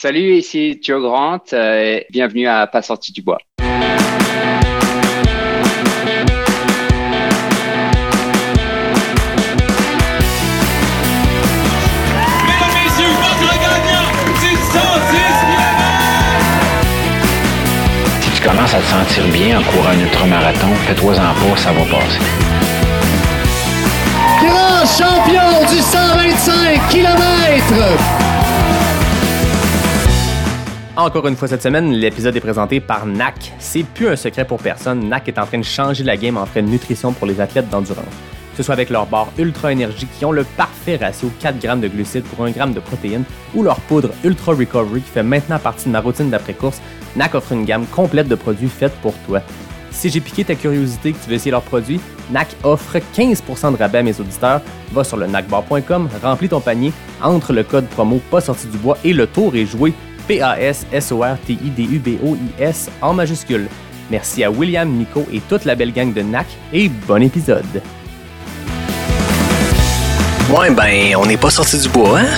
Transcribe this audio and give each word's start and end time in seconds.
Salut, 0.00 0.36
ici 0.36 0.78
Joe 0.80 1.02
Grant. 1.02 1.42
Euh, 1.52 1.98
bienvenue 2.08 2.46
à 2.46 2.68
Pas 2.68 2.82
sorti 2.82 3.10
du 3.10 3.20
bois. 3.20 3.38
Si 18.20 18.30
tu 18.30 18.40
commences 18.40 18.72
à 18.72 18.78
te 18.78 18.84
sentir 18.84 19.26
bien 19.32 19.58
en 19.58 19.64
courant 19.64 19.88
un 19.88 19.98
ultramarathon, 19.98 20.72
fais-toi 20.86 21.14
en 21.14 21.34
pas, 21.34 21.56
ça 21.56 21.72
va 21.72 21.82
passer. 21.86 22.20
Grand 24.46 24.86
champion 24.86 25.66
du 25.68 25.80
125 25.80 26.88
km 26.88 28.27
encore 31.04 31.28
une 31.28 31.36
fois 31.36 31.46
cette 31.46 31.62
semaine, 31.62 31.92
l'épisode 31.92 32.34
est 32.34 32.40
présenté 32.40 32.80
par 32.80 33.06
NAC. 33.06 33.52
C'est 33.60 33.84
plus 33.84 34.08
un 34.08 34.16
secret 34.16 34.44
pour 34.44 34.60
personne, 34.60 35.08
NAC 35.08 35.28
est 35.28 35.38
en 35.38 35.46
train 35.46 35.58
de 35.58 35.64
changer 35.64 36.02
la 36.02 36.16
game 36.16 36.36
en 36.36 36.44
frais 36.44 36.62
de 36.62 36.66
nutrition 36.66 37.12
pour 37.12 37.26
les 37.26 37.40
athlètes 37.40 37.70
d'endurance. 37.70 38.04
Que 38.04 38.56
ce 38.56 38.62
soit 38.64 38.74
avec 38.74 38.90
leur 38.90 39.06
barre 39.06 39.28
Ultra 39.38 39.70
Énergie 39.70 40.08
qui 40.18 40.24
ont 40.24 40.32
le 40.32 40.42
parfait 40.42 40.96
ratio 40.96 41.30
4 41.38 41.60
grammes 41.60 41.80
de 41.80 41.86
glucides 41.86 42.24
pour 42.24 42.44
1 42.44 42.52
g 42.52 42.60
de 42.74 42.80
protéines 42.80 43.22
ou 43.54 43.62
leur 43.62 43.78
poudre 43.82 44.10
Ultra 44.24 44.54
Recovery 44.54 45.00
qui 45.00 45.10
fait 45.10 45.22
maintenant 45.22 45.60
partie 45.60 45.86
de 45.86 45.92
ma 45.92 46.00
routine 46.00 46.30
d'après-course, 46.30 46.80
NAC 47.14 47.36
offre 47.36 47.52
une 47.52 47.64
gamme 47.64 47.86
complète 47.86 48.26
de 48.26 48.34
produits 48.34 48.68
faits 48.68 48.92
pour 49.00 49.14
toi. 49.26 49.40
Si 49.92 50.10
j'ai 50.10 50.20
piqué 50.20 50.44
ta 50.44 50.56
curiosité 50.56 51.12
que 51.12 51.18
tu 51.18 51.30
veux 51.30 51.36
essayer 51.36 51.52
leurs 51.52 51.62
produits, 51.62 52.00
NAC 52.32 52.48
offre 52.64 52.98
15% 53.14 53.72
de 53.72 53.76
rabais 53.76 53.98
à 53.98 54.02
mes 54.02 54.20
auditeurs. 54.20 54.60
Va 54.92 55.04
sur 55.04 55.16
le 55.16 55.26
nacbar.com, 55.26 56.08
remplis 56.22 56.48
ton 56.48 56.60
panier, 56.60 56.92
entre 57.22 57.52
le 57.52 57.62
code 57.62 57.86
promo 57.86 58.20
pas 58.30 58.40
sorti 58.40 58.66
du 58.66 58.78
bois 58.78 58.98
et 59.04 59.12
le 59.12 59.28
tour 59.28 59.54
est 59.54 59.66
joué. 59.66 59.92
P-A-S-S-O-R-T-I-D-U-B-O-I-S 60.28 62.90
en 63.02 63.14
majuscule. 63.14 63.66
Merci 64.10 64.44
à 64.44 64.50
William, 64.50 64.88
Nico 64.88 65.26
et 65.32 65.40
toute 65.40 65.64
la 65.64 65.74
belle 65.74 65.92
gang 65.92 66.12
de 66.12 66.22
NAC 66.22 66.46
et 66.72 66.88
bon 66.88 67.20
épisode. 67.22 67.82
Ouais, 70.50 70.70
ben, 70.70 71.16
on 71.16 71.26
n'est 71.26 71.36
pas 71.36 71.50
sorti 71.50 71.78
du 71.78 71.88
bois, 71.88 72.20
hein? 72.20 72.28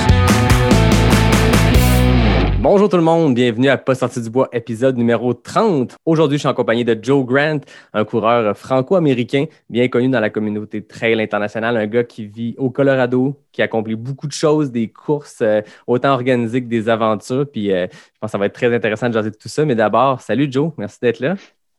Bonjour 2.63 2.91
tout 2.91 2.99
le 2.99 3.03
monde, 3.03 3.35
bienvenue 3.35 3.71
à 3.71 3.79
Pas 3.79 3.95
sorti 3.95 4.21
du 4.21 4.29
bois, 4.29 4.51
épisode 4.53 4.99
numéro 4.99 5.33
30. 5.33 5.97
Aujourd'hui, 6.05 6.37
je 6.37 6.41
suis 6.41 6.49
en 6.49 6.53
compagnie 6.53 6.85
de 6.85 6.95
Joe 7.03 7.25
Grant, 7.25 7.61
un 7.95 8.05
coureur 8.05 8.55
franco-américain 8.55 9.47
bien 9.71 9.89
connu 9.89 10.11
dans 10.11 10.21
la 10.21 10.29
communauté 10.29 10.85
trail 10.85 11.19
internationale, 11.23 11.79
un 11.79 11.87
gars 11.87 12.05
qui 12.05 12.27
vit 12.27 12.55
au 12.59 12.69
Colorado, 12.69 13.35
qui 13.51 13.63
accomplit 13.63 13.95
beaucoup 13.95 14.27
de 14.27 14.35
choses, 14.35 14.71
des 14.71 14.89
courses 14.89 15.39
euh, 15.41 15.63
autant 15.87 16.13
organisées 16.13 16.63
que 16.63 16.69
des 16.69 16.91
aventures. 16.91 17.47
Puis 17.51 17.73
euh, 17.73 17.87
je 17.91 18.19
pense 18.21 18.29
que 18.29 18.33
ça 18.33 18.37
va 18.37 18.45
être 18.45 18.53
très 18.53 18.75
intéressant 18.75 19.09
de 19.09 19.15
jaser 19.15 19.31
de 19.31 19.37
tout 19.37 19.49
ça. 19.49 19.65
Mais 19.65 19.75
d'abord, 19.75 20.21
salut 20.21 20.47
Joe, 20.53 20.73
merci 20.77 20.99
d'être 21.01 21.21
là. 21.21 21.37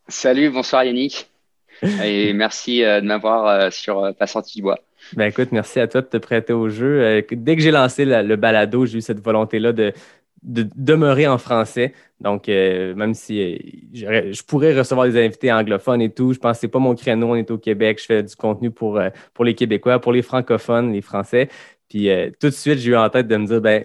Salut, 0.08 0.50
bonsoir 0.50 0.84
Yannick. 0.84 1.30
Et 2.04 2.34
merci 2.34 2.84
euh, 2.84 3.02
de 3.02 3.06
m'avoir 3.06 3.72
sur 3.72 4.16
Pas 4.16 4.26
sorti 4.26 4.56
du 4.56 4.64
bois. 4.64 4.80
Ben 5.14 5.26
écoute, 5.26 5.52
merci 5.52 5.80
à 5.80 5.88
toi 5.88 6.02
de 6.02 6.08
te 6.08 6.18
prêter 6.18 6.54
au 6.54 6.70
jeu. 6.70 7.24
dès 7.32 7.56
que 7.56 7.62
j'ai 7.62 7.72
lancé 7.72 8.06
le 8.06 8.36
balado, 8.36 8.86
j'ai 8.86 9.00
eu 9.00 9.02
cette 9.02 9.20
volonté-là 9.20 9.74
de, 9.74 9.94
de 10.44 10.68
demeurer 10.76 11.28
en 11.28 11.38
français. 11.38 11.94
Donc, 12.20 12.50
euh, 12.50 12.96
même 12.96 13.14
si 13.14 13.42
euh, 14.06 14.32
je 14.34 14.44
pourrais 14.44 14.78
recevoir 14.78 15.08
des 15.08 15.24
invités 15.24 15.52
anglophones 15.52 16.02
et 16.02 16.12
tout, 16.12 16.34
je 16.34 16.40
pense 16.40 16.58
que 16.58 16.62
ce 16.62 16.68
pas 16.68 16.80
mon 16.80 16.96
créneau. 16.96 17.30
On 17.32 17.36
est 17.36 17.52
au 17.52 17.58
Québec, 17.58 18.00
je 18.00 18.06
fais 18.06 18.24
du 18.24 18.36
contenu 18.36 18.72
pour, 18.72 18.98
euh, 18.98 19.10
les 19.42 19.56
Québécois, 19.56 20.00
pour 20.00 20.14
les 20.14 20.22
francophones, 20.22 20.94
les 20.94 21.02
Français. 21.02 21.50
Puis 21.90 22.10
tout 22.40 22.48
de 22.48 22.54
suite, 22.54 22.80
j'ai 22.80 22.92
eu 22.92 22.96
en 22.96 23.10
tête 23.10 23.28
de 23.28 23.36
me 23.36 23.46
dire, 23.46 23.60
ben, 23.60 23.84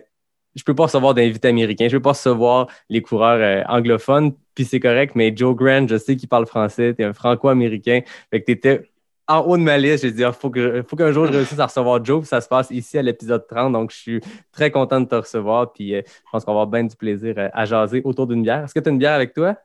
je 0.55 0.63
ne 0.63 0.65
peux 0.65 0.75
pas 0.77 0.85
recevoir 0.85 1.13
d'invités 1.13 1.49
américains, 1.49 1.89
je 1.89 1.95
ne 1.95 1.99
peux 1.99 2.05
pas 2.05 2.11
recevoir 2.11 2.69
les 2.89 3.03
coureurs 3.03 3.65
anglophones, 3.69 4.33
puis 4.55 4.65
c'est 4.65 4.79
correct, 4.79 5.17
mais 5.17 5.33
Joe 5.37 5.57
Grant, 5.57 5.89
je 5.89 5.97
sais 5.97 6.15
qu'il 6.15 6.29
parle 6.29 6.47
français, 6.47 6.95
tu 6.95 7.03
es 7.03 7.05
un 7.05 7.13
franco-américain, 7.13 8.03
fait 8.31 8.43
que 8.43 8.53
tu 8.53 8.89
en 9.29 9.41
haut 9.41 9.57
de 9.57 9.63
ma 9.63 9.77
liste, 9.77 10.05
j'ai 10.05 10.13
dit, 10.13 10.23
il 10.23 10.33
faut, 10.33 10.53
faut 10.89 10.97
qu'un 10.97 11.13
jour 11.13 11.27
je 11.27 11.33
réussisse 11.33 11.59
à 11.59 11.67
recevoir 11.67 12.05
Joe. 12.05 12.27
ça 12.27 12.41
se 12.41 12.49
passe 12.49 12.71
ici 12.71 12.97
à 12.97 13.03
l'épisode 13.03 13.47
30. 13.47 13.73
Donc, 13.73 13.91
je 13.91 13.97
suis 13.97 14.21
très 14.53 14.71
content 14.71 15.01
de 15.01 15.07
te 15.07 15.15
recevoir. 15.15 15.73
Puis, 15.73 15.95
euh, 15.95 16.03
je 16.07 16.31
pense 16.31 16.45
qu'on 16.45 16.53
va 16.53 16.63
avoir 16.63 16.67
bien 16.69 16.85
du 16.85 16.95
plaisir 16.95 17.35
euh, 17.37 17.49
à 17.53 17.65
jaser 17.65 18.03
autour 18.05 18.27
d'une 18.27 18.43
bière. 18.43 18.65
Est-ce 18.65 18.75
que 18.75 18.81
tu 18.81 18.89
as 18.89 18.93
une 18.93 18.99
bière 18.99 19.15
avec 19.15 19.35
toi? 19.35 19.57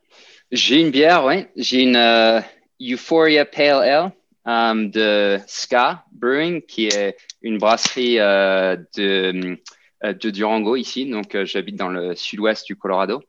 J'ai 0.51 0.81
une 0.81 0.89
bière, 0.89 1.25
oui. 1.25 1.45
J'ai 1.55 1.83
une 1.83 1.95
euh, 1.95 2.41
Euphoria 2.81 3.45
Pale 3.45 4.11
Ale 4.43 4.91
de 4.91 5.39
Ska 5.45 6.03
Brewing, 6.11 6.61
qui 6.63 6.87
est 6.87 7.15
une 7.43 7.59
brasserie 7.59 8.17
de 8.17 8.87
de 8.97 9.57
Durango 10.03 10.75
ici. 10.75 11.09
Donc, 11.09 11.35
euh, 11.35 11.45
j'habite 11.45 11.75
dans 11.75 11.89
le 11.89 12.15
sud-ouest 12.15 12.65
du 12.65 12.75
Colorado. 12.75 13.21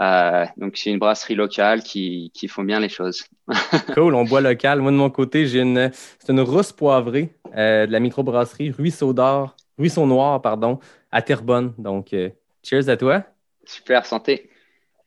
Euh, 0.00 0.44
donc, 0.56 0.76
c'est 0.76 0.90
une 0.90 0.98
brasserie 0.98 1.34
locale 1.34 1.82
qui, 1.82 2.30
qui 2.34 2.48
font 2.48 2.64
bien 2.64 2.80
les 2.80 2.88
choses. 2.88 3.24
cool, 3.94 4.14
on 4.14 4.24
boit 4.24 4.40
local. 4.40 4.80
Moi, 4.80 4.92
de 4.92 4.96
mon 4.96 5.10
côté, 5.10 5.46
j'ai 5.46 5.60
une, 5.60 5.90
c'est 5.92 6.32
une 6.32 6.40
rousse 6.40 6.72
poivrée 6.72 7.34
de 7.54 7.90
la 7.90 8.00
microbrasserie 8.00 8.70
Ruisseau 8.70 9.12
d'Or, 9.12 9.56
Ruisseau 9.78 10.06
Noir, 10.06 10.40
pardon, 10.40 10.78
à 11.10 11.20
Terrebonne. 11.22 11.74
Donc, 11.76 12.14
cheers 12.62 12.88
à 12.88 12.96
toi. 12.96 13.24
Super, 13.64 14.06
santé. 14.06 14.48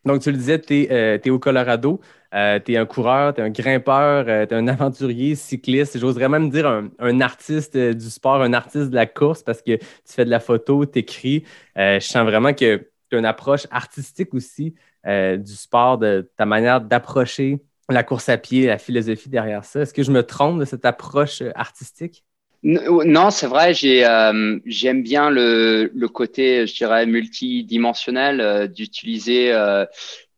Donc, 0.04 0.22
tu 0.22 0.32
le 0.32 0.38
disais, 0.38 0.60
tu 0.60 0.74
es, 0.74 1.22
es, 1.24 1.30
au 1.30 1.40
Colorado. 1.40 2.00
Euh, 2.36 2.60
tu 2.60 2.74
es 2.74 2.78
un 2.78 2.86
coureur, 2.86 3.34
tu 3.34 3.40
es 3.40 3.44
un 3.44 3.50
grimpeur, 3.50 4.26
euh, 4.28 4.46
tu 4.46 4.54
es 4.54 4.58
un 4.58 4.68
aventurier, 4.68 5.36
cycliste. 5.36 5.98
J'oserais 5.98 6.28
même 6.28 6.50
dire 6.50 6.68
un, 6.68 7.22
artiste 7.22 7.76
euh, 7.78 7.94
du 7.94 8.10
sport, 8.10 8.42
un 8.42 8.54
artiste 8.54 8.90
de 8.90 8.96
la 8.96 9.06
course 9.06 9.42
parce 9.42 9.62
que 9.62 9.78
tu 9.78 9.86
fais 10.06 10.26
de 10.26 10.30
la 10.30 10.42
photo, 10.42 10.86
tu 10.86 11.00
écris. 11.00 11.44
je 11.76 12.00
sens 12.02 12.26
vraiment 12.26 12.54
que 12.54 12.90
tu 13.10 13.16
as 13.16 13.20
une 13.20 13.26
approche 13.26 13.68
artistique 13.72 14.34
aussi 14.34 14.76
du 15.06 15.54
sport, 15.54 16.00
de 16.00 16.30
ta 16.36 16.46
manière 16.48 16.82
d'approcher 16.82 17.60
la 17.90 18.04
course 18.04 18.28
à 18.28 18.38
pied, 18.38 18.66
la 18.66 18.80
philosophie 18.80 19.30
derrière 19.30 19.64
ça. 19.64 19.82
Est-ce 19.82 19.94
que 19.94 20.02
je 20.02 20.12
me 20.12 20.24
trompe 20.24 20.60
de 20.60 20.66
cette 20.66 20.84
approche 20.84 21.44
artistique? 21.54 22.24
Non, 22.64 23.30
c'est 23.30 23.46
vrai, 23.46 23.76
j'aime 23.76 25.04
bien 25.04 25.30
le, 25.30 25.92
le, 25.94 26.08
côté, 26.08 26.66
je 26.66 26.74
dirais, 26.74 27.06
multidimensionnel 27.06 28.68
d'utiliser 28.74 29.54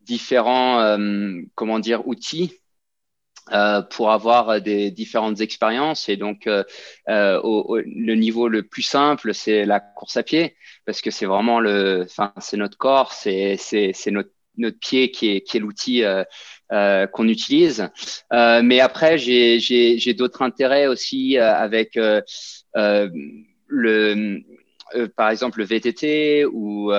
différents, 0.08 0.80
euh, 0.80 1.42
comment 1.56 1.80
dire, 1.80 2.08
outils 2.08 2.54
euh, 3.54 3.82
pour 3.82 4.12
avoir 4.12 4.62
des 4.62 4.92
différentes 4.92 5.40
expériences. 5.42 6.10
Et 6.10 6.18
donc, 6.18 6.48
euh, 6.48 6.64
au, 7.44 7.78
le 7.78 8.16
niveau 8.16 8.48
le 8.48 8.64
plus 8.64 8.82
simple, 8.82 9.34
c'est 9.34 9.66
la 9.66 9.80
course 9.80 10.18
à 10.18 10.24
pied, 10.24 10.56
parce 10.86 11.02
que 11.02 11.12
c'est 11.12 11.26
vraiment 11.26 11.60
le, 11.60 12.04
enfin, 12.04 12.34
c'est 12.40 12.58
notre 12.58 12.78
corps, 12.78 13.14
c'est 13.14 13.58
notre, 14.08 14.32
notre 14.58 14.80
pied 14.80 15.12
qui 15.12 15.30
est, 15.30 15.42
qui 15.42 15.58
est 15.58 15.60
l'outil 15.60 16.04
euh, 16.04 17.08
qu'on 17.08 17.28
utilise. 17.28 17.90
mais 18.32 18.80
après, 18.80 19.18
j'ai 19.18 20.14
d'autres 20.14 20.42
intérêts 20.42 20.88
aussi 20.88 21.38
avec 21.38 21.98
le, 23.68 24.42
par 25.16 25.30
exemple, 25.30 25.60
le 25.60 25.66
VTT 25.66 26.46
ou 26.46 26.92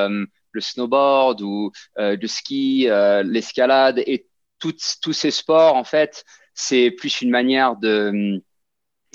le 0.52 0.60
snowboard 0.60 1.40
ou 1.42 1.72
euh, 1.98 2.16
le 2.20 2.28
ski, 2.28 2.88
euh, 2.88 3.22
l'escalade 3.22 3.98
et 4.06 4.26
tous 4.58 5.12
ces 5.12 5.30
sports, 5.30 5.76
en 5.76 5.84
fait, 5.84 6.24
c'est 6.52 6.90
plus 6.90 7.22
une 7.22 7.30
manière 7.30 7.76
de, 7.76 8.42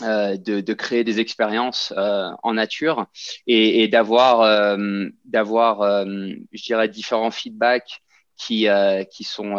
euh, 0.01 0.37
de, 0.37 0.73
créer 0.73 1.03
des 1.03 1.19
expériences 1.19 1.93
en 1.97 2.53
nature 2.53 3.07
et, 3.45 3.89
d'avoir, 3.89 4.77
d'avoir, 5.25 6.05
je 6.05 6.63
dirais, 6.63 6.87
différents 6.87 7.31
feedbacks 7.31 8.01
qui, 8.37 8.67
qui 9.11 9.23
sont, 9.25 9.51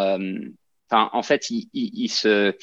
enfin, 0.88 1.10
en 1.12 1.22
fait, 1.22 1.50
ils 1.50 2.08
se 2.08 2.56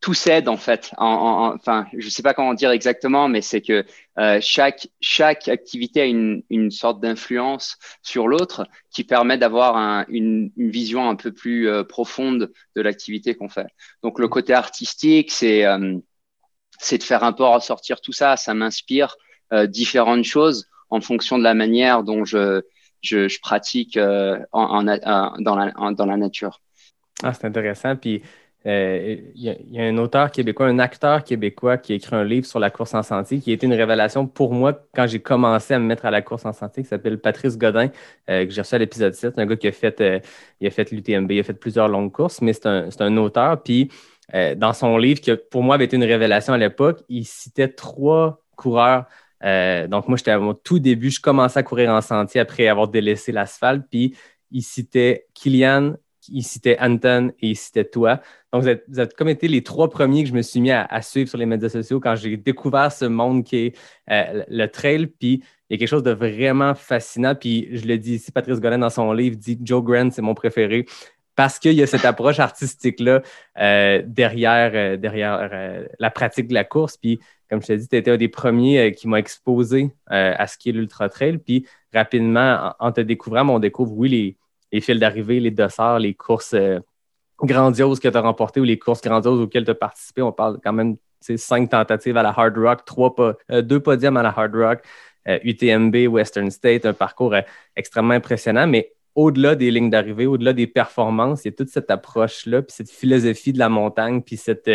tout 0.00 0.14
s'aide 0.14 0.48
en 0.48 0.56
fait. 0.56 0.92
En, 0.96 1.52
enfin, 1.54 1.86
je 1.96 2.08
sais 2.08 2.22
pas 2.22 2.32
comment 2.32 2.54
dire 2.54 2.70
exactement, 2.70 3.28
mais 3.28 3.42
c'est 3.42 3.60
que 3.60 3.84
euh, 4.18 4.38
chaque 4.40 4.88
chaque 5.00 5.48
activité 5.48 6.00
a 6.00 6.04
une, 6.06 6.42
une 6.48 6.70
sorte 6.70 7.00
d'influence 7.00 7.76
sur 8.02 8.26
l'autre 8.26 8.66
qui 8.90 9.04
permet 9.04 9.36
d'avoir 9.36 9.76
un, 9.76 10.06
une, 10.08 10.52
une, 10.56 10.70
vision 10.70 11.08
un 11.08 11.16
peu 11.16 11.32
plus 11.32 11.68
euh, 11.68 11.84
profonde 11.84 12.50
de 12.76 12.80
l'activité 12.80 13.34
qu'on 13.34 13.50
fait. 13.50 13.66
Donc 14.02 14.18
le 14.18 14.28
côté 14.28 14.54
artistique, 14.54 15.30
c'est 15.30 15.66
euh, 15.66 15.98
c'est 16.78 16.96
de 16.96 17.02
faire 17.02 17.22
un 17.22 17.34
peu 17.34 17.44
ressortir 17.44 18.00
tout 18.00 18.12
ça. 18.12 18.36
Ça 18.36 18.54
m'inspire 18.54 19.16
différentes 19.66 20.24
choses 20.24 20.68
en 20.90 21.00
fonction 21.00 21.36
de 21.36 21.42
la 21.42 21.54
manière 21.54 22.04
dont 22.04 22.24
je 22.24 22.62
je, 23.02 23.40
pratique 23.40 23.98
en, 23.98 24.82
dans 24.82 25.56
la 25.56 25.72
dans 25.92 26.06
la 26.06 26.16
nature. 26.16 26.60
Ah, 27.22 27.34
c'est 27.34 27.46
intéressant. 27.46 27.96
Puis 27.96 28.22
euh, 28.66 29.16
il 29.34 29.56
y, 29.70 29.80
a 29.80 29.84
un 29.84 29.96
auteur 29.96 30.30
québécois, 30.30 30.66
un 30.66 30.78
acteur 30.78 31.24
québécois 31.24 31.78
qui 31.78 31.92
a 31.92 31.96
écrit 31.96 32.14
un 32.14 32.24
livre 32.24 32.44
sur 32.44 32.58
la 32.58 32.68
course 32.68 32.92
en 32.92 33.02
sentier 33.02 33.40
qui 33.40 33.52
a 33.52 33.54
été 33.54 33.66
une 33.66 33.72
révélation 33.72 34.26
pour 34.26 34.52
moi 34.52 34.86
quand 34.94 35.06
j'ai 35.06 35.20
commencé 35.20 35.72
à 35.72 35.78
me 35.78 35.86
mettre 35.86 36.04
à 36.04 36.10
la 36.10 36.20
course 36.20 36.44
en 36.44 36.52
sentier, 36.52 36.82
qui 36.82 36.88
s'appelle 36.90 37.18
Patrice 37.18 37.56
Godin, 37.56 37.88
euh, 38.28 38.44
que 38.44 38.50
j'ai 38.50 38.60
reçu 38.60 38.74
à 38.74 38.78
l'épisode 38.78 39.14
7. 39.14 39.34
C'est 39.34 39.40
un 39.40 39.46
gars 39.46 39.56
qui 39.56 39.68
a 39.68 39.72
fait, 39.72 40.00
euh, 40.02 40.20
il 40.60 40.66
a 40.66 40.70
fait 40.70 40.90
l'UTMB, 40.90 41.30
il 41.32 41.40
a 41.40 41.42
fait 41.42 41.54
plusieurs 41.54 41.88
longues 41.88 42.12
courses, 42.12 42.42
mais 42.42 42.52
c'est 42.52 42.66
un, 42.66 42.88
un, 42.98 43.16
auteur. 43.16 43.62
Puis 43.62 43.90
dans 44.56 44.72
son 44.72 44.96
livre, 44.96 45.20
qui 45.20 45.32
pour 45.50 45.64
moi 45.64 45.74
avait 45.74 45.86
été 45.86 45.96
une 45.96 46.04
révélation 46.04 46.52
à 46.52 46.58
l'époque, 46.58 47.02
il 47.08 47.24
citait 47.24 47.68
trois 47.68 48.44
coureurs 48.56 49.06
donc, 49.42 50.06
moi, 50.06 50.18
j'étais 50.18 50.32
à 50.32 50.38
mon 50.38 50.52
tout 50.52 50.78
début. 50.78 51.10
Je 51.10 51.18
commençais 51.18 51.58
à 51.58 51.62
courir 51.62 51.90
en 51.90 52.02
sentier 52.02 52.42
après 52.42 52.68
avoir 52.68 52.88
délaissé 52.88 53.32
l'asphalte. 53.32 53.86
Puis, 53.90 54.14
il 54.50 54.62
citait 54.62 55.26
Kylian, 55.34 55.94
il 56.30 56.42
citait 56.42 56.76
Anton 56.80 57.32
et 57.40 57.48
il 57.48 57.56
citait 57.56 57.84
toi. 57.84 58.20
Donc, 58.52 58.62
vous 58.62 59.00
êtes, 59.00 59.14
comme 59.14 59.28
été 59.28 59.48
les 59.48 59.62
trois 59.62 59.88
premiers 59.88 60.24
que 60.24 60.28
je 60.28 60.34
me 60.34 60.42
suis 60.42 60.60
mis 60.60 60.70
à, 60.70 61.02
suivre 61.02 61.28
sur 61.28 61.38
les 61.38 61.46
médias 61.46 61.68
sociaux 61.68 62.00
quand 62.00 62.16
j'ai 62.16 62.36
découvert 62.36 62.90
ce 62.90 63.04
monde 63.04 63.44
qui 63.44 63.56
est 63.56 63.78
euh, 64.10 64.44
le 64.48 64.66
trail. 64.66 65.06
Puis, 65.06 65.42
il 65.68 65.74
y 65.74 65.74
a 65.74 65.78
quelque 65.78 65.88
chose 65.88 66.02
de 66.02 66.10
vraiment 66.10 66.74
fascinant. 66.74 67.34
Puis, 67.34 67.68
je 67.72 67.86
le 67.86 67.98
dis 67.98 68.14
ici, 68.14 68.32
Patrice 68.32 68.60
Golin, 68.60 68.78
dans 68.78 68.90
son 68.90 69.12
livre, 69.12 69.36
dit 69.36 69.58
Joe 69.62 69.82
Grant, 69.84 70.10
c'est 70.10 70.22
mon 70.22 70.34
préféré 70.34 70.86
parce 71.36 71.58
qu'il 71.58 71.72
y 71.72 71.82
a 71.82 71.86
cette 71.86 72.04
approche 72.04 72.38
artistique-là 72.38 73.22
euh, 73.58 74.02
derrière, 74.04 74.72
euh, 74.74 74.96
derrière 74.98 75.48
la 75.98 76.10
pratique 76.10 76.48
de 76.48 76.54
la 76.54 76.64
course. 76.64 76.96
Puis, 76.96 77.20
comme 77.48 77.62
je 77.62 77.68
t'ai 77.68 77.76
dit, 77.78 77.88
tu 77.88 77.96
étais 77.96 78.10
un 78.10 78.16
des 78.16 78.28
premiers 78.28 78.92
qui 78.92 79.08
m'a 79.08 79.18
exposé 79.18 79.90
à 80.06 80.46
ce 80.46 80.58
qui 80.58 80.68
est 80.68 80.72
l'ultra 80.72 81.08
trail. 81.08 81.38
Puis, 81.38 81.66
rapidement, 81.94 82.74
en, 82.78 82.92
te 82.92 83.00
découvrant, 83.00 83.48
on 83.48 83.58
découvre, 83.58 83.92
oui, 83.96 84.08
les, 84.08 84.36
les 84.72 84.80
fils 84.80 84.98
d'arrivée, 84.98 85.40
les 85.40 85.50
dossards, 85.50 85.98
les 85.98 86.14
courses 86.14 86.54
euh, 86.54 86.78
grandioses 87.42 88.00
que 88.00 88.08
tu 88.08 88.16
as 88.16 88.20
remportées 88.20 88.60
ou 88.60 88.64
les 88.64 88.78
courses 88.78 89.00
grandioses 89.00 89.40
auxquelles 89.40 89.64
tu 89.64 89.70
as 89.70 89.74
participé. 89.74 90.22
On 90.22 90.32
parle 90.32 90.58
quand 90.62 90.72
même 90.72 90.96
de 91.28 91.36
cinq 91.36 91.70
tentatives 91.70 92.16
à 92.16 92.22
la 92.22 92.30
Hard 92.30 92.56
Rock, 92.56 92.80
euh, 93.50 93.62
deux 93.62 93.80
podiums 93.80 94.16
à 94.16 94.22
la 94.22 94.30
Hard 94.30 94.54
Rock, 94.54 94.82
UTMB, 95.26 95.94
euh, 95.94 96.06
Western 96.06 96.50
State, 96.50 96.86
un 96.86 96.92
parcours 96.92 97.34
extrêmement 97.76 98.14
impressionnant. 98.14 98.66
Mais 98.66 98.92
au-delà 99.14 99.54
des 99.54 99.70
lignes 99.70 99.90
d'arrivée, 99.90 100.26
au-delà 100.26 100.52
des 100.52 100.66
performances, 100.66 101.44
il 101.44 101.48
y 101.48 101.50
a 101.50 101.56
toute 101.56 101.68
cette 101.68 101.90
approche-là, 101.90 102.62
puis 102.62 102.72
cette 102.74 102.90
philosophie 102.90 103.52
de 103.52 103.58
la 103.58 103.68
montagne, 103.68 104.22
puis 104.22 104.36
cette, 104.36 104.70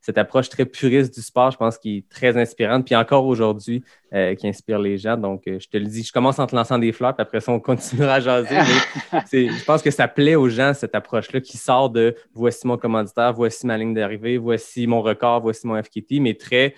cette 0.00 0.18
approche 0.18 0.48
très 0.48 0.64
puriste 0.64 1.12
du 1.14 1.20
sport, 1.20 1.50
je 1.50 1.56
pense, 1.56 1.76
qui 1.76 1.98
est 1.98 2.08
très 2.08 2.36
inspirante, 2.36 2.84
puis 2.86 2.94
encore 2.94 3.26
aujourd'hui, 3.26 3.82
euh, 4.14 4.34
qui 4.34 4.46
inspire 4.46 4.78
les 4.78 4.96
gens. 4.96 5.16
Donc, 5.16 5.46
euh, 5.46 5.58
je 5.58 5.68
te 5.68 5.76
le 5.76 5.86
dis, 5.86 6.02
je 6.02 6.12
commence 6.12 6.38
en 6.38 6.46
te 6.46 6.54
lançant 6.54 6.78
des 6.78 6.92
fleurs, 6.92 7.14
puis 7.14 7.22
après 7.22 7.40
ça, 7.40 7.52
on 7.52 7.60
continuera 7.60 8.14
à 8.14 8.20
jaser. 8.20 8.56
mais 9.12 9.48
je 9.48 9.64
pense 9.64 9.82
que 9.82 9.90
ça 9.90 10.06
plaît 10.08 10.36
aux 10.36 10.48
gens, 10.48 10.72
cette 10.72 10.94
approche-là, 10.94 11.40
qui 11.40 11.58
sort 11.58 11.90
de 11.90 12.14
voici 12.32 12.66
mon 12.66 12.78
commanditaire, 12.78 13.32
voici 13.32 13.66
ma 13.66 13.76
ligne 13.76 13.92
d'arrivée, 13.92 14.38
voici 14.38 14.86
mon 14.86 15.02
record, 15.02 15.40
voici 15.40 15.66
mon 15.66 15.80
FKT, 15.82 16.20
mais 16.20 16.34
très 16.34 16.74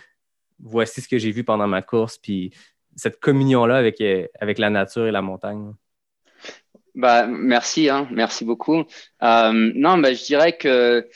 voici 0.59 1.01
ce 1.01 1.09
que 1.09 1.19
j'ai 1.19 1.31
vu 1.31 1.45
pendant 1.45 1.67
ma 1.67 1.83
course, 1.83 2.19
puis 2.19 2.53
cette 2.97 3.21
communion-là 3.21 3.77
avec, 3.77 4.01
euh, 4.01 4.27
avec 4.41 4.59
la 4.59 4.71
nature 4.71 5.07
et 5.07 5.11
la 5.11 5.23
montagne. 5.23 5.73
Bah, 6.95 7.27
merci, 7.27 7.89
hein, 7.89 8.09
merci 8.11 8.45
beaucoup. 8.45 8.85
non, 9.23 9.99
bah, 9.99 10.13
je 10.13 10.25
dirais 10.25 10.57
que 10.57 11.07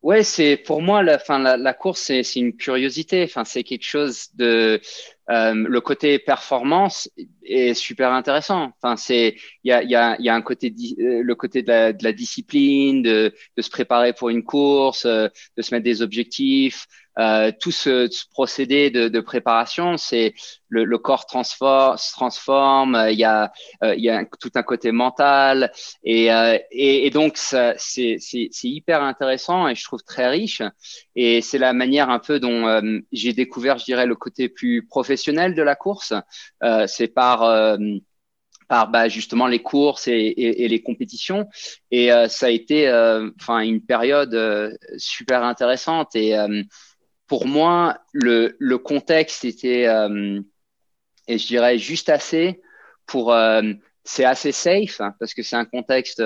Ouais, 0.00 0.22
c'est 0.22 0.56
pour 0.56 0.80
moi 0.80 1.02
la, 1.02 1.18
fin, 1.18 1.40
la, 1.40 1.56
la 1.56 1.74
course, 1.74 2.00
c'est 2.02 2.22
une 2.36 2.56
curiosité. 2.56 3.24
Enfin, 3.24 3.44
c'est 3.44 3.64
quelque 3.64 3.82
chose 3.84 4.28
de 4.34 4.80
euh, 5.28 5.54
le 5.54 5.80
côté 5.80 6.20
performance 6.20 7.10
est 7.44 7.74
super 7.74 8.12
intéressant. 8.12 8.70
Enfin, 8.80 8.96
c'est 8.96 9.34
il 9.64 9.68
y 9.70 9.72
a, 9.72 9.82
y, 9.82 9.96
a, 9.96 10.16
y 10.20 10.28
a 10.28 10.34
un 10.36 10.40
côté 10.42 10.72
euh, 11.00 11.22
le 11.24 11.34
côté 11.34 11.62
de 11.62 11.68
la, 11.68 11.92
de 11.92 12.04
la 12.04 12.12
discipline, 12.12 13.02
de, 13.02 13.34
de, 13.56 13.62
se 13.62 13.70
préparer 13.70 14.12
pour 14.12 14.28
une 14.28 14.44
course, 14.44 15.04
euh, 15.04 15.26
de 15.56 15.62
se 15.62 15.74
mettre 15.74 15.84
des 15.84 16.00
objectifs. 16.00 16.86
Euh, 17.18 17.50
tout 17.60 17.70
ce, 17.72 18.08
procédé 18.30 18.90
de, 18.90 19.08
de 19.08 19.20
préparation, 19.20 19.96
c'est 19.96 20.34
le, 20.68 20.84
le, 20.84 20.98
corps 20.98 21.26
transforme, 21.26 21.96
se 21.96 22.12
transforme. 22.12 23.08
Il 23.10 23.18
y 23.18 23.24
a 23.24 23.52
il 23.82 24.02
y 24.02 24.10
a 24.10 24.24
tout 24.40 24.50
un 24.54 24.62
côté 24.62 24.92
mental 24.92 25.72
et 26.04 26.26
et, 26.70 27.06
et, 27.06 27.10
donc 27.10 27.36
c'est 27.36 27.76
c'est 27.78 28.68
hyper 28.68 29.02
intéressant 29.02 29.68
et 29.68 29.74
je 29.74 29.84
trouve 29.84 30.02
très 30.02 30.28
riche. 30.28 30.62
Et 31.16 31.40
c'est 31.40 31.58
la 31.58 31.72
manière 31.72 32.10
un 32.10 32.18
peu 32.18 32.38
dont 32.38 32.82
j'ai 33.12 33.32
découvert, 33.32 33.78
je 33.78 33.84
dirais, 33.84 34.06
le 34.06 34.16
côté 34.16 34.48
plus 34.48 34.86
professionnel 34.86 35.54
de 35.54 35.62
la 35.62 35.76
course. 35.76 36.12
Euh, 36.62 36.86
c'est 36.86 37.08
par 37.08 37.42
euh, 37.42 37.76
par 38.68 38.90
bah, 38.90 39.08
justement 39.08 39.46
les 39.46 39.60
courses 39.60 40.08
et, 40.08 40.34
les 40.36 40.82
compétitions. 40.82 41.48
Et 41.90 42.12
euh, 42.12 42.28
ça 42.28 42.46
a 42.46 42.50
été 42.50 42.88
enfin 43.40 43.60
une 43.60 43.80
période 43.80 44.78
super 44.98 45.42
intéressante. 45.42 46.14
Et 46.14 46.36
pour 47.28 47.46
moi, 47.46 47.98
le, 48.12 48.56
le 48.58 48.78
contexte 48.78 49.44
était, 49.44 49.86
et 51.28 51.38
je 51.38 51.46
dirais, 51.46 51.78
juste 51.78 52.08
assez 52.08 52.60
pour... 53.06 53.34
c'est 54.04 54.24
assez 54.24 54.52
safe 54.52 55.00
hein, 55.00 55.14
parce 55.20 55.34
que 55.34 55.42
c'est 55.42 55.56
un 55.56 55.66
contexte 55.66 56.22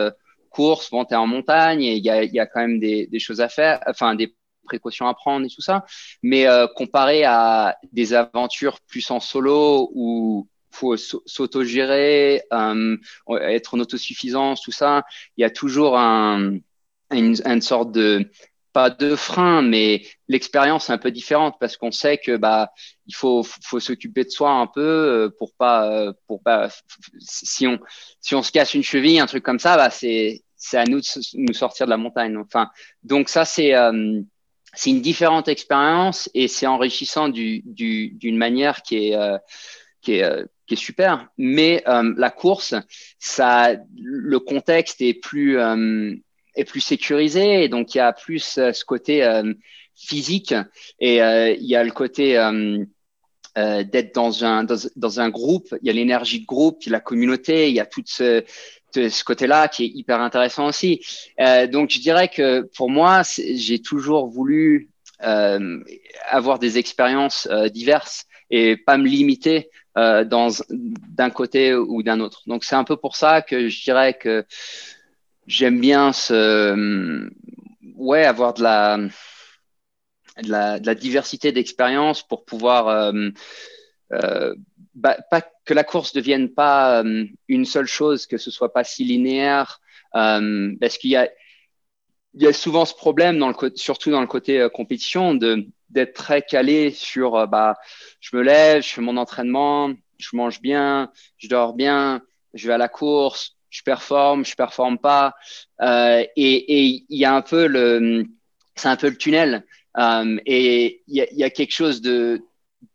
course, 0.53 0.91
bon, 0.91 1.05
en 1.11 1.27
montagne 1.27 1.83
et 1.83 1.97
il 1.97 2.05
y 2.05 2.11
a, 2.11 2.23
y 2.25 2.39
a, 2.39 2.47
quand 2.47 2.61
même 2.61 2.79
des, 2.79 3.07
des, 3.07 3.19
choses 3.19 3.41
à 3.41 3.49
faire, 3.49 3.81
enfin 3.87 4.15
des 4.15 4.35
précautions 4.65 5.09
à 5.09 5.15
prendre 5.15 5.47
et 5.47 5.49
tout 5.49 5.63
ça. 5.63 5.85
Mais 6.23 6.47
euh, 6.47 6.67
comparé 6.77 7.25
à 7.25 7.77
des 7.93 8.15
aventures 8.15 8.79
plus 8.87 9.11
en 9.11 9.21
solo 9.21 9.91
où 9.95 10.49
faut 10.71 10.97
s'autogérer, 10.97 12.43
euh, 12.53 12.97
être 13.43 13.75
en 13.75 13.81
autosuffisance, 13.81 14.63
tout 14.63 14.73
ça, 14.73 15.05
il 15.37 15.43
y 15.43 15.45
a 15.45 15.51
toujours 15.51 15.99
un, 15.99 16.57
une, 17.11 17.37
une 17.45 17.61
sorte 17.61 17.93
de 17.93 18.31
pas 18.73 18.91
de 18.91 19.17
frein, 19.17 19.63
mais 19.63 20.03
l'expérience 20.29 20.91
est 20.91 20.93
un 20.93 20.99
peu 20.99 21.11
différente 21.11 21.57
parce 21.61 21.77
qu'on 21.77 21.93
sait 21.93 22.19
que 22.19 22.37
bah 22.37 22.73
il 23.07 23.15
faut 23.15 23.43
faut 23.63 23.81
s'occuper 23.81 24.25
de 24.25 24.31
soi 24.31 24.51
un 24.51 24.67
peu 24.67 24.81
euh, 24.81 25.31
pour 25.39 25.53
pas 25.55 25.91
euh, 25.93 26.13
pour 26.27 26.43
pas 26.43 26.69
si 27.19 27.67
on 27.67 27.79
si 28.21 28.35
on 28.35 28.43
se 28.43 28.53
casse 28.53 28.75
une 28.75 28.83
cheville 28.83 29.21
un 29.21 29.27
truc 29.27 29.45
comme 29.45 29.59
ça 29.59 29.77
bah 29.77 29.91
c'est 29.91 30.43
c'est 30.57 30.79
à 30.79 30.85
nous 30.85 31.01
de 31.01 31.07
nous 31.35 31.55
sortir 31.55 31.87
de 31.87 31.91
la 31.91 31.97
montagne 31.97 32.37
enfin 32.39 32.71
donc 33.03 33.29
ça 33.29 33.45
c'est 33.45 33.75
euh, 33.75 34.23
c'est 34.75 34.91
une 34.91 35.03
différente 35.03 35.49
expérience 35.49 36.31
et 36.35 36.49
c'est 36.49 36.67
enrichissant 36.67 37.29
d'une 37.29 37.63
du, 37.65 38.11
d'une 38.11 38.37
manière 38.37 38.83
qui 38.83 39.09
est, 39.09 39.17
euh, 39.17 39.39
qui 40.01 40.15
est, 40.15 40.25
euh, 40.25 40.45
qui 40.67 40.75
est 40.75 40.79
super. 40.79 41.29
Mais 41.37 41.83
euh, 41.87 42.15
la 42.17 42.31
course, 42.31 42.75
ça, 43.19 43.75
le 43.95 44.39
contexte 44.39 45.01
est 45.03 45.15
plus, 45.15 45.59
est 46.55 46.65
plus 46.65 46.81
sécurisé 46.81 47.65
et 47.65 47.69
donc 47.69 47.95
il 47.95 47.99
y 47.99 48.01
a 48.01 48.13
plus 48.13 48.41
ce 48.41 48.85
côté 48.85 49.43
physique 49.95 50.55
et 50.99 51.17
il 51.17 51.67
y 51.67 51.77
a 51.77 51.85
le 51.85 51.91
côté 51.91 52.35
d'être 53.57 54.15
dans 54.15 54.45
un, 54.45 54.65
dans, 54.65 54.77
dans, 54.97 55.21
un 55.21 55.29
groupe, 55.29 55.75
il 55.83 55.87
y 55.87 55.91
a 55.91 55.93
l'énergie 55.93 56.41
de 56.41 56.47
groupe, 56.47 56.79
il 56.83 56.87
y 56.87 56.89
a 56.91 56.93
la 56.93 57.01
communauté, 57.01 57.69
il 57.69 57.75
y 57.75 57.81
a 57.81 57.87
toute 57.87 58.09
ce, 58.09 58.45
ce 58.95 59.25
côté-là 59.25 59.69
qui 59.69 59.85
est 59.85 59.89
hyper 59.89 60.21
intéressant 60.21 60.67
aussi. 60.67 61.01
Euh, 61.41 61.67
donc 61.67 61.91
je 61.91 62.01
dirais 62.01 62.29
que 62.29 62.63
pour 62.77 62.91
moi, 62.91 63.23
j'ai 63.37 63.81
toujours 63.81 64.27
voulu 64.29 64.91
euh, 65.23 65.83
avoir 66.29 66.59
des 66.59 66.79
expériences 66.79 67.49
euh, 67.51 67.69
diverses 67.69 68.27
et 68.51 68.77
pas 68.77 68.99
me 68.99 69.07
limiter 69.07 69.71
euh, 69.97 70.25
dans 70.25 70.49
d'un 70.71 71.31
côté 71.31 71.75
ou 71.75 72.03
d'un 72.03 72.21
autre. 72.21 72.43
Donc 72.47 72.65
c'est 72.65 72.75
un 72.75 72.85
peu 72.85 72.97
pour 72.97 73.17
ça 73.17 73.43
que 73.43 73.69
je 73.69 73.83
dirais 73.83 74.15
que 74.15 74.45
j'aime 75.47 75.81
bien 75.81 76.13
ce 76.13 77.29
ouais 77.97 78.25
avoir 78.25 78.55
de 78.55 78.63
la 78.63 78.99
de 80.43 80.51
la, 80.51 80.81
de 80.81 80.87
la 80.87 80.95
diversité 80.95 81.53
d'expériences 81.53 82.23
pour 82.23 82.45
pouvoir 82.45 82.89
euh, 82.89 83.31
euh, 84.13 84.55
bah, 84.95 85.19
pas 85.31 85.43
que 85.65 85.75
la 85.75 85.85
course 85.85 86.13
devienne 86.13 86.49
pas 86.49 87.03
euh, 87.03 87.27
une 87.49 87.65
seule 87.65 87.87
chose, 87.87 88.27
que 88.27 88.39
ce 88.39 88.51
soit 88.51 88.73
pas 88.73 88.85
si 88.85 89.05
linéaire, 89.05 89.81
parce 90.13 90.99
qu'il 90.99 91.11
y 91.11 91.17
a 91.17 91.31
il 92.35 92.43
y 92.43 92.47
a 92.47 92.53
souvent 92.55 92.87
ce 92.87 92.95
problème 92.95 93.39
dans 93.39 93.49
le 93.49 93.73
surtout 93.75 94.11
dans 94.11 94.23
le 94.23 94.27
côté 94.27 94.67
compétition 94.73 95.35
de 95.35 95.67
d'être 95.91 96.15
très 96.15 96.41
calé 96.41 96.91
sur 96.91 97.47
bah 97.47 97.77
je 98.21 98.35
me 98.37 98.43
lève, 98.43 98.83
je 98.83 98.89
fais 98.89 99.03
mon 99.03 99.19
entraînement, 99.19 99.93
je 100.19 100.35
mange 100.35 100.61
bien, 100.63 101.13
je 101.37 101.49
dors 101.49 101.75
bien, 101.75 102.23
je 102.55 102.69
vais 102.69 102.75
à 102.75 102.79
la 102.79 102.89
course, 102.89 103.57
je 103.73 103.83
performe, 103.83 104.45
je 104.45 104.55
performe 104.55 104.99
pas 104.99 105.35
et 105.81 106.29
et 106.37 107.05
il 107.09 107.19
y 107.19 107.25
a 107.25 107.35
un 107.35 107.43
peu 107.43 107.67
le 107.67 108.25
c'est 108.77 108.89
un 108.89 108.97
peu 108.97 109.09
le 109.09 109.17
tunnel 109.17 109.65
et 110.47 111.03
il 111.09 111.17
y 111.17 111.21
a, 111.21 111.27
y 111.33 111.43
a 111.43 111.51
quelque 111.51 111.73
chose 111.73 112.01
de 112.01 112.43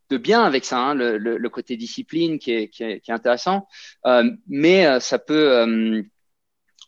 de 0.09 0.17
bien 0.17 0.43
avec 0.43 0.65
ça, 0.65 0.77
hein, 0.77 0.93
le, 0.93 1.17
le, 1.17 1.49
côté 1.49 1.75
discipline 1.75 2.39
qui 2.39 2.51
est, 2.51 2.69
qui 2.69 2.83
est, 2.83 2.99
qui 3.01 3.11
est 3.11 3.13
intéressant, 3.13 3.67
euh, 4.05 4.31
mais 4.47 4.85
euh, 4.85 4.99
ça 4.99 5.19
peut 5.19 5.51
euh, 5.51 6.03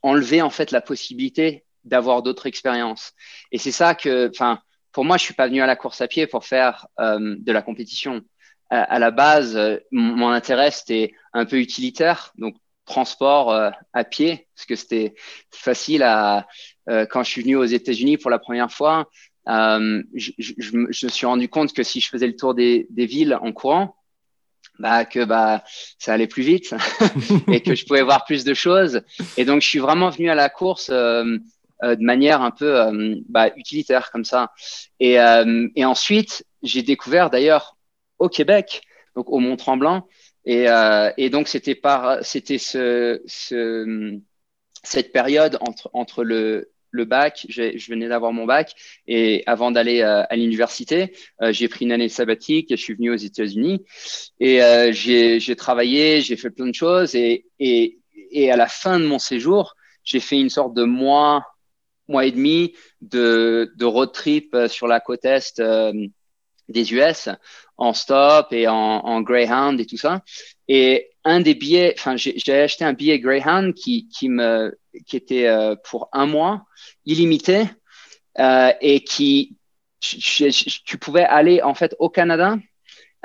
enlever 0.01 0.41
en 0.41 0.49
fait 0.49 0.71
la 0.71 0.81
possibilité 0.81 1.65
d'avoir 1.83 2.21
d'autres 2.23 2.47
expériences. 2.47 3.13
Et 3.51 3.57
c'est 3.57 3.71
ça 3.71 3.95
que, 3.95 4.29
enfin, 4.29 4.61
pour 4.91 5.05
moi, 5.05 5.17
je 5.17 5.23
suis 5.23 5.33
pas 5.33 5.47
venu 5.47 5.61
à 5.61 5.65
la 5.65 5.75
course 5.75 6.01
à 6.01 6.07
pied 6.07 6.27
pour 6.27 6.45
faire 6.45 6.87
euh, 6.99 7.35
de 7.37 7.51
la 7.51 7.61
compétition. 7.61 8.21
À 8.71 8.99
la 8.99 9.09
base, 9.09 9.59
mon 9.91 10.29
intérêt 10.29 10.69
c'était 10.69 11.11
un 11.33 11.45
peu 11.45 11.57
utilitaire, 11.57 12.31
donc 12.37 12.55
transport 12.89 13.53
à 13.93 14.03
pied, 14.03 14.47
parce 14.55 14.65
que 14.65 14.75
c'était 14.75 15.15
facile 15.51 16.03
à 16.03 16.47
quand 17.09 17.23
je 17.23 17.29
suis 17.29 17.43
venu 17.43 17.55
aux 17.55 17.63
États-Unis 17.63 18.17
pour 18.17 18.31
la 18.31 18.39
première 18.39 18.71
fois 18.71 19.07
euh, 19.49 20.03
je, 20.13 20.77
me 20.77 20.91
suis 20.91 21.25
rendu 21.25 21.49
compte 21.49 21.73
que 21.73 21.83
si 21.83 22.01
je 22.01 22.09
faisais 22.09 22.27
le 22.27 22.35
tour 22.35 22.53
des, 22.53 22.87
des 22.89 23.05
villes 23.05 23.37
en 23.41 23.51
courant, 23.51 23.95
bah, 24.77 25.05
que 25.05 25.25
bah, 25.25 25.63
ça 25.97 26.13
allait 26.13 26.27
plus 26.27 26.43
vite 26.43 26.73
et 27.47 27.61
que 27.61 27.75
je 27.75 27.85
pouvais 27.85 28.01
voir 28.01 28.25
plus 28.25 28.43
de 28.43 28.53
choses. 28.53 29.01
Et 29.37 29.45
donc, 29.45 29.61
je 29.61 29.67
suis 29.67 29.79
vraiment 29.79 30.09
venu 30.09 30.29
à 30.29 30.35
la 30.35 30.49
course 30.49 30.89
euh, 30.91 31.37
euh, 31.83 31.95
de 31.95 32.03
manière 32.03 32.41
un 32.41 32.51
peu 32.51 32.79
euh, 32.79 33.15
bah, 33.27 33.49
utilitaire 33.57 34.11
comme 34.11 34.25
ça. 34.25 34.51
Et, 34.99 35.19
euh, 35.19 35.67
et 35.75 35.83
ensuite, 35.83 36.45
j'ai 36.61 36.83
découvert 36.83 37.29
d'ailleurs 37.29 37.77
au 38.19 38.29
Québec, 38.29 38.81
donc 39.15 39.29
au 39.29 39.39
Mont 39.39 39.57
Tremblant. 39.57 40.07
Et, 40.49 40.67
euh, 40.67 41.11
et 41.17 41.29
donc 41.29 41.47
c'était 41.47 41.75
par, 41.75 42.25
c'était 42.25 42.57
ce, 42.57 43.21
cette 44.83 45.11
période 45.11 45.59
entre, 45.61 45.91
entre 45.93 46.23
le, 46.23 46.71
le 46.89 47.05
bac, 47.05 47.45
je 47.47 47.91
venais 47.91 48.07
d'avoir 48.07 48.33
mon 48.33 48.47
bac 48.47 48.73
et 49.05 49.43
avant 49.45 49.69
d'aller 49.69 50.01
euh, 50.01 50.23
à 50.27 50.35
l'université, 50.35 51.13
euh, 51.43 51.51
j'ai 51.51 51.67
pris 51.67 51.85
une 51.85 51.91
année 51.91 52.09
sabbatique, 52.09 52.69
je 52.71 52.75
suis 52.77 52.95
venu 52.95 53.11
aux 53.11 53.15
États-Unis. 53.15 53.85
Et 54.39 54.63
euh, 54.63 54.91
j'ai 54.91 55.55
travaillé, 55.55 56.21
j'ai 56.21 56.35
fait 56.35 56.49
plein 56.49 56.65
de 56.65 56.73
choses 56.73 57.13
et, 57.13 57.45
et, 57.59 57.99
et 58.31 58.51
à 58.51 58.55
la 58.55 58.65
fin 58.65 58.99
de 58.99 59.05
mon 59.05 59.19
séjour, 59.19 59.75
j'ai 60.03 60.19
fait 60.19 60.39
une 60.39 60.49
sorte 60.49 60.73
de 60.73 60.83
mois, 60.83 61.45
mois 62.07 62.25
et 62.25 62.31
demi 62.31 62.73
de, 63.01 63.71
de 63.77 63.85
road 63.85 64.13
trip 64.13 64.57
sur 64.67 64.87
la 64.87 64.99
côte 64.99 65.25
est 65.25 65.61
des 66.69 66.93
US 66.93 67.29
en 67.79 67.93
stop 67.93 68.51
et 68.51 68.67
en, 68.67 68.75
en 68.75 69.21
Greyhound 69.21 69.79
et 69.79 69.85
tout 69.85 69.97
ça. 69.97 70.21
Et 70.67 71.09
un 71.23 71.41
des 71.41 71.55
billets, 71.55 71.95
enfin, 71.97 72.15
j'ai 72.17 72.53
acheté 72.53 72.85
un 72.85 72.93
billet 72.93 73.19
Greyhound 73.19 73.73
qui, 73.73 74.07
qui 74.09 74.29
me, 74.29 74.77
qui 75.05 75.17
était 75.17 75.47
euh, 75.47 75.75
pour 75.89 76.09
un 76.11 76.25
mois, 76.25 76.65
illimité, 77.05 77.63
euh, 78.39 78.71
et 78.81 79.03
qui, 79.03 79.57
tu 79.99 80.97
pouvais 80.97 81.23
aller 81.23 81.61
en 81.61 81.73
fait 81.73 81.95
au 81.99 82.09
Canada 82.09 82.57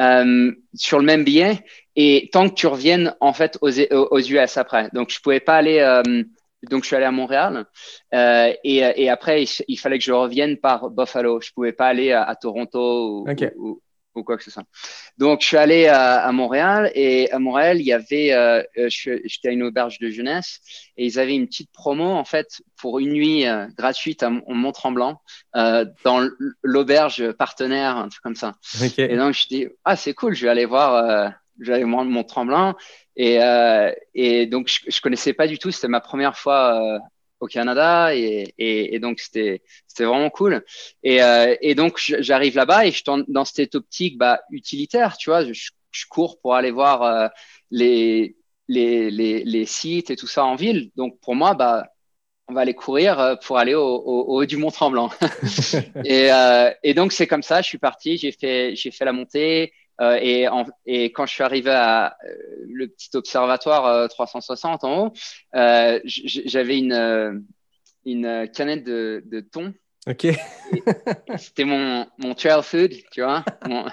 euh, 0.00 0.52
sur 0.74 0.98
le 0.98 1.04
même 1.04 1.24
billet, 1.24 1.64
et 1.96 2.30
tant 2.32 2.48
que 2.48 2.54
tu 2.54 2.66
reviennes 2.66 3.14
en 3.20 3.32
fait 3.32 3.58
aux, 3.60 3.70
aux 3.70 4.20
US 4.20 4.56
après. 4.56 4.88
Donc, 4.92 5.10
je 5.10 5.20
pouvais 5.20 5.40
pas 5.40 5.56
aller. 5.56 5.78
Euh, 5.78 6.24
donc, 6.70 6.82
je 6.82 6.86
suis 6.86 6.96
allé 6.96 7.04
à 7.04 7.12
Montréal 7.12 7.66
euh, 8.14 8.52
et, 8.64 8.78
et, 8.78 9.10
après, 9.10 9.44
il, 9.68 9.76
fallait 9.78 9.98
que 9.98 10.04
je 10.04 10.12
revienne 10.12 10.56
par 10.56 10.88
Buffalo. 10.88 11.40
Je 11.42 11.52
pouvais 11.52 11.72
pas 11.72 11.88
aller 11.88 12.10
à, 12.10 12.34
Toronto 12.36 13.24
ou, 13.26 13.26
ou 13.58 13.82
quoi 14.22 14.36
que 14.36 14.44
ce 14.44 14.50
soit. 14.50 14.64
Donc, 15.18 15.40
je 15.40 15.46
suis 15.46 15.56
allé 15.56 15.86
à, 15.86 16.24
à 16.24 16.32
Montréal 16.32 16.90
et 16.94 17.30
à 17.32 17.38
Montréal, 17.38 17.80
il 17.80 17.86
y 17.86 17.92
avait, 17.92 18.32
euh, 18.32 18.62
euh 18.78 18.88
j'étais 18.88 19.48
à 19.48 19.50
une 19.50 19.62
auberge 19.62 19.98
de 19.98 20.10
jeunesse 20.10 20.60
et 20.96 21.06
ils 21.06 21.18
avaient 21.18 21.34
une 21.34 21.46
petite 21.46 21.72
promo 21.72 22.04
en 22.04 22.24
fait 22.24 22.62
pour 22.76 22.98
une 22.98 23.12
nuit 23.12 23.46
euh, 23.46 23.66
gratuite 23.76 24.22
à, 24.22 24.30
Mont-Tremblant 24.30 25.20
euh, 25.56 25.84
dans 26.04 26.28
l'auberge 26.62 27.32
partenaire, 27.32 27.96
un 27.96 28.08
truc 28.08 28.22
comme 28.22 28.36
ça. 28.36 28.54
Et 28.98 29.16
donc, 29.16 29.34
je 29.34 29.46
dis, 29.48 29.66
ah, 29.84 29.96
c'est 29.96 30.14
cool, 30.14 30.34
je 30.34 30.44
vais 30.44 30.50
aller 30.50 30.66
voir, 30.66 30.94
euh, 30.94 31.28
je 31.60 31.66
vais 31.66 31.74
aller 31.74 31.84
voir 31.84 32.04
Mont-Tremblant. 32.04 32.74
Et, 33.16 33.38
et 34.14 34.46
donc, 34.46 34.66
je, 34.68 34.90
je 34.90 35.00
connaissais 35.00 35.32
pas 35.32 35.46
du 35.46 35.58
tout, 35.58 35.70
c'était 35.70 35.86
ma 35.86 36.00
première 36.00 36.36
fois 36.36 36.98
au 37.40 37.46
Canada 37.46 38.14
et, 38.14 38.54
et, 38.58 38.94
et 38.94 38.98
donc 38.98 39.20
c'était 39.20 39.62
c'était 39.86 40.04
vraiment 40.04 40.30
cool. 40.30 40.64
Et, 41.02 41.22
euh, 41.22 41.54
et 41.60 41.74
donc 41.74 41.98
j'arrive 41.98 42.56
là-bas 42.56 42.86
et 42.86 42.90
je 42.90 42.96
suis 42.96 43.04
dans 43.28 43.44
cette 43.44 43.74
optique 43.74 44.18
bah, 44.18 44.40
utilitaire 44.50 45.16
tu 45.16 45.30
vois 45.30 45.44
je, 45.44 45.70
je 45.90 46.06
cours 46.08 46.40
pour 46.40 46.54
aller 46.54 46.70
voir 46.70 47.02
euh, 47.02 47.28
les, 47.70 48.36
les, 48.68 49.10
les 49.10 49.44
les 49.44 49.66
sites 49.66 50.10
et 50.10 50.16
tout 50.16 50.26
ça 50.26 50.44
en 50.44 50.56
ville. 50.56 50.90
Donc 50.96 51.18
pour 51.20 51.34
moi 51.34 51.54
bah 51.54 51.86
on 52.48 52.54
va 52.54 52.60
aller 52.60 52.74
courir 52.74 53.18
euh, 53.20 53.36
pour 53.36 53.58
aller 53.58 53.74
au, 53.74 53.82
au, 53.82 54.36
haut 54.36 54.44
du 54.44 54.56
Mont 54.56 54.70
Tremblant 54.70 55.10
et, 56.04 56.32
euh, 56.32 56.70
et 56.82 56.94
donc 56.94 57.12
c'est 57.12 57.26
comme 57.26 57.42
ça 57.42 57.62
je 57.62 57.66
suis 57.68 57.78
parti 57.78 58.16
j'ai 58.16 58.32
fait 58.32 58.76
j'ai 58.76 58.90
fait 58.90 59.04
la 59.04 59.12
montée 59.12 59.72
euh, 60.00 60.18
et, 60.20 60.46
et, 60.86 61.12
quand 61.12 61.26
je 61.26 61.34
suis 61.34 61.44
arrivé 61.44 61.70
à 61.70 62.16
euh, 62.26 62.34
le 62.68 62.88
petit 62.88 63.10
observatoire 63.14 64.08
360 64.08 64.84
euh, 64.84 64.86
en 64.86 65.06
haut, 65.06 65.12
j'avais 66.04 66.78
une, 66.78 67.44
une 68.04 68.48
canette 68.52 68.84
de, 68.84 69.22
de 69.26 69.40
thon. 69.40 69.72
Ok. 70.06 70.26
C'était 71.38 71.64
mon, 71.64 72.06
mon 72.18 72.34
trail 72.34 72.62
food, 72.62 72.92
tu 73.10 73.22
vois. 73.22 73.44
Mon, 73.66 73.86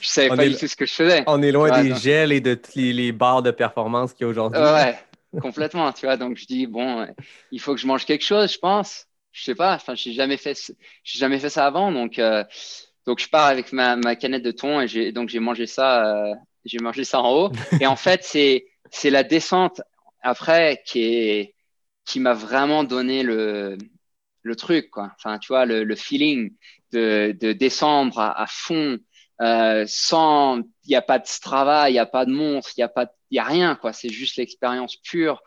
je 0.00 0.08
savais 0.08 0.28
pas 0.28 0.46
du 0.46 0.56
tout 0.56 0.68
ce 0.68 0.76
que 0.76 0.86
je 0.86 0.92
faisais. 0.92 1.24
On 1.26 1.42
est 1.42 1.52
loin 1.52 1.82
des 1.82 1.94
gels 1.94 2.32
et 2.32 2.40
de 2.40 2.54
tous 2.54 2.72
les, 2.76 3.12
barres 3.12 3.42
de 3.42 3.50
performance 3.50 4.12
qu'il 4.12 4.24
y 4.24 4.26
a 4.26 4.28
aujourd'hui. 4.28 4.60
ouais, 4.60 4.96
complètement, 5.40 5.92
tu 5.92 6.06
vois. 6.06 6.16
Donc 6.16 6.36
je 6.36 6.46
dis, 6.46 6.66
bon, 6.66 7.06
il 7.50 7.60
faut 7.60 7.74
que 7.74 7.80
je 7.80 7.86
mange 7.86 8.04
quelque 8.04 8.24
chose, 8.24 8.52
je 8.52 8.58
pense. 8.58 9.06
Je 9.32 9.42
sais 9.42 9.54
pas, 9.54 9.74
enfin, 9.74 9.94
j'ai 9.94 10.12
jamais 10.12 10.38
fait, 10.38 10.56
j'ai 11.04 11.18
jamais 11.18 11.38
fait 11.38 11.50
ça 11.50 11.66
avant, 11.66 11.92
donc 11.92 12.18
donc 13.06 13.20
je 13.20 13.28
pars 13.28 13.46
avec 13.46 13.72
ma, 13.72 13.96
ma 13.96 14.16
canette 14.16 14.42
de 14.42 14.50
thon 14.50 14.80
et 14.80 14.88
j'ai 14.88 15.12
donc 15.12 15.28
j'ai 15.28 15.38
mangé 15.38 15.66
ça, 15.66 16.06
euh, 16.06 16.34
j'ai 16.64 16.78
mangé 16.78 17.04
ça 17.04 17.20
en 17.20 17.32
haut. 17.32 17.52
et 17.80 17.86
en 17.86 17.96
fait 17.96 18.24
c'est 18.24 18.66
c'est 18.90 19.10
la 19.10 19.22
descente 19.22 19.80
après 20.22 20.82
qui 20.84 21.02
est 21.04 21.54
qui 22.04 22.20
m'a 22.20 22.34
vraiment 22.34 22.84
donné 22.84 23.22
le 23.22 23.78
le 24.42 24.56
truc 24.56 24.90
quoi. 24.90 25.12
Enfin 25.16 25.38
tu 25.38 25.48
vois 25.48 25.66
le, 25.66 25.84
le 25.84 25.94
feeling 25.96 26.52
de 26.92 27.36
de 27.40 27.52
descendre 27.52 28.18
à, 28.18 28.40
à 28.40 28.46
fond 28.46 28.98
euh, 29.42 29.84
sans 29.86 30.58
il 30.84 30.90
y 30.90 30.96
a 30.96 31.02
pas 31.02 31.18
de 31.18 31.26
Strava, 31.26 31.90
il 31.90 31.94
y 31.94 31.98
a 31.98 32.06
pas 32.06 32.24
de 32.24 32.32
montre, 32.32 32.70
il 32.76 32.80
y 32.80 32.84
a 32.84 32.88
pas 32.88 33.06
il 33.30 33.36
y 33.36 33.38
a 33.38 33.44
rien 33.44 33.76
quoi. 33.76 33.92
C'est 33.92 34.08
juste 34.08 34.36
l'expérience 34.36 34.96
pure 34.96 35.42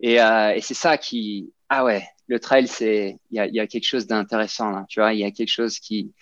et, 0.00 0.20
euh, 0.20 0.54
et 0.54 0.60
c'est 0.60 0.74
ça 0.74 0.96
qui 0.98 1.52
ah 1.68 1.84
ouais 1.84 2.04
le 2.26 2.40
trail 2.40 2.68
c'est 2.68 3.18
il 3.30 3.36
y 3.36 3.40
a, 3.40 3.46
y 3.48 3.60
a 3.60 3.66
quelque 3.66 3.86
chose 3.86 4.06
d'intéressant 4.06 4.70
là. 4.70 4.86
Tu 4.88 5.00
vois 5.00 5.12
il 5.12 5.20
y 5.20 5.24
a 5.24 5.30
quelque 5.30 5.50
chose 5.50 5.78
qui 5.78 6.12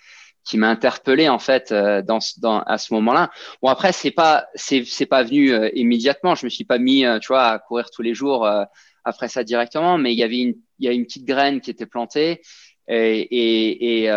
qui 0.43 0.57
m'a 0.57 0.69
interpellé 0.69 1.29
en 1.29 1.39
fait 1.39 1.71
euh, 1.71 2.01
dans, 2.01 2.19
dans 2.37 2.61
à 2.61 2.77
ce 2.77 2.93
moment-là. 2.93 3.31
Bon 3.61 3.69
après 3.69 3.91
c'est 3.91 4.11
pas 4.11 4.47
c'est 4.55 4.83
c'est 4.85 5.05
pas 5.05 5.23
venu 5.23 5.51
euh, 5.51 5.69
immédiatement. 5.73 6.35
Je 6.35 6.45
me 6.45 6.49
suis 6.49 6.65
pas 6.65 6.79
mis 6.79 7.05
euh, 7.05 7.19
tu 7.19 7.27
vois 7.27 7.47
à 7.47 7.59
courir 7.59 7.89
tous 7.91 8.01
les 8.01 8.13
jours 8.13 8.47
après 9.03 9.27
ça 9.27 9.43
directement, 9.43 9.97
mais 9.97 10.13
il 10.13 10.19
y 10.19 10.23
avait 10.23 10.39
une 10.39 10.55
il 10.79 10.85
y 10.85 10.87
a 10.87 10.91
une 10.91 11.05
petite 11.05 11.25
graine 11.25 11.61
qui 11.61 11.69
était 11.69 11.85
plantée 11.85 12.41
et 12.87 13.19
et, 13.19 14.05
et 14.05 14.11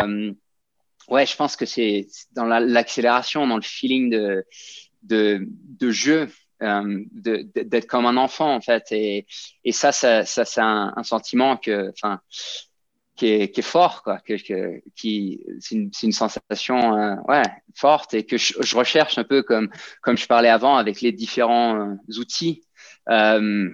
ouais 1.09 1.25
je 1.25 1.35
pense 1.35 1.55
que 1.55 1.65
c'est 1.65 2.07
dans 2.31 2.45
l'accélération, 2.45 3.47
dans 3.47 3.57
le 3.57 3.61
feeling 3.61 4.09
de 4.09 4.45
de 5.03 5.47
de 5.47 5.91
jeu. 5.91 6.27
d'être 6.61 7.87
comme 7.87 8.05
un 8.07 8.17
enfant 8.17 8.55
en 8.55 8.61
fait 8.61 8.91
et, 8.91 9.27
et 9.63 9.71
ça 9.71 9.91
ça, 9.91 10.25
ça 10.25 10.45
c'est 10.45 10.61
un, 10.61 10.93
un, 10.95 11.03
sentiment 11.03 11.57
que 11.57 11.89
enfin 11.89 12.21
qui 13.15 13.27
est, 13.27 13.61
fort, 13.61 14.03
quoi, 14.03 14.19
que, 14.19 14.33
que, 14.33 14.81
qui, 14.95 15.41
c'est 15.59 15.75
une, 15.75 15.91
une, 16.03 16.11
sensation 16.11 16.97
euh, 16.97 17.15
ouais, 17.27 17.43
forte 17.73 18.13
et 18.13 18.25
que 18.25 18.37
je, 18.37 18.53
je, 18.61 18.75
recherche 18.75 19.17
un 19.17 19.23
peu 19.23 19.41
comme, 19.41 19.69
comme 20.01 20.17
je 20.17 20.27
parlais 20.27 20.49
avant 20.49 20.75
avec 20.75 21.01
les 21.01 21.13
différents 21.13 21.79
euh, 21.79 22.19
outils. 22.19 22.63
Euh, 23.09 23.69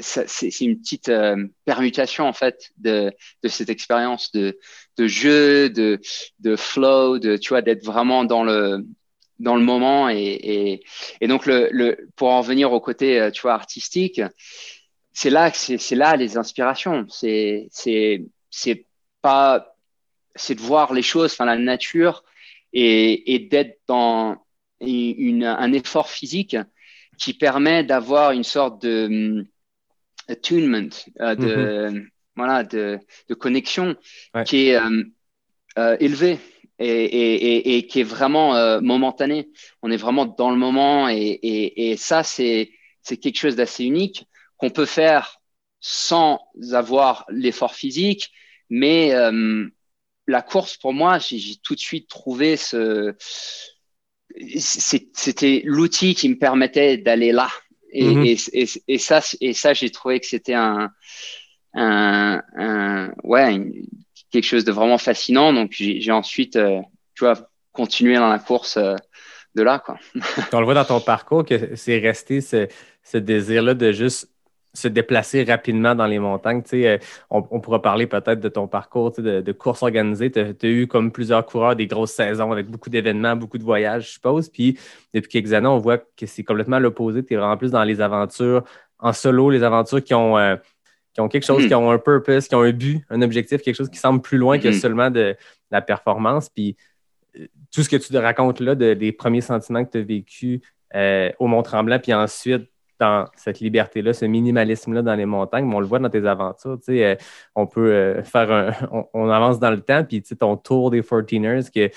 c'est 0.00 0.60
une 0.60 0.80
petite 0.80 1.08
euh, 1.08 1.46
permutation 1.64 2.26
en 2.26 2.32
fait 2.32 2.70
de, 2.78 3.12
de 3.42 3.48
cette 3.48 3.68
expérience 3.68 4.32
de, 4.32 4.58
de 4.96 5.06
jeu, 5.06 5.70
de, 5.70 6.00
de 6.40 6.56
flow, 6.56 7.18
de 7.18 7.36
tu 7.36 7.50
vois 7.50 7.62
d'être 7.62 7.84
vraiment 7.84 8.24
dans 8.24 8.42
le 8.42 8.84
dans 9.38 9.54
le 9.54 9.62
moment 9.62 10.08
et, 10.08 10.16
et, 10.16 10.84
et 11.20 11.28
donc 11.28 11.46
le, 11.46 11.68
le 11.70 12.08
pour 12.16 12.30
en 12.30 12.40
venir 12.40 12.72
au 12.72 12.80
côté 12.80 13.28
tu 13.32 13.42
vois 13.42 13.54
artistique, 13.54 14.20
c'est 15.20 15.30
là 15.30 15.50
c'est 15.52 15.96
là 15.96 16.14
les 16.14 16.36
inspirations. 16.36 17.04
C'est 17.08 17.66
c'est 17.72 18.24
c'est 18.50 18.86
pas 19.20 19.74
c'est 20.36 20.54
de 20.54 20.60
voir 20.60 20.92
les 20.94 21.02
choses, 21.02 21.32
enfin 21.32 21.44
la 21.44 21.58
nature 21.58 22.22
et, 22.72 23.34
et 23.34 23.40
d'être 23.40 23.80
dans 23.88 24.36
une, 24.80 25.42
un 25.42 25.72
effort 25.72 26.08
physique 26.08 26.56
qui 27.18 27.34
permet 27.34 27.82
d'avoir 27.82 28.30
une 28.30 28.44
sorte 28.44 28.80
de 28.82 29.06
um, 29.06 29.46
attunement, 30.28 30.94
euh, 31.20 31.34
de 31.34 31.48
mm-hmm. 31.48 32.08
voilà 32.36 32.62
de, 32.62 33.00
de 33.28 33.34
connexion 33.34 33.96
qui 34.46 34.68
est 34.68 34.76
euh, 34.76 35.02
euh, 35.78 35.96
élevée. 35.98 36.38
Et, 36.80 36.86
et, 36.86 37.76
et, 37.76 37.88
qui 37.88 37.98
est 37.98 38.10
vraiment 38.16 38.54
euh, 38.54 38.80
momentané. 38.80 39.48
On 39.82 39.90
est 39.90 39.96
vraiment 39.96 40.26
dans 40.26 40.52
le 40.52 40.56
moment 40.56 41.08
et, 41.08 41.40
et 41.42 41.96
ça, 41.96 42.22
c'est 42.22 42.70
quelque 43.02 43.36
chose 43.36 43.56
d'assez 43.56 43.84
unique 43.84 44.27
qu'on 44.58 44.70
peut 44.70 44.86
faire 44.86 45.40
sans 45.80 46.40
avoir 46.72 47.24
l'effort 47.30 47.74
physique, 47.74 48.30
mais 48.68 49.14
euh, 49.14 49.66
la 50.26 50.42
course 50.42 50.76
pour 50.76 50.92
moi, 50.92 51.18
j'ai 51.18 51.56
tout 51.62 51.74
de 51.74 51.80
suite 51.80 52.08
trouvé 52.08 52.56
ce, 52.56 53.14
c'était 54.58 55.62
l'outil 55.64 56.14
qui 56.14 56.28
me 56.28 56.36
permettait 56.36 56.98
d'aller 56.98 57.32
là. 57.32 57.48
Et, 57.90 58.04
mm 58.04 58.22
-hmm. 58.22 58.48
et, 58.52 58.62
et, 58.62 58.94
et, 58.94 58.98
ça, 58.98 59.20
et 59.40 59.54
ça, 59.54 59.72
j'ai 59.72 59.90
trouvé 59.90 60.20
que 60.20 60.26
c'était 60.26 60.54
un, 60.54 60.90
un, 61.74 62.42
un, 62.56 63.12
ouais, 63.24 63.58
quelque 64.30 64.44
chose 64.44 64.64
de 64.64 64.72
vraiment 64.72 64.98
fascinant. 64.98 65.52
Donc, 65.52 65.72
j'ai 65.72 66.12
ensuite, 66.12 66.56
euh, 66.56 66.80
tu 67.14 67.24
vois, 67.24 67.48
continué 67.72 68.16
dans 68.16 68.28
la 68.28 68.38
course 68.38 68.76
euh, 68.76 68.94
de 69.54 69.62
là, 69.62 69.78
quoi. 69.78 69.96
On 70.52 70.60
le 70.60 70.64
voit 70.66 70.74
dans 70.74 70.84
ton 70.84 71.00
parcours 71.00 71.44
que 71.44 71.76
c'est 71.76 71.98
resté 71.98 72.40
ce, 72.40 72.68
ce 73.02 73.18
désir-là 73.18 73.74
de 73.74 73.92
juste 73.92 74.28
se 74.74 74.88
déplacer 74.88 75.44
rapidement 75.44 75.94
dans 75.94 76.06
les 76.06 76.18
montagnes. 76.18 76.62
Tu 76.62 76.70
sais, 76.70 76.88
euh, 76.88 76.98
on, 77.30 77.44
on 77.50 77.60
pourra 77.60 77.82
parler 77.82 78.06
peut-être 78.06 78.40
de 78.40 78.48
ton 78.48 78.66
parcours 78.66 79.12
de, 79.12 79.40
de 79.40 79.52
course 79.52 79.82
organisée. 79.82 80.30
Tu 80.30 80.40
as, 80.40 80.68
eu 80.68 80.86
comme 80.86 81.10
plusieurs 81.10 81.44
coureurs 81.46 81.76
des 81.76 81.86
grosses 81.86 82.12
saisons 82.12 82.52
avec 82.52 82.68
beaucoup 82.68 82.90
d'événements, 82.90 83.36
beaucoup 83.36 83.58
de 83.58 83.64
voyages, 83.64 84.06
je 84.06 84.12
suppose. 84.12 84.48
Puis 84.48 84.78
depuis 85.14 85.28
quelques 85.28 85.52
années, 85.52 85.68
on 85.68 85.78
voit 85.78 85.98
que 85.98 86.26
c'est 86.26 86.44
complètement 86.44 86.78
l'opposé. 86.78 87.24
Tu 87.24 87.34
es 87.34 87.36
vraiment 87.36 87.56
plus 87.56 87.70
dans 87.70 87.84
les 87.84 88.00
aventures 88.00 88.64
en 88.98 89.12
solo, 89.12 89.50
les 89.50 89.62
aventures 89.62 90.02
qui 90.02 90.14
ont, 90.14 90.36
euh, 90.38 90.56
qui 91.14 91.20
ont 91.20 91.28
quelque 91.28 91.46
chose, 91.46 91.64
mm. 91.64 91.68
qui 91.68 91.74
ont 91.74 91.90
un 91.90 91.98
purpose, 91.98 92.48
qui 92.48 92.54
ont 92.54 92.62
un 92.62 92.72
but, 92.72 93.04
un 93.10 93.22
objectif, 93.22 93.62
quelque 93.62 93.76
chose 93.76 93.90
qui 93.90 93.98
semble 93.98 94.20
plus 94.20 94.38
loin 94.38 94.58
que 94.58 94.68
mm. 94.68 94.72
seulement 94.72 95.10
de, 95.10 95.36
la 95.70 95.82
performance. 95.82 96.48
Puis 96.48 96.76
tout 97.70 97.82
ce 97.82 97.88
que 97.88 97.96
tu 97.96 98.08
te 98.08 98.16
racontes 98.16 98.60
là, 98.60 98.74
des 98.74 99.12
premiers 99.12 99.42
sentiments 99.42 99.84
que 99.84 99.90
tu 99.90 99.98
as 99.98 100.02
vécu 100.02 100.62
au 101.38 101.46
Mont-Tremblant, 101.46 101.98
puis 101.98 102.14
ensuite 102.14 102.70
dans 102.98 103.26
cette 103.36 103.60
liberté-là, 103.60 104.12
ce 104.12 104.24
minimalisme-là 104.24 105.02
dans 105.02 105.14
les 105.14 105.26
montagnes, 105.26 105.66
mais 105.66 105.74
on 105.74 105.80
le 105.80 105.86
voit 105.86 105.98
dans 105.98 106.10
tes 106.10 106.26
aventures. 106.26 106.78
on 107.54 107.66
peut 107.66 108.22
faire 108.24 108.50
un. 108.50 108.72
On, 109.14 109.28
avance 109.30 109.58
dans 109.58 109.70
le 109.70 109.80
temps, 109.80 110.04
puis 110.04 110.22
ton 110.22 110.56
tour 110.56 110.90
des 110.90 111.02
14ers, 111.02 111.70
que, 111.70 111.90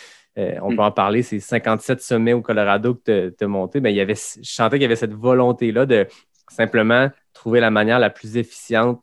on 0.61 0.71
mm. 0.71 0.75
peut 0.75 0.81
en 0.81 0.91
parler, 0.91 1.23
c'est 1.23 1.39
57 1.39 2.01
sommets 2.01 2.33
au 2.33 2.41
Colorado 2.41 2.95
que 2.95 3.29
tu 3.29 3.43
as 3.43 3.47
monté. 3.47 3.79
Ben, 3.79 3.89
il 3.89 3.95
y 3.95 4.01
avait, 4.01 4.15
je 4.15 4.49
sentais 4.49 4.77
qu'il 4.77 4.83
y 4.83 4.85
avait 4.85 4.95
cette 4.95 5.13
volonté-là 5.13 5.85
de 5.85 6.07
simplement 6.49 7.09
trouver 7.33 7.59
la 7.59 7.71
manière 7.71 7.99
la 7.99 8.09
plus 8.09 8.37
efficiente 8.37 9.01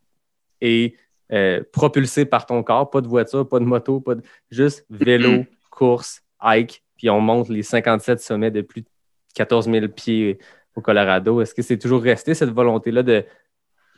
et 0.61 0.97
euh, 1.33 1.63
propulsée 1.73 2.25
par 2.25 2.47
ton 2.47 2.63
corps, 2.63 2.91
pas 2.91 3.01
de 3.01 3.09
voiture, 3.09 3.49
pas 3.49 3.59
de 3.59 3.65
moto, 3.65 4.01
pas 4.01 4.15
de... 4.15 4.23
juste 4.51 4.87
vélo, 4.91 5.45
course, 5.71 6.23
hike, 6.41 6.83
puis 6.97 7.11
on 7.11 7.21
monte 7.21 7.49
les 7.49 7.63
57 7.63 8.21
sommets 8.21 8.51
de 8.51 8.63
plus 8.63 8.83
de 8.83 8.89
14 9.35 9.71
000 9.71 9.89
pieds 9.89 10.39
au 10.79 10.81
Colorado. 10.81 11.41
Est-ce 11.41 11.55
que 11.55 11.63
c'est 11.63 11.79
toujours 11.79 12.03
resté 12.03 12.35
cette 12.35 12.51
volonté-là 12.51 13.03
de, 13.03 13.25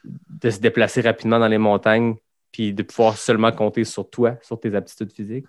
de 0.04 0.50
se 0.50 0.58
déplacer 0.58 1.02
rapidement 1.02 1.38
dans 1.38 1.48
les 1.48 1.58
montagnes 1.58 2.16
puis 2.52 2.72
de 2.72 2.82
pouvoir 2.82 3.16
seulement 3.16 3.52
compter 3.52 3.84
sur 3.84 4.10
toi, 4.10 4.36
sur 4.42 4.58
tes 4.58 4.74
aptitudes 4.74 5.12
physiques? 5.12 5.46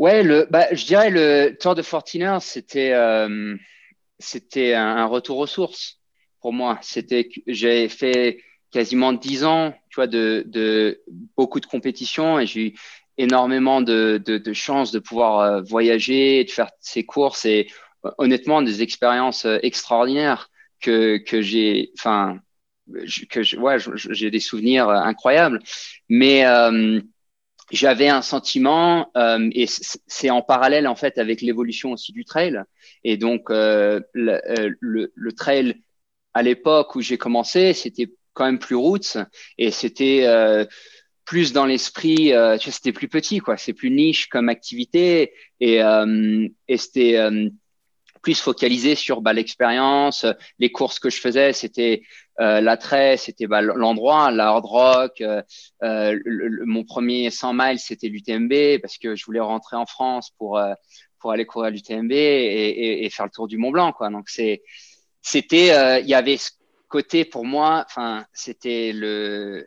Le, 0.00 0.46
bah, 0.50 0.66
je 0.72 0.84
dirais 0.84 1.10
le 1.10 1.56
Tour 1.58 1.74
de 1.74 1.82
Fortiner, 1.82 2.38
c'était 2.40 2.92
euh, 2.92 3.56
c'était 4.18 4.74
un, 4.74 5.06
retour 5.06 5.38
aux 5.38 5.46
sources 5.46 6.00
pour 6.40 6.52
moi. 6.52 6.78
C'était 6.82 7.28
j'ai 7.46 7.88
fait 7.88 8.38
quasiment 8.70 9.12
dix 9.12 9.44
ans, 9.44 9.74
tu 9.90 9.96
vois, 9.96 10.06
de, 10.06 10.44
de 10.46 11.02
beaucoup 11.36 11.58
de 11.60 11.66
compétitions 11.66 12.38
et 12.38 12.46
j'ai 12.46 12.60
eu 12.68 12.74
énormément 13.16 13.80
de, 13.80 14.22
de, 14.24 14.38
de 14.38 14.52
chance 14.52 14.92
de 14.92 15.00
pouvoir 15.00 15.40
euh, 15.40 15.62
voyager, 15.62 16.44
de 16.44 16.50
faire 16.50 16.70
ces 16.80 17.04
courses 17.04 17.44
et 17.44 17.66
honnêtement 18.18 18.62
des 18.62 18.82
expériences 18.82 19.44
euh, 19.44 19.58
extraordinaires 19.62 20.50
que 20.80 21.18
que 21.18 21.42
j'ai, 21.42 21.90
enfin 21.98 22.38
que 23.30 23.56
ouais, 23.58 23.76
j'ai 23.94 24.30
des 24.30 24.40
souvenirs 24.40 24.88
incroyables, 24.88 25.60
mais 26.08 26.44
j'avais 27.70 28.08
un 28.08 28.22
sentiment, 28.22 29.10
euh, 29.16 29.50
et 29.52 29.66
c'est 29.66 30.30
en 30.30 30.42
parallèle 30.42 30.86
en 30.86 30.96
fait 30.96 31.18
avec 31.18 31.42
l'évolution 31.42 31.92
aussi 31.92 32.12
du 32.12 32.24
trail. 32.24 32.62
Et 33.04 33.16
donc 33.16 33.50
euh, 33.50 34.00
le, 34.14 34.40
euh, 34.50 34.70
le, 34.80 35.12
le, 35.14 35.32
trail 35.32 35.76
à 36.34 36.42
l'époque 36.42 36.94
où 36.94 37.00
j'ai 37.00 37.18
commencé, 37.18 37.74
c'était 37.74 38.10
quand 38.32 38.44
même 38.44 38.58
plus 38.58 38.76
roots 38.76 39.18
et 39.58 39.70
c'était 39.70 40.22
euh, 40.26 40.64
plus 41.24 41.52
dans 41.52 41.66
l'esprit, 41.66 42.32
euh, 42.32 42.56
c'était 42.58 42.92
plus 42.92 43.08
petit 43.08 43.40
quoi, 43.40 43.56
c'est 43.56 43.74
plus 43.74 43.90
niche 43.90 44.28
comme 44.28 44.48
activité 44.48 45.32
et, 45.60 45.80
et 46.68 46.76
c'était 46.76 47.18
plus 48.28 48.42
focalisé 48.42 48.94
sur 48.94 49.22
bah, 49.22 49.32
l'expérience, 49.32 50.26
les 50.58 50.70
courses 50.70 50.98
que 50.98 51.08
je 51.08 51.18
faisais, 51.18 51.54
c'était 51.54 52.02
euh, 52.40 52.60
l'attrait, 52.60 53.16
c'était 53.16 53.46
bah, 53.46 53.62
l'endroit, 53.62 54.30
la 54.30 54.48
hard 54.48 54.66
rock. 54.66 55.20
Euh, 55.22 55.40
euh 55.82 56.18
mon 56.66 56.84
premier 56.84 57.30
100 57.30 57.54
miles, 57.54 57.78
c'était 57.78 58.08
l'UTMB 58.08 58.82
parce 58.82 58.98
que 58.98 59.16
je 59.16 59.24
voulais 59.24 59.40
rentrer 59.40 59.76
en 59.78 59.86
France 59.86 60.30
pour 60.36 60.60
pour 61.20 61.32
aller 61.32 61.46
courir 61.46 61.70
l'UTMB 61.70 62.12
et, 62.12 63.06
et, 63.06 63.08
faire 63.08 63.24
le 63.24 63.30
tour 63.30 63.48
du 63.48 63.56
Mont 63.56 63.70
Blanc. 63.70 63.92
Quoi. 63.92 64.10
Donc 64.10 64.28
c'est 64.28 64.62
c'était, 65.22 66.00
il 66.02 66.06
y 66.06 66.14
avait 66.14 66.36
ce 66.36 66.50
côté 66.88 67.24
pour 67.24 67.46
moi, 67.46 67.86
enfin 67.86 68.26
c'était 68.34 68.92
le 68.94 69.66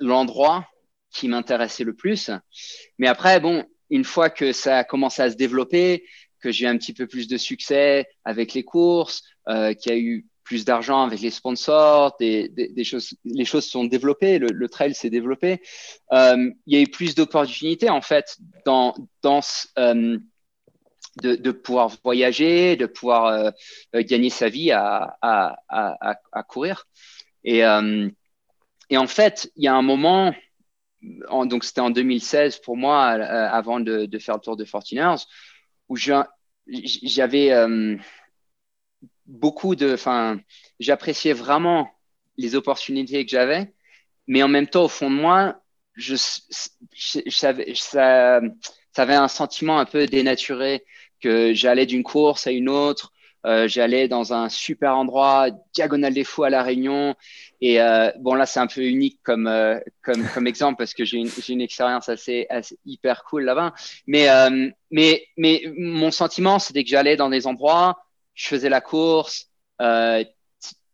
l'endroit 0.00 0.66
qui 1.12 1.28
m'intéressait 1.28 1.84
le 1.84 1.94
plus. 1.94 2.32
Mais 2.98 3.06
après, 3.06 3.38
bon, 3.38 3.64
une 3.90 4.04
fois 4.04 4.28
que 4.28 4.52
ça 4.52 4.78
a 4.78 4.84
commencé 4.84 5.22
à 5.22 5.30
se 5.30 5.36
développer, 5.36 6.04
que 6.46 6.52
j'ai 6.52 6.68
un 6.68 6.78
petit 6.78 6.92
peu 6.92 7.08
plus 7.08 7.26
de 7.26 7.36
succès 7.36 8.06
avec 8.24 8.54
les 8.54 8.62
courses, 8.62 9.24
euh, 9.48 9.74
qu'il 9.74 9.92
y 9.92 9.94
a 9.96 9.98
eu 9.98 10.26
plus 10.44 10.64
d'argent 10.64 11.02
avec 11.02 11.20
les 11.20 11.32
sponsors, 11.32 12.16
des, 12.20 12.84
choses, 12.84 13.14
les 13.24 13.44
choses 13.44 13.66
sont 13.66 13.82
développées, 13.82 14.38
le, 14.38 14.68
trail 14.68 14.94
s'est 14.94 15.10
développé. 15.10 15.60
Euh, 16.12 16.52
il 16.66 16.72
y 16.72 16.78
a 16.78 16.82
eu 16.82 16.86
plus 16.86 17.16
d'opportunités 17.16 17.90
en 17.90 18.00
fait 18.00 18.36
dans, 18.64 18.94
euh, 19.76 20.18
de, 21.20 21.50
pouvoir 21.50 21.90
voyager, 22.04 22.76
de 22.76 22.86
pouvoir 22.86 23.52
gagner 23.92 24.30
sa 24.30 24.48
vie 24.48 24.70
à, 24.70 25.16
courir. 26.48 26.86
Et, 27.42 27.66
en 27.66 29.06
fait, 29.08 29.50
il 29.56 29.64
y 29.64 29.68
a 29.68 29.74
un 29.74 29.82
moment, 29.82 30.32
en, 31.28 31.44
donc 31.44 31.64
c'était 31.64 31.80
en 31.80 31.90
2016 31.90 32.58
pour 32.58 32.76
moi, 32.76 33.06
avant 33.08 33.80
de, 33.80 34.18
faire 34.20 34.36
le 34.36 34.40
tour 34.40 34.56
de 34.56 34.64
Fortiners, 34.64 35.24
où 35.88 35.96
j'avais 36.66 37.52
euh, 37.52 37.96
beaucoup 39.26 39.76
de, 39.76 39.94
enfin, 39.94 40.40
j'appréciais 40.80 41.32
vraiment 41.32 41.90
les 42.36 42.54
opportunités 42.54 43.24
que 43.24 43.30
j'avais, 43.30 43.72
mais 44.26 44.42
en 44.42 44.48
même 44.48 44.66
temps, 44.66 44.84
au 44.84 44.88
fond 44.88 45.10
de 45.10 45.16
moi, 45.16 45.62
je, 45.94 46.16
je, 46.94 47.30
savais, 47.30 47.74
ça, 47.74 48.40
ça 48.92 49.02
avait 49.02 49.14
un 49.14 49.28
sentiment 49.28 49.78
un 49.78 49.84
peu 49.86 50.06
dénaturé 50.06 50.84
que 51.20 51.54
j'allais 51.54 51.86
d'une 51.86 52.02
course 52.02 52.46
à 52.46 52.50
une 52.50 52.68
autre, 52.68 53.12
euh, 53.46 53.68
j'allais 53.68 54.08
dans 54.08 54.32
un 54.32 54.48
super 54.48 54.96
endroit, 54.96 55.48
diagonale 55.72 56.14
des 56.14 56.24
fous 56.24 56.44
à 56.44 56.50
la 56.50 56.62
Réunion. 56.62 57.14
Et 57.60 57.80
euh, 57.80 58.10
bon, 58.18 58.34
là, 58.34 58.44
c'est 58.44 58.60
un 58.60 58.66
peu 58.66 58.82
unique 58.82 59.20
comme 59.22 59.46
euh, 59.46 59.78
comme, 60.02 60.26
comme 60.34 60.46
exemple 60.46 60.78
parce 60.78 60.94
que 60.94 61.04
j'ai 61.04 61.18
une, 61.18 61.30
une 61.48 61.60
expérience 61.60 62.08
assez, 62.08 62.46
assez, 62.50 62.78
hyper 62.84 63.24
cool 63.24 63.44
là-bas. 63.44 63.72
Mais 64.06 64.28
euh, 64.28 64.70
mais 64.90 65.26
mais 65.36 65.62
mon 65.76 66.10
sentiment, 66.10 66.58
c'était 66.58 66.82
que 66.82 66.90
j'allais 66.90 67.16
dans 67.16 67.30
des 67.30 67.46
endroits, 67.46 67.98
je 68.34 68.48
faisais 68.48 68.68
la 68.68 68.80
course. 68.80 69.46
Euh, 69.80 70.24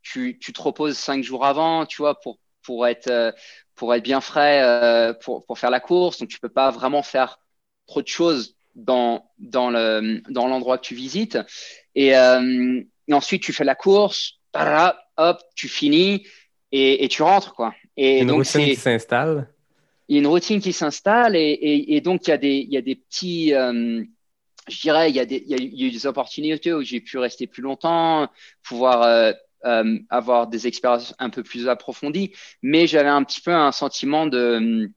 tu, 0.02 0.38
tu 0.38 0.52
te 0.52 0.60
reposes 0.60 0.98
cinq 0.98 1.22
jours 1.24 1.46
avant, 1.46 1.86
tu 1.86 2.02
vois, 2.02 2.20
pour 2.20 2.38
pour 2.62 2.86
être 2.86 3.34
pour 3.74 3.94
être 3.94 4.02
bien 4.02 4.20
frais 4.20 5.14
pour 5.22 5.44
pour 5.46 5.58
faire 5.58 5.70
la 5.70 5.80
course. 5.80 6.18
Donc 6.18 6.28
tu 6.28 6.38
peux 6.38 6.48
pas 6.48 6.70
vraiment 6.70 7.02
faire 7.02 7.38
trop 7.86 8.02
de 8.02 8.08
choses 8.08 8.56
dans 8.74 9.30
dans 9.38 9.70
le 9.70 10.22
dans 10.30 10.46
l'endroit 10.48 10.78
que 10.78 10.84
tu 10.84 10.94
visites. 10.94 11.38
Et, 11.94 12.16
euh, 12.16 12.82
et, 13.08 13.14
ensuite, 13.14 13.42
tu 13.42 13.52
fais 13.52 13.64
la 13.64 13.74
course, 13.74 14.38
hop, 15.16 15.38
tu 15.54 15.68
finis 15.68 16.26
et, 16.70 17.04
et 17.04 17.08
tu 17.08 17.22
rentres, 17.22 17.54
quoi. 17.54 17.74
Et 17.96 18.20
une 18.20 18.30
routine 18.30 18.64
qui 18.64 18.76
s'installe. 18.76 19.48
Il 20.08 20.16
y 20.16 20.18
a 20.18 20.20
une 20.20 20.26
routine 20.26 20.60
qui 20.60 20.72
s'installe 20.72 21.36
et, 21.36 21.58
et, 21.88 22.00
donc 22.00 22.26
il 22.26 22.30
y 22.30 22.32
a 22.32 22.38
des, 22.38 22.56
il 22.56 22.72
y 22.72 22.76
a 22.76 22.82
des 22.82 22.96
petits, 22.96 23.54
euh, 23.54 24.02
je 24.68 24.80
dirais, 24.80 25.10
il 25.10 25.16
y, 25.16 25.20
a 25.20 25.24
des, 25.24 25.44
il 25.46 25.80
y 25.80 25.84
a 25.84 25.86
eu 25.86 25.90
des 25.90 26.06
opportunités 26.06 26.72
où 26.72 26.82
j'ai 26.82 27.00
pu 27.00 27.18
rester 27.18 27.46
plus 27.46 27.62
longtemps, 27.62 28.28
pouvoir 28.62 29.02
euh, 29.02 29.32
euh, 29.64 29.98
avoir 30.10 30.48
des 30.48 30.66
expériences 30.66 31.14
un 31.18 31.30
peu 31.30 31.42
plus 31.42 31.68
approfondies, 31.68 32.32
mais 32.62 32.86
j'avais 32.86 33.08
un 33.08 33.22
petit 33.22 33.40
peu 33.40 33.52
un 33.52 33.72
sentiment 33.72 34.26
de, 34.26 34.90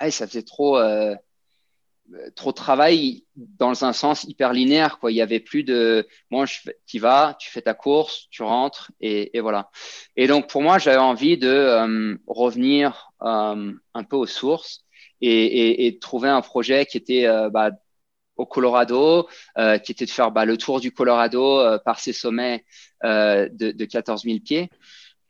ouais, 0.00 0.10
ça 0.10 0.26
faisait 0.26 0.42
trop. 0.42 0.78
Trop 2.34 2.52
de 2.52 2.56
travail 2.56 3.24
dans 3.36 3.84
un 3.84 3.92
sens 3.92 4.24
hyper 4.24 4.54
linéaire 4.54 4.98
quoi. 4.98 5.12
Il 5.12 5.16
y 5.16 5.20
avait 5.20 5.40
plus 5.40 5.62
de 5.62 6.08
moi 6.30 6.46
tu 6.86 6.98
vas 6.98 7.36
tu 7.38 7.50
fais 7.50 7.60
ta 7.60 7.74
course 7.74 8.28
tu 8.30 8.42
rentres 8.42 8.90
et, 9.00 9.36
et 9.36 9.40
voilà. 9.40 9.70
Et 10.16 10.26
donc 10.26 10.48
pour 10.48 10.62
moi 10.62 10.78
j'avais 10.78 10.96
envie 10.96 11.36
de 11.36 11.48
euh, 11.48 12.16
revenir 12.26 13.10
euh, 13.22 13.72
un 13.92 14.04
peu 14.04 14.16
aux 14.16 14.26
sources 14.26 14.86
et, 15.20 15.28
et, 15.28 15.86
et, 15.86 15.98
trouver 15.98 16.28
un 16.28 16.40
projet 16.40 16.86
qui 16.86 16.96
était 16.96 17.26
euh, 17.26 17.50
bah, 17.50 17.72
au 18.36 18.46
Colorado 18.46 19.28
euh, 19.58 19.78
qui 19.78 19.92
était 19.92 20.06
de 20.06 20.10
faire 20.10 20.30
bah, 20.30 20.44
le 20.44 20.56
tour 20.56 20.80
du 20.80 20.92
Colorado 20.92 21.58
euh, 21.58 21.78
par 21.78 21.98
ses 21.98 22.12
sommets 22.12 22.64
de, 23.02 23.48
de 23.72 23.84
14 23.84 24.24
000 24.24 24.38
pieds 24.40 24.70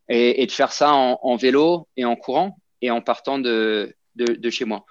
et, 0.08 0.42
et 0.42 0.46
de 0.46 0.52
faire 0.52 0.72
ça 0.72 0.92
en, 0.92 1.18
en, 1.22 1.36
vélo 1.36 1.88
et 1.96 2.04
en 2.04 2.16
courant 2.16 2.58
et 2.82 2.90
en 2.90 3.00
partant 3.00 3.38
de, 3.38 3.94
de, 4.14 4.34
de 4.34 4.50
chez 4.50 4.64
moi 4.64 4.84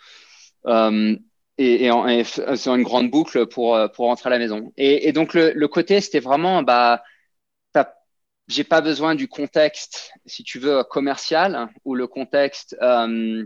et, 1.58 1.86
et, 1.86 2.20
et 2.20 2.24
sur 2.24 2.76
une 2.76 2.84
grande 2.84 3.10
boucle 3.10 3.48
pour, 3.48 3.76
euh, 3.76 3.88
pour 3.88 4.06
rentrer 4.06 4.28
à 4.28 4.32
la 4.32 4.40
maison. 4.40 4.72
Et, 4.78 5.08
et 5.08 5.12
donc, 5.12 5.34
le, 5.34 5.52
le 5.54 5.68
côté, 5.68 6.02
c'était 6.02 6.20
vraiment, 6.20 6.64
bah, 6.64 7.02
j'ai 8.48 8.64
pas 8.64 8.82
besoin 8.82 9.16
du 9.16 9.28
contexte, 9.28 10.14
si 10.26 10.44
tu 10.44 10.60
veux, 10.60 10.84
commercial 10.84 11.70
ou 11.84 11.96
le 11.96 12.08
contexte 12.08 12.78
euh, 12.82 13.46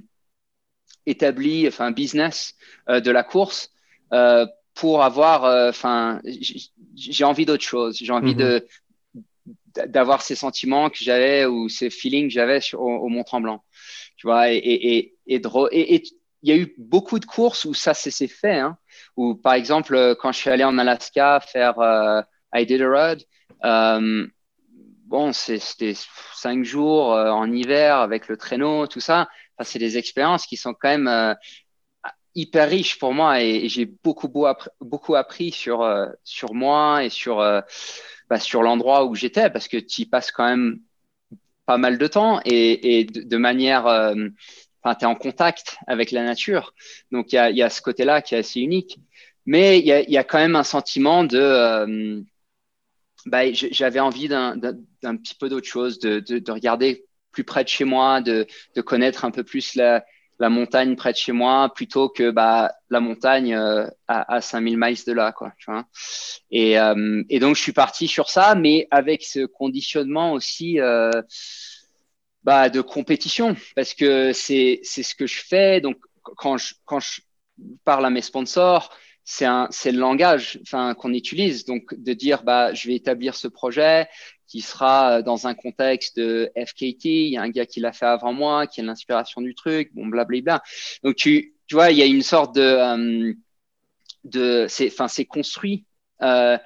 établi, 1.05 1.67
enfin, 1.67 1.91
business 1.91 2.53
euh, 2.87 2.99
de 2.99 3.09
la 3.09 3.23
course 3.23 3.71
euh, 4.13 4.45
pour 4.75 5.03
avoir, 5.03 5.45
euh, 5.45 5.69
enfin, 5.69 6.21
j'ai 6.95 7.23
envie 7.23 7.45
d'autre 7.45 7.63
chose. 7.63 7.97
J'ai 7.97 8.11
envie 8.11 8.35
mm-hmm. 8.35 8.59
de 8.59 8.67
d'avoir 9.87 10.21
ces 10.21 10.35
sentiments 10.35 10.89
que 10.89 10.97
j'avais 10.97 11.45
ou 11.45 11.69
ces 11.69 11.89
feelings 11.89 12.27
que 12.27 12.33
j'avais 12.33 12.59
au, 12.73 12.77
au 12.77 13.07
Mont 13.07 13.23
Tremblant, 13.23 13.63
tu 14.17 14.27
vois, 14.27 14.51
et, 14.51 14.57
et, 14.57 15.15
et, 15.25 15.41
et, 15.71 15.95
et, 15.95 16.03
il 16.43 16.49
y 16.49 16.51
a 16.53 16.57
eu 16.57 16.73
beaucoup 16.77 17.19
de 17.19 17.25
courses 17.25 17.65
où 17.65 17.73
ça 17.73 17.93
s'est 17.93 18.27
fait. 18.27 18.59
Hein, 18.59 18.77
où, 19.17 19.35
par 19.35 19.53
exemple, 19.53 19.95
euh, 19.95 20.15
quand 20.15 20.31
je 20.31 20.39
suis 20.39 20.49
allé 20.49 20.63
en 20.63 20.77
Alaska 20.77 21.39
faire 21.39 21.79
euh, 21.79 22.21
Iditarod, 22.53 23.23
euh, 23.63 24.27
bon, 25.05 25.33
c'était 25.33 25.93
cinq 26.33 26.63
jours 26.63 27.13
euh, 27.13 27.29
en 27.29 27.51
hiver 27.51 27.97
avec 27.97 28.27
le 28.27 28.37
traîneau, 28.37 28.87
tout 28.87 28.99
ça. 28.99 29.29
Enfin, 29.57 29.69
c'est 29.69 29.79
des 29.79 29.97
expériences 29.97 30.45
qui 30.45 30.57
sont 30.57 30.73
quand 30.73 30.89
même 30.89 31.07
euh, 31.07 31.33
hyper 32.35 32.69
riche 32.69 32.97
pour 32.97 33.13
moi 33.13 33.41
et, 33.41 33.67
j'ai 33.69 33.85
beaucoup, 33.85 34.31
beaucoup 34.79 35.15
appris 35.15 35.51
sur, 35.51 35.81
euh, 35.81 36.07
sur 36.23 36.53
moi 36.53 37.03
et 37.03 37.09
sur, 37.09 37.37
bah, 38.29 38.39
sur 38.39 38.63
l'endroit 38.63 39.05
où 39.05 39.15
j'étais 39.15 39.49
parce 39.49 39.67
que 39.67 39.77
tu 39.77 40.01
y 40.03 40.05
passes 40.05 40.31
quand 40.31 40.45
même 40.45 40.79
pas 41.65 41.77
mal 41.77 41.97
de 41.97 42.07
temps 42.07 42.41
et, 42.45 42.99
et 42.99 43.05
de, 43.05 43.37
manière, 43.37 43.87
euh, 43.87 44.15
enfin, 44.83 44.95
tu 44.95 45.05
es 45.05 45.07
en 45.07 45.15
contact 45.15 45.77
avec 45.87 46.11
la 46.11 46.23
nature. 46.23 46.73
Donc, 47.11 47.31
il 47.31 47.35
y 47.35 47.39
a, 47.39 47.51
y 47.51 47.61
a 47.61 47.69
ce 47.69 47.81
côté-là 47.81 48.21
qui 48.21 48.35
est 48.35 48.39
assez 48.39 48.59
unique. 48.59 48.99
Mais 49.45 49.79
il 49.79 49.85
y 49.85 49.91
a, 49.91 50.01
y 50.09 50.17
a, 50.17 50.23
quand 50.23 50.37
même 50.37 50.55
un 50.55 50.63
sentiment 50.63 51.23
de, 51.23 52.23
bah, 53.25 53.51
j'avais 53.51 53.99
envie 53.99 54.27
d'un 54.27 54.57
petit 55.17 55.35
peu 55.35 55.49
d'autre 55.49 55.67
chose, 55.67 55.99
de, 55.99 56.19
de, 56.19 56.39
de, 56.39 56.51
regarder 56.51 57.05
plus 57.31 57.43
près 57.43 57.63
de 57.63 57.69
chez 57.69 57.85
moi, 57.85 58.21
de, 58.21 58.45
de 58.75 58.81
connaître 58.81 59.25
un 59.25 59.31
peu 59.31 59.43
plus 59.43 59.75
la, 59.75 60.03
la 60.41 60.49
montagne 60.49 60.95
près 60.95 61.11
de 61.11 61.17
chez 61.17 61.31
moi 61.31 61.71
plutôt 61.73 62.09
que 62.09 62.31
bah, 62.31 62.73
la 62.89 62.99
montagne 62.99 63.53
euh, 63.53 63.87
à, 64.07 64.35
à 64.35 64.41
5000 64.41 64.77
miles 64.77 64.97
de 65.05 65.13
là. 65.13 65.31
Quoi, 65.31 65.53
tu 65.57 65.71
vois 65.71 65.85
et, 66.49 66.79
euh, 66.79 67.23
et, 67.29 67.39
donc, 67.39 67.55
je 67.55 67.61
suis 67.61 67.73
parti 67.73 68.07
sur 68.07 68.29
ça, 68.29 68.55
mais 68.55 68.87
avec 68.89 69.23
ce 69.23 69.45
conditionnement 69.45 70.33
aussi 70.33 70.79
euh, 70.79 71.11
bah, 72.43 72.69
de 72.69 72.81
compétition, 72.81 73.55
parce 73.75 73.93
que 73.93 74.33
c'est 74.33 74.81
ce 74.83 75.15
que 75.15 75.27
je 75.27 75.41
fais. 75.41 75.81
Donc, 75.81 75.97
quand 76.23 76.57
je, 76.57 76.75
quand 76.85 76.99
je 76.99 77.21
parle 77.83 78.05
à 78.05 78.09
mes 78.09 78.21
sponsors, 78.21 78.91
c'est 79.23 79.45
le 79.47 79.99
langage 79.99 80.59
enfin, 80.63 80.93
qu'on 80.95 81.13
utilise. 81.13 81.65
Donc, 81.65 81.93
de 81.95 82.13
dire, 82.13 82.43
bah, 82.43 82.73
je 82.73 82.87
vais 82.87 82.95
établir 82.95 83.35
ce 83.35 83.47
projet, 83.47 84.07
qui 84.47 84.61
sera 84.61 85.19
euh, 85.19 85.21
dans 85.21 85.47
un 85.47 85.53
contexte 85.53 86.17
de 86.17 86.51
FKT. 86.57 87.05
Il 87.05 87.29
y 87.29 87.37
a 87.37 87.41
un 87.41 87.49
gars 87.49 87.65
qui 87.65 87.79
l'a 87.79 87.93
fait 87.93 88.05
avant 88.05 88.33
moi, 88.33 88.67
qui 88.67 88.81
a 88.81 88.83
l'inspiration 88.83 89.41
du 89.41 89.55
truc, 89.55 89.91
bon, 89.93 90.07
blablabla. 90.07 90.61
Donc, 91.03 91.15
tu, 91.15 91.53
tu 91.67 91.75
vois, 91.75 91.91
il 91.91 91.97
y 91.97 92.01
a 92.01 92.05
une 92.05 92.21
sorte 92.21 92.53
de, 92.55 92.61
euh, 92.61 93.33
de 94.25 94.65
c'est, 94.67 95.25
construit 95.25 95.85
euh, 96.21 96.57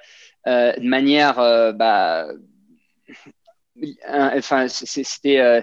euh, 0.46 0.72
de 0.72 0.88
manière, 0.88 1.38
euh, 1.38 1.72
bah, 1.72 2.28
enfin, 4.08 4.68
c'était, 4.68 5.38
euh, 5.38 5.60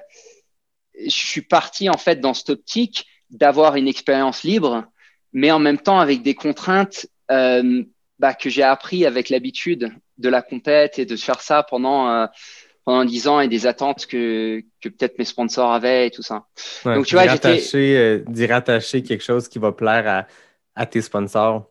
je 0.99 1.10
suis 1.10 1.41
parti 1.41 1.89
en 1.89 1.97
fait 1.97 2.19
dans 2.19 2.34
cette 2.34 2.49
optique 2.49 3.06
d'avoir 3.30 3.76
une 3.76 3.88
expérience 3.88 4.43
libre, 4.43 4.86
mais 5.32 5.52
en 5.52 5.60
même 5.60 5.80
temps 5.80 5.99
avec 5.99 6.21
des 6.21 6.36
contraintes 6.36 7.08
bah, 7.28 8.34
que 8.34 8.49
j'ai 8.49 8.63
appris 8.63 9.06
avec 9.06 9.30
l'habitude 9.30 9.91
de 10.17 10.30
la 10.30 10.41
compète 10.41 10.99
et 10.99 11.06
de 11.06 11.15
faire 11.15 11.41
ça 11.41 11.63
pendant 11.63 12.10
euh, 12.10 12.28
pendant 12.86 13.06
dix 13.06 13.28
ans 13.28 13.39
et 13.39 13.47
des 13.47 13.65
attentes 13.65 14.06
que, 14.06 14.62
que 14.82 14.89
peut-être 14.89 15.17
mes 15.17 15.26
sponsors 15.26 15.71
avaient 15.71 16.08
et 16.08 16.12
tout 16.12 16.21
ça. 16.21 16.45
Donc 16.84 17.06
tu 17.06 17.15
vois, 17.15 17.28
j'étais 17.28 17.62
euh, 17.76 18.23
d'y 18.28 18.45
rattacher 18.45 19.04
quelque 19.04 19.23
chose 19.23 19.47
qui 19.47 19.58
va 19.58 19.71
plaire 19.71 20.08
à, 20.08 20.28
à 20.82 20.86
tes 20.86 21.02
sponsors. 21.02 21.69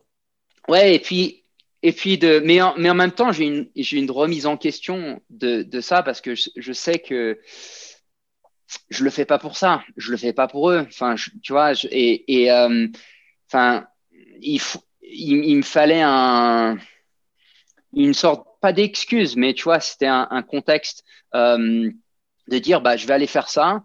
Ouais, 0.67 0.95
et 0.95 0.99
puis 0.99 1.42
et 1.83 1.91
puis 1.91 2.17
de 2.17 2.41
mais 2.43 2.61
en, 2.61 2.73
mais 2.77 2.89
en 2.89 2.95
même 2.95 3.11
temps, 3.11 3.31
j'ai 3.31 3.45
une 3.45 3.69
j'ai 3.75 3.97
une 3.97 4.09
remise 4.09 4.45
en 4.45 4.57
question 4.57 5.21
de, 5.29 5.63
de 5.63 5.81
ça 5.81 6.01
parce 6.01 6.21
que 6.21 6.33
je, 6.33 6.49
je, 6.55 6.73
sais 6.73 6.99
que 6.99 7.39
je 8.89 9.03
le 9.03 9.09
fais 9.09 9.25
pas 9.25 9.37
pour 9.37 9.57
ça, 9.57 9.83
je 9.97 10.11
le 10.11 10.17
fais 10.17 10.33
pas 10.33 10.47
pour 10.47 10.71
eux. 10.71 10.85
Enfin, 10.87 11.15
tu 11.43 11.51
vois, 11.51 11.73
et 11.91 12.43
et 12.43 12.51
euh, 12.51 12.87
enfin 13.47 13.85
il 14.41 14.61
il, 15.01 15.45
il 15.45 15.57
me 15.57 15.61
fallait 15.61 16.01
un 16.01 16.77
une 17.95 18.13
sorte, 18.13 18.47
pas 18.61 18.73
d'excuse, 18.73 19.35
mais 19.35 19.53
tu 19.53 19.65
vois, 19.65 19.79
c'était 19.79 20.07
un, 20.07 20.27
un, 20.31 20.41
contexte 20.41 21.03
euh, 21.35 21.91
de 22.47 22.57
dire, 22.57 22.81
bah, 22.81 22.97
je 22.97 23.05
vais 23.05 23.13
aller 23.13 23.27
faire 23.27 23.49
ça 23.49 23.83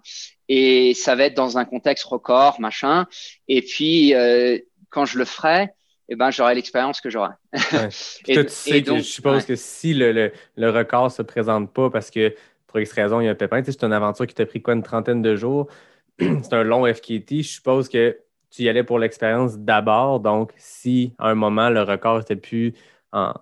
et 0.49 0.95
ça 0.95 1.15
va 1.15 1.25
être 1.25 1.35
dans 1.35 1.59
un 1.59 1.65
contexte 1.65 2.05
record, 2.05 2.61
machin. 2.61 3.07
Et 3.49 3.61
puis, 3.61 4.15
euh, 4.15 4.59
quand 4.89 5.05
je 5.05 5.19
le 5.19 5.25
ferai, 5.27 5.75
eh 6.09 6.17
ben, 6.17 6.31
j'aurai 6.31 6.55
l'expérience 6.55 7.01
que 7.01 7.11
j'aurai. 7.11 7.33
Ouais. 7.53 7.89
et, 8.29 8.35
toi, 8.35 8.45
tu 8.45 8.51
sais 8.51 8.83
que 8.83 8.97
je 8.97 9.03
suppose 9.03 9.43
ouais. 9.43 9.49
que 9.49 9.57
si 9.57 9.95
le, 9.95 10.13
le, 10.13 10.33
le 10.57 10.71
record 10.71 11.11
se 11.11 11.23
présente 11.23 11.73
pas 11.73 11.91
parce 11.91 12.11
que 12.11 12.35
pour 12.67 12.81
X 12.81 12.93
raison, 12.93 13.21
il 13.21 13.25
y 13.25 13.29
a 13.29 13.33
un 13.33 13.35
pépin, 13.35 13.63
c'est 13.65 13.83
une 13.83 13.93
aventure 13.93 14.27
qui 14.27 14.35
t'a 14.35 14.47
pris 14.47 14.63
quoi, 14.63 14.75
une 14.75 14.83
trentaine 14.83 15.23
de 15.23 15.37
jours? 15.37 15.69
c'est 16.19 16.53
un 16.53 16.63
long 16.63 16.87
FKT. 16.87 17.43
Je 17.43 17.49
suppose 17.49 17.89
que 17.89 18.19
tu 18.51 18.63
y 18.63 18.69
allais 18.69 18.85
pour 18.85 18.99
l'expérience 18.99 19.59
d'abord. 19.59 20.21
Donc, 20.21 20.53
si 20.57 21.15
à 21.19 21.29
un 21.29 21.35
moment 21.35 21.71
le 21.71 21.83
record 21.83 22.21
était 22.21 22.37
plus 22.37 22.75
en, 23.13 23.33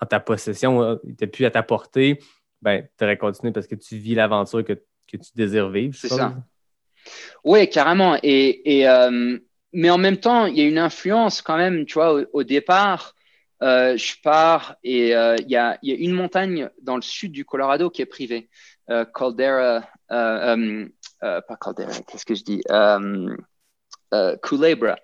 en 0.00 0.06
ta 0.06 0.20
possession, 0.20 0.82
euh, 0.82 0.96
il 1.04 1.10
n'était 1.10 1.26
plus 1.26 1.44
à 1.44 1.50
ta 1.50 1.62
portée, 1.62 2.18
ben, 2.62 2.86
tu 2.98 3.04
aurais 3.04 3.16
continué 3.16 3.52
parce 3.52 3.66
que 3.66 3.74
tu 3.74 3.96
vis 3.96 4.14
l'aventure 4.14 4.64
que, 4.64 4.72
que, 4.72 5.16
tu 5.16 5.30
désires 5.34 5.70
vivre. 5.70 5.94
C'est 5.94 6.08
ça. 6.08 6.34
Oui, 7.44 7.68
carrément. 7.68 8.16
Et, 8.22 8.78
et 8.78 8.88
euh, 8.88 9.38
mais 9.74 9.90
en 9.90 9.98
même 9.98 10.16
temps, 10.16 10.46
il 10.46 10.56
y 10.56 10.60
a 10.60 10.64
une 10.64 10.78
influence 10.78 11.42
quand 11.42 11.56
même, 11.56 11.84
tu 11.84 11.94
vois, 11.94 12.24
au, 12.32 12.44
départ. 12.44 13.14
Euh, 13.62 13.96
je 13.96 14.14
pars 14.22 14.76
et 14.82 15.14
euh, 15.14 15.36
il 15.38 15.48
y, 15.50 15.56
a, 15.56 15.78
une 15.82 16.12
montagne 16.12 16.68
dans 16.82 16.96
le 16.96 17.02
sud 17.02 17.32
du 17.32 17.44
Colorado 17.44 17.88
qui 17.88 18.02
est 18.02 18.06
privée, 18.06 18.50
euh, 18.90 19.04
Caldera, 19.04 19.88
pas 20.08 21.56
Caldera, 21.60 21.92
qu'est-ce 22.06 22.26
que 22.26 22.34
je 22.34 22.44
dis 22.44 22.62
Culebra, 24.42 24.96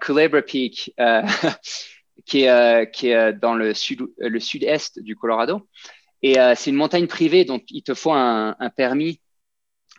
Culebra 0.00 0.42
Peak. 0.42 0.94
qui 2.24 2.44
est, 2.44 3.32
dans 3.40 3.54
le 3.54 3.74
sud 3.74 4.02
le 4.18 4.38
sud-est 4.38 5.00
du 5.00 5.16
Colorado. 5.16 5.68
Et 6.22 6.34
c'est 6.54 6.70
une 6.70 6.76
montagne 6.76 7.06
privée, 7.08 7.44
donc 7.44 7.64
il 7.68 7.82
te 7.82 7.94
faut 7.94 8.12
un 8.12 8.54
permis, 8.76 9.21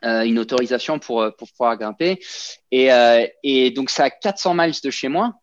une 0.03 0.39
autorisation 0.39 0.99
pour, 0.99 1.25
pour 1.37 1.47
pouvoir 1.49 1.77
grimper. 1.77 2.19
Et, 2.71 2.89
et 3.43 3.71
donc 3.71 3.89
c'est 3.89 4.03
à 4.03 4.09
400 4.09 4.53
miles 4.53 4.73
de 4.83 4.89
chez 4.89 5.07
moi, 5.07 5.33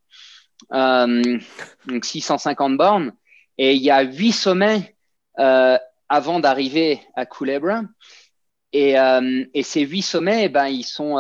donc 0.71 2.05
650 2.05 2.77
bornes. 2.77 3.13
Et 3.59 3.75
il 3.75 3.83
y 3.83 3.91
a 3.91 4.03
huit 4.03 4.33
sommets 4.33 4.97
avant 5.37 6.41
d'arriver 6.41 7.01
à 7.17 7.27
Culebra. 7.27 7.83
Et, 8.73 8.97
et, 9.55 9.63
ces 9.63 9.81
huit 9.81 10.03
sommets, 10.03 10.45
eh 10.45 10.49
ben, 10.49 10.67
ils 10.67 10.85
sont, 10.85 11.15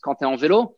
quand 0.00 0.14
tu 0.14 0.24
es 0.24 0.26
en 0.26 0.36
vélo, 0.36 0.76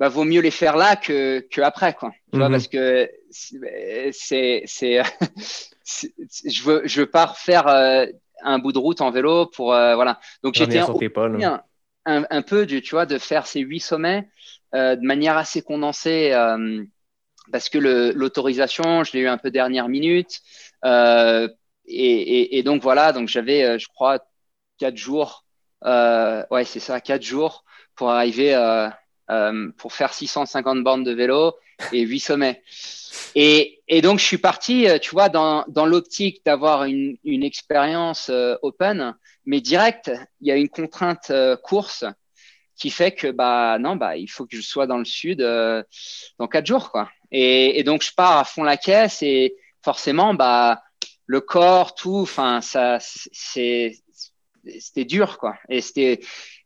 bah, 0.00 0.08
vaut 0.08 0.24
mieux 0.24 0.40
les 0.40 0.50
faire 0.50 0.76
là 0.78 0.96
que, 0.96 1.46
que 1.50 1.60
après, 1.60 1.92
quoi. 1.92 2.10
Tu 2.32 2.38
vois, 2.38 2.48
mhm. 2.48 2.54
parce 2.54 2.68
que 2.68 3.10
c'est, 3.30 4.62
c'est, 4.64 5.02
je 5.84 6.62
veux, 6.62 6.82
je 6.86 7.00
veux 7.02 7.10
pas 7.10 7.26
refaire 7.26 7.68
euh, 7.68 8.06
un 8.42 8.58
bout 8.58 8.72
de 8.72 8.78
route 8.78 9.00
en 9.00 9.10
vélo 9.10 9.46
pour, 9.46 9.74
euh, 9.74 9.94
voilà. 9.94 10.20
Donc 10.42 10.54
j'étais 10.54 10.78
un, 10.78 11.62
un, 12.06 12.24
un, 12.30 12.42
peu, 12.42 12.66
du, 12.66 12.82
tu 12.82 12.94
vois, 12.94 13.06
de 13.06 13.18
faire 13.18 13.46
ces 13.46 13.60
huit 13.60 13.80
sommets 13.80 14.28
euh, 14.74 14.96
de 14.96 15.04
manière 15.04 15.36
assez 15.36 15.62
condensée, 15.62 16.32
euh, 16.32 16.82
parce 17.52 17.68
que 17.68 17.78
l'autorisation, 17.78 19.04
je 19.04 19.12
l'ai 19.12 19.20
eu 19.20 19.28
un 19.28 19.38
peu 19.38 19.50
dernière 19.50 19.88
minute, 19.88 20.40
et, 20.84 21.48
et, 21.86 22.58
et, 22.58 22.62
donc 22.62 22.82
voilà, 22.82 23.12
donc 23.12 23.28
j'avais, 23.28 23.78
je 23.78 23.88
crois, 23.88 24.20
quatre 24.78 24.96
jours, 24.96 25.44
ouais, 25.84 26.64
c'est 26.64 26.80
ça, 26.80 27.00
quatre 27.00 27.22
jours 27.22 27.64
pour 27.96 28.10
arriver 28.10 28.54
pour 29.76 29.92
faire 29.92 30.12
650 30.12 30.84
bornes 30.84 31.04
de 31.04 31.12
vélo 31.12 31.56
et 31.92 32.00
8 32.00 32.20
sommets. 32.20 32.62
Et, 33.34 33.80
et 33.88 34.02
donc, 34.02 34.18
je 34.18 34.24
suis 34.24 34.38
parti, 34.38 34.88
euh, 34.88 34.98
tu 34.98 35.10
vois, 35.10 35.28
dans, 35.28 35.64
dans 35.68 35.86
l'optique 35.86 36.44
d'avoir 36.44 36.84
une, 36.84 37.16
une 37.24 37.42
expérience 37.42 38.28
euh, 38.30 38.56
open, 38.62 39.14
mais 39.46 39.60
direct, 39.60 40.10
il 40.40 40.48
y 40.48 40.50
a 40.50 40.56
une 40.56 40.68
contrainte 40.68 41.30
euh, 41.30 41.56
course 41.56 42.04
qui 42.76 42.90
fait 42.90 43.12
que, 43.12 43.30
bah, 43.30 43.78
non, 43.78 43.96
bah, 43.96 44.16
il 44.16 44.28
faut 44.28 44.46
que 44.46 44.56
je 44.56 44.62
sois 44.62 44.86
dans 44.86 44.98
le 44.98 45.04
sud 45.04 45.42
euh, 45.42 45.82
dans 46.38 46.48
quatre 46.48 46.66
jours, 46.66 46.90
quoi. 46.90 47.10
Et, 47.30 47.78
et, 47.78 47.84
donc, 47.84 48.02
je 48.02 48.12
pars 48.14 48.38
à 48.38 48.44
fond 48.44 48.62
la 48.64 48.76
caisse 48.76 49.22
et 49.22 49.54
forcément, 49.82 50.34
bah, 50.34 50.82
le 51.26 51.40
corps, 51.40 51.94
tout, 51.94 52.20
enfin, 52.22 52.60
ça, 52.60 52.98
c'est, 53.00 53.92
c'était 54.78 55.04
dur, 55.04 55.38
quoi. 55.38 55.56
Et 55.68 55.80
c'était, 55.80 56.20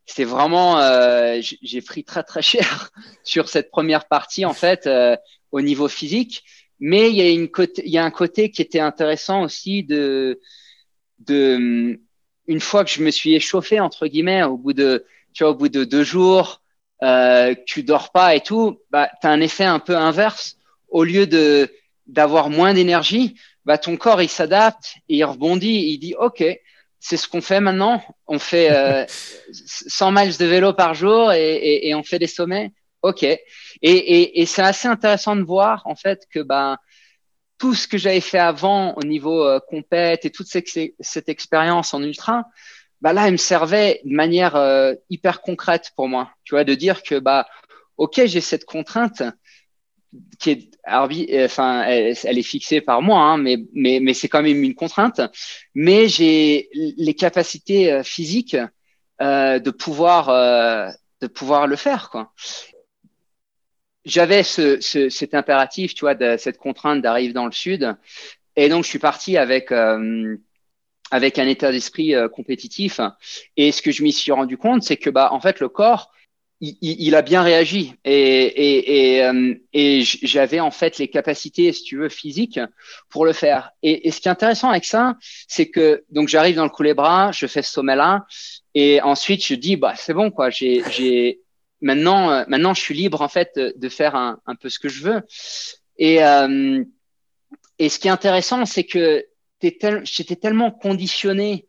c'était 0.06 0.24
vraiment, 0.24 0.78
euh, 0.80 1.40
j'ai 1.40 1.80
pris 1.80 2.04
très 2.04 2.22
très 2.22 2.42
cher 2.42 2.90
sur 3.24 3.48
cette 3.48 3.70
première 3.70 4.06
partie 4.06 4.44
en 4.44 4.52
fait 4.52 4.86
euh, 4.86 5.16
au 5.50 5.60
niveau 5.60 5.88
physique. 5.88 6.44
Mais 6.80 7.10
il 7.10 7.16
y 7.16 7.22
a 7.22 7.30
une 7.30 7.48
il 7.84 7.90
y 7.90 7.98
a 7.98 8.04
un 8.04 8.10
côté 8.10 8.50
qui 8.50 8.60
était 8.60 8.80
intéressant 8.80 9.42
aussi 9.42 9.84
de, 9.84 10.40
de, 11.20 11.98
une 12.46 12.60
fois 12.60 12.84
que 12.84 12.90
je 12.90 13.02
me 13.02 13.10
suis 13.10 13.34
échauffé 13.34 13.80
entre 13.80 14.06
guillemets 14.06 14.42
au 14.42 14.58
bout 14.58 14.72
de, 14.72 15.06
tu 15.32 15.44
vois, 15.44 15.52
au 15.52 15.54
bout 15.54 15.68
de 15.68 15.84
deux 15.84 16.04
jours, 16.04 16.60
euh, 17.02 17.54
tu 17.66 17.82
dors 17.82 18.12
pas 18.12 18.34
et 18.34 18.40
tout, 18.40 18.80
bah 18.90 19.10
t'as 19.22 19.30
un 19.30 19.40
effet 19.40 19.64
un 19.64 19.78
peu 19.78 19.96
inverse. 19.96 20.56
Au 20.88 21.04
lieu 21.04 21.26
de 21.26 21.72
d'avoir 22.06 22.50
moins 22.50 22.74
d'énergie, 22.74 23.36
bah 23.64 23.78
ton 23.78 23.96
corps 23.96 24.20
il 24.20 24.28
s'adapte 24.28 24.96
et 25.08 25.16
il 25.16 25.24
rebondit, 25.24 25.92
il 25.92 25.98
dit 25.98 26.14
ok, 26.18 26.44
c'est 27.06 27.18
ce 27.18 27.28
qu'on 27.28 27.42
fait 27.42 27.60
maintenant. 27.60 28.02
On 28.26 28.38
fait 28.38 28.72
euh, 28.72 29.04
100 29.52 30.10
miles 30.10 30.38
de 30.38 30.46
vélo 30.46 30.72
par 30.72 30.94
jour 30.94 31.32
et, 31.32 31.54
et, 31.56 31.88
et 31.88 31.94
on 31.94 32.02
fait 32.02 32.18
des 32.18 32.26
sommets. 32.26 32.72
Ok. 33.02 33.24
Et, 33.24 33.38
et 33.82 34.46
c'est 34.46 34.62
assez 34.62 34.88
intéressant 34.88 35.36
de 35.36 35.42
voir 35.42 35.82
en 35.84 35.96
fait 35.96 36.22
que 36.30 36.40
ben 36.40 36.78
tout 37.58 37.74
ce 37.74 37.86
que 37.86 37.98
j'avais 37.98 38.22
fait 38.22 38.38
avant 38.38 38.94
au 38.94 39.02
niveau 39.02 39.44
euh, 39.44 39.60
compète 39.60 40.24
et 40.24 40.30
toute 40.30 40.46
cette, 40.46 40.66
cette 40.98 41.28
expérience 41.28 41.92
en 41.92 42.02
ultra, 42.02 42.46
bah 43.02 43.12
là, 43.12 43.26
elle 43.26 43.32
me 43.32 43.36
servait 43.36 44.00
de 44.04 44.14
manière 44.14 44.56
euh, 44.56 44.94
hyper 45.10 45.42
concrète 45.42 45.92
pour 45.96 46.08
moi. 46.08 46.30
Tu 46.44 46.54
vois, 46.54 46.64
de 46.64 46.74
dire 46.74 47.02
que 47.02 47.18
bah 47.18 47.46
ok, 47.98 48.22
j'ai 48.24 48.40
cette 48.40 48.64
contrainte 48.64 49.22
qui 50.38 50.50
est, 50.52 50.70
enfin, 50.86 51.82
elle, 51.84 52.14
elle, 52.24 52.38
est 52.38 52.42
fixée 52.42 52.80
par 52.80 53.02
moi, 53.02 53.20
hein, 53.20 53.36
mais, 53.38 53.58
mais, 53.72 54.00
mais 54.00 54.14
c'est 54.14 54.28
quand 54.28 54.42
même 54.42 54.62
une 54.62 54.74
contrainte. 54.74 55.20
Mais 55.74 56.08
j'ai 56.08 56.68
les 56.72 57.14
capacités 57.14 57.92
euh, 57.92 58.02
physiques 58.02 58.56
euh, 59.22 59.58
de 59.58 59.70
pouvoir, 59.70 60.28
euh, 60.28 60.88
de 61.20 61.26
pouvoir 61.26 61.66
le 61.66 61.76
faire, 61.76 62.10
quoi. 62.10 62.32
J'avais 64.04 64.42
ce, 64.42 64.80
ce, 64.80 65.08
cet 65.08 65.34
impératif, 65.34 65.94
tu 65.94 66.00
vois, 66.02 66.14
de 66.14 66.36
cette 66.36 66.58
contrainte 66.58 67.00
d'arriver 67.00 67.32
dans 67.32 67.46
le 67.46 67.52
sud, 67.52 67.96
et 68.54 68.68
donc 68.68 68.84
je 68.84 68.88
suis 68.90 68.98
parti 68.98 69.36
avec. 69.36 69.72
Euh, 69.72 70.36
avec 71.10 71.38
un 71.38 71.46
état 71.46 71.70
d'esprit 71.70 72.14
euh, 72.14 72.28
compétitif. 72.28 73.00
Et 73.56 73.72
ce 73.72 73.82
que 73.82 73.92
je 73.92 74.02
m'y 74.02 74.12
suis 74.12 74.32
rendu 74.32 74.56
compte, 74.56 74.82
c'est 74.82 74.96
que 74.96 75.10
bah 75.10 75.28
en 75.32 75.40
fait 75.40 75.60
le 75.60 75.68
corps, 75.68 76.10
il, 76.60 76.76
il 76.80 77.14
a 77.14 77.22
bien 77.22 77.42
réagi 77.42 77.94
et, 78.04 78.12
et, 78.12 79.16
et, 79.16 79.24
euh, 79.24 79.54
et 79.72 80.02
j'avais 80.02 80.60
en 80.60 80.70
fait 80.70 80.98
les 80.98 81.08
capacités, 81.08 81.72
si 81.72 81.82
tu 81.82 81.98
veux, 81.98 82.08
physiques 82.08 82.60
pour 83.08 83.24
le 83.24 83.32
faire. 83.32 83.70
Et, 83.82 84.10
ce 84.10 84.20
qui 84.20 84.28
est 84.28 84.30
intéressant 84.30 84.70
avec 84.70 84.84
ça, 84.84 85.16
c'est 85.48 85.68
que 85.68 86.04
donc 86.10 86.28
j'arrive 86.28 86.56
dans 86.56 86.64
le 86.64 86.70
couler 86.70 86.94
bras, 86.94 87.32
je 87.32 87.46
fais 87.46 87.62
ce 87.62 87.72
sommet-là, 87.72 88.24
et 88.74 89.00
ensuite 89.02 89.44
je 89.44 89.54
dis 89.54 89.76
bah 89.76 89.94
c'est 89.96 90.14
bon 90.14 90.30
quoi, 90.30 90.50
j'ai 90.50 91.40
maintenant 91.80 92.30
euh, 92.30 92.44
maintenant 92.48 92.74
je 92.74 92.80
suis 92.80 92.94
libre 92.94 93.20
en 93.20 93.28
fait 93.28 93.50
de, 93.56 93.88
faire 93.88 94.14
un, 94.14 94.38
peu 94.60 94.68
ce 94.68 94.78
que 94.78 94.88
je 94.88 95.02
veux. 95.02 95.22
Et 95.98 96.24
euh, 96.24 96.82
et 97.78 97.88
ce 97.88 97.98
qui 97.98 98.08
est 98.08 98.12
intéressant, 98.12 98.64
c'est 98.66 98.84
que 98.84 99.24
j'étais 99.60 100.36
tellement 100.36 100.70
conditionné 100.70 101.66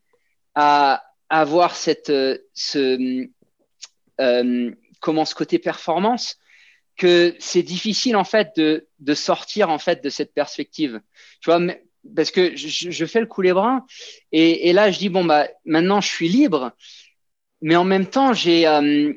à, 0.53 1.01
avoir 1.29 1.75
cette, 1.75 2.11
euh, 2.11 2.37
ce, 2.53 3.27
comment 4.99 5.25
ce 5.25 5.35
côté 5.35 5.59
performance 5.59 6.39
que 6.97 7.35
c'est 7.39 7.63
difficile 7.63 8.15
en 8.15 8.23
fait 8.23 8.51
de, 8.55 8.87
de, 8.99 9.13
sortir 9.13 9.69
en 9.69 9.77
fait 9.77 10.03
de 10.03 10.09
cette 10.09 10.33
perspective. 10.33 11.01
Tu 11.41 11.51
vois, 11.51 11.59
parce 12.15 12.31
que 12.31 12.55
je, 12.55 13.05
fais 13.05 13.19
le 13.19 13.25
couler 13.25 13.53
bras 13.53 13.85
et, 14.31 14.69
et, 14.69 14.73
là 14.73 14.91
je 14.91 14.99
dis 14.99 15.09
bon 15.09 15.25
bah 15.25 15.47
maintenant 15.65 16.01
je 16.01 16.07
suis 16.07 16.29
libre, 16.29 16.71
mais 17.61 17.75
en 17.75 17.83
même 17.83 18.05
temps 18.05 18.33
j'ai 18.33 18.67
euh, 18.67 19.13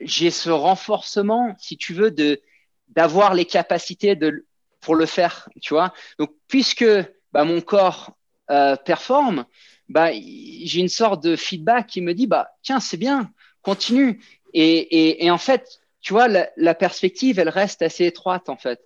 j'ai 0.00 0.30
ce 0.30 0.50
renforcement, 0.50 1.54
si 1.58 1.76
tu 1.76 1.94
veux, 1.94 2.10
de 2.10 2.40
d'avoir 2.88 3.34
les 3.34 3.44
capacités 3.44 4.16
de 4.16 4.46
pour 4.80 4.94
le 4.94 5.06
faire. 5.06 5.48
Tu 5.60 5.74
vois, 5.74 5.92
donc 6.18 6.30
puisque 6.48 6.84
bah, 7.32 7.44
mon 7.44 7.60
corps 7.60 8.16
euh, 8.50 8.76
performe, 8.76 9.46
bah, 9.88 10.10
j'ai 10.12 10.80
une 10.80 10.88
sorte 10.88 11.22
de 11.22 11.36
feedback 11.36 11.86
qui 11.86 12.00
me 12.00 12.14
dit 12.14 12.26
bah 12.26 12.48
tiens 12.62 12.80
c'est 12.80 12.96
bien, 12.96 13.30
continue. 13.62 14.20
Et, 14.54 14.78
et, 14.78 15.24
et, 15.24 15.30
en 15.30 15.38
fait, 15.38 15.80
tu 16.00 16.12
vois, 16.12 16.28
la, 16.28 16.50
la, 16.56 16.74
perspective, 16.74 17.38
elle 17.38 17.48
reste 17.48 17.82
assez 17.82 18.04
étroite 18.04 18.48
en 18.48 18.56
fait. 18.56 18.80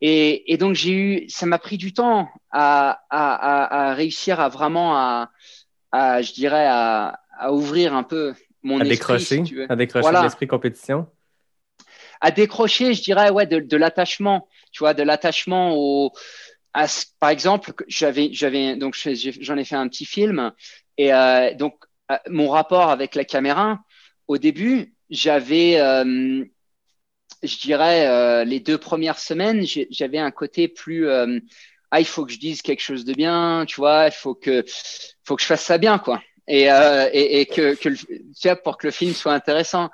Et, 0.00 0.52
et 0.52 0.56
donc 0.56 0.74
j'ai 0.74 0.92
eu, 0.92 1.28
ça 1.28 1.46
m'a 1.46 1.58
pris 1.58 1.78
du 1.78 1.92
temps 1.92 2.28
à, 2.50 3.02
à, 3.10 3.34
à, 3.34 3.90
à, 3.90 3.94
réussir 3.94 4.40
à 4.40 4.48
vraiment 4.48 4.96
à, 4.96 5.30
à 5.92 6.22
je 6.22 6.32
dirais 6.32 6.66
à, 6.66 7.20
à 7.38 7.52
ouvrir 7.52 7.94
un 7.94 8.02
peu 8.02 8.34
mon 8.62 8.78
à 8.80 8.84
esprit, 8.84 8.90
décrocher, 8.90 9.36
si 9.38 9.42
tu 9.42 9.56
veux. 9.56 9.66
à 9.72 9.76
décrocher 9.76 10.02
Voilà. 10.02 10.22
l'esprit 10.22 10.46
compétition. 10.46 11.06
à 12.20 12.30
décrocher, 12.30 12.94
je 12.94 13.02
dirais, 13.02 13.30
ouais, 13.30 13.46
de, 13.46 13.58
de 13.60 13.76
l'attachement, 13.76 14.46
tu 14.72 14.80
vois, 14.80 14.94
de 14.94 15.02
l'attachement 15.02 15.74
au, 15.74 16.12
à, 16.74 16.86
par 17.18 17.30
exemple, 17.30 17.72
j'avais, 17.88 18.30
j'avais, 18.32 18.76
donc 18.76 18.94
j'en 19.40 19.56
ai 19.56 19.64
fait 19.64 19.76
un 19.76 19.88
petit 19.88 20.04
film, 20.04 20.52
et 20.98 21.12
euh, 21.12 21.54
donc 21.54 21.74
euh, 22.10 22.16
mon 22.28 22.48
rapport 22.48 22.90
avec 22.90 23.14
la 23.14 23.24
caméra, 23.24 23.80
au 24.30 24.38
début, 24.38 24.94
j'avais, 25.10 25.80
euh, 25.80 26.44
je 27.42 27.56
dirais, 27.58 28.06
euh, 28.06 28.44
les 28.44 28.60
deux 28.60 28.78
premières 28.78 29.18
semaines, 29.18 29.64
j'avais 29.90 30.18
un 30.18 30.30
côté 30.30 30.68
plus, 30.68 31.08
euh, 31.08 31.38
ah, 31.90 32.00
il 32.00 32.06
faut 32.06 32.24
que 32.26 32.32
je 32.32 32.38
dise 32.38 32.62
quelque 32.62 32.82
chose 32.82 33.04
de 33.04 33.14
bien, 33.14 33.64
tu 33.66 33.76
vois, 33.76 34.06
il 34.06 34.12
faut 34.12 34.34
que, 34.34 34.64
faut 35.24 35.36
que 35.36 35.42
je 35.42 35.46
fasse 35.46 35.64
ça 35.64 35.78
bien, 35.78 35.98
quoi, 35.98 36.22
et, 36.46 36.64
et, 36.66 37.40
et 37.40 37.46
que, 37.46 37.74
que 37.74 37.88
le- 37.88 37.96
tu 37.96 38.48
vois, 38.48 38.56
pour 38.56 38.76
que 38.78 38.86
le 38.86 38.90
film 38.92 39.14
soit 39.14 39.32
intéressant. 39.32 39.90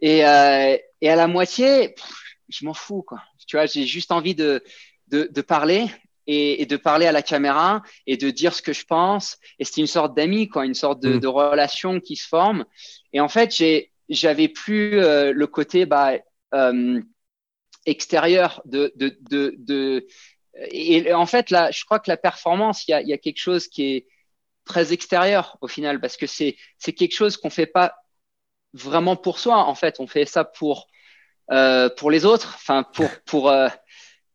Et, 0.00 0.18
et 0.18 1.08
à 1.10 1.16
la 1.16 1.26
moitié, 1.28 1.90
pff, 1.90 2.12
je 2.48 2.64
m'en 2.64 2.74
fous, 2.74 3.02
quoi. 3.02 3.20
Tu 3.46 3.56
vois, 3.56 3.66
j'ai 3.66 3.86
juste 3.86 4.12
envie 4.12 4.34
de, 4.34 4.62
de, 5.08 5.28
de 5.30 5.40
parler 5.42 5.86
et, 6.26 6.62
et 6.62 6.66
de 6.66 6.76
parler 6.76 7.06
à 7.06 7.12
la 7.12 7.22
caméra 7.22 7.82
et 8.06 8.16
de 8.16 8.30
dire 8.30 8.54
ce 8.54 8.62
que 8.62 8.72
je 8.72 8.84
pense. 8.84 9.38
Et 9.58 9.64
c'est 9.64 9.80
une 9.80 9.86
sorte 9.86 10.14
d'amis, 10.16 10.48
quoi, 10.48 10.64
une 10.66 10.74
sorte 10.74 11.00
de, 11.00 11.16
Mm. 11.16 11.20
de 11.20 11.26
relation 11.26 12.00
qui 12.00 12.16
se 12.16 12.26
forme. 12.26 12.64
Et 13.12 13.20
en 13.20 13.28
fait, 13.28 13.54
j'ai, 13.54 13.92
j'avais 14.08 14.48
plus 14.48 14.98
euh, 15.00 15.32
le 15.32 15.46
côté 15.46 15.86
bah, 15.86 16.12
euh, 16.54 17.00
extérieur 17.86 18.62
de, 18.64 18.92
de, 18.96 19.16
de, 19.30 19.54
de 19.58 20.06
et 20.70 21.14
en 21.14 21.26
fait 21.26 21.50
là, 21.50 21.70
je 21.70 21.84
crois 21.84 21.98
que 21.98 22.10
la 22.10 22.16
performance, 22.18 22.86
il 22.86 22.92
y 22.92 22.94
a, 22.94 23.02
y 23.02 23.12
a 23.12 23.18
quelque 23.18 23.38
chose 23.38 23.68
qui 23.68 23.84
est 23.96 24.06
très 24.64 24.92
extérieur 24.92 25.58
au 25.62 25.68
final 25.68 26.00
parce 26.00 26.16
que 26.16 26.26
c'est 26.26 26.56
c'est 26.78 26.92
quelque 26.92 27.14
chose 27.14 27.36
qu'on 27.36 27.50
fait 27.50 27.66
pas 27.66 27.94
vraiment 28.74 29.16
pour 29.16 29.38
soi. 29.38 29.58
En 29.66 29.74
fait, 29.74 30.00
on 30.00 30.06
fait 30.06 30.26
ça 30.26 30.44
pour 30.44 30.88
euh, 31.52 31.90
pour 31.96 32.10
les 32.10 32.24
autres, 32.24 32.54
enfin 32.56 32.84
pour 32.84 33.08
pour 33.26 33.50
euh, 33.50 33.68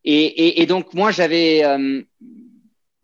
et, 0.06 0.26
et, 0.26 0.62
et 0.62 0.66
donc 0.68 0.94
moi 0.94 1.12
j'avais 1.12 1.64
euh, 1.66 2.02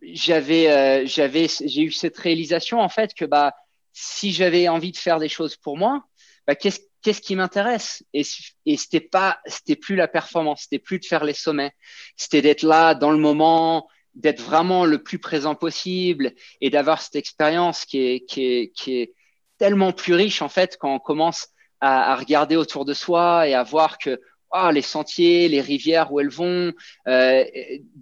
j'avais 0.02 0.70
euh, 0.72 1.06
j'avais 1.06 1.48
j'ai 1.48 1.82
eu 1.84 1.92
cette 1.92 2.18
réalisation 2.18 2.80
en 2.80 2.90
fait 2.90 3.14
que 3.14 3.26
bah 3.26 3.54
si 3.93 4.32
j'avais 4.32 4.67
envie 4.67 4.91
de 4.91 4.97
faire 4.97 5.19
des 5.19 5.29
choses 5.29 5.56
pour 5.56 5.77
moi, 5.77 6.03
bah 6.47 6.56
qu'est-ce 6.56 6.82
qu'est-ce 7.01 7.21
qui 7.21 7.36
m'intéresse? 7.36 8.03
Et 8.13 8.23
et 8.65 8.77
c'était 8.77 8.99
pas 8.99 9.39
c'était 9.45 9.75
plus 9.75 9.95
la 9.95 10.08
performance, 10.08 10.63
c'était 10.63 10.79
plus 10.79 10.99
de 10.99 11.06
faire 11.06 11.23
les 11.23 11.34
sommets, 11.34 11.71
c'était 12.17 12.41
d'être 12.41 12.63
là 12.63 12.95
dans 12.95 13.12
le 13.12 13.17
moment, 13.17 13.88
d'être 14.15 14.41
vraiment 14.41 14.86
le 14.86 15.01
plus 15.01 15.19
présent 15.19 15.56
possible 15.56 16.34
et 16.62 16.69
d'avoir 16.69 17.01
cette 17.01 17.15
expérience 17.15 17.86
qui 17.86 17.99
est 17.99 18.25
qui 18.25 18.45
est 18.45 18.71
qui 18.75 18.97
est 18.99 19.13
tellement 19.58 19.91
plus 19.93 20.13
riche 20.15 20.41
en 20.41 20.49
fait 20.49 20.77
quand 20.79 20.93
on 20.93 20.99
commence 20.99 21.47
à, 21.79 22.12
à 22.12 22.15
regarder 22.15 22.56
autour 22.56 22.86
de 22.86 22.93
soi 22.93 23.47
et 23.47 23.53
à 23.53 23.63
voir 23.63 23.97
que 23.97 24.19
ah, 24.56 24.71
les 24.71 24.84
sentiers, 24.84 25.49
les 25.49 25.62
rivières 25.62 26.13
où 26.13 26.19
elles 26.19 26.29
vont, 26.29 26.71
euh, 27.08 27.43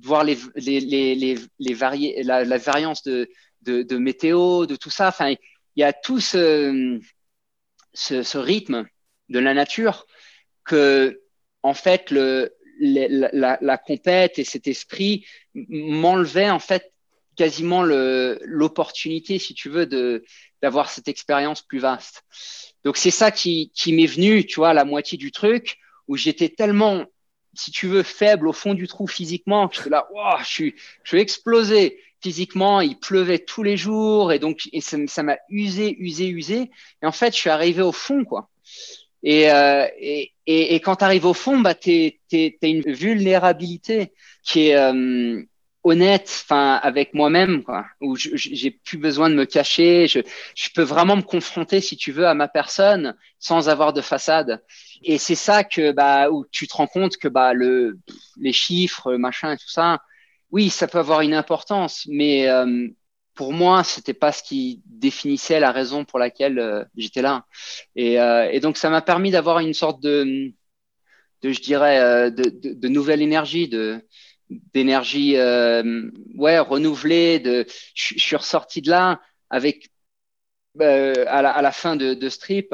voir 0.04 0.26
les, 0.26 0.38
les, 0.56 0.82
les, 0.82 1.16
les, 1.16 1.38
les 1.60 2.24
la, 2.24 2.44
la 2.44 2.58
variance 2.58 3.04
de, 3.04 3.30
de, 3.62 3.84
de, 3.84 3.98
météo, 3.98 4.66
de 4.66 4.76
tout 4.76 4.90
ça. 4.90 5.08
Enfin, 5.08 5.34
il 5.76 5.82
y 5.82 5.84
a 5.84 5.94
tout 5.94 6.20
ce, 6.20 7.00
ce, 7.94 8.38
rythme 8.38 8.88
de 9.30 9.40
la 9.40 9.54
nature 9.54 10.06
que, 10.66 11.22
en 11.64 11.74
fait, 11.74 12.12
le, 12.12 12.54
la, 12.80 13.78
compète 13.78 14.40
et 14.40 14.44
cet 14.44 14.68
esprit 14.68 15.26
m'enlevait 15.54 16.50
en 16.50 16.60
fait 16.60 16.92
quasiment 17.36 17.84
l'opportunité, 17.84 19.40
si 19.40 19.54
tu 19.54 19.70
veux, 19.70 19.88
d'avoir 20.62 20.90
cette 20.90 21.08
expérience 21.08 21.62
plus 21.62 21.80
vaste. 21.80 22.24
Donc 22.84 22.98
c'est 22.98 23.12
ça 23.12 23.32
qui, 23.32 23.72
qui 23.74 23.94
m'est 23.94 24.08
venu, 24.08 24.46
tu 24.46 24.56
vois, 24.56 24.74
la 24.74 24.86
moitié 24.86 25.18
du 25.18 25.32
truc 25.32 25.78
où 26.08 26.18
j'étais 26.18 26.50
tellement, 26.50 27.06
si 27.54 27.72
tu 27.72 27.88
veux, 27.88 28.04
faible 28.04 28.48
au 28.48 28.54
fond 28.54 28.74
du 28.74 28.88
trou 28.88 29.08
physiquement, 29.08 29.68
que 29.68 29.90
là, 29.90 30.08
je 30.40 30.46
suis, 30.46 30.76
je 31.04 31.10
suis 31.10 31.20
explosé 31.20 32.00
physiquement, 32.22 32.82
il 32.82 32.98
pleuvait 32.98 33.40
tous 33.40 33.64
les 33.64 33.78
jours, 33.78 34.32
et 34.32 34.40
donc 34.40 34.70
et 34.72 34.82
ça 34.82 35.24
m'a 35.24 35.38
usé, 35.50 35.96
usé, 36.00 36.28
usé. 36.28 36.72
Et 37.02 37.06
en 37.06 37.12
fait, 37.12 37.34
je 37.34 37.40
suis 37.40 37.50
arrivé 37.50 37.82
au 37.82 37.92
fond, 37.92 38.24
quoi. 38.26 38.50
Et, 39.24 39.52
euh, 39.52 39.88
et, 40.00 40.34
et, 40.48 40.80
quand 40.80 40.98
tu 40.98 41.04
arrives 41.04 41.26
au 41.26 41.34
fond, 41.34 41.60
bah, 41.60 41.76
tu 41.76 42.12
as 42.34 42.68
une 42.68 42.82
vulnérabilité 42.82 44.14
qui 44.44 44.70
est 44.70 44.76
euh, 44.76 45.44
honnête 45.84 46.44
enfin, 46.44 46.80
avec 46.82 47.14
moi-même, 47.14 47.64
quoi, 47.64 47.86
où 48.02 48.16
j'ai 48.16 48.72
plus 48.72 48.98
besoin 48.98 49.30
de 49.30 49.36
me 49.36 49.46
cacher, 49.46 50.08
je, 50.08 50.20
je 50.56 50.70
peux 50.74 50.82
vraiment 50.84 51.16
me 51.16 51.22
confronter, 51.22 51.82
si 51.82 51.98
tu 51.98 52.12
veux, 52.12 52.28
à 52.28 52.34
ma 52.34 52.48
personne 52.48 53.16
sans 53.40 53.70
avoir 53.70 53.94
de 53.94 54.02
façade. 54.02 54.64
Et 55.04 55.18
c'est 55.18 55.36
ça 55.36 55.64
que 55.64 55.92
bah 55.92 56.30
où 56.30 56.46
tu 56.52 56.68
te 56.68 56.74
rends 56.76 56.88
compte 56.88 57.18
que 57.18 57.28
bah 57.28 57.54
le 57.54 57.98
les 58.40 58.54
chiffres, 58.54 59.16
machin 59.16 59.54
et 59.54 59.58
tout 59.58 59.70
ça, 59.70 60.00
oui, 60.52 60.70
ça 60.70 60.88
peut 60.88 61.00
avoir 61.00 61.22
une 61.22 61.34
importance, 61.34 62.06
mais 62.10 62.50
euh, 62.50 62.88
pour 63.34 63.54
moi, 63.54 63.84
c'était 63.84 64.14
pas 64.14 64.32
ce 64.32 64.44
qui 64.44 64.82
définissait 64.86 65.60
la 65.60 65.72
raison 65.72 66.06
pour 66.06 66.20
laquelle 66.20 66.60
euh, 66.60 66.84
j'étais 66.96 67.22
là. 67.22 67.46
Et, 67.96 68.20
euh, 68.20 68.50
et, 68.52 68.60
donc 68.60 68.78
ça 68.78 68.90
m'a 68.90 69.02
permis 69.02 69.32
d'avoir 69.32 69.60
une 69.60 69.74
sorte 69.74 70.02
de, 70.02 70.52
de 71.42 71.52
je 71.52 71.62
dirais, 71.62 72.32
de, 72.32 72.50
de, 72.50 72.74
de 72.74 72.88
nouvelle 72.88 73.22
énergie, 73.22 73.68
de 73.68 74.02
d'énergie 74.50 75.36
ouais 75.38 76.60
renouvelée. 76.60 77.40
De, 77.40 77.66
je, 77.96 78.20
suis 78.20 78.36
ressorti 78.36 78.82
de 78.82 78.90
là 78.90 79.22
avec 79.50 79.90
à 80.80 81.42
la, 81.42 81.52
à, 81.52 81.62
la, 81.62 81.72
fin 81.72 81.96
de, 81.96 82.14
de 82.14 82.30
strip 82.30 82.74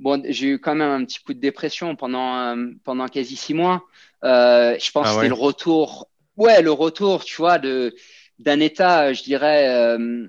bon, 0.00 0.22
j'ai 0.28 0.48
eu 0.48 0.58
quand 0.58 0.74
même 0.74 0.90
un 1.02 1.04
petit 1.04 1.22
coup 1.22 1.34
de 1.34 1.38
dépression 1.38 1.94
pendant, 1.94 2.36
euh, 2.38 2.70
pendant 2.84 3.06
quasi 3.06 3.36
six 3.36 3.54
mois. 3.54 3.84
Euh, 4.24 4.76
je 4.78 4.90
pense 4.90 5.06
ah 5.06 5.10
ouais. 5.10 5.16
que 5.16 5.22
c'était 5.22 5.28
le 5.28 5.34
retour, 5.34 6.08
ouais, 6.40 6.62
le 6.62 6.72
retour, 6.72 7.24
tu 7.24 7.36
vois, 7.36 7.58
de, 7.58 7.94
d'un 8.38 8.60
état, 8.60 9.12
je 9.12 9.22
dirais, 9.22 9.68
euh, 9.68 10.26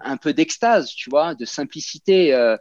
un 0.00 0.16
peu 0.16 0.32
d'extase, 0.32 0.90
tu 0.90 1.08
vois, 1.10 1.34
de 1.34 1.44
simplicité, 1.44 2.34
euh, 2.34 2.56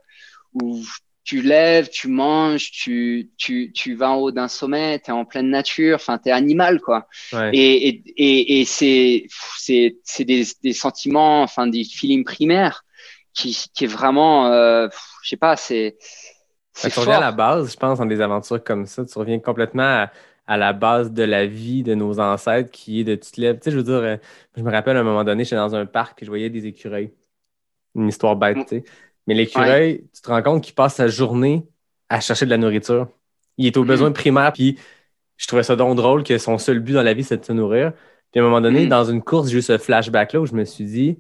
où 0.53 0.81
tu 1.23 1.41
lèves, 1.41 1.89
tu 1.89 2.07
manges, 2.07 2.71
tu, 2.71 3.31
tu, 3.37 3.71
tu 3.73 3.95
vas 3.95 4.11
en 4.11 4.15
haut 4.15 4.31
d'un 4.31 4.47
sommet, 4.47 4.99
tu 4.99 5.09
es 5.09 5.13
en 5.13 5.25
pleine 5.25 5.49
nature, 5.49 5.95
enfin, 5.95 6.17
tu 6.19 6.29
es 6.29 6.31
animal, 6.31 6.79
quoi. 6.79 7.07
Ouais. 7.33 7.49
Et, 7.53 7.87
et, 7.89 8.03
et, 8.15 8.61
et 8.61 8.65
c'est, 8.65 9.25
c'est, 9.57 9.97
c'est 10.03 10.23
des, 10.23 10.45
des 10.63 10.73
sentiments, 10.73 11.41
enfin, 11.41 11.67
des 11.67 11.83
feelings 11.83 12.23
primaires 12.23 12.85
qui, 13.33 13.57
qui 13.73 13.83
est 13.83 13.87
vraiment, 13.87 14.47
euh, 14.47 14.87
je 15.23 15.29
sais 15.29 15.37
pas, 15.37 15.57
c'est, 15.57 15.97
que 16.81 16.89
tu 16.89 16.99
reviens 16.99 17.17
à 17.17 17.21
la 17.21 17.31
base, 17.31 17.71
je 17.71 17.77
pense, 17.77 17.97
dans 17.97 18.05
des 18.05 18.21
aventures 18.21 18.63
comme 18.63 18.85
ça. 18.85 19.03
Tu 19.03 19.17
reviens 19.17 19.39
complètement 19.39 19.83
à, 19.83 20.11
à 20.47 20.57
la 20.57 20.73
base 20.73 21.11
de 21.11 21.23
la 21.23 21.45
vie 21.45 21.83
de 21.83 21.93
nos 21.93 22.19
ancêtres 22.19 22.71
qui 22.71 23.01
est 23.01 23.03
de 23.03 23.15
tu 23.15 23.31
te 23.31 23.41
lèves. 23.41 23.55
Tu 23.59 23.65
sais, 23.65 23.71
je 23.71 23.77
veux 23.77 23.83
dire, 23.83 23.93
euh, 23.95 24.17
je 24.55 24.63
me 24.63 24.71
rappelle 24.71 24.97
à 24.97 25.01
un 25.01 25.03
moment 25.03 25.23
donné, 25.23 25.43
j'étais 25.43 25.57
dans 25.57 25.75
un 25.75 25.85
parc 25.85 26.21
et 26.21 26.25
je 26.25 26.31
voyais 26.31 26.49
des 26.49 26.65
écureuils. 26.65 27.11
Une 27.95 28.07
histoire 28.07 28.35
bête, 28.35 28.57
tu 28.67 28.77
sais. 28.77 28.83
Mais 29.27 29.33
l'écureuil, 29.33 30.05
tu 30.13 30.21
te 30.21 30.27
rends 30.29 30.41
compte 30.41 30.63
qu'il 30.63 30.73
passe 30.75 30.95
sa 30.95 31.07
journée 31.07 31.67
à 32.09 32.19
chercher 32.21 32.45
de 32.45 32.49
la 32.51 32.57
nourriture. 32.57 33.09
Il 33.57 33.65
est 33.67 33.75
au 33.77 33.81
Mhm. 33.81 33.87
besoin 33.87 34.11
primaire, 34.11 34.53
puis 34.53 34.77
je 35.35 35.47
trouvais 35.47 35.63
ça 35.63 35.75
donc 35.75 35.95
drôle 35.97 36.23
que 36.23 36.37
son 36.37 36.57
seul 36.57 36.79
but 36.79 36.93
dans 36.93 37.03
la 37.03 37.13
vie, 37.13 37.23
c'est 37.23 37.37
de 37.37 37.43
se 37.45 37.51
nourrir. 37.53 37.91
Puis 38.31 38.39
à 38.39 38.43
un 38.43 38.45
moment 38.45 38.61
donné, 38.61 38.83
Mhm. 38.83 38.89
dans 38.89 39.03
une 39.05 39.21
course, 39.21 39.49
j'ai 39.49 39.57
eu 39.57 39.61
ce 39.61 39.77
flashback-là 39.77 40.39
où 40.41 40.45
je 40.45 40.53
me 40.53 40.63
suis 40.63 40.85
dit, 40.85 41.17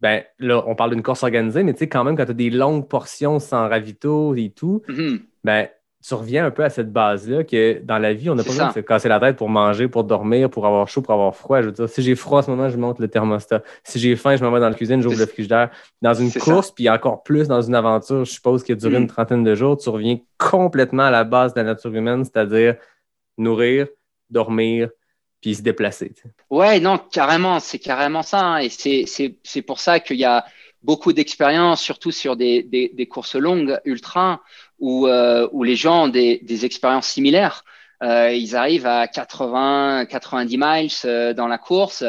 ben 0.00 0.22
là, 0.38 0.62
on 0.66 0.74
parle 0.74 0.90
d'une 0.92 1.02
course 1.02 1.22
organisée, 1.22 1.62
mais 1.64 1.72
tu 1.74 1.80
sais, 1.80 1.88
quand 1.88 2.04
même, 2.04 2.16
quand 2.16 2.24
tu 2.24 2.30
as 2.30 2.34
des 2.34 2.50
longues 2.50 2.88
portions 2.88 3.38
sans 3.40 3.68
ravito 3.68 4.34
et 4.36 4.50
tout, 4.50 4.82
Mhm. 4.88 5.20
ben, 5.44 5.68
tu 6.06 6.14
reviens 6.14 6.46
un 6.46 6.50
peu 6.52 6.62
à 6.62 6.70
cette 6.70 6.92
base-là 6.92 7.42
que 7.42 7.80
dans 7.82 7.98
la 7.98 8.12
vie, 8.14 8.30
on 8.30 8.36
n'a 8.36 8.44
pas 8.44 8.50
besoin 8.50 8.68
de 8.68 8.72
se 8.72 8.80
casser 8.80 9.08
la 9.08 9.18
tête 9.18 9.36
pour 9.36 9.48
manger, 9.48 9.88
pour 9.88 10.04
dormir, 10.04 10.48
pour 10.48 10.64
avoir 10.64 10.86
chaud, 10.88 11.02
pour 11.02 11.12
avoir 11.12 11.34
froid. 11.34 11.60
Je 11.60 11.66
veux 11.66 11.72
dire, 11.72 11.88
si 11.88 12.02
j'ai 12.02 12.14
froid 12.14 12.38
en 12.38 12.42
ce 12.42 12.50
moment, 12.50 12.68
je 12.68 12.76
monte 12.76 13.00
le 13.00 13.08
thermostat. 13.08 13.62
Si 13.82 13.98
j'ai 13.98 14.14
faim, 14.14 14.36
je 14.36 14.44
m'en 14.44 14.52
vais 14.52 14.60
dans 14.60 14.68
la 14.68 14.74
cuisine, 14.76 15.02
j'ouvre 15.02 15.18
le 15.18 15.26
frigidaire. 15.26 15.70
Dans 16.00 16.14
une 16.14 16.32
course, 16.32 16.70
puis 16.70 16.88
encore 16.88 17.24
plus 17.24 17.48
dans 17.48 17.60
une 17.62 17.74
aventure, 17.74 18.24
je 18.24 18.30
suppose, 18.30 18.62
qui 18.62 18.72
a 18.72 18.74
duré 18.76 18.98
Mm. 18.98 19.02
une 19.02 19.06
trentaine 19.08 19.42
de 19.44 19.54
jours, 19.56 19.76
tu 19.76 19.88
reviens 19.88 20.18
complètement 20.38 21.02
à 21.04 21.10
la 21.10 21.24
base 21.24 21.52
de 21.52 21.58
la 21.60 21.64
nature 21.64 21.92
humaine, 21.92 22.24
c'est-à-dire 22.24 22.76
nourrir, 23.36 23.88
dormir, 24.30 24.90
puis 25.40 25.54
se 25.54 25.62
déplacer. 25.62 26.12
tu 26.14 26.22
sais. 26.22 26.28
Ouais, 26.50 26.80
non, 26.80 26.98
carrément, 26.98 27.60
c'est 27.60 27.78
carrément 27.78 28.22
ça. 28.22 28.40
hein. 28.40 28.58
Et 28.58 28.68
c'est, 28.70 29.62
pour 29.66 29.80
ça 29.80 30.00
qu'il 30.00 30.16
y 30.18 30.24
a 30.24 30.44
beaucoup 30.82 31.12
d'expériences, 31.12 31.80
surtout 31.80 32.10
sur 32.12 32.36
des, 32.36 32.62
des, 32.62 32.92
des 32.94 33.06
courses 33.06 33.34
longues, 33.36 33.78
ultra, 33.84 34.42
où, 34.78 35.06
euh, 35.06 35.48
où 35.52 35.64
les 35.64 35.76
gens 35.76 36.04
ont 36.04 36.08
des, 36.08 36.38
des 36.42 36.64
expériences 36.64 37.08
similaires. 37.08 37.64
Euh, 38.02 38.32
ils 38.32 38.54
arrivent 38.54 38.86
à 38.86 39.08
80, 39.08 40.06
90 40.06 40.58
miles 40.58 40.90
euh, 41.04 41.34
dans 41.34 41.48
la 41.48 41.58
course 41.58 42.04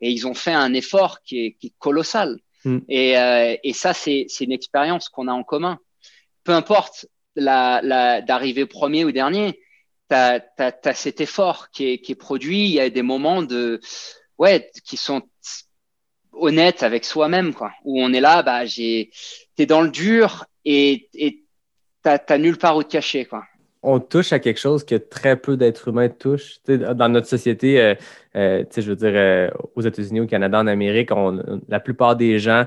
et 0.00 0.10
ils 0.10 0.26
ont 0.26 0.34
fait 0.34 0.52
un 0.52 0.74
effort 0.74 1.22
qui 1.22 1.46
est, 1.46 1.52
qui 1.52 1.68
est 1.68 1.74
colossal. 1.78 2.38
Mm. 2.64 2.78
Et, 2.88 3.18
euh, 3.18 3.56
et 3.62 3.72
ça, 3.72 3.94
c'est, 3.94 4.26
une 4.40 4.52
expérience 4.52 5.08
qu'on 5.08 5.28
a 5.28 5.32
en 5.32 5.42
commun. 5.42 5.78
Peu 6.44 6.52
importe 6.52 7.06
la, 7.36 7.80
la, 7.82 8.20
d'arriver 8.20 8.66
premier 8.66 9.04
ou 9.04 9.12
dernier, 9.12 9.58
t'as, 10.08 10.40
t'as, 10.40 10.72
t'as 10.72 10.94
cet 10.94 11.20
effort 11.20 11.70
qui 11.70 11.86
est, 11.86 11.98
qui 11.98 12.12
est 12.12 12.16
produit. 12.16 12.64
Il 12.64 12.72
y 12.72 12.80
a 12.80 12.90
des 12.90 13.02
moments 13.02 13.42
de, 13.42 13.80
ouais, 14.38 14.70
qui 14.84 14.96
sont 14.96 15.22
honnêtes 16.32 16.82
avec 16.82 17.04
soi-même, 17.04 17.54
quoi. 17.54 17.72
Où 17.84 18.00
on 18.02 18.12
est 18.12 18.20
là, 18.20 18.42
bah, 18.42 18.66
j'ai, 18.66 19.10
t'es 19.56 19.66
dans 19.66 19.82
le 19.82 19.90
dur 19.90 20.46
et, 20.64 21.08
et 21.14 21.44
t'as, 22.02 22.38
nulle 22.38 22.58
part 22.58 22.76
où 22.76 22.82
te 22.82 22.92
cacher, 22.92 23.24
quoi. 23.24 23.44
on 23.82 23.98
touche 23.98 24.32
à 24.34 24.38
quelque 24.38 24.60
chose 24.60 24.84
que 24.84 24.94
très 24.96 25.36
peu 25.36 25.56
d'êtres 25.56 25.88
humains 25.88 26.08
touchent. 26.10 26.58
Dans 26.66 27.08
notre 27.08 27.26
société, 27.26 27.80
euh, 27.80 27.94
euh, 28.36 28.64
je 28.76 28.82
veux 28.82 28.96
dire, 28.96 29.12
euh, 29.14 29.50
aux 29.74 29.80
États-Unis, 29.80 30.20
au 30.20 30.26
Canada, 30.26 30.58
en 30.60 30.66
Amérique, 30.66 31.10
on- 31.12 31.42
la 31.68 31.80
plupart 31.80 32.14
des 32.16 32.38
gens 32.38 32.66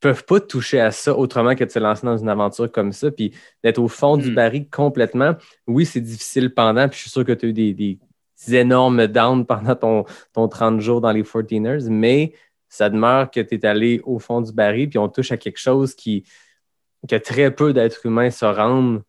peuvent 0.00 0.24
pas 0.24 0.40
toucher 0.40 0.80
à 0.80 0.92
ça 0.92 1.14
autrement 1.16 1.54
que 1.54 1.64
de 1.64 1.70
se 1.70 1.78
lancer 1.78 2.06
dans 2.06 2.16
une 2.16 2.28
aventure 2.28 2.70
comme 2.72 2.92
ça, 2.92 3.10
puis 3.10 3.34
d'être 3.62 3.78
au 3.78 3.88
fond 3.88 4.16
du 4.16 4.30
Mm. 4.30 4.34
baril 4.34 4.70
complètement. 4.70 5.34
Oui, 5.66 5.84
c'est 5.84 6.00
difficile 6.00 6.54
pendant, 6.54 6.88
puis 6.88 6.96
je 6.96 7.02
suis 7.02 7.10
sûr 7.10 7.24
que 7.24 7.32
tu 7.32 7.46
as 7.46 7.48
eu 7.50 7.52
des, 7.52 7.74
des 7.74 7.98
énormes 8.54 9.06
downs 9.08 9.44
pendant 9.44 9.74
ton, 9.74 10.04
ton 10.32 10.48
30 10.48 10.80
jours 10.80 11.00
dans 11.02 11.12
les 11.12 11.22
14ers, 11.22 11.88
mais 11.90 12.32
ça 12.68 12.88
demeure 12.88 13.30
que 13.30 13.40
tu 13.40 13.56
es 13.56 13.66
allé 13.66 14.00
au 14.04 14.18
fond 14.20 14.40
du 14.40 14.52
baril, 14.52 14.88
puis 14.88 14.98
on 14.98 15.08
touche 15.08 15.32
à 15.32 15.36
quelque 15.36 15.58
chose 15.58 15.94
qui 15.94 16.24
que 17.08 17.16
très 17.16 17.50
peu 17.50 17.72
d'êtres 17.72 18.04
humains 18.06 18.30
se 18.30 18.44
rendent 18.44 19.02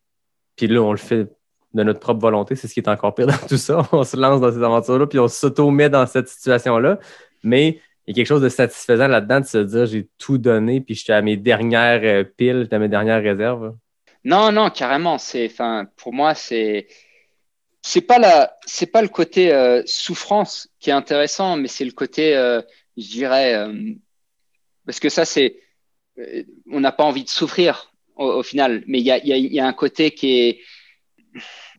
puis 0.56 0.66
là, 0.66 0.80
on 0.80 0.92
le 0.92 0.98
fait 0.98 1.28
de 1.74 1.82
notre 1.82 2.00
propre 2.00 2.20
volonté. 2.20 2.56
C'est 2.56 2.68
ce 2.68 2.74
qui 2.74 2.80
est 2.80 2.88
encore 2.88 3.14
pire 3.14 3.26
dans 3.26 3.46
tout 3.48 3.56
ça. 3.56 3.86
On 3.92 4.04
se 4.04 4.16
lance 4.16 4.40
dans 4.40 4.52
ces 4.52 4.62
aventures-là, 4.62 5.06
puis 5.06 5.18
on 5.18 5.28
s'auto-met 5.28 5.88
dans 5.88 6.06
cette 6.06 6.28
situation-là. 6.28 6.98
Mais 7.42 7.80
il 8.06 8.10
y 8.10 8.12
a 8.12 8.14
quelque 8.16 8.26
chose 8.26 8.42
de 8.42 8.48
satisfaisant 8.48 9.08
là-dedans 9.08 9.40
de 9.40 9.46
se 9.46 9.58
dire 9.58 9.86
j'ai 9.86 10.08
tout 10.18 10.38
donné, 10.38 10.80
puis 10.80 10.94
j'étais 10.94 11.12
à 11.12 11.22
mes 11.22 11.36
dernières 11.36 12.02
euh, 12.04 12.24
piles, 12.24 12.68
à 12.70 12.78
mes 12.78 12.88
dernières 12.88 13.22
réserves. 13.22 13.74
Non, 14.24 14.52
non, 14.52 14.70
carrément. 14.70 15.18
C'est, 15.18 15.50
pour 15.96 16.12
moi, 16.12 16.34
c'est, 16.34 16.86
c'est 17.80 18.02
pas 18.02 18.18
la, 18.18 18.56
c'est 18.66 18.86
pas 18.86 19.02
le 19.02 19.08
côté 19.08 19.52
euh, 19.52 19.82
souffrance 19.86 20.68
qui 20.78 20.90
est 20.90 20.92
intéressant, 20.92 21.56
mais 21.56 21.68
c'est 21.68 21.84
le 21.84 21.92
côté, 21.92 22.36
euh, 22.36 22.60
je 22.96 23.08
dirais, 23.08 23.66
parce 24.84 25.00
que 25.00 25.08
ça, 25.08 25.24
c'est, 25.24 25.56
on 26.70 26.80
n'a 26.80 26.92
pas 26.92 27.04
envie 27.04 27.24
de 27.24 27.28
souffrir 27.28 27.92
au, 28.16 28.26
au 28.26 28.42
final, 28.42 28.82
mais 28.86 28.98
il 29.00 29.04
y 29.04 29.10
a, 29.10 29.18
y, 29.24 29.32
a, 29.32 29.36
y 29.36 29.60
a 29.60 29.66
un 29.66 29.72
côté 29.72 30.12
qui 30.12 30.40
est, 30.40 30.60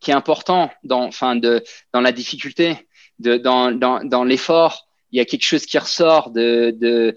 qui 0.01 0.11
est 0.11 0.13
important 0.13 0.71
dans, 0.83 1.03
enfin, 1.03 1.35
de, 1.35 1.63
dans 1.93 2.01
la 2.01 2.11
difficulté, 2.11 2.87
de, 3.19 3.37
dans, 3.37 3.71
dans, 3.71 4.03
dans 4.03 4.23
l'effort. 4.23 4.87
Il 5.11 5.17
y 5.17 5.21
a 5.21 5.25
quelque 5.25 5.45
chose 5.45 5.65
qui 5.65 5.77
ressort 5.77 6.31
de, 6.31 6.73
de, 6.75 7.15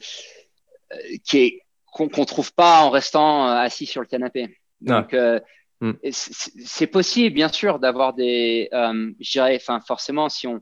euh, 0.92 0.96
qui 1.24 1.38
est, 1.38 1.61
qu'on 1.92 2.09
qu'on 2.09 2.26
trouve 2.26 2.52
pas 2.52 2.83
en 2.83 2.90
restant 2.90 3.48
euh, 3.48 3.55
assis 3.55 3.87
sur 3.87 4.02
le 4.02 4.07
canapé. 4.07 4.59
Donc, 4.83 5.14
euh, 5.14 5.40
Mm. 5.81 5.92
c'est 6.11 6.52
c'est 6.64 6.87
possible, 6.87 7.35
bien 7.35 7.48
sûr, 7.48 7.79
d'avoir 7.79 8.14
des, 8.14 8.68
euh, 8.72 9.12
je 9.20 9.31
dirais, 9.31 9.57
enfin, 9.61 9.81
forcément, 9.81 10.29
si 10.29 10.46
on, 10.46 10.61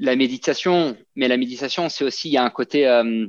la 0.00 0.16
méditation, 0.16 0.96
mais 1.14 1.28
la 1.28 1.36
méditation, 1.36 1.88
c'est 1.88 2.04
aussi, 2.04 2.28
il 2.28 2.32
y 2.32 2.36
a 2.36 2.44
un 2.44 2.50
côté, 2.50 2.86
euh, 2.86 3.26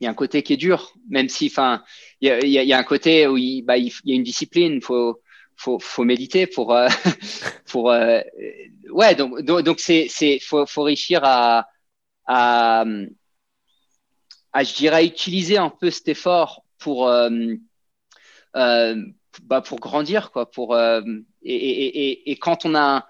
il 0.00 0.04
y 0.04 0.06
a 0.06 0.10
un 0.10 0.14
côté 0.14 0.42
qui 0.42 0.52
est 0.52 0.56
dur, 0.56 0.92
même 1.08 1.28
si, 1.28 1.46
enfin, 1.46 1.82
il 2.20 2.28
y 2.28 2.30
a, 2.30 2.44
y 2.44 2.68
y 2.68 2.72
a 2.72 2.78
un 2.78 2.84
côté 2.84 3.26
où 3.26 3.36
il, 3.36 3.62
bah, 3.62 3.78
y 3.78 3.90
a 3.90 4.14
une 4.14 4.22
discipline, 4.22 4.80
faut, 4.82 5.22
faut, 5.56 5.78
faut 5.78 6.04
méditer 6.04 6.46
pour, 6.46 6.74
euh, 6.74 6.88
pour, 7.66 7.90
euh, 7.90 8.20
ouais, 8.90 9.14
donc, 9.14 9.40
donc, 9.42 9.62
donc 9.62 9.80
c'est, 9.80 10.06
c'est, 10.08 10.38
faut, 10.40 10.66
faut 10.66 10.82
réussir 10.82 11.20
à, 11.24 11.66
à, 12.26 12.84
à, 14.52 14.64
je 14.64 14.74
dirais, 14.74 15.06
utiliser 15.06 15.56
un 15.58 15.70
peu 15.70 15.90
cet 15.90 16.08
effort 16.08 16.64
pour, 16.78 17.08
euh, 17.08 17.30
euh, 18.56 19.02
bah, 19.42 19.60
pour 19.60 19.78
grandir, 19.80 20.30
quoi, 20.30 20.50
pour, 20.50 20.74
euh, 20.74 21.02
et, 21.42 21.54
et, 21.54 22.08
et, 22.10 22.30
et 22.30 22.36
quand 22.36 22.64
on 22.64 22.74
a 22.74 23.06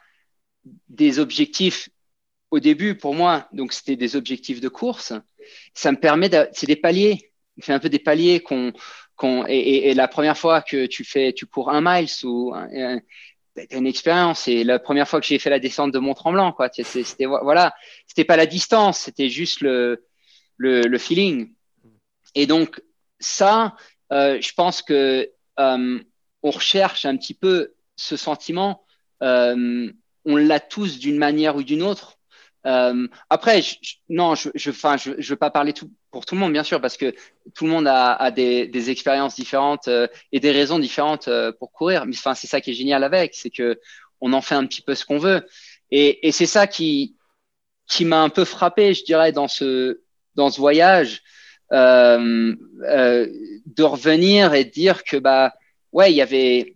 des 0.89 1.19
objectifs 1.19 1.89
au 2.51 2.61
début, 2.61 2.97
pour 2.97 3.15
moi, 3.15 3.49
donc 3.53 3.73
c'était 3.73 3.97
des 3.97 4.17
objectifs 4.17 4.61
de 4.61 4.69
course, 4.69 5.13
ça 5.75 5.93
me 5.93 5.99
permet 5.99 6.31
c'est 6.53 6.67
des 6.67 6.77
paliers, 6.77 7.33
c'est 7.59 7.73
un 7.73 7.79
peu 7.79 7.89
des 7.89 7.99
paliers 7.99 8.41
qu'on, 8.41 8.73
qu'on, 9.17 9.45
et, 9.47 9.95
la 9.95 10.09
première 10.09 10.37
fois 10.37 10.63
que 10.63 10.87
tu 10.87 11.05
fais, 11.05 11.33
tu 11.33 11.47
cours 11.47 11.71
un 11.71 11.81
miles 11.81 12.09
ou 12.25 12.53
un, 12.55 13.01
une 13.71 13.87
expérience. 13.87 14.49
Et 14.49 14.65
la 14.65 14.79
première 14.79 15.09
fois 15.09 15.21
que 15.21 15.27
j'ai 15.27 15.39
fait 15.39 15.51
la 15.51 15.59
descente 15.59 15.93
de 15.93 15.99
Mont 15.99 16.15
Tremblant, 16.15 16.53
quoi, 16.53 16.69
c'était, 16.73 17.27
voilà, 17.27 17.75
c'était 18.07 18.25
pas 18.25 18.37
la 18.37 18.47
distance, 18.47 19.01
c'était 19.01 19.29
juste 19.29 19.61
le, 19.61 20.07
le, 20.57 20.83
le, 20.83 20.99
feeling. 20.99 21.53
Et 22.35 22.47
donc, 22.47 22.83
ça, 23.19 23.77
euh, 24.13 24.39
je 24.41 24.53
pense 24.53 24.83
que, 24.83 25.31
euh, 25.59 26.01
on 26.43 26.51
recherche 26.51 27.05
un 27.05 27.17
petit 27.17 27.35
peu 27.35 27.75
ce 27.97 28.17
sentiment. 28.17 28.85
Euh, 29.23 29.91
on 30.25 30.37
l'a 30.37 30.61
tous 30.61 30.99
d'une 30.99 31.17
manière 31.17 31.57
ou 31.57 31.63
d'une 31.63 31.83
autre. 31.83 32.16
Euh, 32.67 33.07
après, 33.31 33.63
je, 33.63 33.77
je, 33.81 33.95
non, 34.09 34.35
je, 34.35 34.51
je, 34.55 34.71
je, 34.73 35.11
je 35.19 35.31
veux 35.31 35.37
pas 35.37 35.51
parler 35.51 35.73
tout, 35.73 35.91
pour 36.11 36.27
tout 36.27 36.35
le 36.35 36.41
monde, 36.41 36.53
bien 36.53 36.65
sûr, 36.65 36.81
parce 36.81 36.97
que 36.97 37.15
tout 37.55 37.65
le 37.65 37.71
monde 37.71 37.87
a, 37.87 38.15
a 38.15 38.31
des, 38.31 38.67
des, 38.67 38.91
expériences 38.91 39.37
différentes 39.37 39.89
euh, 39.89 40.09
et 40.33 40.41
des 40.41 40.51
raisons 40.51 40.79
différentes 40.79 41.29
euh, 41.29 41.53
pour 41.53 41.71
courir. 41.71 42.07
Mais 42.07 42.13
c'est 42.13 42.47
ça 42.47 42.61
qui 42.61 42.71
est 42.71 42.75
génial 42.75 43.05
avec, 43.05 43.35
c'est 43.35 43.51
que 43.51 43.81
on 44.21 44.33
en 44.33 44.41
fait 44.41 44.55
un 44.55 44.67
petit 44.67 44.83
peu 44.83 44.95
ce 44.95 45.05
qu'on 45.05 45.19
veut. 45.19 45.47
Et, 45.91 46.27
et 46.27 46.33
c'est 46.33 46.47
ça 46.47 46.67
qui, 46.67 47.17
qui 47.87 48.05
m'a 48.05 48.23
un 48.23 48.31
peu 48.31 48.45
frappé, 48.45 48.95
je 48.95 49.05
dirais, 49.05 49.31
dans 49.31 49.49
ce, 49.49 50.01
dans 50.35 50.51
ce 50.51 50.59
voyage, 50.59 51.23
euh, 51.73 52.55
de 53.67 53.83
revenir 53.83 54.55
et 54.55 54.65
de 54.65 54.71
dire 54.71 55.05
que 55.05 55.17
bah 55.17 55.55
ouais, 55.93 56.13
il 56.13 56.17
y 56.17 56.23
avait 56.23 56.75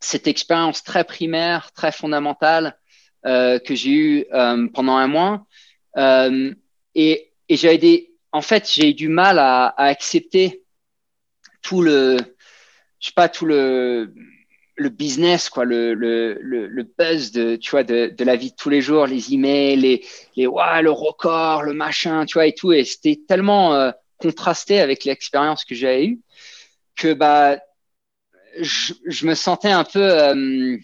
cette 0.00 0.26
expérience 0.26 0.82
très 0.82 1.04
primaire, 1.04 1.72
très 1.72 1.92
fondamentale 1.92 2.66
euh, 2.66 2.79
que 3.24 3.74
j'ai 3.74 3.90
eue 3.90 4.24
euh, 4.32 4.68
pendant 4.72 4.96
un 4.96 5.08
mois. 5.08 5.46
Euh, 5.96 6.54
et 6.94 7.30
et 7.48 7.56
j'avais 7.56 7.78
des, 7.78 8.12
en 8.32 8.42
fait, 8.42 8.70
j'ai 8.72 8.90
eu 8.90 8.94
du 8.94 9.08
mal 9.08 9.38
à, 9.40 9.66
à, 9.66 9.86
accepter 9.86 10.62
tout 11.62 11.82
le, 11.82 12.16
je 13.00 13.06
sais 13.08 13.12
pas, 13.12 13.28
tout 13.28 13.44
le, 13.44 14.14
le 14.76 14.88
business, 14.88 15.48
quoi, 15.48 15.64
le, 15.64 15.94
le, 15.94 16.38
le, 16.40 16.68
le 16.68 16.82
buzz 16.84 17.32
de, 17.32 17.56
tu 17.56 17.72
vois, 17.72 17.82
de, 17.82 18.14
de, 18.16 18.24
la 18.24 18.36
vie 18.36 18.52
de 18.52 18.56
tous 18.56 18.70
les 18.70 18.80
jours, 18.80 19.06
les 19.06 19.34
emails, 19.34 19.76
les, 19.76 20.06
les, 20.36 20.46
ouais, 20.46 20.80
le 20.80 20.92
record, 20.92 21.64
le 21.64 21.74
machin, 21.74 22.24
tu 22.24 22.34
vois, 22.34 22.46
et 22.46 22.54
tout. 22.54 22.72
Et 22.72 22.84
c'était 22.84 23.20
tellement 23.26 23.74
euh, 23.74 23.90
contrasté 24.18 24.78
avec 24.78 25.04
l'expérience 25.04 25.64
que 25.64 25.74
j'avais 25.74 26.06
eue 26.06 26.20
que, 26.94 27.14
bah, 27.14 27.58
je, 28.60 28.94
je, 29.06 29.26
me 29.26 29.34
sentais 29.34 29.70
un 29.70 29.84
peu 29.84 30.02
euh, 30.02 30.76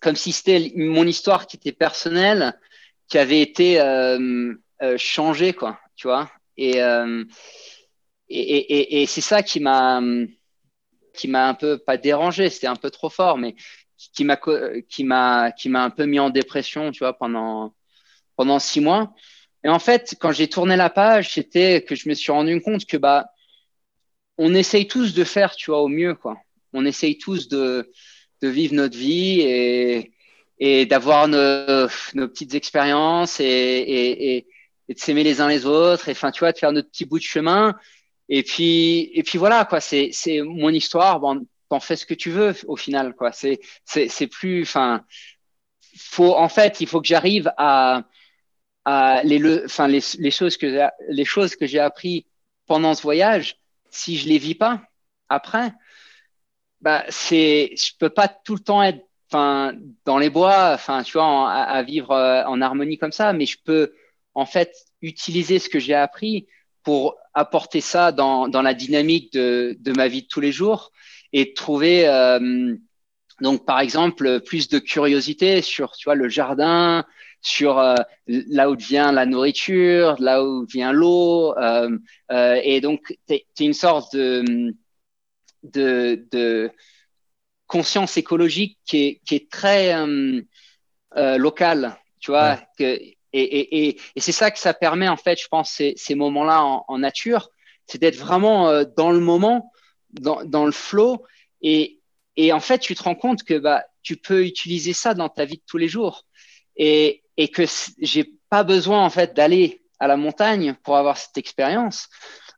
comme 0.00 0.16
si 0.16 0.32
c'était 0.32 0.72
mon 0.76 1.06
histoire 1.06 1.46
qui 1.46 1.56
était 1.56 1.72
personnelle, 1.72 2.58
qui 3.08 3.18
avait 3.18 3.40
été 3.40 3.80
euh, 3.80 4.54
euh, 4.82 4.96
changée, 4.96 5.52
quoi, 5.52 5.78
tu 5.96 6.08
vois. 6.08 6.30
Et, 6.56 6.82
euh, 6.82 7.24
et, 8.28 8.40
et, 8.40 9.02
et 9.02 9.06
c'est 9.06 9.20
ça 9.20 9.42
qui 9.42 9.60
m'a 9.60 10.00
qui 11.12 11.28
m'a 11.28 11.48
un 11.48 11.54
peu 11.54 11.78
pas 11.78 11.96
dérangé, 11.96 12.48
c'était 12.48 12.68
un 12.68 12.76
peu 12.76 12.90
trop 12.90 13.10
fort, 13.10 13.36
mais 13.36 13.54
qui 14.14 14.24
m'a 14.24 14.38
qui 14.88 15.04
m'a 15.04 15.52
qui 15.52 15.68
m'a 15.68 15.84
un 15.84 15.90
peu 15.90 16.06
mis 16.06 16.18
en 16.18 16.30
dépression, 16.30 16.90
tu 16.92 17.00
vois, 17.00 17.16
pendant 17.16 17.74
pendant 18.36 18.58
six 18.58 18.80
mois. 18.80 19.12
Et 19.64 19.68
en 19.68 19.78
fait, 19.78 20.16
quand 20.18 20.32
j'ai 20.32 20.48
tourné 20.48 20.76
la 20.76 20.88
page, 20.88 21.34
c'était 21.34 21.82
que 21.84 21.94
je 21.94 22.08
me 22.08 22.14
suis 22.14 22.32
rendu 22.32 22.60
compte 22.62 22.86
que 22.86 22.96
bah 22.96 23.30
on 24.38 24.54
essaye 24.54 24.86
tous 24.88 25.12
de 25.14 25.24
faire, 25.24 25.54
tu 25.54 25.70
vois, 25.70 25.82
au 25.82 25.88
mieux, 25.88 26.14
quoi. 26.14 26.38
On 26.72 26.86
essaye 26.86 27.18
tous 27.18 27.48
de 27.48 27.90
de 28.42 28.48
vivre 28.48 28.74
notre 28.74 28.96
vie 28.96 29.40
et 29.40 30.12
et 30.60 30.84
d'avoir 30.86 31.26
nos, 31.26 31.88
nos 32.14 32.28
petites 32.28 32.54
expériences 32.54 33.40
et, 33.40 33.44
et, 33.44 34.36
et, 34.88 34.94
de 34.94 34.98
s'aimer 34.98 35.24
les 35.24 35.40
uns 35.40 35.48
les 35.48 35.66
autres 35.66 36.08
et 36.08 36.12
enfin 36.12 36.30
tu 36.30 36.40
vois 36.40 36.52
de 36.52 36.58
faire 36.58 36.72
notre 36.72 36.90
petit 36.90 37.06
bout 37.06 37.18
de 37.18 37.24
chemin. 37.24 37.74
Et 38.28 38.42
puis 38.42 39.10
et 39.14 39.22
puis 39.22 39.38
voilà 39.38 39.64
quoi 39.64 39.80
c'est 39.80 40.10
c'est 40.12 40.42
mon 40.42 40.70
histoire 40.70 41.20
bon 41.20 41.46
t'en 41.68 41.80
fais 41.80 41.96
ce 41.96 42.06
que 42.06 42.14
tu 42.14 42.30
veux 42.30 42.54
au 42.66 42.76
final 42.76 43.14
quoi. 43.14 43.32
C'est 43.32 43.60
c'est 43.84 44.08
c'est 44.08 44.26
plus 44.26 44.62
enfin 44.62 45.04
faut 45.98 46.34
en 46.36 46.48
fait 46.48 46.80
il 46.80 46.86
faut 46.86 47.00
que 47.00 47.08
j'arrive 47.08 47.52
à 47.56 48.04
à 48.84 49.22
les 49.24 49.38
le 49.38 49.64
enfin 49.64 49.88
les, 49.88 50.00
les 50.18 50.30
choses 50.30 50.56
que 50.56 50.88
les 51.08 51.24
choses 51.24 51.56
que 51.56 51.66
j'ai 51.66 51.78
appris 51.80 52.26
pendant 52.66 52.94
ce 52.94 53.02
voyage 53.02 53.56
si 53.90 54.16
je 54.16 54.28
les 54.28 54.38
vis 54.38 54.54
pas 54.54 54.82
après 55.28 55.72
bah 56.80 57.04
c'est 57.08 57.74
je 57.76 57.92
peux 57.98 58.10
pas 58.10 58.28
tout 58.28 58.54
le 58.54 58.60
temps 58.60 58.82
être 58.82 59.04
enfin 59.30 59.72
dans 60.04 60.18
les 60.18 60.30
bois 60.30 60.72
enfin 60.74 61.02
tu 61.02 61.12
vois 61.12 61.50
à, 61.50 61.82
vivre 61.82 62.10
euh, 62.12 62.44
en 62.44 62.60
harmonie 62.60 62.98
comme 62.98 63.12
ça 63.12 63.32
mais 63.32 63.46
je 63.46 63.58
peux 63.64 63.92
en 64.34 64.46
fait 64.46 64.74
utiliser 65.02 65.58
ce 65.58 65.68
que 65.68 65.78
j'ai 65.78 65.94
appris 65.94 66.46
pour 66.82 67.16
apporter 67.34 67.80
ça 67.80 68.12
dans, 68.12 68.48
dans 68.48 68.62
la 68.62 68.74
dynamique 68.74 69.32
de, 69.32 69.76
de 69.80 69.92
ma 69.92 70.08
vie 70.08 70.22
de 70.22 70.26
tous 70.26 70.40
les 70.40 70.52
jours 70.52 70.90
et 71.32 71.54
trouver 71.54 72.08
euh, 72.08 72.74
donc 73.40 73.64
par 73.64 73.80
exemple 73.80 74.40
plus 74.40 74.68
de 74.68 74.78
curiosité 74.78 75.62
sur 75.62 75.92
tu 75.92 76.04
vois 76.04 76.14
le 76.14 76.28
jardin 76.28 77.04
sur 77.40 77.78
euh, 77.78 77.94
là 78.26 78.70
où 78.70 78.76
vient 78.76 79.12
la 79.12 79.26
nourriture 79.26 80.16
là 80.18 80.44
où 80.44 80.66
vient 80.66 80.92
l'eau 80.92 81.56
euh, 81.56 81.98
euh, 82.30 82.60
et 82.62 82.80
donc 82.80 83.16
es, 83.28 83.46
une 83.58 83.72
sorte 83.72 84.14
de 84.14 84.74
de, 85.62 86.26
de 86.32 86.70
conscience 87.66 88.16
écologique 88.16 88.78
qui 88.84 89.04
est, 89.04 89.20
qui 89.26 89.36
est 89.36 89.50
très 89.50 89.94
euh, 89.94 90.40
euh, 91.16 91.38
locale 91.38 91.96
tu 92.20 92.30
vois 92.30 92.54
ouais. 92.54 92.66
que 92.78 93.00
et, 93.32 93.42
et, 93.42 93.88
et, 93.88 94.00
et 94.16 94.20
c'est 94.20 94.32
ça 94.32 94.50
que 94.50 94.58
ça 94.58 94.74
permet, 94.74 95.08
en 95.08 95.16
fait, 95.16 95.40
je 95.40 95.48
pense, 95.48 95.70
ces, 95.70 95.94
ces 95.96 96.14
moments-là 96.14 96.64
en, 96.64 96.84
en, 96.88 96.98
nature, 96.98 97.50
c'est 97.86 97.98
d'être 97.98 98.16
vraiment 98.16 98.68
euh, 98.68 98.84
dans 98.96 99.10
le 99.10 99.20
moment, 99.20 99.70
dans, 100.12 100.44
dans 100.44 100.66
le 100.66 100.72
flow. 100.72 101.24
Et, 101.62 102.00
en 102.52 102.60
fait, 102.60 102.78
tu 102.78 102.94
te 102.94 103.02
rends 103.02 103.14
compte 103.14 103.42
que 103.44 103.58
bah, 103.58 103.84
tu 104.02 104.16
peux 104.16 104.44
utiliser 104.44 104.92
ça 104.92 105.14
dans 105.14 105.28
ta 105.28 105.44
vie 105.44 105.58
de 105.58 105.62
tous 105.66 105.76
les 105.76 105.88
jours. 105.88 106.26
Et, 106.76 107.22
et 107.36 107.48
que 107.48 107.64
j'ai 108.00 108.32
pas 108.48 108.64
besoin, 108.64 109.04
en 109.04 109.10
fait, 109.10 109.34
d'aller 109.34 109.82
à 109.98 110.06
la 110.06 110.16
montagne 110.16 110.74
pour 110.82 110.96
avoir 110.96 111.18
cette 111.18 111.36
expérience, 111.36 112.08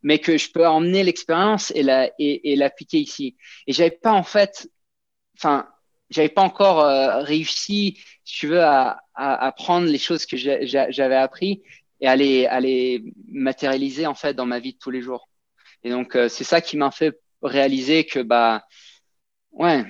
mais 0.03 0.19
que 0.19 0.37
je 0.39 0.51
peux 0.51 0.67
emmener 0.67 1.05
l'expérience 1.05 1.73
et 1.75 1.83
la, 1.83 2.11
et, 2.19 2.53
et 2.53 2.57
l'appliquer 2.57 2.99
ici. 2.99 3.37
Et 3.67 3.73
j'avais 3.73 3.91
pas, 3.91 4.13
en 4.13 4.23
fait, 4.23 4.69
enfin, 5.37 5.67
j'avais 6.13 6.29
pas 6.29 6.43
encore 6.43 6.81
euh, 6.81 7.23
réussi, 7.23 7.99
si 8.25 8.35
tu 8.39 8.49
veux, 8.49 8.63
à, 8.63 9.01
à, 9.15 9.53
prendre 9.53 9.87
les 9.87 9.99
choses 9.99 10.27
que 10.27 10.37
j'avais 10.37 11.17
appris 11.17 11.63
et 12.01 12.09
à 12.09 12.17
les, 12.17 13.05
matérialiser 13.29 14.07
en 14.07 14.15
fait 14.15 14.35
dans 14.35 14.47
ma 14.47 14.59
vie 14.59 14.75
de 14.75 14.79
tous 14.79 14.91
les 14.91 15.03
jours. 15.03 15.29
Et 15.85 15.91
donc 15.91 16.17
euh, 16.17 16.29
c'est 16.29 16.45
ça 16.45 16.61
qui 16.61 16.77
m'a 16.77 16.91
fait 16.91 17.19
réaliser 17.43 18.05
que 18.05 18.21
bah 18.21 18.65
ouais, 19.53 19.85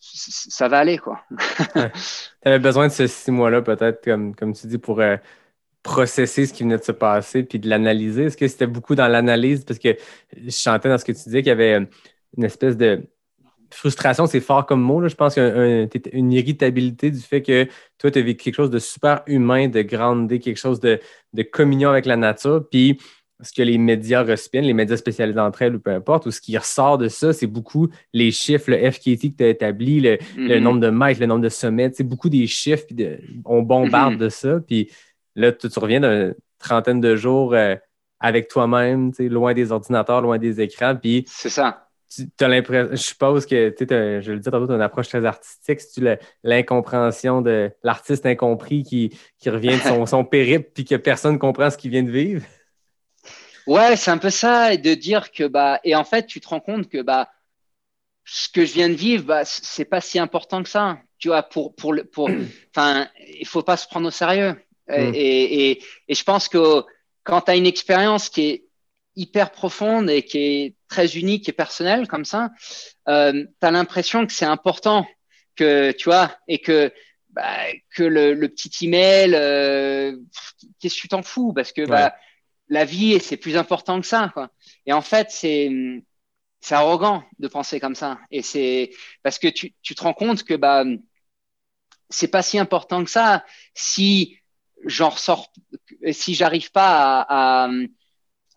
ça 0.00 0.68
va 0.68 0.78
aller 0.78 0.98
quoi. 0.98 1.22
ouais. 2.44 2.58
Besoin 2.58 2.88
de 2.88 2.92
ces 2.92 3.08
six 3.08 3.30
mois-là 3.30 3.62
peut-être 3.62 4.02
comme 4.04 4.34
comme 4.34 4.52
tu 4.52 4.66
dis 4.66 4.78
pour 4.78 5.00
euh, 5.00 5.16
processer 5.88 6.44
ce 6.46 6.52
qui 6.52 6.62
venait 6.64 6.78
de 6.78 6.84
se 6.84 6.92
passer 6.92 7.42
puis 7.42 7.58
de 7.58 7.68
l'analyser? 7.68 8.24
Est-ce 8.24 8.36
que 8.36 8.46
c'était 8.46 8.66
beaucoup 8.66 8.94
dans 8.94 9.08
l'analyse? 9.08 9.64
Parce 9.64 9.78
que 9.78 9.96
je 10.36 10.50
chantais 10.50 10.88
dans 10.88 10.98
ce 10.98 11.04
que 11.04 11.12
tu 11.12 11.22
disais 11.24 11.42
qu'il 11.42 11.48
y 11.48 11.52
avait 11.52 11.86
une 12.36 12.44
espèce 12.44 12.76
de 12.76 13.08
frustration, 13.70 14.26
c'est 14.26 14.40
fort 14.40 14.66
comme 14.66 14.80
mot. 14.82 15.00
Là. 15.00 15.08
Je 15.08 15.14
pense 15.14 15.34
qu'il 15.34 15.42
y 15.42 15.46
a 15.46 15.58
un, 15.58 15.88
une 16.12 16.32
irritabilité 16.32 17.10
du 17.10 17.20
fait 17.20 17.42
que 17.42 17.66
toi, 17.98 18.10
tu 18.10 18.18
as 18.18 18.22
vécu 18.22 18.44
quelque 18.44 18.54
chose 18.56 18.70
de 18.70 18.78
super 18.78 19.22
humain, 19.26 19.68
de 19.68 19.82
grande, 19.82 20.28
quelque 20.28 20.56
chose 20.56 20.80
de, 20.80 21.00
de, 21.32 21.42
communion 21.42 21.90
avec 21.90 22.06
la 22.06 22.16
nature. 22.16 22.66
Puis 22.70 22.98
ce 23.40 23.52
que 23.52 23.62
les 23.62 23.78
médias 23.78 24.22
respiennent, 24.22 24.64
les 24.64 24.74
médias 24.74 24.96
spécialisés 24.96 25.38
entre 25.38 25.62
elles 25.62 25.76
ou 25.76 25.80
peu 25.80 25.90
importe, 25.90 26.26
ou 26.26 26.30
ce 26.30 26.40
qui 26.40 26.56
ressort 26.58 26.98
de 26.98 27.08
ça, 27.08 27.32
c'est 27.32 27.46
beaucoup 27.46 27.88
les 28.12 28.30
chiffres, 28.30 28.70
le 28.70 28.90
FKT 28.90 29.32
que 29.32 29.36
tu 29.38 29.44
as 29.44 29.48
établi, 29.48 30.00
le, 30.00 30.14
mm 30.14 30.16
-hmm. 30.16 30.48
le, 30.48 30.60
nombre 30.60 30.80
de 30.80 30.90
mètres, 30.90 31.20
le 31.20 31.26
nombre 31.26 31.42
de 31.42 31.48
sommets, 31.48 31.92
c'est 31.94 32.08
beaucoup 32.08 32.28
des 32.28 32.46
chiffres, 32.46 32.84
puis 32.86 32.96
de, 32.96 33.18
on 33.44 33.62
bombarde 33.62 34.14
mm 34.14 34.16
-hmm. 34.16 34.24
de 34.24 34.28
ça. 34.28 34.60
Puis 34.66 34.90
là, 35.38 35.52
tu, 35.52 35.68
tu 35.68 35.78
reviens 35.78 36.00
d'une 36.00 36.34
trentaine 36.58 37.00
de 37.00 37.16
jours 37.16 37.54
euh, 37.54 37.76
avec 38.20 38.48
toi-même, 38.48 39.12
loin 39.18 39.54
des 39.54 39.72
ordinateurs, 39.72 40.20
loin 40.20 40.38
des 40.38 40.60
écrans. 40.60 40.96
Puis 40.96 41.24
c'est 41.26 41.48
ça 41.48 41.88
tu 42.08 42.26
as 42.40 42.48
l'impression, 42.48 42.88
je 42.92 42.96
suppose 42.96 43.46
que, 43.46 43.68
tu 43.70 43.86
sais, 43.86 44.22
je 44.22 44.32
le 44.32 44.38
disais 44.38 44.50
tantôt, 44.50 44.66
tu 44.66 44.72
as 44.72 44.76
une 44.76 44.82
approche 44.82 45.08
très 45.08 45.24
artistique, 45.24 45.80
si 45.80 46.00
tu 46.00 46.08
l'incompréhension 46.42 47.42
de 47.42 47.70
l'artiste 47.82 48.24
incompris 48.26 48.82
qui, 48.82 49.16
qui 49.38 49.50
revient 49.50 49.76
de 49.76 49.82
son, 49.82 50.06
son 50.06 50.24
périple 50.24 50.70
puis 50.74 50.84
que 50.84 50.94
personne 50.94 51.38
comprend 51.38 51.70
ce 51.70 51.76
qu'il 51.76 51.90
vient 51.90 52.02
de 52.02 52.10
vivre? 52.10 52.44
Ouais, 53.66 53.96
c'est 53.96 54.10
un 54.10 54.18
peu 54.18 54.30
ça, 54.30 54.72
et 54.72 54.78
de 54.78 54.94
dire 54.94 55.30
que, 55.30 55.44
bah, 55.44 55.80
et 55.84 55.94
en 55.94 56.04
fait, 56.04 56.26
tu 56.26 56.40
te 56.40 56.48
rends 56.48 56.60
compte 56.60 56.88
que, 56.88 57.02
bah, 57.02 57.28
ce 58.24 58.48
que 58.48 58.64
je 58.64 58.72
viens 58.72 58.88
de 58.88 58.94
vivre, 58.94 59.24
bah, 59.24 59.44
c'est 59.44 59.84
pas 59.84 60.00
si 60.00 60.18
important 60.18 60.62
que 60.62 60.68
ça. 60.70 60.98
Tu 61.18 61.28
vois, 61.28 61.42
pour, 61.42 61.74
pour, 61.74 61.94
pour, 62.12 62.30
enfin, 62.74 63.08
il 63.38 63.46
faut 63.46 63.62
pas 63.62 63.76
se 63.76 63.86
prendre 63.86 64.08
au 64.08 64.10
sérieux. 64.10 64.54
Mm. 64.88 65.14
Et, 65.14 65.70
et, 65.70 65.82
et, 66.08 66.14
je 66.14 66.24
pense 66.24 66.48
que 66.48 66.84
quand 67.24 67.42
tu 67.42 67.50
as 67.50 67.56
une 67.56 67.66
expérience 67.66 68.28
qui 68.28 68.42
est 68.42 68.64
hyper 69.16 69.50
profonde 69.50 70.08
et 70.08 70.22
qui 70.22 70.38
est 70.38 70.74
très 70.88 71.16
unique 71.16 71.48
et 71.48 71.52
personnelle 71.52 72.08
comme 72.08 72.24
ça, 72.24 72.50
euh, 73.08 73.44
tu 73.60 73.66
as 73.66 73.70
l'impression 73.70 74.26
que 74.26 74.32
c'est 74.32 74.46
important 74.46 75.06
que 75.56 75.92
tu 75.92 76.04
vois 76.04 76.36
et 76.46 76.58
que 76.58 76.92
bah, 77.30 77.66
que 77.94 78.02
le, 78.02 78.32
le, 78.32 78.48
petit 78.48 78.86
email, 78.86 79.34
euh, 79.34 80.16
qu'est-ce 80.80 80.94
que 80.94 81.00
tu 81.00 81.08
t'en 81.08 81.22
fous? 81.22 81.52
Parce 81.52 81.72
que 81.72 81.82
bah, 81.82 81.94
ouais. 81.94 82.08
bah, 82.08 82.16
la 82.68 82.84
vie 82.84 83.18
c'est 83.20 83.36
plus 83.36 83.56
important 83.56 84.00
que 84.00 84.06
ça 84.06 84.30
quoi. 84.32 84.50
Et 84.86 84.92
en 84.92 85.02
fait 85.02 85.30
c'est 85.30 85.70
c'est 86.60 86.74
arrogant 86.74 87.24
de 87.38 87.48
penser 87.48 87.80
comme 87.80 87.94
ça 87.94 88.18
et 88.30 88.42
c'est 88.42 88.90
parce 89.22 89.38
que 89.38 89.48
tu, 89.48 89.74
tu 89.82 89.94
te 89.94 90.02
rends 90.02 90.14
compte 90.14 90.44
que 90.44 90.54
bah 90.54 90.84
c'est 92.10 92.28
pas 92.28 92.42
si 92.42 92.58
important 92.58 93.04
que 93.04 93.10
ça 93.10 93.44
si 93.74 94.38
j'en 94.84 95.10
ressors 95.10 95.52
si 96.12 96.34
j'arrive 96.34 96.70
pas 96.70 97.20
à, 97.22 97.64
à 97.64 97.70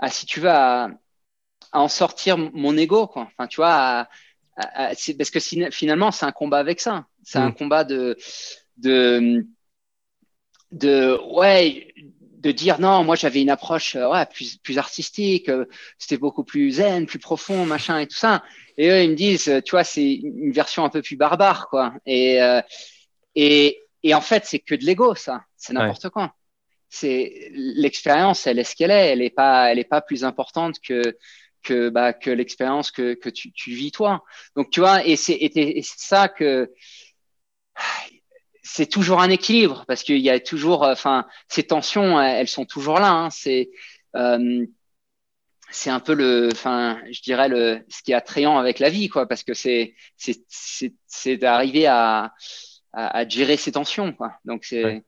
à, 0.02 0.10
si 0.10 0.26
tu 0.26 0.40
veux, 0.42 0.50
à, 0.50 0.90
à 1.72 1.80
en 1.80 1.88
sortir 1.88 2.38
mon 2.38 2.76
ego, 2.76 3.08
quoi. 3.08 3.30
Enfin, 3.32 3.48
tu 3.48 3.58
vois, 3.58 4.08
parce 4.58 5.30
que 5.32 5.40
finalement, 5.72 6.12
c'est 6.12 6.26
un 6.26 6.32
combat 6.32 6.58
avec 6.58 6.82
ça. 6.82 7.06
C'est 7.24 7.40
mmh. 7.40 7.44
un 7.44 7.52
combat 7.52 7.84
de, 7.84 8.18
de, 8.78 9.46
de, 10.72 11.18
ouais, 11.34 11.94
de 12.40 12.52
dire 12.52 12.80
non, 12.80 13.04
moi 13.04 13.16
j'avais 13.16 13.42
une 13.42 13.52
approche 13.52 13.94
ouais, 13.94 14.26
plus, 14.26 14.58
plus 14.58 14.80
artistique, 14.80 15.52
c'était 16.00 16.18
beaucoup 16.18 16.44
plus 16.44 16.72
zen, 16.72 17.06
plus 17.06 17.20
profond, 17.20 17.66
machin 17.66 18.00
et 18.00 18.08
tout 18.08 18.18
ça. 18.18 18.44
Et 18.78 18.90
eux, 18.90 19.04
ils 19.04 19.12
me 19.12 19.16
disent, 19.16 19.62
tu 19.64 19.72
vois, 19.72 19.84
c'est 19.84 20.12
une 20.12 20.52
version 20.52 20.84
un 20.84 20.90
peu 20.90 21.04
plus 21.04 21.16
barbare, 21.16 21.70
quoi. 21.70 21.94
Et, 22.08 22.42
euh, 22.42 22.62
et, 23.36 23.78
et 24.04 24.14
en 24.14 24.22
fait, 24.22 24.45
c'est 24.45 24.60
que 24.60 24.76
de 24.76 24.86
l'ego, 24.86 25.16
ça. 25.16 25.43
C'est 25.58 25.74
n'importe 25.74 26.04
ouais. 26.06 26.12
quoi 26.12 26.36
c'est 26.91 27.49
l'expérience, 27.54 28.45
elle 28.45 28.60
est 28.60 28.66
ce 28.66 28.76
qu'elle 28.76 28.91
est. 28.91 29.14
Elle 29.14 29.22
est 29.22 29.30
pas, 29.32 29.72
elle 29.72 29.80
est 29.80 29.86
pas 29.86 30.02
plus 30.02 30.24
importante 30.26 30.80
que 30.82 31.18
que 31.64 31.89
bah, 31.89 32.14
que 32.14 32.30
l'expérience 32.30 32.91
que 32.91 33.14
que 33.14 33.30
tu, 33.30 33.52
tu 33.54 33.72
vis 33.72 33.91
toi. 33.91 34.24
Donc 34.56 34.70
tu 34.72 34.82
vois, 34.82 35.06
et 35.06 35.16
c'est 35.16 35.38
et 35.39 35.82
ça 35.84 36.28
que 36.28 36.72
c'est 38.62 38.88
toujours 38.88 39.22
un 39.22 39.30
équilibre 39.30 39.86
parce 39.88 40.04
qu'il 40.04 40.20
y 40.20 40.30
a 40.30 40.39
toujours, 40.39 40.84
enfin, 40.84 41.26
ces 41.47 41.64
tensions, 41.64 42.22
elles 42.22 42.47
sont 42.47 42.66
toujours 42.66 42.99
là. 42.99 43.12
Hein. 43.12 43.30
C'est 43.30 43.72
euh, 44.18 44.66
c'est 45.72 45.89
un 45.89 46.02
peu 46.02 46.14
le, 46.14 46.49
enfin, 46.52 47.02
je 47.12 47.22
dirais 47.22 47.47
le, 47.47 47.86
ce 47.89 48.04
qui 48.04 48.12
est 48.12 48.16
attrayant 48.16 48.58
avec 48.58 48.80
la 48.80 48.89
vie, 48.89 49.08
quoi, 49.08 49.28
parce 49.28 49.43
que 49.43 49.54
c'est 49.54 49.95
c'est 50.18 50.43
c'est 51.08 51.38
d'arriver 51.38 51.88
à, 51.88 52.34
à, 52.94 53.20
à 53.20 53.28
gérer 53.28 53.58
ces 53.58 53.72
tensions, 53.72 54.14
quoi. 54.14 54.34
Donc 54.46 54.66
c'est 54.66 54.84
ouais 54.84 55.04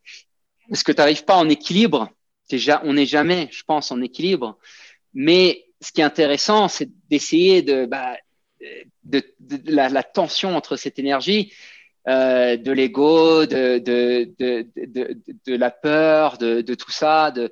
parce 0.69 0.83
que 0.83 0.91
tu 0.91 0.97
n'arrives 0.97 1.25
pas 1.25 1.35
en 1.35 1.49
équilibre. 1.49 2.09
Déjà, 2.49 2.81
on 2.83 2.93
n'est 2.93 3.05
jamais, 3.05 3.49
je 3.51 3.63
pense, 3.63 3.91
en 3.91 4.01
équilibre. 4.01 4.57
Mais 5.13 5.65
ce 5.81 5.91
qui 5.91 6.01
est 6.01 6.05
intéressant, 6.05 6.67
c'est 6.67 6.89
d'essayer 7.09 7.61
de, 7.61 7.85
bah, 7.85 8.15
de, 9.03 9.21
la, 9.65 9.89
la, 9.89 10.03
tension 10.03 10.55
entre 10.55 10.75
cette 10.75 10.99
énergie, 10.99 11.53
euh, 12.07 12.57
de 12.57 12.71
l'ego, 12.71 13.45
de, 13.45 13.79
de, 13.79 14.33
de, 14.39 14.67
de, 14.75 15.17
de, 15.45 15.55
la 15.55 15.71
peur, 15.71 16.37
de, 16.37 16.61
de 16.61 16.75
tout 16.75 16.91
ça. 16.91 17.31
De, 17.31 17.51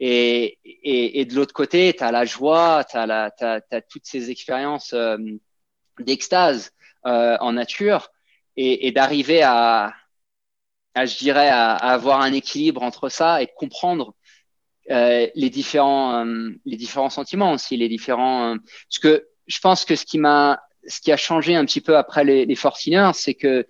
et, 0.00 0.58
et, 0.64 1.20
et 1.20 1.24
de 1.24 1.34
l'autre 1.34 1.54
côté, 1.54 1.92
tu 1.96 2.04
as 2.04 2.12
la 2.12 2.24
joie, 2.24 2.84
tu 2.88 2.96
as, 2.96 3.32
as, 3.40 3.60
as, 3.70 3.80
toutes 3.82 4.06
ces 4.06 4.30
expériences 4.30 4.92
euh, 4.92 5.16
d'extase 5.98 6.70
euh, 7.06 7.36
en 7.40 7.52
nature 7.52 8.10
et, 8.60 8.90
d'arriver 8.90 9.42
à, 9.42 9.94
je 10.96 11.16
dirais, 11.18 11.48
à, 11.48 11.74
avoir 11.74 12.20
un 12.20 12.32
équilibre 12.32 12.82
entre 12.82 13.08
ça 13.08 13.40
et 13.40 13.46
de 13.46 13.52
comprendre 13.56 14.14
euh, 14.90 15.28
les 15.34 15.50
différents 15.50 16.24
euh, 16.24 16.50
les 16.64 16.76
différents 16.76 17.10
sentiments 17.10 17.52
aussi, 17.52 17.76
les 17.76 17.88
différents. 17.88 18.54
Euh, 18.54 18.56
que 19.00 19.28
je 19.46 19.60
pense 19.60 19.84
que 19.84 19.94
ce 19.94 20.04
qui 20.04 20.18
m'a 20.18 20.60
ce 20.86 21.00
qui 21.00 21.12
a 21.12 21.16
changé 21.16 21.54
un 21.54 21.64
petit 21.64 21.80
peu 21.80 21.96
après 21.96 22.24
les, 22.24 22.46
les 22.46 22.54
Fortineurs, 22.56 23.14
c'est 23.14 23.34
que 23.34 23.66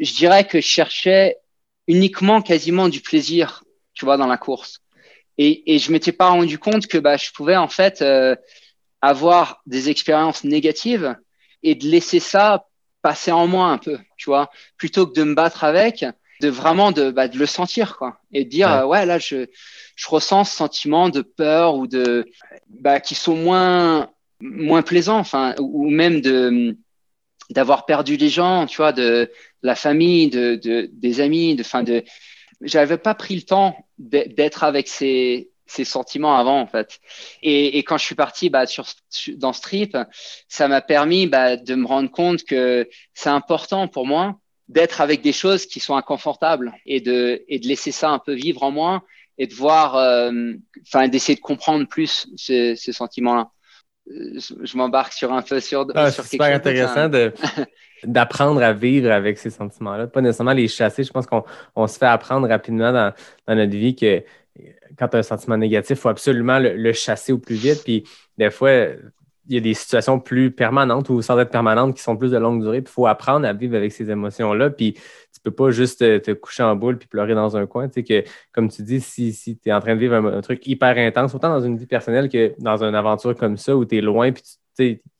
je 0.00 0.14
dirais 0.14 0.46
que 0.46 0.60
je 0.60 0.66
cherchais 0.66 1.36
uniquement 1.86 2.40
quasiment 2.40 2.88
du 2.88 3.00
plaisir, 3.00 3.64
tu 3.92 4.04
vois, 4.04 4.16
dans 4.16 4.28
la 4.28 4.38
course. 4.38 4.80
Et, 5.36 5.74
et 5.74 5.78
je 5.78 5.92
m'étais 5.92 6.12
pas 6.12 6.28
rendu 6.28 6.58
compte 6.58 6.86
que 6.86 6.98
bah, 6.98 7.16
je 7.16 7.30
pouvais 7.32 7.56
en 7.56 7.68
fait 7.68 8.00
euh, 8.02 8.36
avoir 9.02 9.62
des 9.66 9.90
expériences 9.90 10.44
négatives 10.44 11.16
et 11.62 11.74
de 11.74 11.86
laisser 11.86 12.20
ça 12.20 12.69
passer 13.02 13.32
en 13.32 13.46
moi 13.46 13.68
un 13.68 13.78
peu, 13.78 13.98
tu 14.16 14.30
vois, 14.30 14.50
plutôt 14.76 15.06
que 15.06 15.14
de 15.14 15.24
me 15.24 15.34
battre 15.34 15.64
avec, 15.64 16.04
de 16.40 16.48
vraiment 16.48 16.92
de, 16.92 17.10
bah, 17.10 17.28
de 17.28 17.38
le 17.38 17.46
sentir, 17.46 17.96
quoi, 17.96 18.20
et 18.32 18.44
de 18.44 18.50
dire 18.50 18.68
ouais, 18.68 18.74
euh, 18.74 18.86
ouais 18.86 19.06
là 19.06 19.18
je, 19.18 19.46
je 19.96 20.08
ressens 20.08 20.44
ce 20.44 20.56
sentiment 20.56 21.08
de 21.08 21.22
peur 21.22 21.76
ou 21.76 21.86
de 21.86 22.26
bah, 22.68 23.00
qui 23.00 23.14
sont 23.14 23.36
moins 23.36 24.10
moins 24.40 24.82
plaisant, 24.82 25.18
enfin, 25.18 25.54
ou 25.58 25.90
même 25.90 26.20
de 26.20 26.76
d'avoir 27.50 27.84
perdu 27.84 28.16
des 28.16 28.28
gens, 28.28 28.66
tu 28.66 28.76
vois, 28.76 28.92
de 28.92 29.30
la 29.62 29.74
famille, 29.74 30.28
de, 30.30 30.54
de 30.54 30.88
des 30.92 31.20
amis, 31.20 31.56
de, 31.56 31.62
fin 31.62 31.82
de, 31.82 32.04
j'avais 32.60 32.96
pas 32.96 33.14
pris 33.14 33.34
le 33.34 33.42
temps 33.42 33.76
d'être 33.98 34.64
avec 34.64 34.88
ces 34.88 35.49
ces 35.70 35.84
sentiments 35.84 36.36
avant 36.36 36.60
en 36.60 36.66
fait. 36.66 37.00
Et, 37.42 37.78
et 37.78 37.84
quand 37.84 37.96
je 37.96 38.04
suis 38.04 38.14
parti 38.14 38.50
bah, 38.50 38.66
sur, 38.66 38.86
dans 39.36 39.52
ce 39.52 39.60
trip, 39.60 39.96
ça 40.48 40.68
m'a 40.68 40.80
permis 40.80 41.26
bah, 41.26 41.56
de 41.56 41.74
me 41.74 41.86
rendre 41.86 42.10
compte 42.10 42.44
que 42.44 42.88
c'est 43.14 43.30
important 43.30 43.86
pour 43.88 44.06
moi 44.06 44.38
d'être 44.68 45.00
avec 45.00 45.20
des 45.22 45.32
choses 45.32 45.66
qui 45.66 45.80
sont 45.80 45.96
inconfortables 45.96 46.72
et 46.86 47.00
de 47.00 47.44
et 47.48 47.58
de 47.58 47.66
laisser 47.66 47.92
ça 47.92 48.10
un 48.10 48.18
peu 48.18 48.34
vivre 48.34 48.62
en 48.62 48.70
moi 48.70 49.02
et 49.38 49.46
de 49.46 49.54
voir, 49.54 49.96
euh, 49.96 50.52
enfin, 50.82 51.08
d'essayer 51.08 51.34
de 51.34 51.40
comprendre 51.40 51.86
plus 51.86 52.28
ces, 52.36 52.76
ces 52.76 52.92
sentiments-là 52.92 53.50
je 54.06 54.76
m'embarque 54.76 55.12
sur 55.12 55.32
un 55.32 55.42
peu 55.42 55.60
sur, 55.60 55.86
ah, 55.94 56.10
sur 56.10 56.28
quelque 56.28 56.42
chose. 56.42 56.48
C'est 56.48 56.54
intéressant 56.54 57.08
de, 57.08 57.32
d'apprendre 58.04 58.62
à 58.62 58.72
vivre 58.72 59.10
avec 59.10 59.38
ces 59.38 59.50
sentiments-là. 59.50 60.06
Pas 60.06 60.20
nécessairement 60.20 60.52
les 60.52 60.68
chasser. 60.68 61.04
Je 61.04 61.12
pense 61.12 61.26
qu'on 61.26 61.44
on 61.76 61.86
se 61.86 61.98
fait 61.98 62.06
apprendre 62.06 62.48
rapidement 62.48 62.92
dans, 62.92 63.12
dans, 63.46 63.54
notre 63.54 63.76
vie 63.76 63.94
que 63.94 64.22
quand 64.98 65.08
tu 65.08 65.16
as 65.16 65.20
un 65.20 65.22
sentiment 65.22 65.56
négatif, 65.56 65.98
il 65.98 66.00
faut 66.00 66.08
absolument 66.08 66.58
le, 66.58 66.92
chasser 66.92 67.32
au 67.32 67.38
plus 67.38 67.54
vite. 67.54 67.82
Puis 67.84 68.04
des 68.38 68.50
fois, 68.50 68.70
il 69.50 69.54
y 69.54 69.56
a 69.56 69.60
des 69.60 69.74
situations 69.74 70.20
plus 70.20 70.50
permanentes 70.50 71.08
ou 71.08 71.22
sans 71.22 71.38
être 71.38 71.50
permanentes 71.50 71.96
qui 71.96 72.02
sont 72.02 72.16
plus 72.16 72.30
de 72.30 72.38
longue 72.38 72.62
durée. 72.62 72.78
Il 72.78 72.88
faut 72.88 73.06
apprendre 73.06 73.46
à 73.46 73.52
vivre 73.52 73.76
avec 73.76 73.92
ces 73.92 74.10
émotions-là. 74.10 74.70
Puis 74.70 74.94
tu 74.94 75.40
peux 75.42 75.50
pas 75.50 75.70
juste 75.70 75.98
te, 75.98 76.32
coucher 76.32 76.62
en 76.62 76.76
boule 76.76 76.98
puis 76.98 77.08
pleurer 77.08 77.34
dans 77.34 77.56
un 77.56 77.66
coin. 77.66 77.88
Tu 77.88 77.94
sais 77.94 78.04
que, 78.04 78.30
comme 78.52 78.68
tu 78.68 78.82
dis, 78.82 79.00
si, 79.00 79.32
si 79.32 79.58
tu 79.58 79.68
es 79.68 79.72
en 79.72 79.80
train 79.80 79.94
de 79.94 80.00
vivre 80.00 80.14
un, 80.14 80.40
truc 80.40 80.66
hyper 80.66 80.96
intense, 80.98 81.34
autant 81.34 81.48
dans 81.48 81.60
une 81.60 81.76
vie 81.76 81.86
personnelle 81.86 82.28
que 82.28 82.54
dans 82.58 82.84
une 82.84 82.94
aventure 82.94 83.34
comme 83.34 83.56
ça 83.56 83.76
où 83.76 83.84
tu 83.84 83.98
es 83.98 84.00
loin, 84.00 84.32
puis 84.32 84.42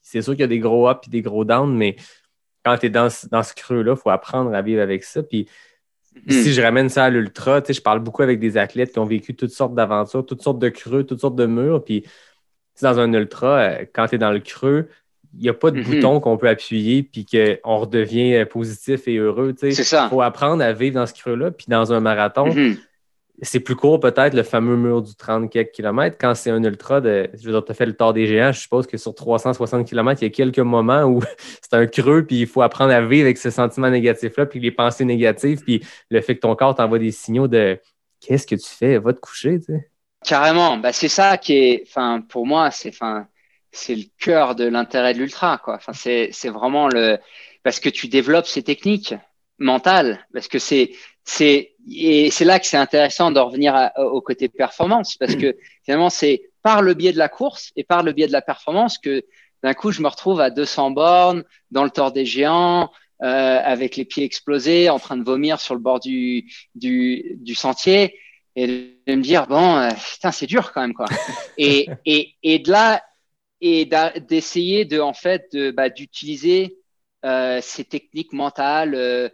c'est 0.01 0.23
sûr 0.23 0.33
qu'il 0.33 0.41
y 0.41 0.45
a 0.45 0.49
des 0.49 0.59
gros 0.59 0.89
ups 0.89 1.07
et 1.07 1.11
des 1.11 1.23
gros 1.23 1.45
downs, 1.45 1.77
mais 1.77 1.97
quand 2.65 2.77
tu 2.79 2.87
es 2.87 2.91
dans, 2.91 3.09
dans 3.31 3.43
ce 3.43 3.55
creux-là, 3.55 3.95
il 3.97 4.01
faut 4.01 4.11
apprendre 4.11 4.55
à 4.55 4.63
vivre 4.63 4.83
avec 4.83 5.05
ça. 5.05 5.23
Puis 5.23 5.49
hmm. 6.15 6.31
si 6.31 6.53
je 6.53 6.61
ramène 6.61 6.89
ça 6.89 7.05
à 7.05 7.11
l'ultra, 7.11 7.63
je 7.69 7.81
parle 7.81 8.01
beaucoup 8.01 8.23
avec 8.23 8.39
des 8.39 8.57
athlètes 8.57 8.93
qui 8.93 8.99
ont 8.99 9.07
vécu 9.07 9.35
toutes 9.35 9.51
sortes 9.51 9.75
d'aventures, 9.75 10.25
toutes 10.25 10.43
sortes 10.43 10.59
de 10.59 10.69
creux, 10.69 11.05
toutes 11.05 11.21
sortes 11.21 11.37
de 11.37 11.47
murs. 11.47 11.85
Puis 11.85 12.05
dans 12.83 12.99
un 12.99 13.13
ultra, 13.13 13.59
euh, 13.59 13.85
quand 13.93 14.09
tu 14.09 14.15
es 14.17 14.19
dans 14.19 14.33
le 14.33 14.41
creux, 14.41 14.89
il 15.35 15.43
n'y 15.43 15.49
a 15.49 15.55
pas 15.55 15.71
de 15.71 15.79
mhm. 15.79 15.85
bouton 15.85 16.21
qu'on 16.21 16.37
peut 16.37 16.49
appuyer 16.49 17.03
puis 17.03 17.25
qu'on 17.25 17.79
redevient 17.79 18.35
euh, 18.35 18.45
positif 18.45 19.07
et 19.07 19.17
heureux. 19.17 19.55
C'est 19.57 19.73
ça. 19.73 20.07
Il 20.07 20.11
faut 20.11 20.23
apprendre 20.23 20.63
à 20.63 20.73
vivre 20.73 20.97
dans 20.97 21.07
ce 21.07 21.15
creux-là. 21.15 21.51
Puis 21.51 21.67
dans 21.69 21.93
un 21.93 22.01
marathon, 22.01 22.53
mhm. 22.53 22.77
C'est 23.43 23.61
plus 23.61 23.77
court 23.77 24.01
peut-être 24.01 24.35
le 24.35 24.43
fameux 24.43 24.77
mur 24.77 25.03
du 25.03 25.15
30 25.15 25.51
quelques 25.51 25.73
kilomètres. 25.73 26.17
Quand 26.21 26.35
c'est 26.35 26.51
un 26.51 26.63
ultra, 26.63 27.01
de, 27.01 27.29
je 27.35 27.45
veux 27.45 27.53
dire, 27.53 27.65
tu 27.65 27.73
as 27.73 27.75
fait 27.75 27.87
le 27.87 27.95
tort 27.95 28.13
des 28.13 28.27
géants, 28.27 28.53
je 28.53 28.61
suppose 28.61 28.87
que 28.87 28.97
sur 28.97 29.15
360 29.15 29.87
km, 29.87 30.23
il 30.23 30.27
y 30.27 30.29
a 30.29 30.31
quelques 30.31 30.59
moments 30.59 31.05
où 31.05 31.23
c'est 31.63 31.75
un 31.75 31.87
creux 31.87 32.25
puis 32.27 32.41
il 32.41 32.47
faut 32.47 32.63
apprendre 32.63 32.93
à 32.93 33.01
vivre 33.01 33.25
avec 33.25 33.39
ce 33.39 33.51
sentiment 33.51 33.91
négatif-là 33.91 34.47
puis 34.47 34.61
les 34.61 34.71
pensées 34.71 35.05
négatives 35.05 35.63
puis 35.63 35.85
le 36.11 36.21
fait 36.21 36.35
que 36.37 36.41
ton 36.41 36.55
corps 36.55 36.75
t'envoie 36.75 36.99
des 36.99 37.13
signaux 37.13 37.49
de 37.49 37.79
qu'est-ce 38.21 38.47
que 38.47 38.55
tu 38.55 38.69
fais, 38.69 38.99
va 38.99 39.13
te 39.13 39.21
coucher. 39.21 39.59
Tu 39.61 39.67
sais. 39.67 39.91
Carrément, 40.25 40.77
bah, 40.77 40.93
c'est 40.93 41.09
ça 41.09 41.39
qui 41.39 41.55
est, 41.55 41.95
pour 42.29 42.47
moi, 42.47 42.71
c'est, 42.71 42.93
c'est 43.73 43.95
le 43.95 44.05
cœur 44.19 44.55
de 44.55 44.65
l'intérêt 44.65 45.15
de 45.15 45.19
l'ultra, 45.19 45.59
quoi. 45.59 45.79
C'est, 45.93 46.29
c'est 46.33 46.51
vraiment 46.51 46.89
le, 46.89 47.19
parce 47.63 47.81
que 47.81 47.89
tu 47.89 48.09
développes 48.09 48.47
ces 48.47 48.63
techniques 48.63 49.15
mentales, 49.59 50.27
parce 50.33 50.49
que 50.49 50.59
c'est, 50.59 50.93
c'est, 51.25 51.75
et 51.91 52.31
c'est 52.31 52.45
là 52.45 52.59
que 52.59 52.67
c'est 52.67 52.77
intéressant 52.77 53.31
de 53.31 53.41
revenir 53.41 53.91
au 53.97 54.21
côté 54.21 54.49
performance, 54.49 55.17
parce 55.17 55.37
que 55.37 55.57
finalement, 55.85 56.11
c'est 56.11 56.51
par 56.63 56.83
le 56.83 56.95
biais 56.95 57.13
de 57.13 57.19
la 57.19 57.29
course 57.29 57.73
et 57.77 57.85
par 57.85 58.03
le 58.03 58.13
biais 58.13 58.27
de 58.27 58.33
la 58.33 58.43
performance 58.43 58.99
que 58.99 59.25
d'un 59.63 59.75
coup, 59.75 59.93
je 59.93 60.01
me 60.01 60.09
retrouve 60.09 60.41
à 60.41 60.51
200 60.51 60.93
bornes 60.93 61.45
dans 61.71 61.85
le 61.85 61.91
tort 61.91 62.13
des 62.13 62.25
géants, 62.25 62.91
euh, 63.23 63.61
avec 63.63 63.97
les 63.97 64.07
pieds 64.07 64.25
explosés, 64.25 64.89
en 64.89 64.99
train 64.99 65.17
de 65.17 65.23
vomir 65.23 65.61
sur 65.61 65.75
le 65.75 65.81
bord 65.81 66.01
du, 66.01 66.51
du, 66.75 67.37
du 67.37 67.55
sentier 67.55 68.19
et 68.57 68.67
de 69.07 69.15
me 69.15 69.23
dire 69.23 69.47
bon 69.47 69.77
euh, 69.77 69.91
putain 69.91 70.33
c'est 70.33 70.47
dur 70.47 70.73
quand 70.73 70.81
même 70.81 70.95
quoi. 70.95 71.07
Et, 71.59 71.89
et, 72.07 72.35
et 72.43 72.59
de 72.59 72.71
là 72.71 73.03
et 73.61 73.89
d'essayer 74.27 74.87
de 74.87 75.01
en 75.01 75.13
fait 75.13 75.53
de 75.53 75.71
bah, 75.71 75.91
d'utiliser 75.91 76.79
euh, 77.27 77.61
ces 77.63 77.85
techniques 77.85 78.33
mentales 78.33 78.95
euh, 78.95 79.29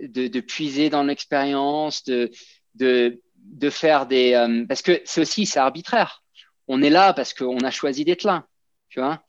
de, 0.00 0.28
de, 0.28 0.40
puiser 0.40 0.90
dans 0.90 1.02
l'expérience 1.02 2.04
de, 2.04 2.30
de 2.74 3.20
de 3.36 3.70
faire 3.70 4.06
des 4.06 4.34
euh, 4.34 4.64
parce 4.66 4.82
que 4.82 5.00
c'est 5.04 5.20
aussi 5.20 5.46
c'est 5.46 5.58
arbitraire. 5.58 6.22
On 6.68 6.82
est 6.82 6.90
là 6.90 7.12
parce 7.12 7.34
qu'on 7.34 7.60
a 7.60 7.70
choisi 7.70 8.04
d'être 8.04 8.24
là 8.24 8.46
tu 8.88 9.00
vois. 9.00 9.22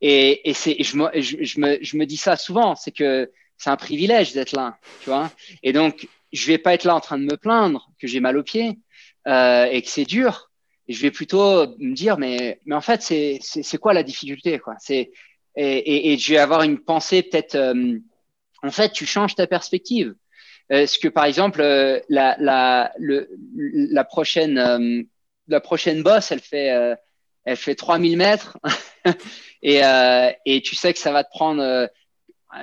Et, 0.00 0.48
et 0.48 0.54
c'est 0.54 0.82
je 0.82 0.96
me, 0.96 1.08
je, 1.20 1.36
je, 1.42 1.60
me 1.60 1.78
je 1.82 1.96
me 1.96 2.06
dis 2.06 2.16
ça 2.16 2.36
souvent 2.36 2.74
c'est 2.74 2.92
que 2.92 3.30
c'est 3.56 3.70
un 3.70 3.76
privilège 3.76 4.32
d'être 4.32 4.52
là 4.52 4.78
tu 5.02 5.10
vois. 5.10 5.30
Et 5.62 5.72
donc 5.72 6.08
je 6.32 6.46
vais 6.46 6.58
pas 6.58 6.74
être 6.74 6.84
là 6.84 6.94
en 6.94 7.00
train 7.00 7.18
de 7.18 7.24
me 7.24 7.36
plaindre 7.36 7.90
que 8.00 8.06
j'ai 8.06 8.20
mal 8.20 8.36
aux 8.36 8.42
pieds 8.42 8.78
euh, 9.26 9.64
et 9.64 9.82
que 9.82 9.88
c'est 9.88 10.04
dur. 10.04 10.50
Je 10.88 11.00
vais 11.02 11.10
plutôt 11.10 11.66
me 11.78 11.94
dire, 11.94 12.18
mais, 12.18 12.60
mais 12.64 12.74
en 12.74 12.80
fait, 12.80 13.02
c'est, 13.02 13.38
c'est, 13.42 13.78
quoi 13.78 13.92
la 13.92 14.02
difficulté 14.02 14.58
quoi? 14.58 14.74
C'est, 14.78 15.10
et, 15.54 15.78
et, 15.78 16.12
et, 16.12 16.18
je 16.18 16.32
vais 16.32 16.38
avoir 16.38 16.62
une 16.62 16.78
pensée 16.78 17.22
peut-être, 17.22 17.56
euh, 17.56 17.98
en 18.62 18.70
fait, 18.70 18.92
tu 18.92 19.06
changes 19.06 19.34
ta 19.34 19.46
perspective. 19.46 20.14
Est-ce 20.70 20.98
que 20.98 21.08
par 21.08 21.24
exemple, 21.24 21.60
euh, 21.62 22.00
la, 22.08 22.36
la, 22.38 22.92
le, 22.98 23.30
la 23.56 24.04
prochaine, 24.04 24.58
euh, 24.58 25.02
la 25.46 25.60
prochaine 25.60 26.02
bosse, 26.02 26.30
elle 26.30 26.40
fait, 26.40 26.96
elle 27.44 27.56
fait 27.56 27.74
3000 27.74 28.18
mètres 28.18 28.58
et, 29.62 29.80
et 30.44 30.62
tu 30.62 30.74
sais 30.74 30.92
que 30.92 30.98
ça 30.98 31.10
va 31.10 31.24
te 31.24 31.30
prendre 31.30 31.88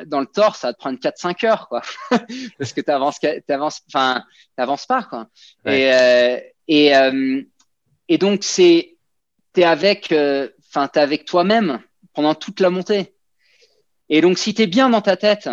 dans 0.06 0.20
le 0.20 0.26
tort, 0.26 0.56
ça 0.56 0.68
va 0.68 0.74
te 0.74 0.80
prendre 0.80 1.00
4-5 1.00 1.46
heures, 1.46 1.68
quoi. 1.68 1.82
Parce 2.58 2.74
que 2.74 2.82
tu 2.82 2.92
avances, 2.92 3.82
enfin, 3.88 4.24
pas, 4.56 5.04
quoi. 5.04 5.28
Et, 5.66 5.94
euh, 5.94 6.40
et, 6.68 6.96
euh, 6.96 7.42
et 8.08 8.18
donc, 8.18 8.44
c'est, 8.44 8.98
t'es 9.54 9.64
avec, 9.64 10.12
euh, 10.12 10.50
enfin, 10.70 10.88
t'es 10.88 11.00
avec 11.00 11.26
toi-même 11.26 11.80
pendant 12.14 12.36
toute 12.36 12.60
la 12.60 12.70
montée. 12.70 13.14
Et 14.10 14.22
donc, 14.22 14.38
si 14.38 14.54
t'es 14.54 14.68
bien 14.68 14.90
dans 14.90 15.02
ta 15.02 15.18
tête, 15.18 15.50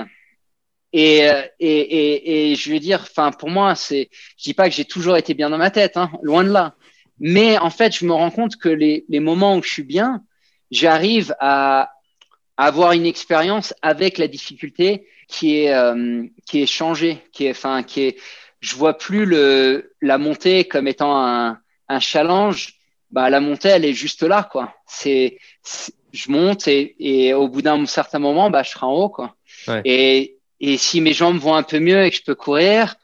et, 0.93 1.28
et, 1.59 1.80
et, 1.80 2.53
et 2.53 2.55
je 2.55 2.72
veux 2.72 2.78
dire, 2.78 3.01
enfin, 3.03 3.30
pour 3.30 3.51
moi, 3.51 3.74
c'est, 3.74 4.11
je 4.36 4.45
dis 4.45 4.55
pas 4.55 4.68
que 4.68 4.74
j'ai 4.74 4.84
toujours 4.84 5.16
été 5.16 5.34
bien 5.34 5.51
dans 5.51 5.59
ma 5.59 5.70
tête, 5.70 5.97
hein, 5.97 6.11
loin 6.22 6.45
de 6.45 6.51
là. 6.51 6.74
Mais 7.18 7.59
en 7.59 7.70
fait, 7.70 7.97
je 7.97 8.05
me 8.05 8.12
rends 8.12 8.30
compte 8.30 8.57
que 8.57 8.68
les, 8.68 9.05
les 9.09 9.20
moments 9.20 9.57
où 9.57 9.62
je 9.62 9.70
suis 9.70 9.84
bien, 9.84 10.22
j'arrive 10.70 11.34
à, 11.40 11.93
avoir 12.57 12.93
une 12.93 13.07
expérience 13.07 13.74
avec 13.82 14.18
la 14.18 14.28
difficulté 14.28 15.07
qui 15.28 15.59
est 15.59 15.72
euh, 15.72 16.24
qui 16.47 16.62
est 16.62 16.66
changée, 16.66 17.18
qui 17.32 17.47
est 17.47 17.51
enfin 17.51 17.82
qui 17.82 18.03
est 18.03 18.16
je 18.61 18.76
vois 18.76 18.99
plus 18.99 19.24
le 19.24 19.95
la 20.01 20.18
montée 20.18 20.64
comme 20.64 20.86
étant 20.86 21.16
un, 21.16 21.59
un 21.88 22.01
challenge. 22.01 22.74
Bah 23.11 23.30
la 23.30 23.40
montée 23.40 23.68
elle 23.68 23.84
est 23.84 23.95
juste 23.95 24.22
là 24.22 24.49
quoi. 24.51 24.74
C'est 24.86 25.38
je 26.12 26.30
monte 26.30 26.68
et, 26.68 26.95
et 26.99 27.34
au 27.34 27.49
bout 27.49 27.62
d'un 27.62 27.84
certain 27.86 28.18
moment 28.18 28.51
bah 28.51 28.62
je 28.62 28.70
serai 28.70 28.86
en 28.86 28.93
haut 28.93 29.09
quoi. 29.09 29.34
Ouais. 29.66 29.80
Et 29.84 30.38
et 30.63 30.79
si 30.79 31.01
mes 31.01 31.13
jambes 31.13 31.39
vont 31.39 31.55
un 31.57 31.65
peu 31.65 31.81
mieux 31.81 32.05
et 32.05 32.11
que 32.11 32.17
je 32.17 32.23
peux 32.23 32.37
courir, 32.37 32.95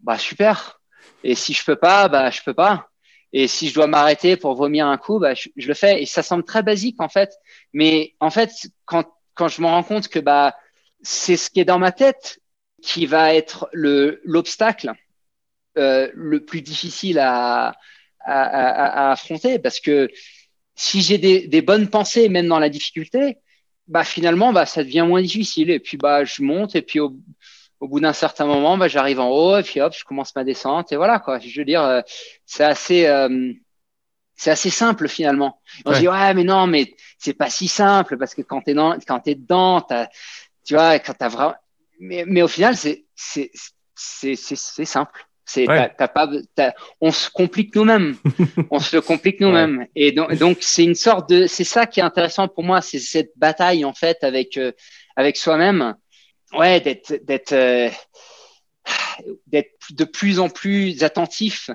bah 0.00 0.18
super. 0.18 0.80
Et 1.22 1.36
si 1.36 1.52
je 1.54 1.64
peux 1.64 1.76
pas, 1.76 2.08
bah 2.08 2.30
je 2.30 2.42
peux 2.44 2.52
pas. 2.52 2.88
Et 3.32 3.46
si 3.46 3.68
je 3.68 3.74
dois 3.74 3.86
m'arrêter 3.86 4.36
pour 4.36 4.56
vomir 4.56 4.88
un 4.88 4.98
coup, 4.98 5.20
bah, 5.20 5.34
je, 5.34 5.48
le 5.56 5.74
fais. 5.74 6.02
Et 6.02 6.06
ça 6.06 6.22
semble 6.24 6.44
très 6.44 6.64
basique 6.64 7.00
en 7.00 7.08
fait. 7.08 7.32
Mais 7.72 8.16
en 8.18 8.30
fait, 8.30 8.50
quand 8.84 9.04
quand 9.34 9.48
je 9.48 9.62
me 9.62 9.68
rends 9.68 9.84
compte 9.84 10.08
que 10.08 10.18
bah, 10.18 10.56
c'est 11.02 11.36
ce 11.36 11.48
qui 11.48 11.60
est 11.60 11.64
dans 11.64 11.78
ma 11.78 11.92
tête 11.92 12.40
qui 12.82 13.06
va 13.06 13.34
être 13.34 13.68
le, 13.72 14.20
l'obstacle 14.24 14.92
euh, 15.78 16.10
le 16.14 16.44
plus 16.44 16.62
difficile 16.62 17.18
à, 17.20 17.68
à, 17.68 18.42
à, 18.42 19.08
à, 19.08 19.12
affronter. 19.12 19.58
Parce 19.60 19.80
que 19.80 20.10
si 20.74 21.02
j'ai 21.02 21.18
des, 21.18 21.46
des, 21.46 21.62
bonnes 21.62 21.88
pensées, 21.88 22.28
même 22.28 22.48
dans 22.48 22.58
la 22.58 22.68
difficulté, 22.68 23.38
bah, 23.90 24.04
finalement, 24.04 24.54
bah, 24.54 24.66
ça 24.66 24.84
devient 24.84 25.04
moins 25.08 25.22
difficile. 25.22 25.70
Et 25.70 25.80
puis, 25.80 25.98
bah, 25.98 26.24
je 26.24 26.42
monte 26.42 26.76
et 26.76 26.82
puis 26.82 27.00
au, 27.00 27.16
au 27.80 27.88
bout 27.88 28.00
d'un 28.00 28.14
certain 28.14 28.46
moment, 28.46 28.78
bah, 28.78 28.88
j'arrive 28.88 29.20
en 29.20 29.30
haut 29.30 29.58
et 29.58 29.64
puis 29.64 29.80
hop, 29.82 29.94
je 29.98 30.04
commence 30.04 30.34
ma 30.36 30.44
descente 30.44 30.92
et 30.92 30.96
voilà 30.96 31.20
quoi. 31.20 31.40
Je 31.40 31.58
veux 31.60 31.66
dire, 31.66 31.82
euh, 31.84 32.02
c'est 32.46 32.64
assez, 32.64 33.06
euh, 33.08 33.52
c'est 34.36 34.50
assez 34.50 34.70
simple 34.70 35.08
finalement. 35.08 35.60
On 35.86 35.90
Ouais. 35.90 35.94
se 35.94 36.00
dit 36.00 36.08
ouais, 36.08 36.34
mais 36.34 36.44
non, 36.44 36.66
mais 36.66 36.96
c'est 37.18 37.34
pas 37.34 37.50
si 37.50 37.68
simple 37.68 38.16
parce 38.18 38.34
que 38.34 38.42
quand 38.42 38.62
t'es 38.62 38.74
dans, 38.74 38.98
quand 39.06 39.20
t'es 39.20 39.34
dedans, 39.36 39.82
t'as, 39.82 40.08
tu 40.66 40.74
vois, 40.74 40.98
quand 41.00 41.14
t'as 41.14 41.28
vraiment, 41.28 41.54
mais, 42.00 42.24
mais 42.26 42.42
au 42.42 42.48
final, 42.48 42.76
c'est, 42.76 43.06
c'est, 43.16 43.50
c'est, 43.94 44.36
c'est 44.36 44.84
simple. 44.86 45.26
C'est, 45.52 45.68
Ouais. 45.68 45.90
pas, 45.98 46.30
on 47.00 47.10
se 47.10 47.28
complique 47.28 47.74
nous-mêmes. 47.74 48.16
on 48.70 48.78
se 48.78 48.94
le 48.94 49.02
complique 49.02 49.40
nous-mêmes. 49.40 49.84
Et 49.96 50.12
donc, 50.12 50.32
donc, 50.34 50.58
c'est 50.60 50.84
une 50.84 50.94
sorte 50.94 51.28
de, 51.28 51.48
c'est 51.48 51.64
ça 51.64 51.86
qui 51.86 51.98
est 51.98 52.04
intéressant 52.04 52.46
pour 52.46 52.62
moi, 52.62 52.80
c'est 52.80 53.00
cette 53.00 53.32
bataille 53.34 53.84
en 53.84 53.92
fait 53.92 54.22
avec, 54.22 54.56
euh, 54.56 54.70
avec 55.16 55.36
soi-même 55.36 55.96
ouais, 56.52 56.80
d'être, 56.80 57.24
d'être, 57.24 57.52
euh, 57.52 57.88
d'être 59.48 59.72
de 59.90 60.04
plus 60.04 60.38
en 60.38 60.48
plus 60.48 61.02
attentif 61.02 61.70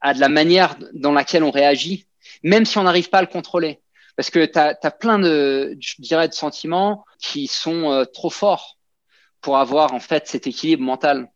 à 0.00 0.14
de 0.14 0.20
la 0.20 0.30
manière 0.30 0.76
dans 0.94 1.12
laquelle 1.12 1.42
on 1.44 1.50
réagit, 1.50 2.06
même 2.42 2.64
si 2.64 2.78
on 2.78 2.84
n'arrive 2.84 3.10
pas 3.10 3.18
à 3.18 3.22
le 3.22 3.26
contrôler. 3.26 3.80
Parce 4.16 4.30
que 4.30 4.46
tu 4.46 4.58
as, 4.58 4.90
plein 4.90 5.18
de, 5.18 5.76
je 5.80 5.96
dirais, 5.98 6.28
de 6.28 6.32
sentiments 6.34 7.04
qui 7.20 7.46
sont 7.46 7.92
euh, 7.92 8.04
trop 8.06 8.30
forts 8.30 8.78
pour 9.42 9.58
avoir 9.58 9.92
en 9.92 10.00
fait 10.00 10.26
cet 10.28 10.46
équilibre 10.46 10.82
mental. 10.82 11.28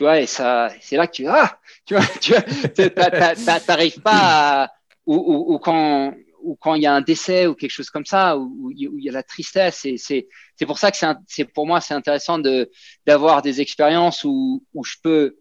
Tu 0.00 0.04
vois, 0.04 0.18
et 0.18 0.26
ça, 0.26 0.70
c'est 0.80 0.96
là 0.96 1.06
que 1.06 1.12
tu, 1.12 1.26
ah, 1.28 1.60
tu 1.84 1.94
vois, 1.94 2.06
tu 2.22 2.32
t'arrives 3.66 4.00
pas 4.00 4.62
à, 4.62 4.72
ou, 5.04 5.14
ou, 5.14 5.52
ou 5.52 5.58
quand, 5.58 6.14
ou 6.42 6.56
quand 6.56 6.74
il 6.74 6.84
y 6.84 6.86
a 6.86 6.94
un 6.94 7.02
décès 7.02 7.46
ou 7.46 7.54
quelque 7.54 7.70
chose 7.70 7.90
comme 7.90 8.06
ça, 8.06 8.38
où, 8.38 8.70
il 8.74 8.88
y 8.98 9.10
a 9.10 9.12
la 9.12 9.22
tristesse, 9.22 9.84
et 9.84 9.98
c'est, 9.98 10.26
c'est 10.56 10.64
pour 10.64 10.78
ça 10.78 10.90
que 10.90 10.96
c'est, 11.26 11.44
pour 11.44 11.66
moi 11.66 11.82
c'est 11.82 11.92
intéressant 11.92 12.38
de 12.38 12.70
d'avoir 13.06 13.42
des 13.42 13.60
expériences 13.60 14.24
où 14.24 14.64
où 14.72 14.84
je 14.84 14.94
peux 15.02 15.36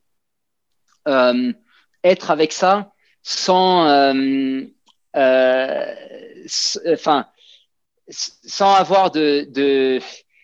euh, 1.07 1.53
être 2.03 2.29
avec 2.29 2.51
ça 2.51 2.91
sans 3.23 3.87
euh, 3.87 4.63
euh, 5.15 5.95
enfin 6.91 7.27
sans 8.09 8.73
avoir 8.73 9.09
de 9.11 9.47
de 9.49 10.01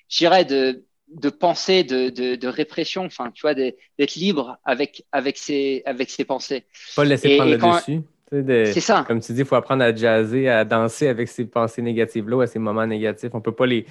je 0.07 0.17
dirais 0.19 0.45
de 0.45 0.85
de 1.07 1.29
pensée 1.29 1.83
de, 1.83 2.09
de, 2.09 2.35
de 2.35 2.47
répression 2.47 3.05
enfin 3.05 3.29
tu 3.31 3.41
vois 3.41 3.53
d'être 3.53 4.15
libre 4.15 4.57
avec 4.65 5.05
avec 5.11 5.37
ses 5.37 5.83
avec 5.85 6.09
ses 6.09 6.25
pensées 6.25 6.63
Pas 6.95 7.03
le 7.03 7.09
laisser 7.11 7.29
Et- 7.29 7.37
prendre 7.37 7.51
et 7.51 7.53
le 7.55 7.59
quand- 7.59 7.75
dessus. 7.77 8.01
De- 8.31 8.65
c'est 8.65 8.81
ça 8.81 9.05
Comme 9.07 9.19
tu 9.21 9.31
dis, 9.33 9.41
il 9.41 9.45
faut 9.45 9.55
apprendre 9.55 9.83
à 9.83 9.93
jazzer, 9.95 10.49
à 10.49 10.65
danser 10.65 11.07
avec 11.07 11.27
ces 11.27 11.45
pensées 11.45 11.83
négatives-là, 11.83 12.37
ou 12.37 12.41
à 12.41 12.47
ces 12.47 12.57
moments 12.57 12.85
négatifs. 12.87 13.29
On 13.33 13.39
peut 13.39 13.51
pas 13.53 13.67
les, 13.67 13.85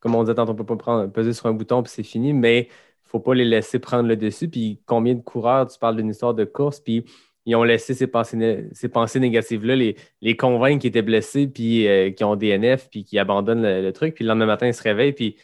comme 0.00 0.14
on 0.14 0.22
tantôt, 0.24 0.52
on 0.52 0.54
peut 0.54 0.66
pas 0.66 0.76
prendre, 0.76 1.10
peser 1.10 1.32
sur 1.32 1.46
un 1.46 1.54
bouton 1.54 1.82
puis 1.82 1.90
c'est 1.92 2.02
fini, 2.02 2.34
mais 2.34 2.68
il 2.68 3.08
faut 3.08 3.20
pas 3.20 3.34
les 3.34 3.46
laisser 3.46 3.78
prendre 3.78 4.06
le 4.06 4.16
dessus. 4.16 4.48
Puis 4.48 4.80
combien 4.84 5.14
de 5.14 5.22
coureurs, 5.22 5.66
tu 5.66 5.78
parles 5.78 5.96
d'une 5.96 6.10
histoire 6.10 6.34
de 6.34 6.44
course, 6.44 6.78
puis 6.78 7.04
ils 7.46 7.56
ont 7.56 7.64
laissé 7.64 7.94
ces 7.94 8.06
pensées, 8.06 8.36
né- 8.36 8.66
ces 8.72 8.90
pensées 8.90 9.18
négatives-là, 9.18 9.74
les, 9.74 9.96
les 10.20 10.36
convaincre 10.36 10.82
qu'ils 10.82 10.88
étaient 10.90 11.02
blessés, 11.02 11.46
puis 11.48 11.88
euh, 11.88 12.10
qui 12.10 12.22
ont 12.22 12.36
DNF, 12.36 12.90
puis 12.90 13.02
qui 13.02 13.18
abandonnent 13.18 13.62
le, 13.62 13.80
le 13.80 13.92
truc. 13.94 14.14
Puis 14.14 14.24
le 14.24 14.28
lendemain 14.28 14.46
matin, 14.46 14.66
ils 14.66 14.74
se 14.74 14.82
réveillent, 14.82 15.14
puis 15.14 15.36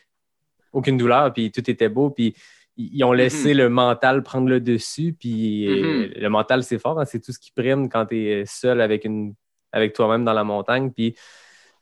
aucune 0.77 0.97
douleur, 0.99 1.33
puis 1.33 1.51
tout 1.51 1.69
était 1.71 1.89
beau, 1.89 2.11
puis 2.11 2.35
ils 2.77 3.03
ont 3.05 3.13
laissé 3.13 3.55
le 3.55 3.69
mental 3.71 4.23
prendre 4.23 4.49
le 4.49 4.61
dessus, 4.61 5.15
puis 5.19 5.67
euh, 5.67 6.09
Mhm. 6.09 6.13
le 6.23 6.29
mental, 6.29 6.63
c'est 6.63 6.79
fort, 6.79 7.01
hein, 7.01 7.07
c'est 7.07 7.21
tout 7.21 7.33
ce 7.33 7.39
qui 7.39 7.51
prime 7.51 7.89
quand 7.89 8.07
tu 8.07 8.29
es 8.29 8.45
seul 8.47 8.81
avec, 8.83 9.05
une, 9.05 9.35
avec 9.73 9.95
toi-même 9.95 10.25
dans 10.25 10.35
la 10.35 10.45
montagne, 10.45 10.91
puis 10.91 11.17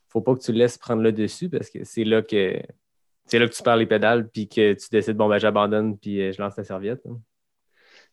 faut 0.07 0.21
pas 0.21 0.33
que 0.35 0.39
tu 0.41 0.53
le 0.53 0.59
laisses 0.59 0.77
prendre 0.77 1.01
le 1.01 1.11
dessus 1.11 1.49
parce 1.49 1.69
que 1.69 1.83
c'est 1.83 2.05
là 2.05 2.21
que 2.21 2.57
c'est 3.27 3.39
là 3.39 3.47
que 3.49 3.53
tu 3.55 3.63
perds 3.63 3.75
les 3.77 3.87
pédales, 3.87 4.29
puis 4.29 4.47
que 4.47 4.73
tu 4.73 4.87
décides, 4.91 5.17
bon, 5.17 5.27
ben 5.27 5.39
j'abandonne, 5.39 5.97
puis 5.97 6.21
euh, 6.21 6.31
je 6.31 6.41
lance 6.41 6.55
la 6.57 6.63
serviette. 6.63 7.01
hein. 7.09 7.19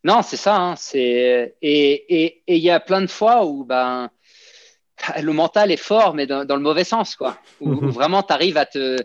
Non, 0.03 0.22
c'est 0.22 0.37
ça. 0.39 0.57
Hein, 0.57 0.74
c'est 0.76 1.55
et 1.62 2.43
il 2.49 2.59
y 2.62 2.70
a 2.70 2.80
plein 2.80 3.03
de 3.03 3.07
fois 3.07 3.45
où 3.47 3.64
ben 3.64 4.11
le 5.20 5.33
mental 5.33 5.70
est 5.70 5.76
fort, 5.76 6.14
mais 6.14 6.26
dans, 6.26 6.45
dans 6.45 6.57
le 6.57 6.62
mauvais 6.62 6.85
sens, 6.85 7.14
quoi. 7.14 7.39
Où, 7.61 7.70
où 7.70 7.91
vraiment 7.91 8.22
tu 8.22 8.33
arrives 8.33 8.57
à 8.57 8.66
te, 8.66 8.97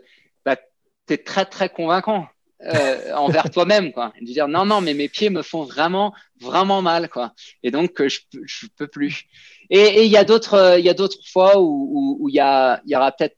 bah, 1.07 1.15
t'es 1.15 1.17
très 1.23 1.45
très 1.45 1.69
convaincant 1.69 2.27
euh, 2.63 3.13
envers 3.13 3.49
toi-même, 3.51 3.91
quoi. 3.93 4.13
Et 4.19 4.21
de 4.25 4.25
dire 4.31 4.47
non 4.47 4.65
non, 4.65 4.81
mais 4.81 4.93
mes 4.93 5.09
pieds 5.09 5.29
me 5.29 5.41
font 5.43 5.63
vraiment 5.63 6.13
vraiment 6.41 6.81
mal, 6.81 7.09
quoi. 7.09 7.33
Et 7.63 7.71
donc 7.71 8.01
euh, 8.01 8.09
je 8.09 8.19
peux- 8.31 8.43
je 8.45 8.67
peux 8.77 8.87
plus. 8.87 9.25
Et 9.69 10.05
il 10.05 10.11
y 10.11 10.17
a 10.17 10.23
d'autres 10.23 10.53
euh, 10.55 10.79
il 10.79 10.85
y 10.85 10.89
a 10.89 10.93
d'autres 10.93 11.17
fois 11.31 11.59
où 11.59 11.65
où 11.93 12.17
où 12.21 12.29
il 12.29 12.35
y 12.35 12.39
a 12.39 12.81
il 12.85 12.91
y 12.91 12.95
aura 12.95 13.11
peut-être 13.11 13.37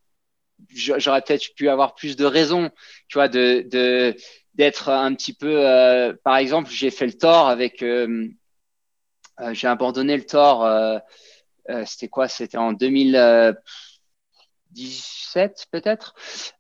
j'aurais 0.76 1.22
peut-être 1.22 1.54
pu 1.56 1.70
avoir 1.70 1.96
plus 1.96 2.16
de 2.16 2.26
raisons, 2.26 2.70
tu 3.08 3.18
vois, 3.18 3.28
de 3.28 3.66
de 3.72 4.16
d'être 4.56 4.90
un 4.90 5.14
petit 5.16 5.34
peu, 5.34 5.66
euh, 5.68 6.14
par 6.24 6.38
exemple, 6.38 6.70
j'ai 6.72 6.92
fait 6.92 7.06
le 7.06 7.14
tort 7.14 7.48
avec, 7.50 7.82
euh, 7.84 8.28
euh, 9.42 9.54
j'ai 9.54 9.68
abandonné 9.68 10.18
le 10.18 10.26
tort, 10.26 10.66
euh, 10.66 11.00
euh, 11.70 11.86
c'était 11.86 12.10
quoi? 12.10 12.28
C'était 12.28 12.58
en 12.58 12.74
2017 14.72 15.68
peut-être, 15.72 16.14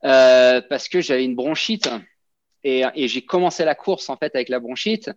euh, 0.03 0.61
parce 0.69 0.89
que 0.89 1.01
j'avais 1.01 1.23
une 1.23 1.35
bronchite 1.35 1.89
et, 2.63 2.83
j'ai 3.07 3.23
commencé 3.23 3.63
la 3.65 3.75
course 3.75 4.09
en 4.09 4.17
fait 4.17 4.35
avec 4.35 4.49
la 4.49 4.59
bronchite 4.59 5.11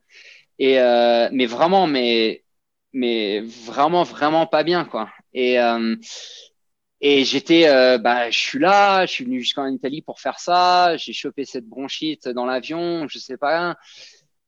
et 0.59 0.79
euh, 0.79 1.29
mais 1.33 1.47
vraiment, 1.47 1.87
mais 1.87 2.45
mais 2.93 3.41
vraiment 3.41 4.03
vraiment 4.05 4.47
pas 4.47 4.63
bien 4.63 4.85
quoi. 4.85 5.11
Et 5.35 5.59
euh, 5.61 5.97
et 7.01 7.25
j'étais, 7.25 7.67
bah, 7.99 8.31
je 8.31 8.39
suis 8.39 8.61
là, 8.61 9.07
je 9.07 9.13
suis 9.13 9.25
venu 9.25 9.41
jusqu'en 9.41 9.67
Italie 9.67 10.03
pour 10.03 10.21
faire 10.21 10.39
ça. 10.39 10.97
J'ai 10.97 11.13
chopé 11.13 11.45
cette 11.45 11.67
bronchite 11.67 12.29
dans 12.29 12.47
l'avion, 12.47 13.09
je 13.09 13.19
sais 13.19 13.37
pas. 13.37 13.77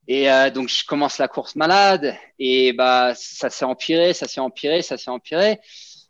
Et 0.06 0.28
donc 0.54 0.68
je 0.68 0.84
commence 0.84 1.18
la 1.18 1.26
course 1.26 1.56
malade 1.56 2.16
et 2.38 2.72
bah 2.72 3.12
ça 3.16 3.50
s'est 3.50 3.64
empiré, 3.64 4.12
ça 4.12 4.28
s'est 4.28 4.40
empiré, 4.40 4.82
ça 4.82 4.96
s'est 4.96 5.10
empiré. 5.10 5.58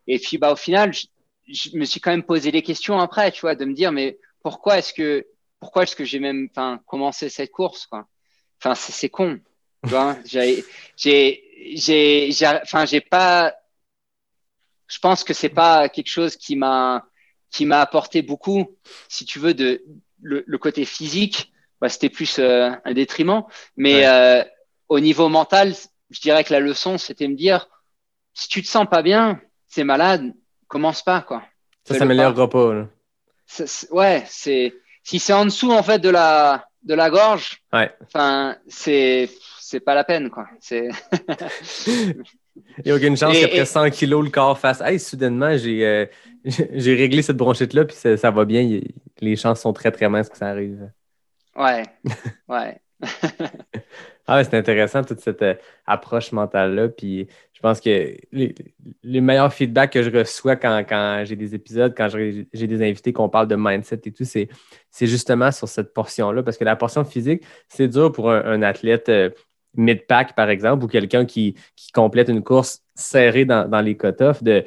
Et 0.06 0.18
puis 0.18 0.36
bah 0.36 0.52
au 0.52 0.56
final, 0.56 0.92
je 1.48 1.76
me 1.76 1.84
suis 1.84 2.00
quand 2.00 2.10
même 2.10 2.24
posé 2.24 2.50
des 2.52 2.62
questions 2.62 2.98
après, 3.00 3.32
tu 3.32 3.42
vois, 3.42 3.54
de 3.54 3.64
me 3.64 3.74
dire 3.74 3.92
mais 3.92 4.18
pourquoi 4.42 4.78
est-ce 4.78 4.92
que 4.94 5.26
pourquoi 5.60 5.84
est-ce 5.84 5.96
que 5.96 6.04
j'ai 6.04 6.20
même 6.20 6.48
enfin 6.50 6.80
commencé 6.86 7.28
cette 7.28 7.50
course 7.52 7.86
quoi? 7.86 8.06
Enfin 8.60 8.74
c'est 8.74 8.92
c'est 8.92 9.08
con, 9.10 9.40
tu 9.84 9.94
vois? 9.94 10.18
J'ai 10.24 10.66
j'ai 10.96 11.44
j'ai 11.76 12.32
j'ai 12.32 12.46
enfin 12.46 12.86
j'ai 12.86 13.00
pas 13.00 13.54
je 14.88 14.98
pense 14.98 15.24
que 15.24 15.32
c'est 15.34 15.48
pas 15.48 15.88
quelque 15.88 16.08
chose 16.10 16.36
qui 16.36 16.56
m'a 16.56 17.06
qui 17.50 17.66
m'a 17.66 17.80
apporté 17.80 18.22
beaucoup, 18.22 18.76
si 19.08 19.24
tu 19.24 19.38
veux, 19.38 19.54
de 19.54 19.84
le, 20.20 20.42
le 20.46 20.58
côté 20.58 20.84
physique. 20.84 21.52
Bah, 21.80 21.88
c'était 21.88 22.08
plus 22.08 22.38
euh, 22.38 22.70
un 22.84 22.92
détriment, 22.94 23.44
mais 23.76 24.06
Ouais. 24.06 24.06
euh, 24.06 24.42
au 24.88 24.98
niveau 25.00 25.28
mental, 25.28 25.74
je 26.10 26.20
dirais 26.20 26.42
que 26.44 26.52
la 26.52 26.60
leçon, 26.60 26.98
c'était 26.98 27.28
me 27.28 27.34
dire 27.36 27.68
si 28.34 28.48
tu 28.48 28.62
te 28.62 28.68
sens 28.68 28.86
pas 28.90 29.02
bien, 29.02 29.40
c'est 29.68 29.84
malade, 29.84 30.34
commence 30.68 31.02
pas 31.02 31.20
quoi. 31.22 31.42
Ça 31.84 31.94
pas. 32.48 32.74
là. 32.74 32.86
Ça, 33.46 33.66
c'est- 33.66 33.90
ouais, 33.92 34.22
c'est 34.26 34.74
si 35.02 35.18
c'est 35.18 35.32
en 35.32 35.44
dessous 35.44 35.70
en 35.72 35.82
fait 35.82 35.98
de 35.98 36.08
la 36.10 36.66
de 36.82 36.94
la 36.94 37.10
gorge, 37.10 37.62
Ouais. 37.72 37.92
enfin 38.02 38.56
c'est 38.68 39.28
c'est 39.60 39.80
pas 39.80 39.94
la 39.94 40.04
peine 40.04 40.30
quoi. 40.30 40.46
C'est 40.60 40.88
Il 42.78 42.84
n'y 42.86 42.92
a 42.92 42.94
aucune 42.94 43.16
chance 43.16 43.36
Et- 43.36 43.40
qu'après 43.40 43.58
et- 43.58 43.64
100 43.64 43.90
kilos, 43.90 44.24
le 44.24 44.30
corps 44.30 44.58
fasse 44.58 44.80
Hey, 44.80 45.00
soudainement, 45.00 45.56
j'ai 45.56 45.84
euh, 45.84 46.06
j'ai 46.44 46.94
réglé 46.94 47.20
cette 47.22 47.36
bronchite-là, 47.36 47.84
puis 47.84 47.96
ça, 47.96 48.16
ça 48.16 48.30
va 48.30 48.44
bien. 48.44 48.60
Il- 48.60 48.92
les 49.20 49.34
chances 49.36 49.60
sont 49.60 49.72
très, 49.72 49.90
très 49.90 50.08
minces 50.08 50.28
que 50.28 50.36
ça 50.36 50.48
arrive. 50.48 50.88
ouais, 51.56 51.82
ouais. 52.48 52.80
Ah 54.26 54.36
ouais, 54.36 54.44
c'est 54.44 54.56
intéressant, 54.56 55.02
toute 55.04 55.20
cette 55.20 55.42
euh, 55.42 55.54
approche 55.86 56.32
mentale-là. 56.32 56.88
Puis 56.88 57.28
je 57.52 57.60
pense 57.60 57.80
que 57.80 58.16
les, 58.32 58.54
les 59.02 59.20
meilleurs 59.20 59.52
feedbacks 59.52 59.92
que 59.92 60.02
je 60.02 60.10
reçois 60.10 60.56
quand, 60.56 60.78
quand 60.88 61.24
j'ai 61.26 61.36
des 61.36 61.54
épisodes, 61.54 61.92
quand 61.96 62.08
j'ai 62.08 62.66
des 62.66 62.82
invités 62.88 63.12
qu'on 63.12 63.28
parle 63.28 63.48
de 63.48 63.56
mindset 63.56 64.00
et 64.06 64.12
tout, 64.12 64.24
c'est 64.24 64.48
justement 65.00 65.50
sur 65.52 65.68
cette 65.68 65.92
portion-là. 65.92 66.42
Parce 66.42 66.56
que 66.56 66.64
la 66.64 66.76
portion 66.76 67.04
physique, 67.04 67.44
c'est 67.68 67.88
dur 67.88 68.12
pour 68.12 68.30
un, 68.30 68.42
un 68.44 68.62
athlète 68.62 69.10
euh, 69.10 69.28
mid-pack, 69.76 70.34
par 70.34 70.48
exemple, 70.50 70.84
ou 70.84 70.88
quelqu'un 70.88 71.26
qui, 71.26 71.54
qui 71.76 71.92
complète 71.92 72.28
une 72.28 72.42
course 72.42 72.82
serrée 72.94 73.44
dans, 73.44 73.68
dans 73.68 73.80
les 73.80 73.96
cut-offs, 73.96 74.42
de, 74.42 74.64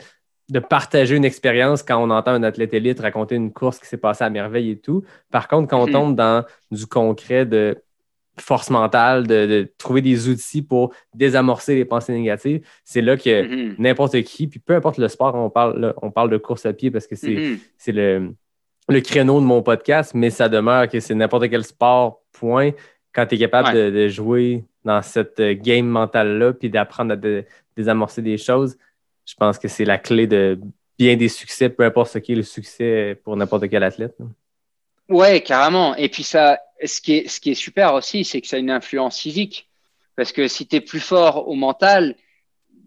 de 0.49 0.59
partager 0.59 1.15
une 1.15 1.25
expérience 1.25 1.81
quand 1.81 1.97
on 2.03 2.09
entend 2.11 2.31
un 2.31 2.43
athlète 2.43 2.73
élite 2.73 2.99
raconter 2.99 3.35
une 3.35 3.51
course 3.53 3.79
qui 3.79 3.87
s'est 3.87 3.97
passée 3.97 4.23
à 4.23 4.29
merveille 4.29 4.71
et 4.71 4.77
tout. 4.79 5.03
Par 5.31 5.47
contre, 5.47 5.67
quand 5.69 5.81
on 5.81 5.87
Mhm. 5.87 5.93
tombe 5.93 6.15
dans 6.15 6.45
du 6.71 6.85
concret 6.85 7.45
de 7.45 7.81
force 8.39 8.69
mentale, 8.69 9.27
de, 9.27 9.45
de 9.45 9.71
trouver 9.77 10.01
des 10.01 10.29
outils 10.29 10.61
pour 10.61 10.93
désamorcer 11.13 11.75
les 11.75 11.85
pensées 11.85 12.13
négatives, 12.13 12.61
c'est 12.83 13.01
là 13.01 13.17
que 13.17 13.43
Mhm. 13.43 13.75
n'importe 13.79 14.21
qui, 14.23 14.47
puis 14.47 14.59
peu 14.59 14.75
importe 14.75 14.97
le 14.97 15.07
sport, 15.07 15.35
on 15.35 15.49
parle, 15.49 15.79
là, 15.79 15.93
on 16.01 16.11
parle 16.11 16.29
de 16.29 16.37
course 16.37 16.65
à 16.65 16.73
pied 16.73 16.91
parce 16.91 17.07
que 17.07 17.15
c'est 17.15 17.35
Mhm. 17.35 17.57
c'est 17.77 17.91
le, 17.91 18.33
le 18.89 19.01
créneau 19.01 19.39
de 19.41 19.45
mon 19.45 19.61
podcast, 19.63 20.13
mais 20.13 20.29
ça 20.29 20.47
demeure 20.49 20.87
que 20.87 20.99
c'est 20.99 21.15
n'importe 21.15 21.49
quel 21.49 21.63
sport, 21.63 22.21
point. 22.31 22.71
Quand 23.13 23.25
tu 23.25 23.35
es 23.35 23.37
capable 23.39 23.73
de, 23.73 23.89
de, 23.89 24.07
jouer 24.07 24.63
dans 24.85 25.01
cette 25.01 25.41
game 25.41 25.87
mentale-là, 25.87 26.53
puis 26.53 26.69
d'apprendre 26.69 27.13
à 27.13 27.17
désamorcer 27.75 28.21
des 28.21 28.37
choses, 28.37 28.77
je 29.25 29.33
pense 29.35 29.57
que 29.57 29.67
c'est 29.67 29.83
la 29.85 29.97
clé 29.97 30.27
de 30.27 30.59
bien 30.99 31.15
des 31.17 31.27
succès, 31.27 31.69
peu 31.69 31.83
importe 31.83 32.11
ce 32.13 32.19
qui 32.19 32.31
est 32.33 32.35
le 32.35 32.43
succès 32.43 33.19
pour 33.23 33.35
n'importe 33.35 33.67
quel 33.69 33.83
athlète. 33.83 34.15
Ouais, 35.09 35.41
carrément. 35.41 35.95
Et 35.95 36.09
puis 36.09 36.23
ça, 36.23 36.59
ce 36.83 37.01
qui 37.01 37.13
est, 37.13 37.27
ce 37.27 37.39
qui 37.39 37.51
est 37.51 37.55
super 37.55 37.93
aussi, 37.93 38.23
c'est 38.23 38.41
que 38.41 38.47
ça 38.47 38.57
a 38.57 38.59
une 38.59 38.71
influence 38.71 39.19
physique. 39.19 39.69
Parce 40.15 40.31
que 40.31 40.47
si 40.47 40.67
tu 40.67 40.77
es 40.77 40.81
plus 40.81 40.99
fort 40.99 41.47
au 41.47 41.55
mental, 41.55 42.15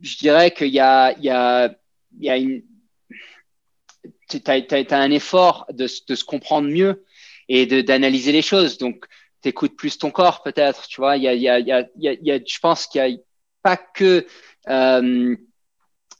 je 0.02 0.16
dirais 0.16 0.50
qu'il 0.50 0.68
y 0.68 0.80
a, 0.80 1.12
il 1.12 1.24
y 1.24 1.30
a, 1.30 1.72
il 2.18 2.24
y 2.24 2.30
a 2.30 2.36
une, 2.36 2.62
tu 4.28 4.40
as, 4.46 4.96
un 4.96 5.10
effort 5.10 5.66
de, 5.70 5.86
de, 6.08 6.14
se 6.14 6.24
comprendre 6.24 6.68
mieux 6.68 7.04
et 7.48 7.66
d'analyser 7.82 8.32
les 8.32 8.42
choses. 8.42 8.78
Donc, 8.78 9.06
tu 9.42 9.48
écoutes 9.48 9.76
plus 9.76 9.98
ton 9.98 10.10
corps, 10.10 10.42
peut-être. 10.42 10.86
Tu 10.86 11.00
vois, 11.00 11.16
il 11.16 11.22
y 11.22 11.28
a, 11.28 11.34
il 11.34 11.42
y 11.42 11.48
a, 11.48 11.58
il 11.60 11.66
y 11.66 11.72
a, 11.72 11.86
il 11.96 12.26
y 12.26 12.32
a, 12.32 12.38
je 12.44 12.58
pense 12.58 12.86
qu'il 12.86 13.02
n'y 13.02 13.14
a 13.14 13.18
pas 13.62 13.76
que 13.76 14.26
euh, 14.68 15.36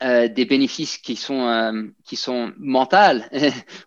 euh, 0.03 0.29
des 0.29 0.45
bénéfices 0.45 0.99
qui 0.99 1.17
sont 1.17 1.47
euh, 1.47 1.83
qui 2.05 2.17
sont 2.17 2.53
mentales, 2.59 3.31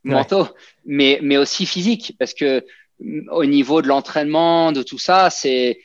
mentaux, 0.04 0.48
mais 0.86 1.20
mais 1.22 1.38
aussi 1.38 1.66
physiques, 1.66 2.16
parce 2.20 2.34
que 2.34 2.66
mm, 3.00 3.30
au 3.32 3.46
niveau 3.46 3.82
de 3.82 3.88
l'entraînement, 3.88 4.72
de 4.72 4.84
tout 4.84 5.00
ça, 5.00 5.30
c'est 5.30 5.80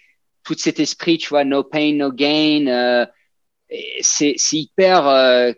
tout 0.44 0.54
cet 0.56 0.80
esprit, 0.80 1.18
tu 1.18 1.28
vois, 1.30 1.44
no 1.44 1.62
pain, 1.64 1.92
no 1.94 2.10
gain. 2.12 2.66
Euh, 2.68 3.06
c'est 4.00 4.36
hyper 4.52 5.06
euh, 5.06 5.52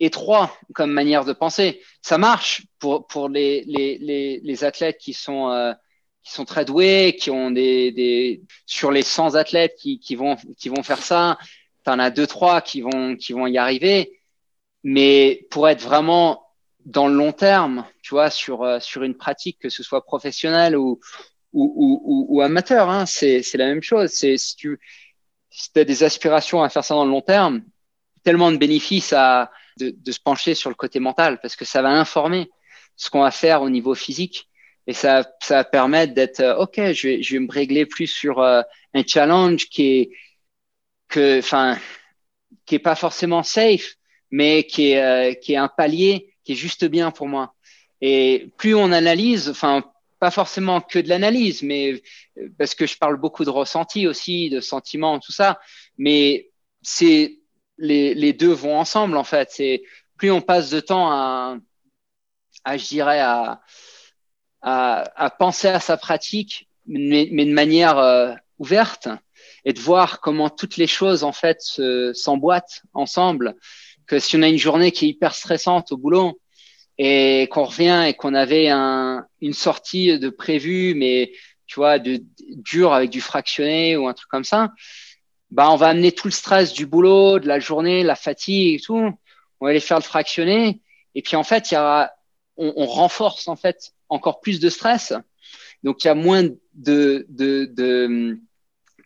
étroit 0.00 0.56
comme 0.74 0.90
manière 0.90 1.24
de 1.24 1.32
penser. 1.32 1.80
Ça 2.02 2.18
marche 2.18 2.66
pour 2.78 3.06
pour 3.06 3.28
les 3.28 3.64
les 3.66 3.98
les, 3.98 4.40
les 4.42 4.64
athlètes 4.64 4.98
qui 4.98 5.12
sont 5.14 5.50
euh, 5.50 5.72
qui 6.22 6.32
sont 6.32 6.44
très 6.44 6.64
doués, 6.64 7.16
qui 7.18 7.30
ont 7.30 7.50
des, 7.50 7.92
des 7.92 8.42
sur 8.66 8.90
les 8.90 9.02
100 9.02 9.34
athlètes 9.34 9.76
qui, 9.78 9.98
qui 9.98 10.16
vont 10.16 10.36
qui 10.58 10.68
vont 10.68 10.82
faire 10.82 11.02
ça, 11.02 11.38
en 11.86 11.98
as 11.98 12.10
deux 12.10 12.26
trois 12.26 12.60
qui 12.60 12.80
vont 12.80 13.16
qui 13.16 13.32
vont 13.32 13.46
y 13.46 13.58
arriver 13.58 14.20
mais 14.84 15.46
pour 15.50 15.68
être 15.68 15.82
vraiment 15.82 16.46
dans 16.84 17.08
le 17.08 17.14
long 17.14 17.32
terme, 17.32 17.86
tu 18.02 18.10
vois, 18.10 18.30
sur, 18.30 18.62
euh, 18.62 18.78
sur 18.78 19.02
une 19.02 19.16
pratique, 19.16 19.58
que 19.58 19.70
ce 19.70 19.82
soit 19.82 20.04
professionnelle 20.04 20.76
ou, 20.76 21.00
ou, 21.54 22.00
ou, 22.04 22.26
ou 22.28 22.42
amateur, 22.42 22.90
hein, 22.90 23.06
c'est 23.06 23.42
la 23.54 23.66
même 23.66 23.82
chose. 23.82 24.10
C'est 24.10 24.36
si 24.36 24.54
tu 24.54 24.78
si 25.50 25.70
as 25.76 25.84
des 25.84 26.02
aspirations 26.02 26.62
à 26.62 26.68
faire 26.68 26.84
ça 26.84 26.94
dans 26.94 27.04
le 27.04 27.10
long 27.10 27.22
terme, 27.22 27.62
tellement 28.22 28.52
de 28.52 28.58
bénéfices 28.58 29.12
à 29.12 29.50
de, 29.78 29.90
de 29.96 30.12
se 30.12 30.20
pencher 30.20 30.54
sur 30.54 30.70
le 30.70 30.76
côté 30.76 31.00
mental 31.00 31.40
parce 31.40 31.56
que 31.56 31.64
ça 31.64 31.82
va 31.82 31.90
informer 31.90 32.48
ce 32.96 33.10
qu'on 33.10 33.22
va 33.22 33.30
faire 33.32 33.62
au 33.62 33.70
niveau 33.70 33.94
physique 33.94 34.48
et 34.86 34.92
ça, 34.92 35.28
ça 35.42 35.56
va 35.56 35.64
permettre 35.64 36.14
d'être 36.14 36.40
euh, 36.40 36.56
ok, 36.56 36.92
je 36.92 37.08
vais, 37.08 37.22
je 37.22 37.34
vais 37.34 37.40
me 37.40 37.50
régler 37.50 37.86
plus 37.86 38.06
sur 38.06 38.40
euh, 38.40 38.62
un 38.94 39.02
challenge 39.06 39.68
qui 39.68 39.86
est 39.86 40.10
que, 41.08 41.38
enfin, 41.38 41.78
qui 42.66 42.76
est 42.76 42.80
pas 42.80 42.94
forcément 42.94 43.42
safe, 43.42 43.94
mais 44.30 44.64
qui 44.64 44.92
est, 44.92 45.02
euh, 45.02 45.34
qui 45.34 45.52
est 45.52 45.56
un 45.56 45.68
palier 45.68 46.34
qui 46.44 46.52
est 46.52 46.56
juste 46.56 46.84
bien 46.84 47.10
pour 47.10 47.28
moi. 47.28 47.54
Et 48.00 48.52
plus 48.58 48.74
on 48.74 48.92
analyse, 48.92 49.48
enfin, 49.48 49.82
pas 50.18 50.30
forcément 50.30 50.80
que 50.80 50.98
de 50.98 51.08
l'analyse, 51.08 51.62
mais 51.62 52.02
euh, 52.38 52.48
parce 52.58 52.74
que 52.74 52.86
je 52.86 52.98
parle 52.98 53.16
beaucoup 53.16 53.44
de 53.44 53.50
ressenti 53.50 54.06
aussi, 54.06 54.50
de 54.50 54.60
sentiments, 54.60 55.18
tout 55.18 55.32
ça, 55.32 55.58
mais 55.98 56.50
c'est 56.82 57.38
les, 57.78 58.14
les 58.14 58.32
deux 58.32 58.52
vont 58.52 58.76
ensemble 58.78 59.16
en 59.16 59.24
fait. 59.24 59.50
C'est 59.50 59.82
plus 60.16 60.30
on 60.30 60.40
passe 60.40 60.70
de 60.70 60.80
temps 60.80 61.10
à, 61.10 61.56
à 62.64 62.76
je 62.76 62.86
dirais, 62.86 63.20
à, 63.20 63.60
à, 64.62 65.24
à, 65.24 65.30
penser 65.30 65.68
à 65.68 65.80
sa 65.80 65.96
pratique, 65.96 66.68
mais, 66.86 67.28
mais 67.32 67.44
de 67.44 67.52
manière 67.52 67.98
euh, 67.98 68.34
ouverte, 68.58 69.08
et 69.64 69.72
de 69.72 69.80
voir 69.80 70.20
comment 70.20 70.50
toutes 70.50 70.76
les 70.76 70.86
choses 70.86 71.24
en 71.24 71.32
fait 71.32 71.60
s'emboîtent 72.14 72.82
ensemble 72.92 73.54
que 74.06 74.18
si 74.18 74.36
on 74.36 74.42
a 74.42 74.48
une 74.48 74.58
journée 74.58 74.92
qui 74.92 75.06
est 75.06 75.08
hyper 75.08 75.34
stressante 75.34 75.92
au 75.92 75.96
boulot 75.96 76.40
et 76.98 77.48
qu'on 77.50 77.64
revient 77.64 78.04
et 78.06 78.14
qu'on 78.14 78.34
avait 78.34 78.68
un, 78.68 79.26
une 79.40 79.54
sortie 79.54 80.18
de 80.18 80.28
prévu, 80.28 80.94
mais 80.94 81.32
tu 81.66 81.76
vois, 81.76 81.98
de 81.98 82.22
dur 82.56 82.92
avec 82.92 83.10
du 83.10 83.20
fractionné 83.20 83.96
ou 83.96 84.06
un 84.06 84.12
truc 84.12 84.28
comme 84.28 84.44
ça, 84.44 84.70
bah 85.50 85.70
on 85.70 85.76
va 85.76 85.88
amener 85.88 86.12
tout 86.12 86.28
le 86.28 86.32
stress 86.32 86.72
du 86.72 86.86
boulot, 86.86 87.38
de 87.38 87.48
la 87.48 87.58
journée, 87.58 88.02
la 88.02 88.16
fatigue 88.16 88.74
et 88.74 88.80
tout. 88.80 89.10
On 89.60 89.64
va 89.64 89.70
aller 89.70 89.80
faire 89.80 89.98
le 89.98 90.02
fractionné 90.02 90.82
et 91.14 91.22
puis 91.22 91.36
en 91.36 91.44
fait, 91.44 91.70
il 91.70 91.74
y 91.74 91.76
a, 91.76 92.12
on, 92.56 92.72
on, 92.76 92.86
renforce 92.86 93.48
en 93.48 93.56
fait 93.56 93.92
encore 94.08 94.40
plus 94.40 94.60
de 94.60 94.68
stress. 94.68 95.12
Donc 95.82 96.04
il 96.04 96.08
y 96.08 96.10
a 96.10 96.14
moins 96.14 96.44
de, 96.74 97.26
de, 97.28 97.70
de 97.72 98.38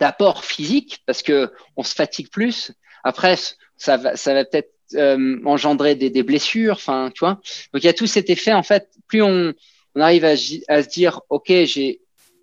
d'apport 0.01 0.44
physique 0.44 1.03
parce 1.07 1.22
que 1.22 1.53
on 1.76 1.82
se 1.82 1.94
fatigue 1.94 2.30
plus. 2.30 2.72
Après, 3.05 3.36
ça 3.76 3.96
va, 3.96 4.16
ça 4.16 4.34
va 4.34 4.44
peut-être 4.44 4.72
euh, 4.94 5.40
engendrer 5.44 5.94
des, 5.94 6.11
des, 6.11 6.22
blessures. 6.22 6.74
Enfin, 6.74 7.11
tu 7.14 7.20
vois. 7.20 7.40
Donc 7.72 7.82
il 7.82 7.84
y 7.84 7.88
a 7.88 7.94
tout 7.94 8.07
cet 8.07 8.30
effet. 8.30 8.53
En 8.53 8.62
fait, 8.62 8.88
plus 9.07 9.22
on, 9.22 9.53
on 9.94 10.01
arrive 10.01 10.24
à, 10.24 10.32
à, 10.68 10.82
se 10.82 10.88
dire, 10.88 11.20
ok, 11.28 11.49
j'ai 11.49 12.01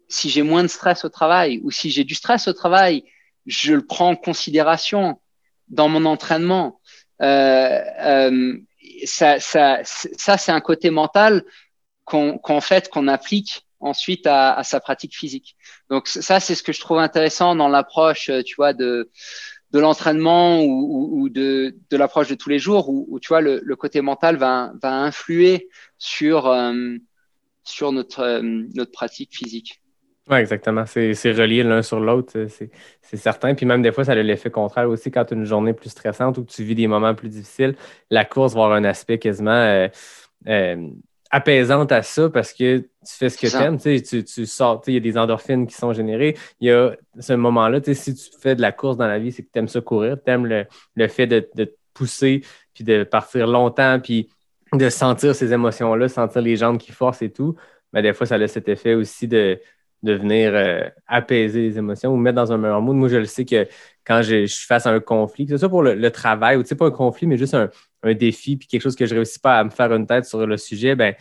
si 0.08 0.30
j'ai 0.30 0.44
moins 0.44 0.64
de 0.64 0.68
stress 0.68 1.04
au 1.04 1.10
travail 1.10 1.60
ou 1.64 1.72
si 1.72 1.90
j'ai 1.90 2.04
du 2.04 2.14
stress 2.14 2.48
au 2.48 2.54
travail, 2.54 3.04
je 3.46 3.74
le 3.74 3.86
prends 3.86 4.10
en 4.10 4.16
considération 4.16 5.20
dans 5.68 5.90
mon 5.90 6.06
entraînement. 6.06 6.80
Euh, 7.22 7.82
euh, 8.00 8.58
ça, 9.06 9.40
ça, 9.40 9.80
ça 9.84 10.38
c'est 10.38 10.52
un 10.52 10.62
côté 10.62 10.90
mental 10.90 11.44
qu'on 12.04 12.38
qu'en 12.38 12.62
fait 12.62 12.90
qu'on 12.90 13.08
applique 13.08 13.65
ensuite 13.80 14.26
à, 14.28 14.62
sa 14.64 14.80
pratique 14.80 15.16
physique. 15.16 15.56
Donc 15.90 16.08
ça, 16.08 16.40
c'est 16.40 16.56
ce 16.56 16.64
que 16.64 16.74
je 16.74 16.80
trouve 16.80 17.00
intéressant 17.00 17.56
dans 17.56 17.68
l'approche, 17.68 18.32
tu 18.46 18.56
vois, 18.56 18.74
de 18.74 19.10
de 19.76 19.82
l'entraînement 19.82 20.64
ou, 20.64 21.28
de, 21.28 21.76
de 21.90 21.98
l'approche 21.98 22.30
de 22.30 22.36
tous 22.36 22.48
les 22.48 22.60
jours 22.60 22.88
où, 22.88 23.20
tu 23.20 23.28
vois 23.28 23.42
le, 23.42 23.76
côté 23.76 24.00
mental 24.00 24.38
va, 24.38 24.72
va 24.82 24.94
influer 25.02 25.68
sur, 25.98 26.48
euh, 26.48 26.96
sur 27.66 27.92
notre, 27.92 28.22
euh, 28.22 28.42
notre 28.74 28.92
pratique 28.92 29.36
physique. 29.36 29.82
Oui, 30.30 30.38
exactement. 30.38 30.86
C'est 30.86 31.12
relié 31.34 31.62
l'un 31.62 31.82
sur 31.82 32.00
l'autre, 32.00 32.48
c'est 32.48 33.18
certain. 33.18 33.54
Puis 33.54 33.66
même 33.66 33.82
des 33.82 33.92
fois, 33.92 34.06
ça 34.06 34.14
a 34.14 34.16
l'effet 34.16 34.50
contraire 34.50 34.90
aussi 34.90 35.12
quand 35.12 35.26
tu 35.26 35.34
as 35.34 35.38
une 35.38 35.46
journée 35.46 35.74
plus 35.74 35.90
stressante 35.90 36.38
ou 36.38 36.46
que 36.46 36.52
tu 36.52 36.64
vis 36.64 36.74
des 36.74 36.88
moments 36.88 37.14
plus 37.14 37.30
difficiles. 37.30 37.76
La 38.10 38.24
course 38.24 38.54
va 38.54 38.64
avoir 38.64 38.78
un 38.78 38.86
aspect 38.86 39.20
quasiment 39.20 39.52
euh, 39.52 39.88
euh 40.48 40.90
apaisante 41.36 41.92
à 41.92 42.02
ça 42.02 42.30
parce 42.30 42.54
que 42.54 42.78
tu 42.78 42.88
fais 43.04 43.30
ce 43.30 43.38
que 43.38 43.48
tu 43.48 43.58
aimes, 43.58 43.78
tu, 43.78 44.24
tu 44.24 44.46
sors, 44.46 44.82
il 44.88 44.94
y 44.94 44.98
a 44.98 45.02
des 45.02 45.18
endorphines 45.18 45.68
qui 45.68 45.76
sont 45.76 45.92
générées. 45.92 46.38
Il 46.62 46.70
y 46.70 46.72
a 46.72 46.96
ce 47.20 47.34
moment-là, 47.34 47.82
si 47.94 48.16
tu 48.16 48.30
fais 48.40 48.56
de 48.56 48.62
la 48.62 48.72
course 48.72 48.96
dans 48.96 49.08
la 49.08 49.20
vie, 49.20 49.34
c'est 49.34 49.44
que 49.44 49.50
tu 49.52 49.60
aimes 49.60 49.68
ça 49.68 49.82
courir, 49.82 50.16
tu 50.24 50.32
aimes 50.32 50.46
le, 50.46 50.66
le, 50.96 51.08
fait 51.10 51.28
de, 51.28 51.46
de, 51.56 51.66
te 51.66 51.76
pousser, 51.94 52.42
puis 52.74 52.86
de 52.86 53.04
partir 53.04 53.48
longtemps, 53.48 54.00
puis 54.00 54.30
de 54.72 54.88
sentir 54.88 55.36
ces 55.36 55.52
émotions-là, 55.52 56.08
sentir 56.08 56.42
les 56.42 56.56
jambes 56.56 56.78
qui 56.78 56.94
forcent 56.94 57.22
et 57.22 57.32
tout. 57.32 57.58
Mais 57.92 58.02
des 58.02 58.14
fois, 58.14 58.26
ça 58.26 58.36
a 58.36 58.48
cet 58.48 58.70
effet 58.70 58.94
aussi 58.94 59.28
de, 59.28 59.60
de 60.04 60.14
venir 60.14 60.52
euh, 60.54 60.88
apaiser 61.06 61.64
les 61.64 61.78
émotions 61.78 62.14
ou 62.14 62.18
mettre 62.18 62.38
dans 62.38 62.54
un 62.54 62.58
meilleur 62.58 62.82
mood. 62.82 62.96
Moi, 62.96 63.10
je 63.10 63.18
le 63.18 63.26
sais 63.26 63.44
que 63.44 63.68
quand 64.06 64.22
je, 64.22 64.46
je 64.46 64.54
suis 64.54 64.68
face 64.68 64.86
à 64.86 64.92
un 64.92 65.02
conflit, 65.02 65.46
que 65.46 65.52
ce 65.52 65.58
soit 65.58 65.70
pour 65.70 65.84
le, 65.84 65.96
le 65.96 66.12
travail 66.12 66.56
ou 66.56 66.64
tu 66.64 66.70
sais, 66.70 66.76
pas 66.76 66.86
un 66.86 66.92
conflit, 66.92 67.28
mais 67.28 67.38
juste 67.38 67.56
un, 67.56 67.70
un 68.06 68.14
défi 68.14 68.58
puis 68.58 68.68
quelque 68.68 68.82
chose 68.82 68.96
que 68.96 69.06
je 69.06 69.16
réussis 69.16 69.40
pas 69.40 69.60
à 69.60 69.64
me 69.64 69.70
faire 69.70 69.94
une 69.94 70.06
tête 70.06 70.26
sur 70.26 70.46
le 70.46 70.58
sujet, 70.58 70.96
ben 70.96 71.16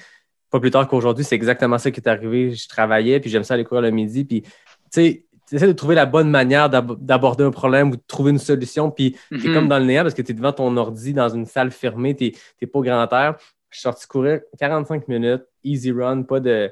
pas 0.50 0.60
plus 0.60 0.70
tard 0.70 0.86
qu'aujourd'hui, 0.86 1.24
c'est 1.24 1.34
exactement 1.34 1.78
ça 1.78 1.90
qui 1.90 1.98
est 1.98 2.08
arrivé. 2.08 2.54
Je 2.54 2.68
travaillais, 2.68 3.18
puis 3.18 3.28
j'aime 3.28 3.42
ça 3.42 3.54
aller 3.54 3.64
courir 3.64 3.82
le 3.82 3.90
midi, 3.90 4.24
puis 4.24 4.42
tu 4.42 4.50
sais, 4.90 5.26
tu 5.48 5.56
essaies 5.56 5.66
de 5.66 5.72
trouver 5.72 5.94
la 5.94 6.06
bonne 6.06 6.30
manière 6.30 6.70
d'aborder 6.70 7.44
un 7.44 7.50
problème 7.50 7.90
ou 7.90 7.96
de 7.96 8.02
trouver 8.06 8.30
une 8.30 8.38
solution, 8.38 8.90
puis 8.90 9.12
tu 9.12 9.34
es 9.34 9.38
mm-hmm. 9.38 9.54
comme 9.54 9.68
dans 9.68 9.78
le 9.78 9.84
néant 9.84 10.02
parce 10.02 10.14
que 10.14 10.22
tu 10.22 10.30
es 10.30 10.34
devant 10.34 10.52
ton 10.52 10.76
ordi 10.76 11.12
dans 11.12 11.28
une 11.28 11.44
salle 11.44 11.70
fermée, 11.70 12.14
tu 12.14 12.32
n'es 12.62 12.68
pas 12.68 12.78
au 12.78 12.82
grand 12.82 13.12
air. 13.12 13.36
Je 13.70 13.78
suis 13.78 13.82
sorti 13.82 14.06
courir 14.06 14.42
45 14.58 15.08
minutes, 15.08 15.42
easy 15.64 15.90
run, 15.90 16.22
pas 16.22 16.38
de, 16.38 16.70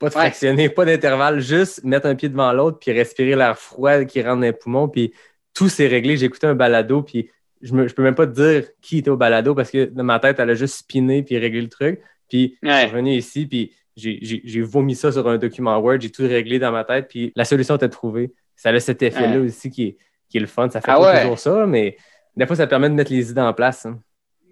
pas 0.00 0.08
de 0.08 0.12
fractionner, 0.12 0.68
pas 0.68 0.84
d'intervalle, 0.84 1.38
juste 1.38 1.84
mettre 1.84 2.06
un 2.06 2.16
pied 2.16 2.28
devant 2.28 2.52
l'autre, 2.52 2.80
puis 2.80 2.90
respirer 2.90 3.36
l'air 3.36 3.56
froid 3.56 4.04
qui 4.04 4.20
rentre 4.20 4.34
dans 4.34 4.40
les 4.40 4.52
poumons, 4.52 4.88
puis 4.88 5.14
tout 5.54 5.68
s'est 5.68 5.86
réglé. 5.86 6.16
J'ai 6.16 6.26
écouté 6.26 6.48
un 6.48 6.56
balado, 6.56 7.02
puis 7.02 7.30
je, 7.62 7.72
me, 7.74 7.88
je 7.88 7.94
peux 7.94 8.02
même 8.02 8.14
pas 8.14 8.26
te 8.26 8.32
dire 8.32 8.68
qui 8.80 8.98
était 8.98 9.10
au 9.10 9.16
balado 9.16 9.54
parce 9.54 9.70
que 9.70 9.84
dans 9.84 10.04
ma 10.04 10.18
tête, 10.18 10.38
elle 10.38 10.50
a 10.50 10.54
juste 10.54 10.76
spiné 10.76 11.22
puis 11.22 11.38
réglé 11.38 11.60
le 11.60 11.68
truc. 11.68 12.00
Puis 12.28 12.58
je 12.62 12.70
suis 12.70 12.86
revenu 12.86 13.14
ici, 13.14 13.46
puis 13.46 13.72
j'ai 13.96 14.62
vomi 14.62 14.94
ça 14.94 15.12
sur 15.12 15.28
un 15.28 15.38
document 15.38 15.76
Word, 15.78 16.00
j'ai 16.00 16.10
tout 16.10 16.22
réglé 16.22 16.58
dans 16.58 16.72
ma 16.72 16.84
tête, 16.84 17.08
puis 17.08 17.32
la 17.36 17.44
solution 17.44 17.76
était 17.76 17.88
trouvée. 17.88 18.32
Ça 18.56 18.70
a 18.70 18.80
cet 18.80 19.02
effet-là 19.02 19.40
aussi 19.40 19.70
qui 19.70 19.82
est, 19.84 19.96
qui 20.28 20.38
est 20.38 20.40
le 20.40 20.46
fun. 20.46 20.68
Ça 20.70 20.80
fait 20.80 20.90
ah 20.90 20.98
pas 20.98 21.20
toujours 21.20 21.38
ça, 21.38 21.66
mais 21.66 21.96
des 22.36 22.46
fois, 22.46 22.56
ça 22.56 22.66
permet 22.66 22.88
de 22.88 22.94
mettre 22.94 23.12
les 23.12 23.30
idées 23.30 23.40
en 23.40 23.52
place. 23.52 23.86
Hein. 23.86 24.00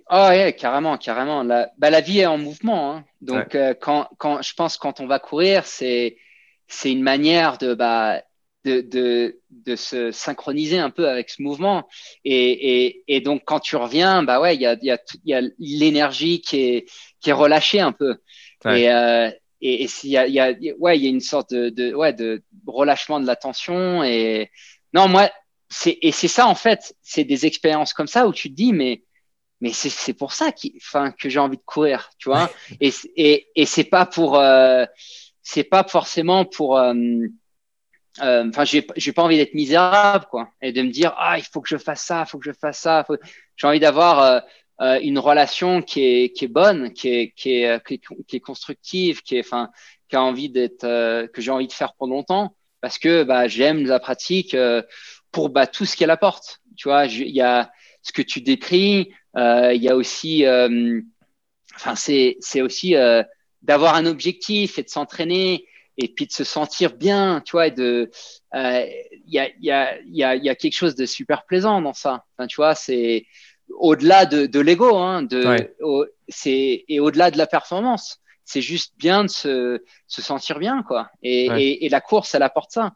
Ah 0.09 0.31
ouais, 0.31 0.53
carrément, 0.53 0.99
carrément. 0.99 1.43
La, 1.43 1.71
bah, 1.79 1.91
la 1.91 2.01
vie 2.01 2.21
est 2.21 2.27
en 2.27 2.37
mouvement. 2.37 2.93
Hein. 2.93 3.05
Donc, 3.21 3.55
euh, 3.55 3.75
quand, 3.81 4.09
quand, 4.19 4.43
je 4.43 4.53
pense 4.55 4.77
quand 4.77 5.01
on 5.01 5.07
va 5.07 5.19
courir, 5.19 5.65
c'est 5.65 6.17
une 6.85 7.03
manière 7.03 7.59
de, 7.59 7.75
bah, 7.75 8.21
de, 8.65 8.81
de, 8.81 9.41
de, 9.51 9.77
se 9.77 10.11
synchroniser 10.11 10.79
un 10.79 10.91
peu 10.91 11.09
avec 11.09 11.31
ce 11.31 11.43
mouvement. 11.43 11.89
Et, 12.25 12.85
et, 12.85 13.05
et 13.09 13.21
donc, 13.21 13.43
quand 13.45 13.61
tu 13.61 13.77
reviens, 13.77 14.23
bah 14.23 14.41
ouais, 14.41 14.55
il 14.55 14.61
y 14.61 14.67
a, 14.67 14.77
y 14.83 14.91
a, 14.91 14.99
y 15.25 15.35
a 15.35 15.43
l'énergie 15.59 16.41
qui 16.41 16.61
est, 16.61 16.91
qui 17.21 17.31
est 17.31 17.35
relâchée 17.35 17.81
un 17.81 17.93
peu. 17.93 18.17
Et, 18.67 18.91
euh, 18.91 19.31
et, 19.63 19.87
il 20.05 20.11
y 20.11 20.17
a, 20.17 20.27
y 20.27 20.39
a, 20.41 20.53
ouais, 20.79 20.99
il 20.99 21.05
y 21.05 21.07
a 21.07 21.11
une 21.11 21.21
sorte 21.21 21.53
de, 21.53 21.71
de, 21.71 21.95
ouais, 21.95 22.13
de 22.13 22.43
relâchement 22.67 23.21
de 23.21 23.27
la 23.27 23.37
tension. 23.37 24.05
Et 24.05 24.51
non, 24.93 25.09
moi, 25.09 25.31
c'est, 25.69 25.99
et 26.03 26.13
c'est 26.13 26.29
ça, 26.29 26.47
en 26.47 26.55
fait, 26.55 26.95
c'est 27.03 27.25
des 27.25 27.47
expériences 27.47 27.93
comme 27.93 28.09
ça 28.09 28.27
où 28.27 28.33
tu 28.33 28.51
te 28.51 28.55
dis, 28.55 28.73
mais, 28.73 29.05
mais 29.61 29.73
c'est, 29.73 29.91
c'est 29.91 30.15
pour 30.15 30.33
ça 30.33 30.53
qui, 30.53 30.75
enfin, 30.79 31.13
que 31.13 31.29
j'ai 31.29 31.39
envie 31.39 31.57
de 31.57 31.63
courir, 31.65 32.11
tu 32.19 32.29
vois. 32.29 32.51
et, 32.81 32.93
et, 33.17 33.49
et 33.55 33.67
c'est 33.67 33.85
pas 33.85 34.05
pour, 34.07 34.39
euh, 34.39 34.85
c'est 35.43 35.65
pas 35.65 35.85
forcément 35.85 36.45
pour, 36.45 36.79
euh, 36.79 36.95
enfin, 38.19 38.65
j'ai, 38.65 38.87
j'ai 38.97 39.13
pas 39.13 39.23
envie 39.23 39.37
d'être 39.37 39.55
misérable, 39.55 40.27
quoi, 40.31 40.51
et 40.61 40.73
de 40.73 40.83
me 40.83 40.91
dire, 40.91 41.15
ah, 41.17 41.39
il 41.39 41.45
faut 41.45 41.61
que 41.61 41.69
je 41.69 41.77
fasse 41.77 42.03
ça, 42.03 42.25
il 42.27 42.31
faut 42.31 42.39
que 42.39 42.45
je 42.45 42.57
fasse 42.57 42.79
ça. 42.79 43.07
J'ai 43.57 43.67
envie 43.67 43.81
d'avoir 43.81 44.21
euh, 44.21 44.41
euh, 44.81 45.01
une 45.01 45.19
relation 45.19 45.83
qui 45.83 46.03
est, 46.03 46.33
qui 46.37 46.47
est 46.47 46.49
bonne, 46.49 46.93
qui 46.93 47.09
est, 47.09 47.33
qui 47.37 47.63
est, 47.63 47.83
qui 47.85 48.37
est, 48.37 48.41
constructive, 48.41 49.23
qui 49.23 49.37
est, 49.37 49.41
enfin, 49.41 49.71
qui 50.09 50.17
a 50.17 50.23
envie 50.23 50.51
d'être, 50.51 50.83
que 51.27 51.41
j'ai 51.41 51.51
envie 51.51 51.69
de 51.69 51.73
faire 51.73 51.95
pour 51.95 52.09
longtemps, 52.09 52.57
parce 52.81 52.99
que 52.99 53.23
bah, 53.23 53.49
j'aime 53.49 53.87
la 53.87 54.01
pratique 54.01 54.57
pour 55.31 55.51
bah, 55.51 55.67
tout 55.67 55.85
ce 55.85 55.97
qu'elle 55.97 56.11
apporte. 56.11 56.61
Tu 56.77 56.89
vois, 56.89 57.07
il 57.07 57.29
y 57.29 57.43
a 57.43 57.71
ce 58.03 58.13
que 58.13 58.23
tu 58.23 58.41
décris, 58.41 59.13
il 59.37 59.83
y 59.83 59.89
a 59.89 59.97
aussi, 59.97 60.45
enfin, 61.77 61.95
c'est, 61.95 62.37
c'est 62.41 62.63
aussi 62.63 62.95
d'avoir 63.63 63.95
un 63.95 64.07
objectif 64.07 64.79
et 64.79 64.83
de 64.83 64.89
s'entraîner 64.89 65.67
et 66.03 66.09
puis 66.09 66.27
de 66.27 66.33
se 66.33 66.45
sentir 66.45 66.95
bien, 66.97 67.43
tu 67.45 67.53
vois, 67.53 67.67
et 67.67 67.71
de, 67.71 68.11
il 68.55 68.59
euh, 68.59 68.87
y, 69.27 69.39
a, 69.39 69.49
y, 69.61 69.71
a, 69.71 70.01
y, 70.07 70.23
a, 70.25 70.35
y 70.35 70.49
a 70.49 70.55
quelque 70.55 70.75
chose 70.75 70.95
de 70.95 71.07
super 71.07 71.45
plaisant 71.45 71.83
dans 71.83 71.93
ça. 71.93 72.25
Enfin, 72.37 72.47
tu 72.47 72.57
vois, 72.57 72.75
c'est 72.75 73.27
au-delà 73.69 74.25
de, 74.25 74.47
de 74.47 74.61
l'ego, 74.61 74.97
hein, 74.97 75.23
de, 75.23 75.75
c'est 76.29 76.85
et 76.89 77.01
au-delà 77.01 77.31
de 77.31 77.39
la 77.39 77.47
performance. 77.47 78.19
C'est 78.47 78.63
juste 78.63 78.95
bien 78.97 79.23
de 79.25 79.29
se, 79.29 79.81
se 80.09 80.23
sentir 80.23 80.59
bien, 80.59 80.83
quoi. 80.83 81.09
Et, 81.23 81.47
et, 81.47 81.85
et, 81.85 81.89
la 81.89 82.01
course, 82.01 82.35
elle 82.35 82.43
apporte 82.43 82.73
ça. 82.73 82.95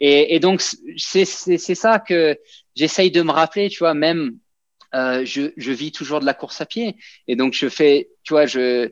Et, 0.00 0.34
et 0.34 0.40
donc, 0.40 0.60
c'est 0.96 1.24
ça 1.24 2.00
que 2.00 2.36
j'essaye 2.74 3.12
de 3.12 3.22
me 3.22 3.30
rappeler, 3.30 3.68
tu 3.68 3.78
vois, 3.78 3.94
même 3.94 4.38
euh, 4.94 5.24
je, 5.24 5.52
je 5.56 5.72
vis 5.72 5.92
toujours 5.92 6.18
de 6.18 6.26
la 6.26 6.34
course 6.34 6.60
à 6.60 6.66
pied. 6.66 6.96
Et 7.28 7.36
donc, 7.36 7.52
je 7.52 7.68
fais, 7.68 8.08
tu 8.24 8.32
vois, 8.32 8.46
je, 8.46 8.90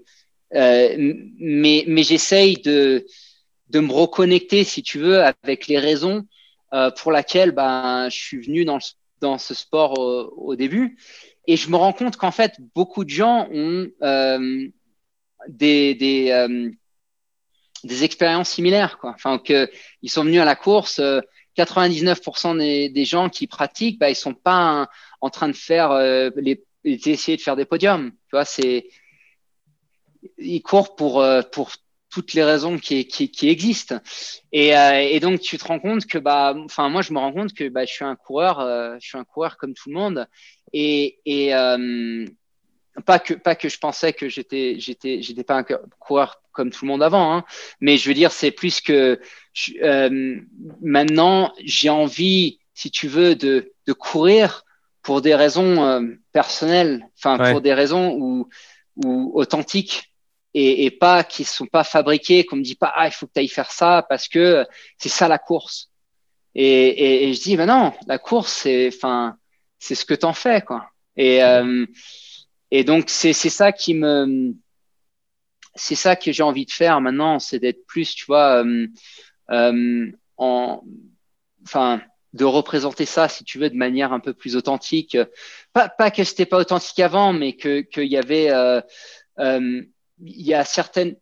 euh, 0.54 1.14
mais 1.38 1.84
mais 1.88 2.04
j'essaye 2.04 2.56
de 2.62 3.06
de 3.70 3.80
me 3.80 3.92
reconnecter, 3.92 4.64
si 4.64 4.82
tu 4.82 4.98
veux, 4.98 5.22
avec 5.22 5.66
les 5.66 5.78
raisons 5.78 6.26
euh, 6.72 6.90
pour 6.90 7.12
lesquelles 7.12 7.52
ben, 7.52 8.08
je 8.10 8.16
suis 8.16 8.40
venu 8.40 8.64
dans, 8.64 8.78
dans 9.20 9.38
ce 9.38 9.54
sport 9.54 9.98
au, 9.98 10.56
début. 10.56 10.98
Et 11.46 11.56
je 11.56 11.70
me 11.70 11.76
rends 11.76 11.92
compte 11.92 12.16
qu'en 12.16 12.30
fait, 12.30 12.54
beaucoup 12.74 13.04
de 13.04 13.10
gens 13.10 13.48
ont 13.52 13.88
euh, 14.02 14.68
des, 15.48 15.94
des, 15.94 16.30
euh, 16.30 16.70
des 17.84 18.04
expériences 18.04 18.50
similaires. 18.50 18.98
Quoi. 18.98 19.12
Enfin, 19.14 19.38
que, 19.38 19.70
ils 20.02 20.10
sont 20.10 20.24
venus 20.24 20.40
à 20.40 20.44
la 20.44 20.56
course. 20.56 21.00
99% 21.56 22.58
des, 22.58 22.88
des, 22.88 23.04
gens 23.04 23.28
qui 23.28 23.46
pratiquent, 23.46 24.00
ben, 24.00 24.08
ils 24.08 24.16
sont 24.16 24.34
pas 24.34 24.88
en 25.20 25.30
train 25.30 25.48
de 25.48 25.54
faire 25.54 25.96
les, 26.36 26.64
essayer 26.82 27.36
de 27.36 27.42
faire 27.42 27.56
des 27.56 27.64
podiums. 27.64 28.10
Tu 28.10 28.30
vois, 28.32 28.44
c'est 28.44 28.88
ils 30.38 30.62
courent 30.62 30.96
pour 30.96 31.24
pour 31.52 31.70
toutes 32.14 32.34
les 32.34 32.44
raisons 32.44 32.78
qui, 32.78 33.08
qui, 33.08 33.28
qui 33.28 33.48
existent. 33.48 33.98
Et, 34.52 34.76
euh, 34.76 35.00
et, 35.00 35.18
donc 35.18 35.40
tu 35.40 35.58
te 35.58 35.64
rends 35.64 35.80
compte 35.80 36.06
que 36.06 36.18
bah, 36.18 36.54
enfin 36.64 36.88
moi 36.88 37.02
je 37.02 37.12
me 37.12 37.18
rends 37.18 37.32
compte 37.32 37.52
que 37.52 37.68
bah, 37.68 37.84
je 37.84 37.92
suis 37.92 38.04
un 38.04 38.14
coureur, 38.14 38.60
euh, 38.60 38.94
je 39.00 39.08
suis 39.08 39.18
un 39.18 39.24
coureur 39.24 39.56
comme 39.56 39.74
tout 39.74 39.88
le 39.88 39.96
monde. 39.96 40.28
Et, 40.72 41.18
et 41.26 41.52
euh, 41.56 42.24
pas 43.04 43.18
que 43.18 43.34
pas 43.34 43.56
que 43.56 43.68
je 43.68 43.78
pensais 43.78 44.12
que 44.12 44.28
j'étais 44.28 44.76
j'étais 44.78 45.22
j'étais 45.22 45.42
pas 45.42 45.56
un 45.56 45.64
coureur 45.98 46.40
comme 46.52 46.70
tout 46.70 46.84
le 46.84 46.92
monde 46.92 47.02
avant, 47.02 47.34
hein, 47.34 47.44
mais 47.80 47.96
je 47.96 48.08
veux 48.08 48.14
dire 48.14 48.30
c'est 48.30 48.52
plus 48.52 48.80
que 48.80 49.18
maintenant 50.80 51.52
j'ai 51.64 51.90
envie, 51.90 52.60
si 52.74 52.92
tu 52.92 53.08
veux, 53.08 53.34
de, 53.34 53.72
de 53.88 53.92
courir 53.92 54.64
pour 55.02 55.20
des 55.20 55.34
raisons 55.34 56.16
personnelles, 56.30 57.08
enfin 57.18 57.50
pour 57.50 57.60
des 57.60 57.74
raisons 57.74 58.12
ou, 58.12 58.48
ou 59.04 59.32
authentiques 59.34 60.13
et, 60.54 60.84
et 60.84 60.90
pas 60.90 61.24
qui 61.24 61.44
sont 61.44 61.66
pas 61.66 61.84
fabriqués, 61.84 62.44
qu'on 62.44 62.56
me 62.56 62.62
dit 62.62 62.76
pas 62.76 62.92
ah 62.94 63.06
il 63.06 63.12
faut 63.12 63.26
que 63.26 63.32
tu 63.32 63.40
ailles 63.40 63.48
faire 63.48 63.70
ça 63.70 64.04
parce 64.08 64.28
que 64.28 64.66
c'est 64.98 65.08
ça 65.08 65.28
la 65.28 65.38
course. 65.38 65.90
Et, 66.54 66.64
et, 66.64 67.28
et 67.28 67.34
je 67.34 67.42
dis 67.42 67.56
ben 67.56 67.66
non, 67.66 67.92
la 68.06 68.18
course 68.18 68.52
c'est 68.52 68.88
enfin 68.94 69.36
c'est 69.78 69.94
ce 69.94 70.04
que 70.04 70.14
t'en 70.14 70.32
fais 70.32 70.62
quoi. 70.62 70.90
Et 71.16 71.42
euh, 71.42 71.86
et 72.70 72.84
donc 72.84 73.04
c'est 73.08 73.32
c'est 73.32 73.50
ça 73.50 73.72
qui 73.72 73.94
me 73.94 74.54
c'est 75.74 75.96
ça 75.96 76.14
que 76.16 76.32
j'ai 76.32 76.42
envie 76.42 76.66
de 76.66 76.72
faire 76.72 77.00
maintenant, 77.00 77.38
c'est 77.40 77.58
d'être 77.58 77.84
plus 77.86 78.14
tu 78.14 78.24
vois 78.26 78.64
euh, 78.64 78.86
euh, 79.50 80.10
en 80.36 80.82
enfin 81.64 82.00
de 82.34 82.44
représenter 82.44 83.06
ça, 83.06 83.28
si 83.28 83.44
tu 83.44 83.58
veux, 83.58 83.70
de 83.70 83.76
manière 83.76 84.12
un 84.12 84.18
peu 84.18 84.34
plus 84.34 84.56
authentique. 84.56 85.16
Pas, 85.72 85.88
pas 85.88 86.10
que 86.10 86.24
c'était 86.24 86.46
pas 86.46 86.58
authentique 86.58 86.98
avant, 86.98 87.32
mais 87.32 87.54
que 87.54 87.80
qu'il 87.80 88.10
y 88.10 88.16
avait 88.16 88.50
euh, 88.50 88.80
euh, 89.38 89.82
il 90.20 90.46
y 90.46 90.54
a 90.54 90.64
certaines 90.64 91.16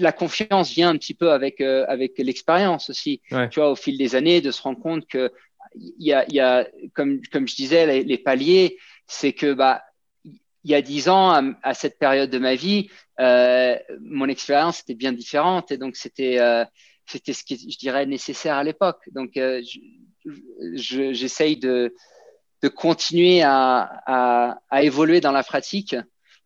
la 0.00 0.12
confiance 0.12 0.72
vient 0.72 0.88
un 0.88 0.96
petit 0.96 1.14
peu 1.14 1.32
avec 1.32 1.60
euh, 1.60 1.84
avec 1.88 2.18
l'expérience 2.18 2.88
aussi. 2.90 3.20
Tu 3.28 3.60
vois, 3.60 3.70
au 3.70 3.76
fil 3.76 3.98
des 3.98 4.14
années, 4.14 4.40
de 4.40 4.50
se 4.50 4.62
rendre 4.62 4.80
compte 4.80 5.06
que 5.06 5.30
il 5.74 6.06
y 6.06 6.12
a, 6.12 6.24
il 6.28 6.34
y 6.34 6.40
a 6.40 6.66
comme 6.94 7.20
comme 7.32 7.46
je 7.46 7.54
disais, 7.54 8.02
les, 8.02 8.18
paliers, 8.18 8.78
c'est 9.06 9.32
que 9.32 9.52
bah 9.52 9.82
il 10.24 10.70
y 10.70 10.74
a 10.74 10.80
dix 10.80 11.08
ans, 11.08 11.30
à, 11.30 11.42
à, 11.62 11.74
cette 11.74 11.98
période 11.98 12.30
de 12.30 12.38
ma 12.38 12.54
vie, 12.54 12.88
euh, 13.20 13.76
mon 14.00 14.28
expérience 14.28 14.80
était 14.80 14.94
bien 14.94 15.12
différente 15.12 15.70
et 15.70 15.76
donc 15.76 15.96
c'était 15.96 16.38
euh, 16.38 16.64
c'était 17.06 17.34
ce 17.34 17.44
qui 17.44 17.70
je 17.70 17.78
dirais 17.78 18.06
nécessaire 18.06 18.56
à 18.56 18.64
l'époque. 18.64 19.02
Donc 19.12 19.36
euh, 19.36 19.62
j'essaye 20.74 21.56
de 21.58 21.94
de 22.62 22.68
continuer 22.68 23.42
à, 23.42 24.02
à, 24.06 24.58
à 24.70 24.82
évoluer 24.82 25.20
dans 25.20 25.32
la 25.32 25.42
pratique 25.42 25.94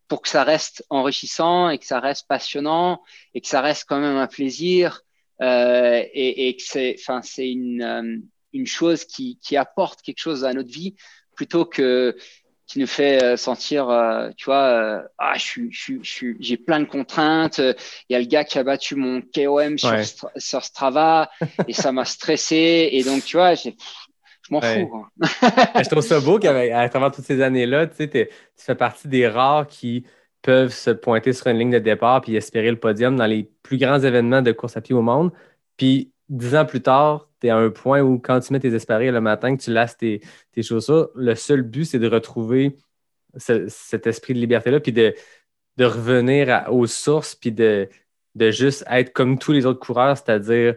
pour 0.09 0.23
que 0.23 0.29
ça 0.29 0.43
reste 0.43 0.85
enrichissant 0.91 1.69
et 1.69 1.79
que 1.79 1.87
ça 1.87 2.01
reste 2.01 2.27
passionnant 2.27 3.03
et 3.35 3.41
que 3.41 3.47
ça 3.47 3.61
reste 3.61 3.85
quand 3.87 4.01
même 4.01 4.17
un 4.17 4.27
plaisir 4.27 5.03
euh, 5.41 6.03
et, 6.13 6.49
et, 6.49 6.57
que 6.57 6.63
c'est, 6.65 6.97
enfin, 6.99 7.21
c'est 7.23 7.49
une, 7.49 7.83
euh, 7.83 8.19
une 8.53 8.67
chose 8.67 9.05
qui, 9.05 9.39
qui 9.41 9.57
apporte 9.57 10.03
quelque 10.03 10.19
chose 10.19 10.45
à 10.45 10.53
notre 10.53 10.71
vie 10.71 10.97
plutôt 11.37 11.65
que 11.65 12.17
qui 12.67 12.81
nous 12.81 12.87
fait 12.87 13.23
euh, 13.25 13.37
sentir, 13.39 13.89
euh, 13.89 14.29
tu 14.37 14.45
vois, 14.45 15.03
ah, 15.17 15.33
je 15.37 15.43
suis, 15.43 15.69
je 15.73 16.03
suis, 16.03 16.37
j'ai 16.39 16.59
plein 16.59 16.81
de 16.81 16.85
contraintes. 16.85 17.59
Il 17.59 18.13
y 18.13 18.15
a 18.15 18.19
le 18.19 18.27
gars 18.27 18.45
qui 18.45 18.59
a 18.59 18.63
battu 18.63 18.95
mon 18.95 19.23
KOM 19.23 19.79
sur, 19.79 20.31
sur 20.37 20.63
Strava 20.63 21.31
et 21.67 21.73
ça 21.73 21.93
m'a 21.93 22.05
stressé. 22.05 22.91
Et 22.93 23.03
donc, 23.05 23.25
tu 23.25 23.39
vois, 23.39 23.55
j'ai, 23.55 23.75
je 24.49 24.55
m'en 24.55 24.61
fous. 24.61 25.07
je 25.21 25.89
trouve 25.89 26.03
ça 26.03 26.21
beau 26.21 26.39
qu'à 26.41 26.89
travers 26.89 27.11
toutes 27.11 27.25
ces 27.25 27.41
années-là, 27.41 27.87
tu, 27.87 27.97
sais, 27.97 28.09
tu 28.09 28.65
fais 28.65 28.75
partie 28.75 29.09
des 29.09 29.29
rares 29.29 29.67
qui 29.67 30.05
peuvent 30.43 30.73
se 30.73 30.91
pointer 30.91 31.33
sur 31.33 31.49
une 31.49 31.59
ligne 31.59 31.71
de 31.71 31.79
départ 31.79 32.21
puis 32.21 32.37
espérer 32.37 32.71
le 32.71 32.79
podium 32.79 33.17
dans 33.17 33.27
les 33.27 33.51
plus 33.63 33.77
grands 33.77 34.01
événements 34.01 34.43
de 34.43 34.53
course 34.53 34.77
à 34.77 34.81
pied 34.81 34.95
au 34.95 35.03
monde. 35.03 35.33
Puis 35.77 36.13
dix 36.29 36.55
ans 36.55 36.65
plus 36.65 36.83
tard, 36.83 37.29
tu 37.41 37.47
es 37.47 37.51
à 37.51 37.57
un 37.57 37.71
point 37.71 38.01
où 38.01 38.19
quand 38.19 38.41
tu 38.41 38.53
mets 38.53 38.61
tes 38.61 38.75
espadrilles 38.75 39.11
le 39.11 39.21
matin, 39.21 39.57
que 39.57 39.63
tu 39.63 39.73
lasses 39.73 39.97
tes, 39.97 40.21
tes 40.53 40.63
chaussures, 40.63 41.11
le 41.15 41.35
seul 41.35 41.63
but, 41.63 41.85
c'est 41.85 41.99
de 41.99 42.09
retrouver 42.09 42.77
cet 43.37 44.07
esprit 44.07 44.35
de 44.35 44.39
liberté-là, 44.39 44.81
puis 44.81 44.93
de, 44.93 45.15
de 45.77 45.85
revenir 45.85 46.65
aux 46.71 46.87
sources, 46.87 47.35
puis 47.35 47.53
de, 47.53 47.89
de 48.35 48.51
juste 48.51 48.85
être 48.91 49.13
comme 49.13 49.39
tous 49.39 49.53
les 49.53 49.67
autres 49.67 49.81
coureurs, 49.81 50.17
c'est-à-dire 50.17 50.77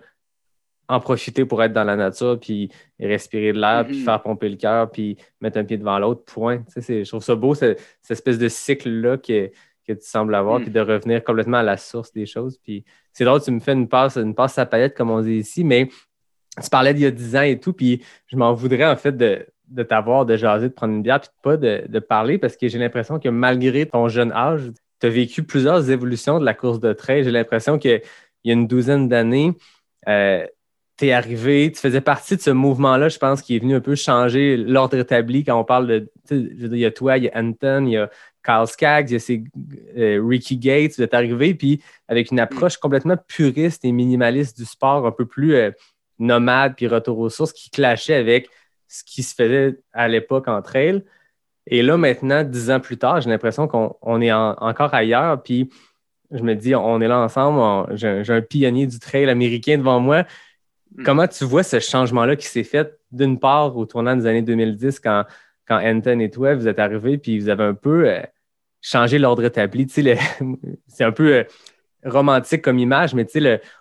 en 0.92 1.00
profiter 1.00 1.46
pour 1.46 1.64
être 1.64 1.74
dans 1.74 1.84
la 1.84 1.96
nature, 1.96 2.40
puis 2.40 2.70
respirer 3.00 3.54
de 3.54 3.60
l'air, 3.60 3.86
puis 3.86 4.02
mm-hmm. 4.02 4.04
faire 4.04 4.22
pomper 4.22 4.50
le 4.50 4.58
cœur, 4.58 4.92
puis 4.92 5.18
mettre 5.40 5.58
un 5.58 5.64
pied 5.64 5.78
devant 5.78 5.98
l'autre, 6.00 6.24
point. 6.26 6.64
Je 6.76 7.08
trouve 7.08 7.24
ça 7.24 7.36
beau, 7.36 7.56
cette, 7.56 7.82
espèce 8.10 8.38
de 8.38 8.50
cycle-là 8.50 9.18
que, 9.18 9.52
que, 9.88 9.94
tu 9.94 10.06
sembles 10.06 10.36
avoir, 10.36 10.60
mm. 10.60 10.64
puis 10.64 10.72
de 10.72 10.80
revenir 10.80 11.24
complètement 11.24 11.58
à 11.58 11.64
la 11.64 11.78
source 11.78 12.12
des 12.12 12.26
choses. 12.26 12.58
Puis 12.58 12.84
c'est 13.14 13.24
drôle, 13.24 13.42
tu 13.42 13.52
me 13.52 13.60
fais 13.60 13.74
une 13.74 13.88
passe, 13.88 14.18
une 14.18 14.36
passe 14.36 14.58
à 14.58 14.66
paillettes, 14.66 14.96
comme 14.96 15.10
on 15.10 15.22
dit 15.22 15.36
ici, 15.36 15.64
mais 15.64 15.88
tu 16.62 16.70
parlais 16.70 16.94
d'il 16.94 17.04
y 17.04 17.08
a 17.08 17.12
10 17.12 17.36
ans 17.38 17.42
et 17.42 17.60
tout, 17.60 17.74
puis 17.74 18.04
je 18.28 18.36
m'en 18.36 18.54
voudrais 18.54 18.86
en 18.86 18.98
fait 18.98 19.16
de, 19.16 19.46
de 19.70 19.84
t'avoir, 19.84 20.26
de 20.26 20.36
jaser, 20.36 20.68
de 20.68 20.74
prendre 20.74 20.94
une 20.94 21.02
bière, 21.02 21.22
puis 21.22 21.30
pas 21.42 21.56
de, 21.56 21.86
de 21.88 22.00
parler, 22.00 22.38
parce 22.38 22.58
que 22.58 22.68
j'ai 22.68 22.78
l'impression 22.78 23.20
que 23.20 23.30
malgré 23.30 23.86
ton 23.86 24.10
jeune 24.10 24.34
âge, 24.34 24.72
tu 25.00 25.08
as 25.08 25.10
vécu 25.10 25.44
plusieurs 25.44 25.90
évolutions 25.90 26.40
de 26.40 26.46
la 26.46 26.54
course 26.54 26.80
de 26.80 26.94
trail. 26.94 27.24
J'ai 27.24 27.32
l'impression 27.32 27.80
qu'il 27.80 28.02
y 28.44 28.50
a 28.50 28.54
une 28.54 28.68
douzaine 28.68 29.08
d'années, 29.08 29.54
euh, 30.08 30.46
t'es 31.02 31.14
arrivé, 31.14 31.72
tu 31.72 31.80
faisais 31.80 32.00
partie 32.00 32.36
de 32.36 32.42
ce 32.42 32.52
mouvement-là, 32.52 33.10
je 33.10 33.18
pense, 33.18 33.42
qui 33.42 33.56
est 33.56 33.60
venu 33.60 33.74
un 33.74 33.80
peu 33.80 33.96
changer 33.96 34.56
l'ordre 34.56 34.96
établi 35.00 35.44
quand 35.44 35.60
on 35.60 35.64
parle 35.64 35.88
de. 35.88 36.12
il 36.30 36.78
y 36.78 36.86
a 36.86 36.92
toi, 36.92 37.18
il 37.18 37.24
y 37.24 37.30
a 37.30 37.40
Anton, 37.40 37.88
il 37.88 37.94
y 37.94 37.98
a 37.98 38.08
Carl 38.44 38.68
Skaggs, 38.68 39.10
il 39.10 39.18
y 39.18 40.00
a 40.00 40.00
euh, 40.00 40.24
Ricky 40.24 40.58
Gates, 40.58 40.98
vous 40.98 41.02
êtes 41.02 41.16
arrivé, 41.16 41.56
puis 41.56 41.82
avec 42.08 42.30
une 42.30 42.40
approche 42.40 42.78
complètement 42.78 43.18
puriste 43.18 43.84
et 43.84 43.92
minimaliste 43.92 44.56
du 44.56 44.64
sport, 44.64 45.08
un 45.08 45.12
peu 45.12 45.26
plus 45.26 45.56
euh, 45.56 45.72
nomade, 46.20 46.76
puis 46.76 46.86
retour 46.86 47.18
aux 47.18 47.32
sources, 47.32 47.52
qui 47.52 47.72
clashait 47.72 48.14
avec 48.14 48.48
ce 48.88 49.04
qui 49.04 49.24
se 49.24 49.34
faisait 49.34 49.80
à 49.94 50.08
l'époque 50.08 50.48
en 50.48 50.62
trail. 50.62 51.04
Et 51.66 51.82
là, 51.82 51.98
maintenant, 51.98 52.44
dix 52.44 52.70
ans 52.70 52.80
plus 52.80 53.00
tard, 53.00 53.22
j'ai 53.22 53.32
l'impression 53.32 53.68
qu'on 53.68 54.22
est 54.22 54.32
encore 54.32 54.94
ailleurs, 54.94 55.42
puis 55.42 55.72
je 56.30 56.44
me 56.44 56.54
dis, 56.54 56.76
on 56.76 57.02
est 57.02 57.08
là 57.08 57.18
ensemble, 57.18 57.98
j'ai 57.98 58.24
un 58.30 58.42
pionnier 58.42 58.86
du 58.86 59.00
trail 59.00 59.28
américain 59.28 59.80
devant 59.80 60.00
moi. 60.00 60.26
Mm. 60.96 61.04
Comment 61.04 61.28
tu 61.28 61.44
vois 61.46 61.64
ce 61.64 61.80
changement-là 61.80 62.36
qui 62.36 62.48
s'est 62.48 62.64
fait, 62.64 62.98
d'une 63.12 63.40
part, 63.40 63.76
au 63.78 63.86
tournant 63.86 64.16
des 64.16 64.26
années 64.26 64.42
2010, 64.42 65.00
quand, 65.00 65.26
quand 65.68 65.80
Anton 65.84 66.20
et 66.20 66.30
toi, 66.30 66.56
vous 66.56 66.68
êtes 66.68 66.80
arrivés, 66.80 67.18
puis 67.18 67.40
vous 67.40 67.50
avez 67.50 67.64
un 67.64 67.74
peu 67.74 68.10
euh, 68.10 68.22
changé 68.82 69.20
l'ordre 69.20 69.44
établi? 69.44 69.88
c'est 70.88 71.04
un 71.04 71.12
peu 71.12 71.34
euh, 71.36 71.44
romantique 72.04 72.62
comme 72.62 72.80
image, 72.80 73.14
mais 73.14 73.28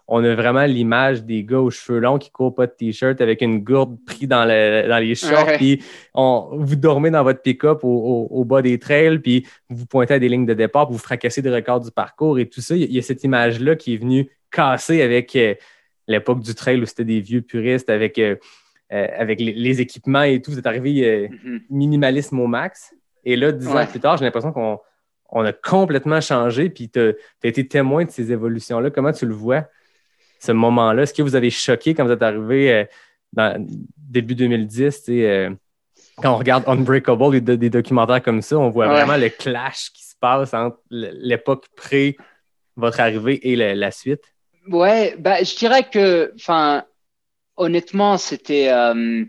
on 0.07 0.23
a 0.23 0.35
vraiment 0.35 0.65
l'image 0.65 1.25
des 1.25 1.45
gars 1.45 1.61
aux 1.61 1.71
cheveux 1.71 2.01
longs 2.01 2.19
qui 2.19 2.31
courent 2.31 2.55
pas 2.55 2.67
de 2.67 2.73
t-shirt 2.73 3.21
avec 3.21 3.41
une 3.41 3.61
gourde 3.61 3.97
prise 4.05 4.29
dans, 4.29 4.45
les 4.45 5.15
shorts, 5.15 5.57
puis 5.57 5.83
vous 6.15 6.77
dormez 6.77 7.11
dans 7.11 7.23
votre 7.23 7.41
pick-up 7.41 7.81
au, 7.83 8.45
bas 8.45 8.63
des 8.63 8.79
trails, 8.79 9.19
puis 9.21 9.47
vous 9.69 9.87
pointez 9.87 10.15
à 10.15 10.19
des 10.19 10.29
lignes 10.29 10.47
de 10.47 10.55
départ, 10.55 10.87
puis 10.87 10.97
vous 10.97 11.03
fracassez 11.03 11.41
des 11.41 11.51
records 11.51 11.81
du 11.81 11.91
parcours 11.91 12.39
et 12.39 12.47
tout 12.47 12.61
ça. 12.61 12.77
Il 12.77 12.93
y 12.93 12.99
a 12.99 13.03
cette 13.03 13.25
image-là 13.25 13.77
qui 13.77 13.95
est 13.95 13.99
venue 13.99 14.31
casser 14.51 15.01
avec 15.03 15.35
euh, 15.37 15.55
l'époque 16.11 16.41
du 16.41 16.55
trail 16.55 16.81
où 16.81 16.87
c'était 16.87 17.05
des 17.05 17.21
vieux 17.21 17.41
puristes 17.41 17.89
avec, 17.89 18.19
euh, 18.19 18.37
euh, 18.93 19.07
avec 19.17 19.41
les, 19.41 19.81
équipements 19.81 20.23
et 20.23 20.43
tout. 20.43 20.51
Vous 20.51 20.59
êtes 20.59 20.67
arrivé 20.67 21.29
mm-hmm. 21.29 21.61
minimalisme 21.71 22.39
au 22.39 22.47
max. 22.47 22.95
Et 23.25 23.37
là, 23.37 23.53
dix 23.53 23.69
ans 23.69 23.87
plus 23.87 24.01
tard, 24.01 24.17
j'ai 24.17 24.25
l'impression 24.25 24.53
qu'on 24.53 24.79
on 25.33 25.45
a 25.45 25.53
complètement 25.53 26.21
changé, 26.21 26.71
puis 26.71 26.89
tu 26.89 26.99
as, 27.01 27.13
été 27.43 27.67
témoin 27.67 28.05
de 28.05 28.11
ces 28.11 28.33
évolutions-là. 28.33 28.91
Comment 28.91 29.13
tu 29.13 29.27
le 29.27 29.35
vois, 29.35 29.69
ce 30.41 30.53
moment-là? 30.53 31.03
Est-ce 31.03 31.15
que 31.15 31.23
vous 31.23 31.37
avez 31.37 31.51
choqué 31.51 31.95
quand 31.95 32.05
vous 32.05 32.11
êtes 32.11 32.23
arrivé 32.23 32.73
euh, 32.73 32.85
dans 33.33 33.65
début 33.97 34.35
2010? 34.35 35.05
Euh, 35.09 35.51
quand 36.17 36.35
on 36.35 36.39
regarde 36.39 36.65
Unbreakable, 36.67 37.41
des, 37.41 37.57
des, 37.57 37.71
documentaires 37.71 38.23
comme 38.23 38.43
ça, 38.43 38.59
on 38.59 38.71
voit 38.71 38.89
vraiment 38.89 39.17
le 39.17 39.29
clash 39.29 39.91
qui 39.93 40.05
se 40.05 40.15
passe 40.21 40.53
entre 40.53 40.79
l'époque 40.91 41.67
pré 41.77 42.17
votre 42.77 43.01
arrivée 43.01 43.39
et 43.49 43.57
la, 43.57 43.91
suite? 43.91 44.35
Ouais, 44.69 45.17
bah, 45.19 45.43
je 45.43 45.57
dirais 45.57 45.89
que, 45.89 46.33
enfin, 46.37 46.85
honnêtement, 47.57 48.19
c'était, 48.19 48.71
euh, 48.71 49.25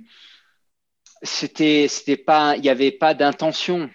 c'était, 1.24 1.88
c'était 1.88 2.18
pas, 2.18 2.56
il 2.56 2.62
n'y 2.62 2.70
avait 2.70 2.92
pas 2.92 3.14
d'intention. 3.14 3.90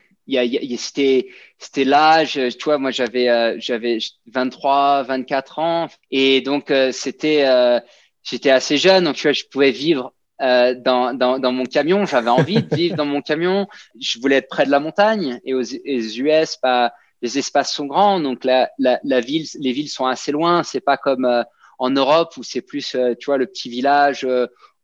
C'était 0.76 1.28
c'était 1.59 1.84
l'âge 1.84 2.32
tu 2.59 2.64
vois 2.64 2.78
moi 2.78 2.91
j'avais 2.91 3.28
euh, 3.28 3.57
j'avais 3.61 3.99
23 4.26 5.05
24 5.05 5.59
ans. 5.61 5.89
Et 6.11 6.41
donc 6.41 6.70
euh, 6.72 6.91
c'était 6.93 7.45
euh, 7.47 7.78
j'étais 8.24 8.51
assez 8.51 8.76
jeune. 8.76 9.05
Donc 9.05 9.14
tu 9.16 9.22
vois 9.22 9.32
je 9.32 9.45
pouvais 9.45 9.70
vivre 9.70 10.12
dans, 10.41 11.16
dans, 11.16 11.39
dans 11.39 11.53
mon 11.53 11.64
camion. 11.64 12.05
J'avais 12.07 12.28
envie 12.30 12.62
de 12.62 12.74
vivre 12.74 12.97
dans 12.97 13.07
mon 13.07 13.22
camion. 13.22 13.68
Je 14.01 14.18
voulais 14.18 14.37
être 14.37 14.49
près 14.49 14.66
de 14.66 14.70
la 14.70 14.80
montagne 14.80 15.41
et 15.45 15.55
aux, 15.55 15.62
US 15.62 16.59
bah, 16.62 16.93
les 17.22 17.38
espaces 17.38 17.72
sont 17.72 17.86
grands 17.86 18.20
donc 18.20 18.44
la, 18.44 18.70
la, 18.78 19.00
la 19.04 19.20
ville 19.20 19.46
les 19.58 19.72
villes 19.72 19.88
sont 19.88 20.06
assez 20.06 20.32
loin 20.32 20.62
c'est 20.62 20.80
pas 20.80 20.96
comme 20.96 21.44
en 21.78 21.90
Europe 21.90 22.36
où 22.36 22.42
c'est 22.42 22.62
plus 22.62 22.96
tu 23.18 23.26
vois 23.26 23.38
le 23.38 23.46
petit 23.46 23.68
village 23.68 24.26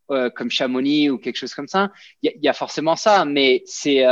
comme 0.08 0.50
Chamonix 0.50 1.10
ou 1.10 1.18
quelque 1.18 1.36
chose 1.36 1.54
comme 1.54 1.68
ça 1.68 1.90
il 2.22 2.32
y, 2.34 2.46
y, 2.46 2.48
a 2.48 2.52
forcément 2.52 2.96
ça 2.96 3.24
mais 3.24 3.62
c'est 3.66 4.04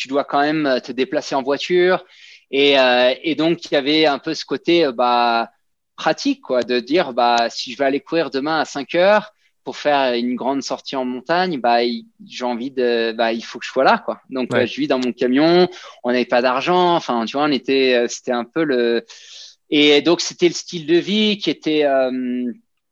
tu 0.00 0.08
dois 0.08 0.24
quand 0.24 0.40
même 0.40 0.66
euh, 0.66 0.80
te 0.80 0.92
déplacer 0.92 1.34
en 1.34 1.42
voiture. 1.42 2.04
Et, 2.50 2.78
euh, 2.78 3.14
et 3.22 3.34
donc, 3.34 3.66
il 3.66 3.74
y 3.74 3.76
avait 3.76 4.06
un 4.06 4.18
peu 4.18 4.34
ce 4.34 4.44
côté 4.44 4.86
euh, 4.86 4.92
bah, 4.92 5.50
pratique, 5.96 6.40
quoi, 6.40 6.62
de 6.62 6.80
dire 6.80 7.12
bah, 7.12 7.48
si 7.50 7.72
je 7.72 7.78
vais 7.78 7.84
aller 7.84 8.00
courir 8.00 8.30
demain 8.30 8.60
à 8.60 8.64
5 8.64 8.94
heures 8.94 9.32
pour 9.64 9.76
faire 9.76 10.14
une 10.14 10.36
grande 10.36 10.62
sortie 10.62 10.96
en 10.96 11.04
montagne, 11.04 11.60
bah, 11.60 11.78
j'ai 12.26 12.44
envie 12.44 12.70
de, 12.70 13.12
bah, 13.12 13.32
il 13.32 13.44
faut 13.44 13.58
que 13.58 13.64
je 13.64 13.70
sois 13.70 13.84
là, 13.84 13.98
quoi. 13.98 14.20
Donc, 14.30 14.48
je 14.54 14.80
vis 14.80 14.88
dans 14.88 14.98
mon 14.98 15.12
camion, 15.12 15.68
on 16.04 16.10
n'avait 16.10 16.24
pas 16.24 16.42
d'argent, 16.42 16.96
enfin, 16.96 17.24
tu 17.26 17.36
vois, 17.36 17.46
on 17.46 17.52
était, 17.52 18.06
c'était 18.08 18.32
un 18.32 18.44
peu 18.44 18.64
le, 18.64 19.04
et 19.70 20.02
donc, 20.02 20.20
c'était 20.20 20.48
le 20.48 20.54
style 20.54 20.86
de 20.86 20.96
vie 20.96 21.38
qui 21.38 21.48
était, 21.48 21.84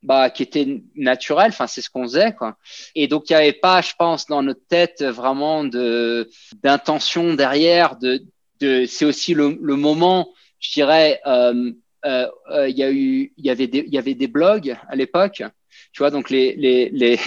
bah, 0.01 0.29
qui 0.29 0.43
était 0.43 0.81
naturel. 0.95 1.49
Enfin, 1.49 1.67
c'est 1.67 1.81
ce 1.81 1.89
qu'on 1.89 2.03
faisait, 2.03 2.33
quoi. 2.33 2.57
Et 2.95 3.07
donc, 3.07 3.29
il 3.29 3.33
n'y 3.33 3.41
avait 3.41 3.53
pas, 3.53 3.81
je 3.81 3.93
pense, 3.97 4.25
dans 4.27 4.41
notre 4.41 4.65
tête 4.67 5.03
vraiment 5.03 5.63
de 5.65 6.29
d'intention 6.63 7.33
derrière. 7.33 7.97
De, 7.97 8.23
de, 8.61 8.85
c'est 8.85 9.05
aussi 9.05 9.33
le, 9.33 9.57
le 9.61 9.75
moment, 9.75 10.33
je 10.59 10.71
dirais. 10.71 11.19
Euh, 11.27 11.71
euh, 12.05 12.27
euh, 12.49 12.69
il 12.69 12.77
y 12.77 12.83
a 12.83 12.91
eu, 12.91 13.33
il 13.35 13.45
y 13.45 13.49
avait 13.49 13.67
des, 13.67 13.79
il 13.79 13.93
y 13.93 13.97
avait 13.97 14.13
des 14.13 14.27
blogs 14.27 14.77
à 14.87 14.95
l'époque. 14.95 15.43
Tu 15.91 15.99
vois, 15.99 16.11
donc 16.11 16.29
les, 16.29 16.55
les, 16.55 16.89
les, 16.89 17.19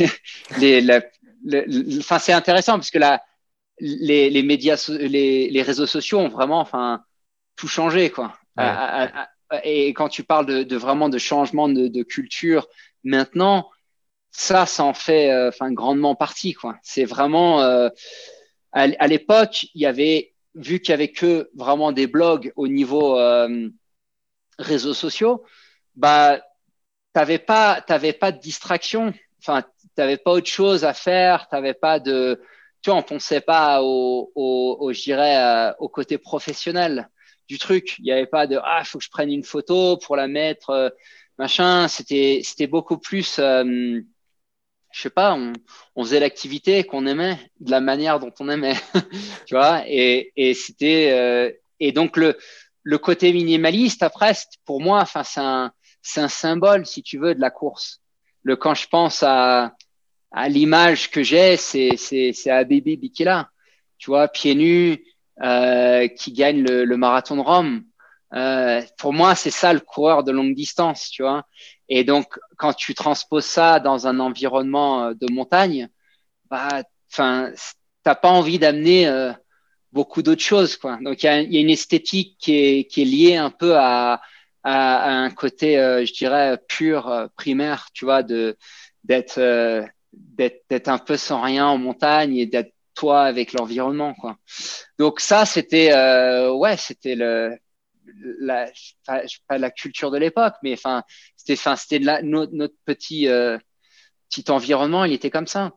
les, 1.44 1.98
enfin, 1.98 2.18
c'est 2.18 2.32
intéressant 2.32 2.74
parce 2.74 2.90
que 2.90 2.98
là, 2.98 3.22
les, 3.80 4.30
les 4.30 4.42
médias, 4.42 4.88
les, 4.88 5.50
les 5.50 5.62
réseaux 5.62 5.86
sociaux 5.86 6.18
ont 6.18 6.28
vraiment, 6.28 6.60
enfin, 6.60 7.02
tout 7.56 7.68
changé, 7.68 8.10
quoi. 8.10 8.36
À, 8.56 9.28
et 9.64 9.92
quand 9.92 10.08
tu 10.08 10.24
parles 10.24 10.64
de, 10.64 10.76
vraiment 10.76 11.08
de 11.08 11.18
changement 11.18 11.68
de, 11.68 12.02
culture 12.02 12.68
maintenant, 13.04 13.70
ça, 14.30 14.64
ça 14.66 14.84
en 14.84 14.94
fait 14.94 15.30
euh, 15.30 15.48
enfin 15.48 15.72
grandement 15.72 16.14
partie. 16.14 16.54
Quoi. 16.54 16.76
C'est 16.82 17.04
vraiment 17.04 17.60
euh, 17.62 17.88
à, 18.72 19.06
l'époque, 19.06 19.66
il 19.74 19.82
y 19.82 19.86
avait 19.86 20.34
vu 20.54 20.80
qu'il 20.80 20.90
y 20.90 20.94
avait 20.94 21.12
que 21.12 21.50
vraiment 21.54 21.92
des 21.92 22.06
blogs 22.06 22.52
au 22.56 22.68
niveau 22.68 23.18
euh, 23.18 23.68
réseaux 24.58 24.94
sociaux, 24.94 25.44
bah 25.96 26.40
t'avais 27.12 27.38
pas 27.38 27.80
t'avais 27.82 28.12
pas 28.12 28.32
de 28.32 28.38
distraction. 28.40 29.12
Enfin, 29.40 29.64
t'avais 29.96 30.16
pas 30.16 30.32
autre 30.32 30.48
chose 30.48 30.84
à 30.84 30.94
faire. 30.94 31.48
T'avais 31.48 31.74
pas 31.74 32.00
de 32.00 32.40
tu 32.82 32.90
vois, 32.90 32.98
on 32.98 33.02
pensait 33.02 33.40
pas 33.40 33.82
au, 33.82 34.32
au, 34.34 34.76
au 34.80 34.92
je 34.92 35.02
dirais, 35.02 35.72
au 35.78 35.88
côté 35.88 36.18
professionnel 36.18 37.08
du 37.48 37.58
truc. 37.58 37.96
Il 37.98 38.04
n'y 38.04 38.12
avait 38.12 38.26
pas 38.26 38.46
de 38.46 38.58
ah, 38.62 38.82
faut 38.84 38.98
que 38.98 39.04
je 39.04 39.10
prenne 39.10 39.30
une 39.30 39.44
photo 39.44 39.96
pour 39.98 40.16
la 40.16 40.26
mettre, 40.28 40.70
euh, 40.70 40.90
machin. 41.38 41.88
C'était 41.88 42.40
c'était 42.44 42.66
beaucoup 42.66 42.98
plus, 42.98 43.38
euh, 43.38 44.00
je 44.92 45.00
sais 45.00 45.10
pas, 45.10 45.34
on, 45.34 45.52
on 45.96 46.04
faisait 46.04 46.20
l'activité 46.20 46.84
qu'on 46.84 47.06
aimait 47.06 47.38
de 47.60 47.70
la 47.70 47.80
manière 47.80 48.18
dont 48.20 48.32
on 48.40 48.48
aimait, 48.48 48.76
tu 49.46 49.54
vois. 49.54 49.82
Et, 49.86 50.32
et 50.36 50.54
c'était 50.54 51.10
euh, 51.12 51.50
et 51.80 51.92
donc 51.92 52.16
le 52.16 52.36
le 52.84 52.98
côté 52.98 53.32
minimaliste 53.32 54.02
après 54.02 54.32
pour 54.64 54.80
moi, 54.80 55.00
enfin 55.00 55.22
c'est 55.24 55.40
un 55.40 55.72
c'est 56.02 56.20
un 56.20 56.28
symbole 56.28 56.84
si 56.86 57.02
tu 57.02 57.18
veux 57.18 57.34
de 57.34 57.40
la 57.40 57.50
course. 57.50 58.00
Le 58.42 58.56
quand 58.56 58.74
je 58.74 58.88
pense 58.88 59.22
à 59.22 59.74
à 60.32 60.48
l'image 60.48 61.10
que 61.10 61.22
j'ai, 61.22 61.56
c'est 61.56 61.96
c'est 61.96 62.32
c'est 62.32 62.50
Baby 62.64 62.96
Bikila, 62.96 63.50
tu 63.98 64.10
vois, 64.10 64.28
pieds 64.28 64.54
nus 64.54 65.04
euh, 65.42 66.08
qui 66.08 66.32
gagne 66.32 66.62
le, 66.62 66.84
le, 66.84 66.96
marathon 66.96 67.36
de 67.36 67.40
Rome. 67.40 67.84
Euh, 68.34 68.82
pour 68.98 69.12
moi, 69.12 69.34
c'est 69.34 69.50
ça 69.50 69.72
le 69.72 69.80
coureur 69.80 70.24
de 70.24 70.32
longue 70.32 70.54
distance, 70.54 71.10
tu 71.10 71.22
vois. 71.22 71.46
Et 71.88 72.04
donc, 72.04 72.38
quand 72.56 72.72
tu 72.72 72.94
transposes 72.94 73.44
ça 73.44 73.78
dans 73.78 74.06
un 74.06 74.20
environnement 74.20 75.04
euh, 75.04 75.14
de 75.14 75.30
montagne, 75.32 75.88
bah, 76.50 76.82
enfin, 77.10 77.52
t'as 78.02 78.14
pas 78.14 78.30
envie 78.30 78.58
d'amener 78.58 79.06
euh, 79.06 79.32
beaucoup 79.92 80.22
d'autres 80.22 80.42
choses, 80.42 80.76
quoi. 80.76 80.98
Donc, 81.02 81.22
il 81.22 81.26
y 81.26 81.28
a, 81.28 81.42
y 81.42 81.56
a, 81.58 81.60
une 81.60 81.70
esthétique 81.70 82.36
qui 82.38 82.54
est, 82.56 82.84
qui 82.84 83.02
est 83.02 83.04
liée 83.04 83.36
un 83.36 83.50
peu 83.50 83.76
à, 83.76 84.22
à, 84.64 84.96
à 84.98 85.10
un 85.10 85.30
côté, 85.30 85.78
euh, 85.78 86.04
je 86.04 86.12
dirais, 86.12 86.58
pur, 86.68 87.28
primaire, 87.36 87.88
tu 87.94 88.04
vois, 88.04 88.22
de 88.22 88.56
d'être 89.04 89.40
d'être 90.12 90.88
un 90.88 90.98
peu 90.98 91.16
sans 91.16 91.40
rien 91.40 91.66
en 91.66 91.78
montagne 91.78 92.36
et 92.36 92.46
d'être 92.46 92.72
toi 92.94 93.22
avec 93.22 93.52
l'environnement 93.52 94.14
quoi. 94.14 94.36
Donc 94.98 95.20
ça 95.20 95.46
c'était 95.46 95.92
euh, 95.92 96.52
ouais, 96.52 96.76
c'était 96.76 97.14
le 97.14 97.56
la 98.40 98.70
pas 99.04 99.58
la 99.58 99.70
culture 99.70 100.10
de 100.10 100.18
l'époque 100.18 100.54
mais 100.62 100.74
enfin 100.74 101.02
c'était 101.36 101.54
enfin 101.54 101.76
c'était 101.76 102.00
notre, 102.22 102.52
notre, 102.52 102.74
petit 102.84 103.28
euh, 103.28 103.58
petit 104.30 104.50
environnement, 104.50 105.04
il 105.04 105.12
était 105.12 105.30
comme 105.30 105.46
ça. 105.46 105.72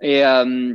Et 0.00 0.24
euh, 0.24 0.74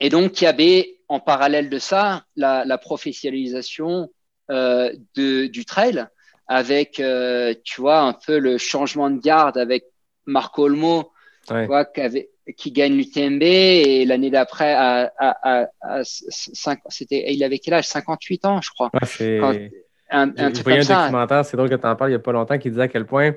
et 0.00 0.08
donc 0.08 0.40
il 0.40 0.44
y 0.44 0.46
avait 0.46 1.00
en 1.08 1.20
parallèle 1.20 1.70
de 1.70 1.78
ça 1.78 2.24
la, 2.36 2.64
la 2.64 2.78
professionnalisation 2.78 4.10
euh, 4.50 4.92
de, 5.14 5.46
du 5.46 5.64
trail 5.64 6.06
avec 6.48 7.00
euh, 7.00 7.54
tu 7.64 7.80
vois 7.80 8.00
un 8.00 8.12
peu 8.12 8.38
le 8.38 8.58
changement 8.58 9.10
de 9.10 9.20
garde 9.20 9.58
avec 9.58 9.84
Marco 10.26 10.64
Olmo 10.64 11.10
ouais. 11.50 11.62
tu 11.62 11.66
vois, 11.66 11.84
qui 11.84 12.00
avait 12.00 12.30
qui 12.56 12.70
gagne 12.70 12.96
l'UTMB 12.96 13.42
et 13.42 14.04
l'année 14.04 14.30
d'après 14.30 14.72
à, 14.72 15.12
à, 15.18 15.66
à, 15.82 16.02
c'était 16.04 17.32
il 17.32 17.42
avait 17.42 17.58
quel 17.58 17.74
âge? 17.74 17.88
58 17.88 18.44
ans 18.44 18.60
je 18.60 18.70
crois 18.70 18.90
ouais, 19.20 19.72
un, 20.10 20.30
un 20.36 20.52
truc 20.52 20.64
comme 20.64 20.82
ça. 20.82 21.02
documentaire 21.02 21.44
c'est 21.44 21.56
drôle 21.56 21.68
que 21.68 21.74
tu 21.74 21.86
en 21.86 21.96
parles 21.96 22.10
il 22.10 22.14
n'y 22.14 22.20
a 22.20 22.20
pas 22.20 22.32
longtemps 22.32 22.58
qui 22.58 22.70
disait 22.70 22.82
à 22.82 22.88
quel 22.88 23.04
point 23.04 23.32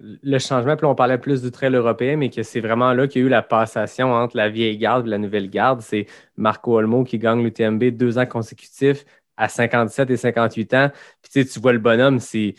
le 0.00 0.38
changement 0.38 0.76
puis 0.76 0.86
on 0.86 0.94
parlait 0.94 1.18
plus 1.18 1.42
du 1.42 1.50
trail 1.50 1.74
européen 1.74 2.16
mais 2.16 2.30
que 2.30 2.42
c'est 2.42 2.60
vraiment 2.60 2.94
là 2.94 3.06
qu'il 3.06 3.20
y 3.20 3.24
a 3.24 3.26
eu 3.26 3.30
la 3.30 3.42
passation 3.42 4.12
entre 4.12 4.36
la 4.36 4.48
vieille 4.48 4.78
garde 4.78 5.06
et 5.06 5.10
la 5.10 5.18
nouvelle 5.18 5.50
garde 5.50 5.82
c'est 5.82 6.06
Marco 6.38 6.78
Olmo 6.78 7.04
qui 7.04 7.18
gagne 7.18 7.42
l'UTMB 7.42 7.84
deux 7.90 8.16
ans 8.16 8.26
consécutifs 8.26 9.04
à 9.36 9.48
57 9.48 10.10
et 10.10 10.16
58 10.16 10.74
ans 10.74 10.90
puis 11.22 11.44
tu 11.44 11.50
tu 11.50 11.60
vois 11.60 11.72
le 11.72 11.78
bonhomme 11.78 12.20
c'est 12.20 12.54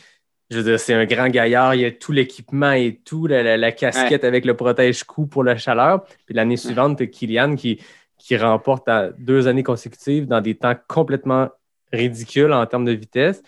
je 0.51 0.57
veux 0.57 0.63
dire, 0.63 0.79
c'est 0.79 0.93
un 0.93 1.05
grand 1.05 1.27
gaillard, 1.27 1.73
il 1.75 1.81
y 1.81 1.85
a 1.85 1.91
tout 1.91 2.11
l'équipement 2.11 2.71
et 2.71 2.99
tout, 3.03 3.25
la, 3.25 3.71
casquette 3.71 4.23
avec 4.23 4.45
le 4.45 4.55
protège-cou 4.55 5.25
pour 5.25 5.43
la 5.43 5.57
chaleur. 5.57 6.03
Puis 6.25 6.35
l'année 6.35 6.57
suivante, 6.57 7.09
Kylian 7.09 7.55
qui, 7.55 7.81
qui 8.17 8.37
remporte 8.37 8.87
à 8.87 9.09
deux 9.17 9.47
années 9.47 9.63
consécutives 9.63 10.27
dans 10.27 10.41
des 10.41 10.55
temps 10.55 10.75
complètement 10.87 11.49
ridicules 11.91 12.53
en 12.53 12.65
termes 12.65 12.85
de 12.85 12.91
vitesse. 12.91 13.41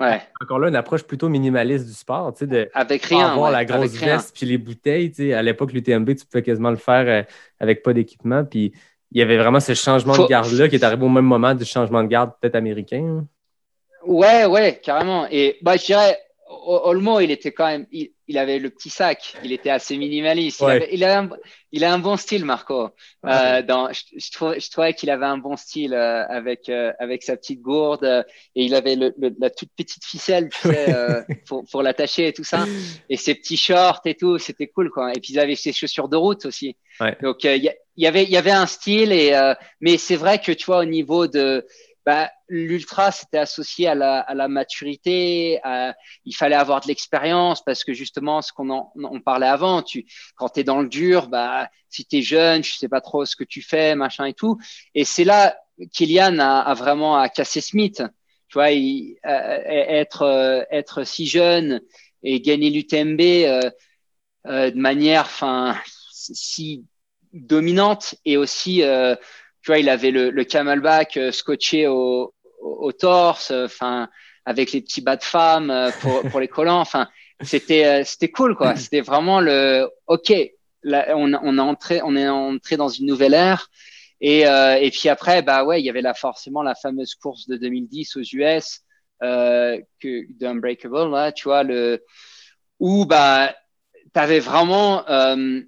Ouais. 0.00 0.20
Encore 0.40 0.58
là, 0.58 0.68
une 0.68 0.76
approche 0.76 1.04
plutôt 1.04 1.28
minimaliste 1.28 1.86
du 1.86 1.92
sport, 1.92 2.32
tu 2.32 2.40
sais, 2.40 2.46
de 2.48 2.68
Avec 2.74 3.04
rien. 3.04 3.28
avoir 3.28 3.50
ouais, 3.50 3.52
la 3.52 3.64
grosse 3.64 3.92
veste 3.92 4.34
puis 4.36 4.44
les 4.44 4.58
bouteilles, 4.58 5.10
tu 5.10 5.16
sais. 5.16 5.34
À 5.34 5.42
l'époque, 5.42 5.72
l'UTMB, 5.72 6.16
tu 6.16 6.26
pouvais 6.26 6.42
quasiment 6.42 6.70
le 6.70 6.76
faire 6.76 7.06
euh, 7.06 7.22
avec 7.60 7.82
pas 7.82 7.92
d'équipement. 7.92 8.44
Puis 8.44 8.72
il 9.14 9.20
y 9.20 9.22
avait 9.22 9.38
vraiment 9.38 9.60
ce 9.60 9.74
changement 9.74 10.12
Faut- 10.14 10.24
de 10.24 10.28
garde-là 10.28 10.68
qui 10.68 10.74
est 10.74 10.84
arrivé 10.84 11.04
au 11.04 11.08
même 11.08 11.24
moment 11.24 11.54
du 11.54 11.64
changement 11.64 12.02
de 12.02 12.08
garde 12.08 12.32
peut-être 12.40 12.56
américain. 12.56 13.20
hein? 13.20 13.26
Ouais, 14.04 14.44
ouais, 14.44 14.80
carrément. 14.82 15.26
Et 15.30 15.56
bah, 15.62 15.76
je 15.76 15.86
dirais, 15.86 16.18
Olmo, 16.66 17.20
il 17.20 17.30
était 17.30 17.52
quand 17.52 17.66
même, 17.66 17.86
il, 17.90 18.10
il 18.26 18.38
avait 18.38 18.58
le 18.58 18.70
petit 18.70 18.90
sac, 18.90 19.34
il 19.44 19.52
était 19.52 19.70
assez 19.70 19.96
minimaliste. 19.96 20.60
Il, 20.60 20.64
avait- 20.70 20.88
il 20.92 21.04
a, 21.04 21.18
un, 21.20 21.30
il 21.72 21.84
a 21.84 21.92
un 21.92 21.98
bon 21.98 22.16
style, 22.16 22.44
Marco. 22.44 22.88
Euh, 23.26 23.62
dans, 23.62 23.92
je, 23.92 24.02
je, 24.16 24.30
trouvais, 24.32 24.60
je 24.60 24.70
trouvais 24.70 24.94
qu'il 24.94 25.10
avait 25.10 25.26
un 25.26 25.38
bon 25.38 25.56
style 25.56 25.92
euh, 25.94 26.24
avec 26.28 26.68
euh, 26.68 26.92
avec 26.98 27.22
sa 27.22 27.36
petite 27.36 27.60
gourde 27.60 28.04
euh, 28.04 28.22
et 28.54 28.64
il 28.64 28.74
avait 28.74 28.96
le, 28.96 29.12
le- 29.18 29.34
la 29.38 29.50
toute 29.50 29.70
petite 29.76 30.04
ficelle, 30.04 30.48
tu 30.48 30.68
sais, 30.68 30.94
euh, 30.94 31.22
pour, 31.46 31.64
pour 31.70 31.82
l'attacher 31.82 32.28
et 32.28 32.32
tout 32.32 32.44
ça. 32.44 32.64
Et 33.10 33.16
ses 33.16 33.34
petits 33.34 33.56
shorts 33.58 34.00
et 34.06 34.14
tout, 34.14 34.38
c'était 34.38 34.68
cool, 34.68 34.90
quoi. 34.90 35.10
Et 35.14 35.20
puis 35.20 35.32
il 35.34 35.38
avait 35.38 35.56
ses 35.56 35.72
chaussures 35.72 36.08
de 36.08 36.16
route 36.16 36.46
aussi. 36.46 36.76
Ouais. 37.00 37.16
Donc 37.22 37.44
euh, 37.44 37.56
il 37.56 37.64
y, 37.64 37.70
y 38.02 38.06
avait 38.06 38.22
il 38.24 38.30
y 38.30 38.36
avait 38.36 38.50
un 38.52 38.66
style 38.66 39.12
et 39.12 39.34
euh, 39.34 39.54
mais 39.80 39.98
c'est 39.98 40.16
vrai 40.16 40.38
que 40.38 40.52
tu 40.52 40.64
vois 40.66 40.78
au 40.78 40.84
niveau 40.84 41.26
de 41.26 41.66
bah, 42.06 42.30
l'ultra 42.48 43.10
c'était 43.12 43.38
associé 43.38 43.88
à 43.88 43.94
la, 43.94 44.20
à 44.20 44.34
la 44.34 44.48
maturité, 44.48 45.58
à- 45.62 45.94
il 46.24 46.34
fallait 46.36 46.54
avoir 46.56 46.80
de 46.80 46.88
l'expérience 46.88 47.62
parce 47.64 47.84
que 47.84 47.92
justement 47.94 48.42
ce 48.42 48.52
qu'on 48.52 48.70
en 48.70 48.92
on 48.96 49.20
parlait 49.20 49.46
avant, 49.46 49.82
tu 49.82 50.06
quand 50.36 50.50
tu 50.50 50.60
es 50.60 50.64
dans 50.64 50.82
le 50.82 50.88
dur, 50.88 51.28
bah 51.28 51.68
si 51.88 52.04
tu 52.06 52.18
es 52.18 52.22
jeune, 52.22 52.62
je 52.64 52.74
sais 52.76 52.88
pas 52.88 53.00
trop 53.00 53.24
ce 53.24 53.36
que 53.36 53.44
tu 53.44 53.62
fais, 53.62 53.94
machin 53.94 54.26
et 54.26 54.34
tout. 54.34 54.58
Et 54.94 55.04
c'est 55.04 55.24
là 55.24 55.56
Kylian 55.92 56.38
a, 56.38 56.60
a 56.60 56.74
vraiment 56.74 57.16
à 57.16 57.28
casser 57.28 57.60
Smith. 57.60 58.02
Tu 58.48 58.54
vois, 58.58 58.70
il, 58.70 59.16
euh, 59.26 59.58
être 59.66 60.22
euh, 60.22 60.62
être 60.70 61.04
si 61.04 61.26
jeune 61.26 61.80
et 62.22 62.40
gagner 62.40 62.70
l'UTMB 62.70 63.20
euh, 63.20 63.70
euh, 64.46 64.70
de 64.70 64.78
manière 64.78 65.22
enfin 65.22 65.76
si 66.12 66.84
dominante 67.32 68.14
et 68.24 68.36
aussi 68.36 68.82
euh, 68.82 69.16
tu 69.64 69.70
vois, 69.70 69.78
il 69.78 69.88
avait 69.88 70.10
le, 70.10 70.30
le 70.30 70.44
camelback 70.44 71.16
euh, 71.16 71.32
scotché 71.32 71.86
au, 71.86 72.34
au, 72.60 72.86
au 72.86 72.92
torse, 72.92 73.50
euh, 73.50 73.64
enfin, 73.64 74.10
avec 74.44 74.72
les 74.72 74.82
petits 74.82 75.00
bas 75.00 75.16
de 75.16 75.22
femme 75.22 75.70
euh, 75.70 75.90
pour, 76.02 76.20
pour 76.22 76.38
les 76.38 76.48
collants. 76.48 76.80
Enfin, 76.80 77.08
c'était, 77.40 77.86
euh, 77.86 78.02
c'était 78.04 78.30
cool, 78.30 78.56
quoi. 78.56 78.76
C'était 78.76 79.00
vraiment 79.00 79.40
le, 79.40 79.88
OK, 80.06 80.34
là, 80.82 81.14
on, 81.16 81.32
on, 81.32 81.56
est 81.56 81.60
entré, 81.60 82.02
on 82.04 82.14
est 82.14 82.28
entré 82.28 82.76
dans 82.76 82.90
une 82.90 83.06
nouvelle 83.06 83.32
ère. 83.32 83.70
Et, 84.20 84.46
euh, 84.46 84.76
et 84.76 84.90
puis 84.90 85.08
après, 85.08 85.40
bah 85.40 85.64
ouais, 85.64 85.80
il 85.80 85.84
y 85.86 85.90
avait 85.90 86.02
là 86.02 86.12
forcément 86.12 86.62
la 86.62 86.74
fameuse 86.74 87.14
course 87.14 87.48
de 87.48 87.56
2010 87.56 88.16
aux 88.16 88.22
US, 88.34 88.80
euh, 89.22 89.80
que, 89.98 90.26
de 90.38 90.46
Unbreakable, 90.46 91.10
là, 91.10 91.32
tu 91.32 91.44
vois, 91.44 91.62
le, 91.62 92.04
où, 92.80 93.06
bah, 93.06 93.54
t'avais 94.12 94.40
vraiment, 94.40 95.08
euh, 95.08 95.62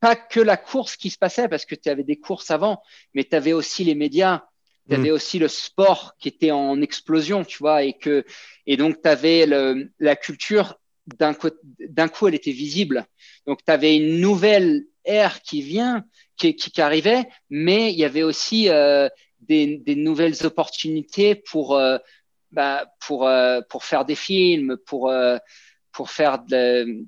pas 0.00 0.16
que 0.16 0.40
la 0.40 0.56
course 0.56 0.96
qui 0.96 1.10
se 1.10 1.18
passait, 1.18 1.48
parce 1.48 1.64
que 1.64 1.74
tu 1.74 1.88
avais 1.88 2.04
des 2.04 2.16
courses 2.16 2.50
avant, 2.50 2.82
mais 3.14 3.24
tu 3.24 3.36
avais 3.36 3.52
aussi 3.52 3.84
les 3.84 3.94
médias, 3.94 4.44
tu 4.88 4.96
avais 4.96 5.12
aussi 5.12 5.38
le 5.38 5.46
sport 5.46 6.14
qui 6.18 6.26
était 6.28 6.50
en 6.50 6.82
explosion, 6.82 7.44
tu 7.44 7.58
vois, 7.58 7.84
et 7.84 7.92
que 7.92 8.24
et 8.66 8.76
donc 8.76 9.00
tu 9.02 9.08
avais 9.08 9.46
le, 9.46 9.92
la 10.00 10.16
culture 10.16 10.80
d'un 11.06 11.32
coup, 11.32 11.50
d'un 11.78 12.08
coup, 12.08 12.26
elle 12.26 12.34
était 12.34 12.50
visible. 12.50 13.06
Donc 13.46 13.64
tu 13.64 13.70
avais 13.70 13.96
une 13.96 14.20
nouvelle 14.20 14.86
ère 15.04 15.42
qui 15.42 15.62
vient, 15.62 16.04
qui, 16.36 16.56
qui, 16.56 16.70
qui 16.72 16.80
arrivait, 16.80 17.28
mais 17.50 17.92
il 17.92 17.98
y 17.98 18.04
avait 18.04 18.24
aussi 18.24 18.68
euh, 18.68 19.08
des, 19.40 19.78
des 19.78 19.94
nouvelles 19.94 20.44
opportunités 20.44 21.34
pour 21.34 21.76
euh, 21.76 21.98
bah, 22.52 22.92
pour 23.06 23.28
euh, 23.28 23.60
pour 23.68 23.84
faire 23.84 24.04
des 24.04 24.16
films, 24.16 24.76
pour 24.86 25.08
euh, 25.08 25.38
pour 25.92 26.10
faire 26.10 26.42
de 26.42 27.04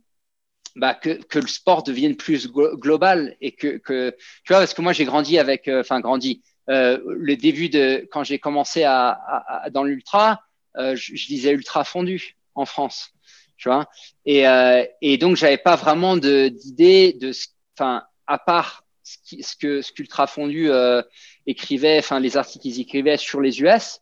bah, 0.77 0.95
que, 0.95 1.11
que 1.11 1.39
le 1.39 1.47
sport 1.47 1.83
devienne 1.83 2.17
plus 2.17 2.49
glo- 2.49 2.77
global 2.79 3.37
et 3.41 3.53
que, 3.53 3.79
que 3.79 4.11
tu 4.45 4.53
vois 4.53 4.59
parce 4.61 4.75
que 4.75 4.83
moi 4.83 4.93
j'ai 4.93 5.05
grandi 5.05 5.39
avec 5.39 5.69
euh, 5.69 5.81
enfin 5.81 6.01
grandi 6.01 6.43
euh, 6.71 6.99
le 7.07 7.37
début 7.37 7.69
de 7.69 8.09
quand 8.11 8.25
j'ai 8.25 8.39
commencé 8.39 8.85
à, 8.85 9.09
à, 9.11 9.65
à- 9.65 9.71
dans 9.71 9.85
l'ultra 9.85 10.43
euh, 10.79 10.97
je, 10.97 11.13
lisais 11.29 11.53
ultra 11.53 11.85
fondu 11.85 12.37
en 12.55 12.65
France 12.65 13.11
tu 13.57 13.69
vois. 13.69 13.87
Et 14.25 14.49
euh, 14.49 14.85
et 15.03 15.19
donc 15.19 15.37
j'avais 15.37 15.59
pas 15.59 15.77
vraiment 15.77 16.17
d'idée 16.17 17.13
de 17.13 17.33
enfin 17.77 18.03
à 18.27 18.39
part 18.39 18.85
ce, 19.03 19.17
qui, 19.25 19.43
ce 19.43 19.57
que 19.57 19.83
ce 19.83 19.93
qu'ultra 19.93 20.27
fondu 20.27 20.71
euh, 20.71 21.03
écrivait 21.47 21.99
enfin 21.99 22.19
les 22.19 22.37
articles 22.37 22.63
qu'ils 22.63 22.81
écrivaient 22.81 23.17
sur 23.19 23.41
les 23.41 23.61
US 23.61 24.01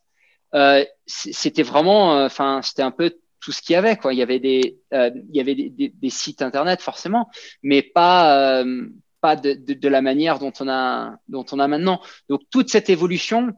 c'était 1.05 1.63
vraiment 1.63 2.23
enfin 2.25 2.61
c'était 2.61 2.81
un 2.81 2.91
peu 2.91 3.17
tout 3.41 3.51
ce 3.51 3.61
qu'il 3.61 3.73
y 3.73 3.75
avait 3.75 3.97
quoi 3.97 4.13
il 4.13 4.19
y 4.19 4.21
avait 4.21 4.39
des 4.39 4.79
euh, 4.93 5.11
il 5.29 5.35
y 5.35 5.41
avait 5.41 5.55
des, 5.55 6.09
sites 6.09 6.41
internet 6.41 6.81
forcément 6.81 7.29
mais 7.63 7.81
pas 7.81 8.61
euh, 8.61 8.87
pas 9.19 9.35
de, 9.35 9.53
de, 9.53 9.89
la 9.89 10.01
manière 10.01 10.39
dont 10.39 10.53
on 10.59 10.69
a 10.69 11.17
dont 11.27 11.45
on 11.51 11.59
a 11.59 11.67
maintenant 11.67 12.01
donc 12.29 12.41
toute 12.49 12.69
cette 12.69 12.89
évolution 12.89 13.51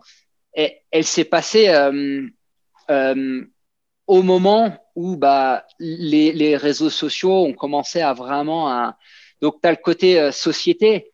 elle, 0.53 1.03
s'est 1.03 1.25
passée 1.25 1.69
euh, 1.69 3.45
au 4.07 4.21
moment 4.21 4.77
où 4.95 5.15
bah 5.17 5.65
les, 5.79 6.31
les 6.31 6.57
réseaux 6.57 6.89
sociaux 6.89 7.45
ont 7.45 7.53
commencé 7.53 8.01
à 8.01 8.13
vraiment 8.13 8.93
donc 9.41 9.61
tu 9.61 9.67
as 9.67 9.71
le 9.71 9.77
côté 9.77 10.31
société 10.31 11.13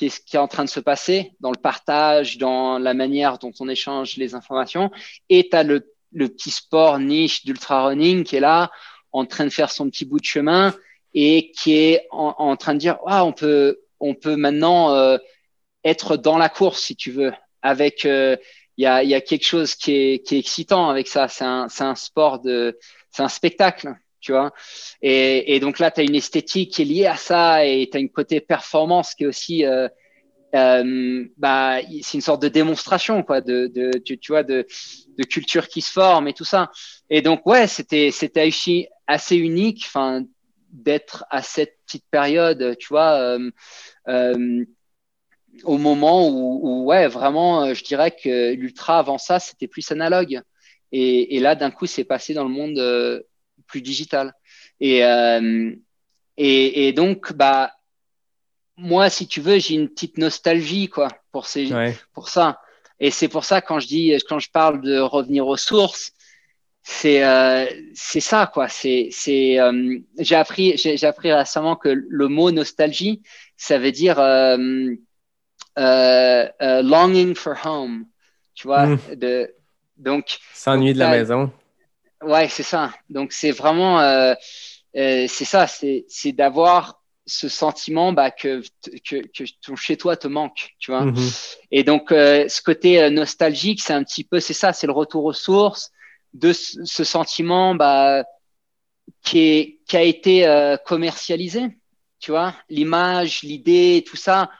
qui 0.00 0.06
est, 0.06 0.24
qui 0.24 0.36
est 0.36 0.40
en 0.40 0.48
train 0.48 0.64
de 0.64 0.70
se 0.70 0.80
passer 0.80 1.32
dans 1.40 1.50
le 1.50 1.60
partage, 1.60 2.38
dans 2.38 2.78
la 2.78 2.94
manière 2.94 3.38
dont 3.38 3.52
on 3.60 3.68
échange 3.68 4.16
les 4.16 4.34
informations. 4.34 4.90
Et 5.28 5.48
tu 5.50 5.56
as 5.56 5.62
le, 5.62 5.92
le 6.12 6.28
petit 6.28 6.50
sport 6.50 6.98
niche 6.98 7.44
d'ultra 7.44 7.86
running 7.86 8.24
qui 8.24 8.36
est 8.36 8.40
là, 8.40 8.70
en 9.12 9.24
train 9.26 9.44
de 9.44 9.50
faire 9.50 9.70
son 9.70 9.88
petit 9.90 10.04
bout 10.04 10.20
de 10.20 10.24
chemin 10.24 10.74
et 11.14 11.50
qui 11.52 11.76
est 11.76 12.06
en, 12.10 12.56
train 12.56 12.74
de 12.74 12.78
dire 12.78 12.98
ah, 13.06 13.24
on 13.24 13.32
peut, 13.32 13.80
on 13.98 14.14
peut 14.14 14.36
maintenant 14.36 14.94
euh, 14.94 15.18
être 15.84 16.16
dans 16.16 16.38
la 16.38 16.48
course 16.48 16.82
si 16.82 16.96
tu 16.96 17.10
veux. 17.10 17.32
Avec, 17.62 18.04
il 18.04 18.38
y, 18.78 18.86
a, 18.86 19.02
y 19.04 19.14
a 19.14 19.20
quelque 19.20 19.44
chose 19.44 19.74
qui 19.74 19.92
est, 19.92 20.26
qui 20.26 20.36
est 20.36 20.38
excitant 20.38 20.88
avec 20.88 21.08
ça. 21.08 21.28
C'est 21.28 21.44
un, 21.44 21.66
un 21.80 21.94
sport 21.94 22.40
de, 22.40 22.78
c'est 23.10 23.22
un 23.22 23.28
spectacle 23.28 23.94
tu 24.20 24.32
vois. 24.32 24.52
Et, 25.02 25.54
et 25.54 25.60
donc 25.60 25.78
là, 25.78 25.90
tu 25.90 26.00
as 26.00 26.04
une 26.04 26.14
esthétique 26.14 26.72
qui 26.72 26.82
est 26.82 26.84
liée 26.84 27.06
à 27.06 27.16
ça 27.16 27.64
et 27.64 27.88
tu 27.90 27.96
as 27.96 28.00
une 28.00 28.10
côté 28.10 28.40
performance 28.40 29.14
qui 29.14 29.24
est 29.24 29.26
aussi, 29.26 29.64
euh, 29.64 29.88
euh, 30.54 31.24
bah, 31.36 31.78
c'est 32.02 32.18
une 32.18 32.20
sorte 32.20 32.42
de 32.42 32.48
démonstration, 32.48 33.22
quoi, 33.22 33.40
de, 33.40 33.66
de 33.66 33.98
tu, 33.98 34.32
vois, 34.32 34.42
de, 34.42 34.66
de 35.18 35.24
culture 35.24 35.68
qui 35.68 35.80
se 35.80 35.92
forme 35.92 36.28
et 36.28 36.32
tout 36.32 36.44
ça. 36.44 36.70
Et 37.08 37.22
donc, 37.22 37.46
ouais, 37.46 37.66
c'était, 37.66 38.10
c'était 38.10 38.46
aussi 38.46 38.88
assez 39.06 39.36
unique, 39.36 39.84
enfin, 39.86 40.24
d'être 40.70 41.24
à 41.30 41.42
cette 41.42 41.78
petite 41.86 42.04
période, 42.10 42.76
tu 42.78 42.88
vois, 42.88 43.18
euh, 43.18 43.50
euh, 44.08 44.64
au 45.64 45.78
moment 45.78 46.28
où, 46.28 46.60
où, 46.62 46.84
ouais, 46.86 47.08
vraiment, 47.08 47.74
je 47.74 47.82
dirais 47.82 48.12
que 48.12 48.52
l'ultra 48.54 48.98
avant 48.98 49.18
ça, 49.18 49.40
c'était 49.40 49.68
plus 49.68 49.90
analogue. 49.90 50.40
Et, 50.92 51.36
et 51.36 51.40
là, 51.40 51.54
d'un 51.54 51.70
coup, 51.70 51.86
c'est 51.86 52.04
passé 52.04 52.34
dans 52.34 52.44
le 52.44 52.50
monde 52.50 52.78
euh, 52.78 53.22
plus 53.66 53.82
digital. 53.82 54.32
Et, 54.80 55.04
euh, 55.04 55.74
et, 56.36 56.88
et, 56.88 56.92
donc, 56.92 57.32
bah, 57.32 57.72
moi, 58.80 59.10
si 59.10 59.26
tu 59.26 59.40
veux, 59.40 59.58
j'ai 59.58 59.74
une 59.74 59.88
petite 59.88 60.18
nostalgie, 60.18 60.88
quoi, 60.88 61.08
pour, 61.32 61.46
ces, 61.46 61.72
ouais. 61.72 61.96
pour 62.12 62.28
ça. 62.28 62.60
Et 62.98 63.10
c'est 63.10 63.28
pour 63.28 63.44
ça, 63.44 63.60
quand 63.60 63.78
je 63.80 63.86
dis, 63.86 64.14
quand 64.28 64.38
je 64.38 64.50
parle 64.50 64.80
de 64.80 64.98
revenir 64.98 65.46
aux 65.46 65.56
sources, 65.56 66.12
c'est 66.82 67.22
euh, 67.24 67.66
c'est 67.94 68.20
ça, 68.20 68.50
quoi. 68.52 68.68
C'est, 68.68 69.08
c'est, 69.10 69.60
euh, 69.60 69.98
j'ai 70.18 70.34
appris, 70.34 70.76
j'ai, 70.76 70.96
j'ai 70.96 71.06
appris 71.06 71.32
récemment 71.32 71.76
que 71.76 71.88
le 71.88 72.28
mot 72.28 72.50
nostalgie, 72.50 73.22
ça 73.56 73.78
veut 73.78 73.92
dire 73.92 74.18
euh, 74.18 74.96
longing 75.78 77.34
for 77.34 77.54
home, 77.64 78.06
tu 78.54 78.66
vois, 78.66 78.86
mmh. 78.86 78.98
de, 79.16 79.54
donc. 79.96 80.38
S'ennuyer 80.54 80.94
de 80.94 80.98
la 80.98 81.10
maison. 81.10 81.52
Ouais, 82.22 82.48
c'est 82.48 82.62
ça. 82.62 82.92
Donc 83.08 83.32
c'est 83.32 83.50
vraiment, 83.50 84.00
euh, 84.00 84.34
euh, 84.96 85.26
c'est 85.28 85.44
ça, 85.44 85.66
c'est 85.66 86.04
c'est 86.08 86.32
d'avoir 86.32 86.99
ce 87.30 87.48
sentiment 87.48 88.12
bah, 88.12 88.30
que, 88.30 88.62
que 89.08 89.26
que 89.26 89.44
ton 89.62 89.76
chez 89.76 89.96
toi 89.96 90.16
te 90.16 90.26
manque, 90.26 90.70
tu 90.78 90.90
vois. 90.90 91.06
Mm-hmm. 91.06 91.56
Et 91.70 91.84
donc 91.84 92.10
euh, 92.10 92.48
ce 92.48 92.60
côté 92.60 93.08
nostalgique, 93.10 93.80
c'est 93.80 93.92
un 93.92 94.02
petit 94.02 94.24
peu, 94.24 94.40
c'est 94.40 94.54
ça, 94.54 94.72
c'est 94.72 94.86
le 94.86 94.92
retour 94.92 95.24
aux 95.24 95.32
sources 95.32 95.92
de 96.34 96.52
ce, 96.52 96.84
ce 96.84 97.04
sentiment 97.04 97.74
bah 97.74 98.24
qui 99.22 99.38
est 99.38 99.80
qui 99.86 99.96
a 99.96 100.02
été 100.02 100.46
euh, 100.46 100.76
commercialisé, 100.76 101.62
tu 102.18 102.32
vois. 102.32 102.54
L'image, 102.68 103.42
l'idée, 103.42 104.04
tout 104.06 104.16
ça. 104.16 104.50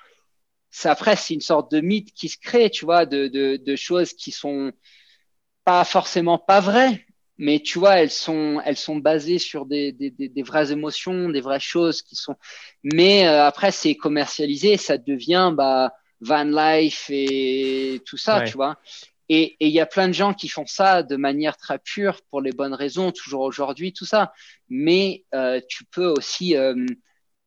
Ça 0.70 0.92
après 0.92 1.16
c'est 1.16 1.34
une 1.34 1.40
sorte 1.40 1.72
de 1.72 1.80
mythe 1.80 2.12
qui 2.14 2.28
se 2.28 2.38
crée, 2.38 2.70
tu 2.70 2.84
vois, 2.84 3.04
de 3.04 3.26
de, 3.26 3.56
de 3.56 3.76
choses 3.76 4.12
qui 4.12 4.30
sont 4.30 4.72
pas 5.64 5.84
forcément 5.84 6.38
pas 6.38 6.60
vraies 6.60 7.04
mais 7.40 7.60
tu 7.60 7.78
vois, 7.80 7.96
elles 8.00 8.10
sont, 8.12 8.60
elles 8.64 8.76
sont 8.76 8.96
basées 8.96 9.38
sur 9.40 9.66
des, 9.66 9.92
des, 9.92 10.10
des, 10.10 10.28
des 10.28 10.42
vraies 10.42 10.70
émotions, 10.72 11.28
des 11.30 11.40
vraies 11.40 11.58
choses 11.60 12.02
qui 12.02 12.14
sont. 12.16 12.36
Mais 12.84 13.26
euh, 13.26 13.44
après, 13.46 13.72
c'est 13.72 13.96
commercialisé, 13.96 14.76
ça 14.76 14.98
devient 14.98 15.52
bah, 15.56 15.92
van 16.20 16.44
life 16.44 17.06
et 17.10 18.00
tout 18.06 18.18
ça, 18.18 18.40
Ouais. 18.40 18.44
tu 18.44 18.54
vois. 18.56 18.76
et 19.28 19.56
il 19.60 19.70
y 19.72 19.80
a 19.80 19.86
plein 19.86 20.08
de 20.08 20.12
gens 20.14 20.34
qui 20.34 20.48
font 20.48 20.66
ça 20.66 21.02
de 21.02 21.16
manière 21.16 21.56
très 21.56 21.78
pure 21.78 22.20
pour 22.30 22.40
les 22.42 22.52
bonnes 22.52 22.74
raisons, 22.74 23.12
toujours 23.12 23.42
aujourd'hui, 23.42 23.92
tout 23.92 24.06
ça. 24.06 24.32
Mais 24.68 25.24
euh, 25.34 25.60
tu 25.68 25.84
peux 25.84 26.06
aussi, 26.08 26.56
euh, 26.56 26.74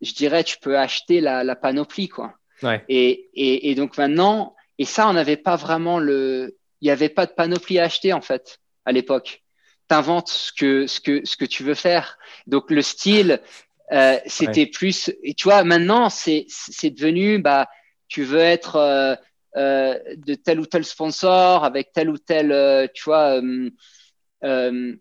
je 0.02 0.14
dirais, 0.14 0.44
tu 0.44 0.58
peux 0.60 0.78
acheter 0.78 1.22
la, 1.22 1.44
la 1.44 1.56
panoplie, 1.56 2.10
quoi. 2.10 2.34
Ouais. 2.64 2.84
Et, 2.90 3.30
et, 3.34 3.70
et 3.72 3.76
donc 3.76 3.98
maintenant, 3.98 4.56
et 4.80 4.86
ça, 4.86 5.08
on 5.10 5.14
n'avait 5.14 5.38
pas 5.38 5.56
vraiment 5.58 6.00
le, 6.00 6.58
il 6.82 6.86
n'y 6.86 6.92
avait 6.92 7.10
pas 7.10 7.26
de 7.28 7.34
panoplie 7.34 7.80
à 7.80 7.84
acheter 7.84 8.12
en 8.14 8.22
fait 8.22 8.60
à 8.86 8.92
l'époque. 8.92 9.43
T'inventes 9.94 10.30
ce 10.30 10.52
que 10.52 10.88
ce 10.88 11.00
que 11.00 11.24
ce 11.24 11.38
que 11.38 11.46
tu 11.46 11.62
veux 11.62 11.76
faire. 11.76 12.18
Donc 12.48 12.72
le 12.72 12.82
style, 12.82 13.42
euh, 13.92 14.18
c'était 14.26 14.66
plus. 14.66 15.12
Et 15.22 15.36
tu 15.36 15.44
vois, 15.44 15.64
maintenant 15.64 16.10
c'est 16.10 16.48
c'est 16.48 16.90
devenu 16.90 17.38
bah 17.38 17.70
tu 18.08 18.24
veux 18.24 18.40
être 18.40 18.78
euh, 18.78 19.16
euh, 19.56 20.00
de 20.18 20.34
tel 20.34 20.60
ou 20.60 20.66
tel 20.66 20.84
sponsor 20.84 21.64
avec 21.64 21.94
tel 21.94 22.10
ou 22.10 22.18
tel 22.18 22.90
tu 22.96 23.04
vois 23.04 23.40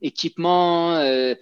équipement 0.02 1.02
et, 1.02 1.39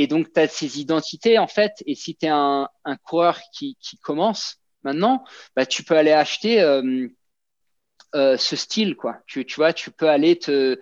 et, 0.00 0.06
donc 0.06 0.32
tu 0.32 0.38
as 0.38 0.46
ces 0.46 0.78
identités 0.78 1.36
en 1.36 1.48
fait. 1.48 1.72
Et 1.84 1.96
si 1.96 2.14
tu 2.14 2.26
es 2.26 2.28
un, 2.28 2.68
un 2.84 2.96
coureur 2.96 3.40
qui 3.52 3.76
qui 3.80 3.98
commence 3.98 4.58
maintenant, 4.84 5.24
bah 5.56 5.66
tu 5.66 5.82
peux 5.82 5.96
aller 5.96 6.12
acheter 6.12 6.60
ce 8.14 8.56
style, 8.56 8.94
quoi. 8.94 9.16
Tu, 9.26 9.44
tu 9.44 9.56
vois, 9.56 9.72
tu 9.72 9.90
peux 9.90 10.08
aller 10.08 10.38
te, 10.38 10.78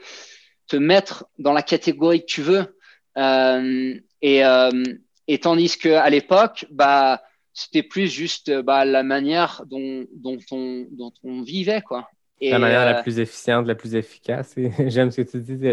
te 0.66 0.76
mettre 0.76 1.26
dans 1.38 1.52
la 1.52 1.62
catégorie 1.62 2.20
que 2.20 2.26
tu 2.26 2.42
veux. 2.42 2.76
Euh, 3.16 3.94
et, 4.22 4.44
euh, 4.44 4.84
et 5.28 5.38
tandis 5.38 5.78
que 5.78 5.90
à 5.90 6.10
l'époque, 6.10 6.66
bah, 6.70 7.22
c'était 7.54 7.82
plus 7.82 8.08
juste 8.08 8.52
bah, 8.60 8.84
la 8.84 9.02
manière 9.02 9.62
dont, 9.66 10.04
dont, 10.14 10.38
on, 10.50 10.86
dont 10.90 11.12
on 11.24 11.42
vivait, 11.42 11.82
quoi. 11.82 12.08
Et 12.38 12.50
la 12.50 12.58
manière 12.58 12.82
euh, 12.82 12.92
la 12.92 13.02
plus 13.02 13.18
efficiente, 13.18 13.66
la 13.66 13.74
plus 13.74 13.94
efficace. 13.94 14.54
J'aime 14.86 15.10
ce 15.10 15.22
que 15.22 15.30
tu 15.30 15.40
dis, 15.40 15.70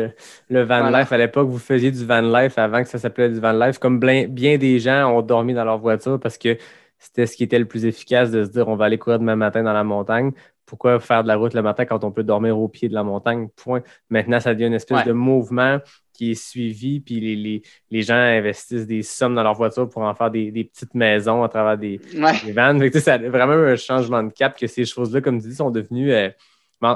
le 0.49 0.63
van 0.63 0.89
life. 0.89 1.11
À 1.11 1.17
l'époque, 1.17 1.49
vous 1.49 1.59
faisiez 1.59 1.91
du 1.91 2.05
van 2.05 2.21
life 2.21 2.57
avant 2.57 2.81
que 2.81 2.87
ça 2.87 2.99
s'appelait 2.99 3.29
du 3.29 3.39
van 3.39 3.51
life. 3.51 3.79
Comme 3.79 3.99
bien, 3.99 4.27
bien 4.29 4.57
des 4.57 4.79
gens 4.79 5.11
ont 5.13 5.21
dormi 5.21 5.53
dans 5.53 5.65
leur 5.65 5.77
voiture 5.79 6.19
parce 6.21 6.37
que 6.37 6.57
c'était 6.99 7.25
ce 7.25 7.35
qui 7.35 7.43
était 7.43 7.59
le 7.59 7.65
plus 7.65 7.85
efficace 7.85 8.31
de 8.31 8.45
se 8.45 8.49
dire 8.49 8.69
on 8.69 8.77
va 8.77 8.85
aller 8.85 8.97
courir 8.97 9.19
demain 9.19 9.35
matin 9.35 9.61
dans 9.61 9.73
la 9.73 9.83
montagne 9.83 10.31
pourquoi 10.65 10.99
faire 10.99 11.23
de 11.23 11.27
la 11.27 11.35
route 11.35 11.53
le 11.53 11.61
matin 11.61 11.85
quand 11.85 12.03
on 12.03 12.11
peut 12.11 12.23
dormir 12.23 12.57
au 12.57 12.67
pied 12.67 12.89
de 12.89 12.93
la 12.93 13.03
montagne? 13.03 13.47
Point. 13.55 13.81
Maintenant, 14.09 14.39
ça 14.39 14.53
devient 14.53 14.67
une 14.67 14.73
espèce 14.73 15.05
de 15.05 15.11
mouvement 15.11 15.79
qui 16.13 16.31
est 16.31 16.35
suivi, 16.35 16.99
puis 16.99 17.19
les, 17.19 17.35
les, 17.35 17.61
les, 17.89 18.01
gens 18.03 18.13
investissent 18.13 18.85
des 18.85 19.01
sommes 19.01 19.33
dans 19.33 19.43
leur 19.43 19.55
voiture 19.55 19.89
pour 19.89 20.03
en 20.03 20.13
faire 20.13 20.29
des, 20.29 20.51
des 20.51 20.63
petites 20.63 20.93
maisons 20.93 21.43
à 21.43 21.49
travers 21.49 21.77
des, 21.77 21.99
des 22.45 22.51
vannes. 22.51 22.87
C'est 22.93 23.17
vraiment 23.27 23.53
un 23.53 23.75
changement 23.75 24.21
de 24.21 24.31
cap 24.31 24.57
que 24.57 24.67
ces 24.67 24.85
choses-là, 24.85 25.21
comme 25.21 25.41
tu 25.41 25.49
dis, 25.49 25.55
sont 25.55 25.71
devenues. 25.71 26.13
Euh, 26.13 26.29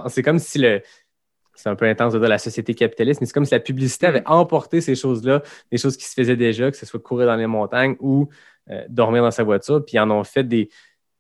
c'est 0.07 0.23
comme 0.23 0.39
si 0.39 0.60
le. 0.60 0.81
C'est 1.56 1.69
un 1.69 1.76
peu 1.76 1.85
intense 1.85 2.14
de 2.14 2.19
dire 2.19 2.30
la 2.30 2.38
société 2.38 2.76
capitaliste, 2.76 3.19
mais 3.19 3.26
c'est 3.26 3.34
comme 3.34 3.45
si 3.45 3.56
la 3.56 3.60
publicité 3.60 4.06
avait 4.06 4.22
mm. 4.22 4.27
emporté 4.27 4.80
ces 4.80 4.94
choses-là, 4.94 5.41
des 5.72 5.80
choses 5.80 5.98
qui 5.98 6.06
se 6.06 6.14
faisaient 6.14 6.35
déjà, 6.35 6.69
que 6.69 6.77
ce 6.77 6.85
soit 6.85 6.99
courir 6.99 7.26
dans 7.26 7.35
les 7.35 7.48
montagnes 7.48 7.95
ou 7.99 8.30
euh, 8.69 8.85
dormir 8.89 9.23
dans 9.23 9.31
sa 9.31 9.44
voiture, 9.44 9.84
puis 9.84 9.95
ils 9.95 9.99
en 9.99 10.11
ont 10.11 10.23
fait 10.23 10.44
des, 10.44 10.69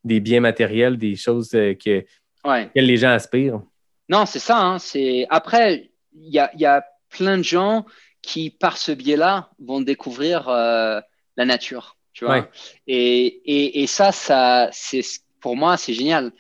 des 0.03 0.19
biens 0.19 0.41
matériels, 0.41 0.97
des 0.97 1.15
choses 1.15 1.49
euh, 1.55 1.73
que 1.73 2.05
ouais. 2.45 2.69
les 2.75 2.97
gens 2.97 3.11
aspirent. 3.11 3.61
Non, 4.09 4.25
c'est 4.25 4.39
ça. 4.39 4.59
Hein, 4.59 4.79
c'est 4.79 5.25
Après, 5.29 5.89
il 6.13 6.33
y 6.33 6.39
a, 6.39 6.51
y 6.55 6.65
a, 6.65 6.83
plein 7.09 7.37
de 7.37 7.43
gens 7.43 7.85
qui, 8.21 8.49
par 8.49 8.77
ce 8.77 8.91
biais-là, 8.91 9.49
vont 9.59 9.79
découvrir 9.79 10.49
euh, 10.49 10.99
la 11.37 11.45
nature. 11.45 11.95
Tu 12.11 12.25
vois 12.25 12.39
ouais. 12.39 12.49
et, 12.85 13.25
et, 13.45 13.83
et, 13.83 13.87
ça, 13.87 14.11
ça 14.11 14.67
c'est 14.73 15.01
pour 15.39 15.55
moi, 15.55 15.77
c'est 15.77 15.93
génial. 15.93 16.33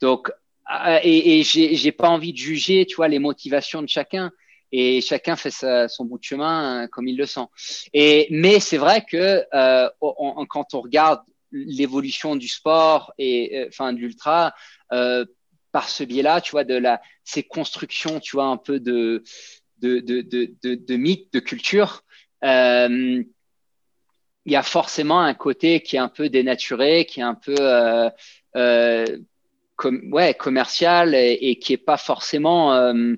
Donc, 0.00 0.30
euh, 0.70 0.98
et, 1.02 1.40
et 1.40 1.42
j'ai 1.42 1.92
pas 1.92 2.08
envie 2.08 2.32
de 2.32 2.38
juger, 2.38 2.86
tu 2.86 2.96
vois, 2.96 3.08
les 3.08 3.18
motivations 3.18 3.82
de 3.82 3.88
chacun. 3.88 4.30
Et 4.76 5.00
chacun 5.02 5.36
fait 5.36 5.52
sa, 5.52 5.86
son 5.86 6.04
bout 6.04 6.18
de 6.18 6.24
chemin 6.24 6.84
euh, 6.84 6.88
comme 6.88 7.06
il 7.06 7.16
le 7.16 7.26
sent. 7.26 7.46
Et 7.92 8.26
mais 8.30 8.58
c'est 8.58 8.76
vrai 8.76 9.04
que 9.08 9.44
euh, 9.54 9.88
on, 10.00 10.44
quand 10.46 10.74
on 10.74 10.80
regarde 10.80 11.20
l'évolution 11.52 12.34
du 12.34 12.48
sport 12.48 13.12
et 13.16 13.56
euh, 13.56 13.66
enfin 13.68 13.92
de 13.92 13.98
l'ultra, 13.98 14.52
par 15.74 15.88
ce 15.88 16.04
biais-là, 16.04 16.40
tu 16.40 16.52
vois, 16.52 16.62
de 16.62 16.76
la, 16.76 17.02
ces 17.24 17.42
constructions, 17.42 18.20
tu 18.20 18.36
vois, 18.36 18.44
un 18.44 18.56
peu 18.56 18.78
de, 18.78 19.24
de, 19.78 19.98
de, 19.98 20.20
de, 20.20 20.74
de, 20.76 20.96
mythes, 20.96 21.32
de 21.32 21.40
culture, 21.40 22.04
euh, 22.44 23.24
il 24.44 24.52
y 24.52 24.54
a 24.54 24.62
forcément 24.62 25.18
un 25.20 25.34
côté 25.34 25.80
qui 25.80 25.96
est 25.96 25.98
un 25.98 26.08
peu 26.08 26.28
dénaturé, 26.28 27.06
qui 27.06 27.18
est 27.18 27.24
un 27.24 27.34
peu 27.34 27.56
euh, 27.58 28.08
euh, 28.54 29.04
ouais, 30.12 30.34
commercial 30.34 31.12
et, 31.12 31.38
et, 31.40 31.58
qui 31.58 31.72
est 31.72 31.76
pas 31.76 31.96
forcément 31.96 32.72
euh, 32.74 33.16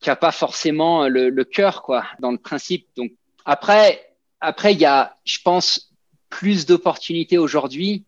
qui 0.00 0.10
a 0.10 0.16
pas 0.16 0.32
forcément 0.32 1.06
le, 1.06 1.30
le 1.30 1.44
cœur 1.44 1.82
quoi 1.82 2.04
dans 2.18 2.32
le 2.32 2.38
principe. 2.38 2.88
Donc 2.96 3.12
après 3.44 4.16
après 4.40 4.72
il 4.72 4.80
y 4.80 4.86
a 4.86 5.16
je 5.24 5.38
pense 5.44 5.94
plus 6.30 6.66
d'opportunités 6.66 7.38
aujourd'hui 7.38 8.06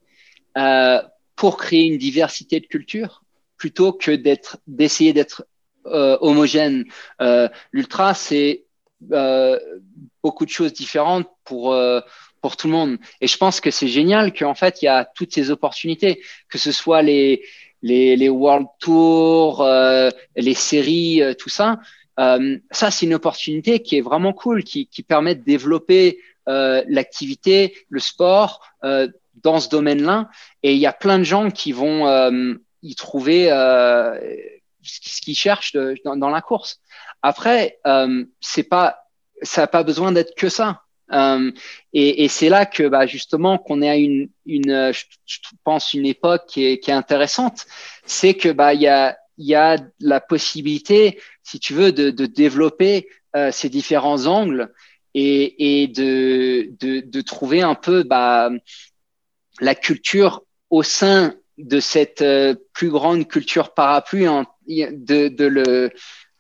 euh, 0.59 1.01
pour 1.37 1.57
créer 1.57 1.85
une 1.85 1.99
diversité 1.99 2.61
de 2.61 2.67
culture 2.67 3.25
plutôt 3.57 3.93
que 3.93 4.11
d'être 4.11 4.59
d'essayer 4.67 5.13
d'être 5.13 5.47
euh, 5.87 6.17
homogène. 6.21 6.85
Euh, 7.21 7.49
L'ultra, 7.73 8.15
c'est 8.15 8.65
euh, 9.13 9.59
beaucoup 10.23 10.45
de 10.45 10.51
choses 10.51 10.73
différentes 10.73 11.29
pour 11.45 11.73
euh, 11.73 12.01
pour 12.41 12.57
tout 12.57 12.67
le 12.67 12.73
monde. 12.73 12.99
Et 13.21 13.27
je 13.27 13.37
pense 13.37 13.61
que 13.61 13.71
c'est 13.71 13.89
génial 13.89 14.33
qu'en 14.33 14.55
fait 14.55 14.83
il 14.83 14.87
y 14.87 14.89
a 14.89 15.05
toutes 15.15 15.33
ces 15.33 15.51
opportunités, 15.51 16.23
que 16.49 16.59
ce 16.59 16.73
soit 16.73 17.03
les 17.03 17.43
les, 17.83 18.17
les 18.17 18.31
World 18.31 18.67
Tours, 18.81 19.61
euh, 19.61 20.09
les 20.37 20.55
séries, 20.55 21.23
euh, 21.23 21.35
tout 21.35 21.51
ça. 21.51 21.81
ça, 22.17 22.91
c'est 22.91 23.05
une 23.05 23.15
opportunité 23.15 23.83
qui 23.83 23.99
est 23.99 24.01
vraiment 24.01 24.33
cool, 24.33 24.65
qui, 24.65 24.87
qui 24.87 25.03
permet 25.03 25.35
de 25.35 25.43
développer 25.43 26.19
l'activité, 26.47 27.75
le 27.89 28.01
sport 28.01 28.61
dans 29.43 29.61
ce 29.61 29.69
domaine-là. 29.69 30.29
Et 30.63 30.75
il 30.75 30.79
y 30.79 30.87
a 30.87 30.93
plein 30.93 31.19
de 31.19 31.25
gens 31.25 31.51
qui 31.51 31.73
vont 31.73 32.07
euh, 32.07 32.55
y 32.83 32.95
trouver 32.95 33.51
euh, 33.51 34.19
ce 34.83 35.21
qu'ils 35.21 35.37
cherchent 35.37 35.73
de, 35.73 35.97
dans, 36.05 36.17
dans, 36.17 36.31
la 36.31 36.41
course. 36.41 36.81
Après, 37.23 37.79
euh, 37.87 38.25
c'est 38.41 38.65
pas, 38.65 39.07
ça 39.43 39.63
n'a 39.63 39.67
pas 39.67 39.83
besoin 39.83 40.13
d'être 40.13 40.35
que 40.35 40.49
ça. 40.49 40.83
Euh, 41.13 41.51
et, 41.93 42.25
et 42.25 42.29
c'est 42.29 42.49
là 42.49 42.65
que 42.65 42.89
bah, 42.89 43.07
justement 43.07 43.59
qu'on 43.59 43.83
est 43.83 43.91
à 43.91 43.97
une, 43.97 44.31
une, 44.47 44.93
je 44.93 45.37
pense 45.63 45.93
une 45.93 46.07
époque 46.07 46.47
qui 46.49 46.65
est, 46.65 46.79
qui 46.79 46.91
est 46.91 46.95
intéressante, 46.95 47.67
c'est 48.07 48.35
que 48.35 48.49
bah 48.49 48.73
il 48.73 48.81
y 48.81 48.89
a 48.89 49.17
y 49.39 49.55
a 49.55 49.79
la 50.01 50.21
possibilité, 50.21 51.21
si 51.43 51.59
tu 51.59 51.75
veux, 51.75 51.93
de, 51.93 52.11
de 52.11 52.27
développer 52.27 53.09
euh, 53.37 53.51
ces 53.51 53.69
différents 53.69 54.27
angles 54.27 54.73
et, 55.15 55.83
et 55.83 55.89
de, 55.89 56.71
de, 56.79 57.01
de, 57.01 57.21
trouver 57.21 57.63
un 57.63 57.75
peu 57.75 58.03
bah, 58.03 58.51
la 59.61 59.75
culture 59.75 60.43
au 60.71 60.83
sein 60.83 61.35
de 61.59 61.81
cette 61.81 62.23
euh, 62.23 62.55
plus 62.73 62.91
grande 62.91 63.29
culture 63.29 63.75
parapluie 63.75 64.27
hein, 64.27 64.47
de, 64.67 65.29
de 65.29 65.45
le 65.45 65.91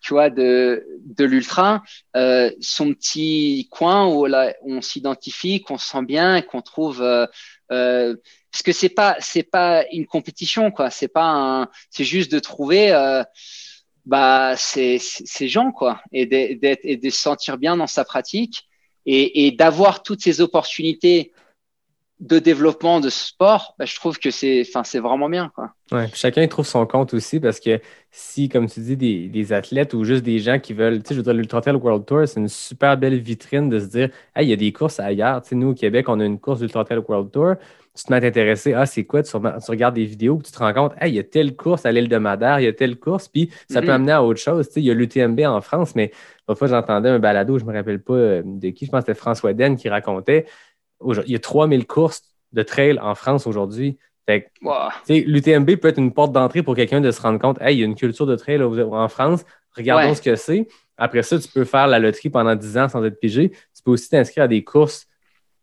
tu 0.00 0.12
vois 0.12 0.28
de 0.28 0.86
de 1.04 1.24
l'ultra 1.24 1.82
euh, 2.16 2.50
son 2.60 2.92
petit 2.92 3.68
coin 3.70 4.06
où 4.06 4.26
là, 4.26 4.54
on 4.62 4.82
s'identifie 4.82 5.62
qu'on 5.62 5.78
se 5.78 5.88
sent 5.88 6.02
bien 6.02 6.42
qu'on 6.42 6.60
trouve 6.60 7.00
euh, 7.00 7.26
euh, 7.72 8.14
parce 8.52 8.62
que 8.62 8.72
c'est 8.72 8.90
pas 8.90 9.16
c'est 9.20 9.42
pas 9.44 9.84
une 9.92 10.06
compétition 10.06 10.70
quoi. 10.70 10.90
C'est 10.90 11.08
pas 11.08 11.70
c'est 11.90 12.04
juste 12.04 12.30
de 12.30 12.38
trouver 12.38 12.92
euh, 12.92 13.24
bah 14.04 14.54
ces 14.56 14.98
ces 14.98 15.48
gens 15.48 15.72
quoi 15.72 16.02
et 16.12 16.26
d'être 16.26 16.84
et 16.84 16.96
de 16.96 17.10
se 17.10 17.18
sentir 17.18 17.56
bien 17.56 17.76
dans 17.76 17.86
sa 17.86 18.04
pratique 18.04 18.68
et, 19.06 19.46
et 19.46 19.52
d'avoir 19.52 20.02
toutes 20.02 20.22
ces 20.22 20.40
opportunités 20.40 21.32
de 22.20 22.38
développement 22.38 23.00
de 23.00 23.10
sport, 23.10 23.74
bah, 23.78 23.84
je 23.84 23.94
trouve 23.96 24.18
que 24.18 24.30
c'est, 24.30 24.64
vraiment 24.94 25.28
bien, 25.28 25.50
quoi. 25.54 25.72
Ouais, 25.92 26.08
chacun 26.14 26.46
trouve 26.46 26.66
son 26.66 26.86
compte 26.86 27.12
aussi 27.12 27.40
parce 27.40 27.60
que 27.60 27.80
si, 28.10 28.48
comme 28.48 28.68
tu 28.68 28.80
dis, 28.80 28.96
des, 28.96 29.28
des 29.28 29.52
athlètes 29.52 29.92
ou 29.94 30.04
juste 30.04 30.22
des 30.22 30.38
gens 30.38 30.58
qui 30.58 30.72
veulent, 30.72 31.02
tu 31.02 31.08
sais, 31.08 31.14
je 31.14 31.20
veux 31.20 31.24
dire, 31.24 31.34
l'Ultra 31.34 31.60
Trail 31.60 31.74
World 31.74 32.06
Tour, 32.06 32.26
c'est 32.26 32.40
une 32.40 32.48
super 32.48 32.96
belle 32.96 33.18
vitrine 33.18 33.68
de 33.68 33.80
se 33.80 33.86
dire, 33.86 34.08
hey, 34.36 34.46
il 34.46 34.50
y 34.50 34.52
a 34.52 34.56
des 34.56 34.72
courses 34.72 35.00
ailleurs. 35.00 35.42
Tu 35.42 35.50
sais, 35.50 35.54
nous, 35.56 35.70
au 35.70 35.74
Québec, 35.74 36.08
on 36.08 36.20
a 36.20 36.24
une 36.24 36.38
course 36.38 36.60
d'Ultra 36.60 36.84
Trail 36.84 37.02
World 37.06 37.30
Tour. 37.32 37.54
Tu 37.96 38.04
te 38.04 38.10
mets 38.10 38.16
à 38.16 38.20
t'intéresser, 38.20 38.72
ah, 38.72 38.86
c'est 38.86 39.04
quoi? 39.04 39.22
Tu, 39.22 39.30
tu, 39.30 39.36
regardes 39.70 39.94
des 39.94 40.04
vidéos, 40.04 40.40
tu 40.44 40.50
te 40.50 40.58
rends 40.58 40.72
compte, 40.72 40.92
hey, 41.00 41.12
il 41.12 41.16
y 41.16 41.18
a 41.18 41.24
telle 41.24 41.54
course 41.54 41.84
à 41.84 41.92
l'île 41.92 42.08
de 42.08 42.16
Madère, 42.18 42.60
il 42.60 42.64
y 42.64 42.68
a 42.68 42.72
telle 42.72 42.96
course, 42.96 43.28
puis 43.28 43.50
ça 43.68 43.80
mm 43.80 43.82
-hmm. 43.82 43.86
peut 43.86 43.92
amener 43.92 44.12
à 44.12 44.22
autre 44.24 44.40
chose. 44.40 44.66
Tu 44.68 44.74
sais, 44.74 44.80
il 44.80 44.86
y 44.86 44.90
a 44.90 44.94
l'UTMB 44.94 45.40
en 45.46 45.60
France, 45.60 45.94
mais 45.94 46.10
l'autre 46.48 46.58
fois, 46.58 46.68
j'entendais 46.68 47.08
un 47.08 47.18
balado, 47.18 47.58
je 47.58 47.64
me 47.64 47.72
rappelle 47.72 48.02
pas 48.02 48.14
euh, 48.14 48.42
de 48.44 48.70
qui, 48.70 48.86
je 48.86 48.90
pense 48.90 49.04
que 49.04 49.12
c'était 49.12 49.20
François 49.20 49.52
Den 49.52 49.76
qui 49.76 49.88
racontait, 49.88 50.46
il 51.02 51.30
y 51.32 51.34
a 51.34 51.38
3000 51.38 51.86
courses 51.86 52.22
de 52.52 52.62
trail 52.62 52.98
en 53.00 53.14
France 53.14 53.46
aujourd'hui. 53.46 53.98
Wow. 54.62 54.88
L'UTMB 55.08 55.76
peut 55.76 55.88
être 55.88 55.98
une 55.98 56.12
porte 56.12 56.32
d'entrée 56.32 56.62
pour 56.62 56.74
quelqu'un 56.74 57.00
de 57.00 57.10
se 57.10 57.20
rendre 57.20 57.38
compte, 57.38 57.60
hey, 57.60 57.76
il 57.76 57.80
y 57.80 57.82
a 57.82 57.86
une 57.86 57.94
culture 57.94 58.26
de 58.26 58.36
trail 58.36 58.62
en 58.62 59.08
France, 59.08 59.44
regardons 59.76 60.08
ouais. 60.08 60.14
ce 60.14 60.22
que 60.22 60.34
c'est. 60.36 60.66
Après 60.96 61.22
ça, 61.22 61.38
tu 61.38 61.48
peux 61.48 61.64
faire 61.64 61.86
la 61.86 61.98
loterie 61.98 62.30
pendant 62.30 62.54
10 62.54 62.78
ans 62.78 62.88
sans 62.88 63.04
être 63.04 63.18
pigé. 63.18 63.50
Tu 63.50 63.82
peux 63.84 63.90
aussi 63.90 64.08
t'inscrire 64.08 64.44
à 64.44 64.48
des 64.48 64.64
courses 64.64 65.06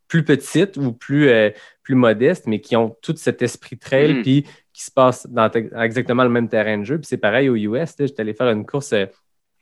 plus 0.07 0.25
petites 0.25 0.77
ou 0.77 0.91
plus, 0.91 1.29
euh, 1.29 1.49
plus 1.83 1.95
modestes, 1.95 2.45
mais 2.45 2.59
qui 2.59 2.75
ont 2.75 2.95
tout 3.01 3.15
cet 3.15 3.41
esprit 3.41 3.77
trail, 3.77 4.15
mm. 4.15 4.21
puis 4.21 4.45
qui 4.73 4.83
se 4.83 4.91
passe 4.91 5.25
dans 5.27 5.49
exactement 5.49 6.23
le 6.23 6.29
même 6.29 6.49
terrain 6.49 6.77
de 6.77 6.83
jeu. 6.83 6.97
Puis 6.97 7.07
c'est 7.07 7.17
pareil 7.17 7.49
aux 7.49 7.55
US. 7.55 7.95
J'étais 7.97 8.21
allé 8.21 8.33
faire 8.33 8.49
une 8.49 8.65
course 8.65 8.91
euh, 8.93 9.05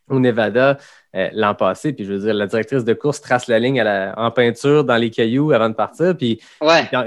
au 0.09 0.19
Nevada 0.19 0.77
euh, 1.15 1.29
l'an 1.33 1.55
passé. 1.55 1.93
Puis 1.93 2.05
je 2.05 2.13
veux 2.13 2.19
dire, 2.19 2.33
la 2.33 2.47
directrice 2.47 2.83
de 2.83 2.93
course 2.93 3.21
trace 3.21 3.47
la 3.47 3.59
ligne 3.59 3.81
en 3.81 4.31
peinture 4.31 4.83
dans 4.83 4.97
les 4.97 5.09
cailloux 5.09 5.51
avant 5.51 5.69
de 5.69 5.73
partir. 5.75 6.15
Puis 6.15 6.39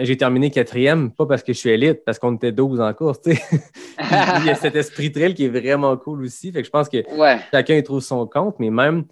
j'ai 0.00 0.16
terminé 0.16 0.50
quatrième, 0.50 1.10
pas 1.12 1.26
parce 1.26 1.42
que 1.42 1.52
je 1.52 1.58
suis 1.58 1.70
élite, 1.70 2.04
parce 2.04 2.18
qu'on 2.18 2.34
était 2.34 2.52
12 2.52 2.80
en 2.80 2.92
course. 2.94 3.20
Il 3.26 4.46
y 4.46 4.50
a 4.50 4.54
cet 4.54 4.76
esprit 4.76 5.12
trail 5.12 5.34
qui 5.34 5.44
est 5.44 5.48
vraiment 5.48 5.96
cool 5.96 6.22
aussi. 6.22 6.50
Fait 6.52 6.60
que 6.60 6.66
je 6.66 6.70
pense 6.70 6.88
que 6.88 6.98
chacun 7.52 7.76
y 7.76 7.82
trouve 7.82 8.00
son 8.00 8.26
compte, 8.26 8.56
mais 8.58 8.70
même 8.70 9.04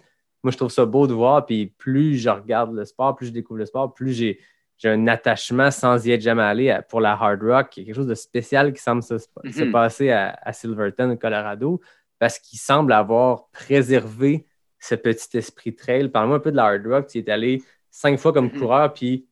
moi, 0.43 0.51
je 0.51 0.57
trouve 0.57 0.71
ça 0.71 0.85
beau 0.85 1.07
de 1.07 1.13
voir. 1.13 1.45
Puis 1.45 1.67
plus 1.77 2.17
je 2.17 2.29
regarde 2.29 2.73
le 2.73 2.85
sport, 2.85 3.15
plus 3.15 3.27
je 3.27 3.31
découvre 3.31 3.59
le 3.59 3.65
sport, 3.65 3.93
plus 3.93 4.13
j'ai 4.13 4.39
un 4.83 5.07
attachement 5.07 5.69
sans 5.69 6.05
y 6.07 6.11
être 6.11 6.21
jamais 6.21 6.41
allé 6.41 6.79
pour 6.89 7.01
la 7.01 7.11
hard 7.11 7.43
rock. 7.43 7.69
quelque 7.69 7.93
chose 7.93 8.07
de 8.07 8.15
spécial 8.15 8.73
qui 8.73 8.81
semble 8.81 9.03
se, 9.03 9.13
mm-hmm. 9.13 9.71
passer 9.71 10.09
à, 10.09 10.37
à, 10.41 10.53
Silverton, 10.53 11.15
Colorado 11.21 11.79
parce 12.21 12.37
qu'il 12.37 12.59
semble 12.59 12.93
avoir 12.93 13.47
préservé 13.47 14.45
ce 14.79 14.93
petit 14.93 15.39
esprit 15.39 15.75
trail. 15.75 16.07
Parle-moi 16.07 16.37
un 16.37 16.39
peu 16.39 16.51
de 16.51 16.55
la 16.55 16.65
hard 16.65 16.85
rock. 16.85 17.07
Tu 17.07 17.17
es 17.17 17.29
allé 17.31 17.63
cinq 17.89 18.19
fois 18.19 18.31
comme 18.31 18.51
mhm. 18.53 18.59
coureur, 18.59 18.93
puis 18.93 19.25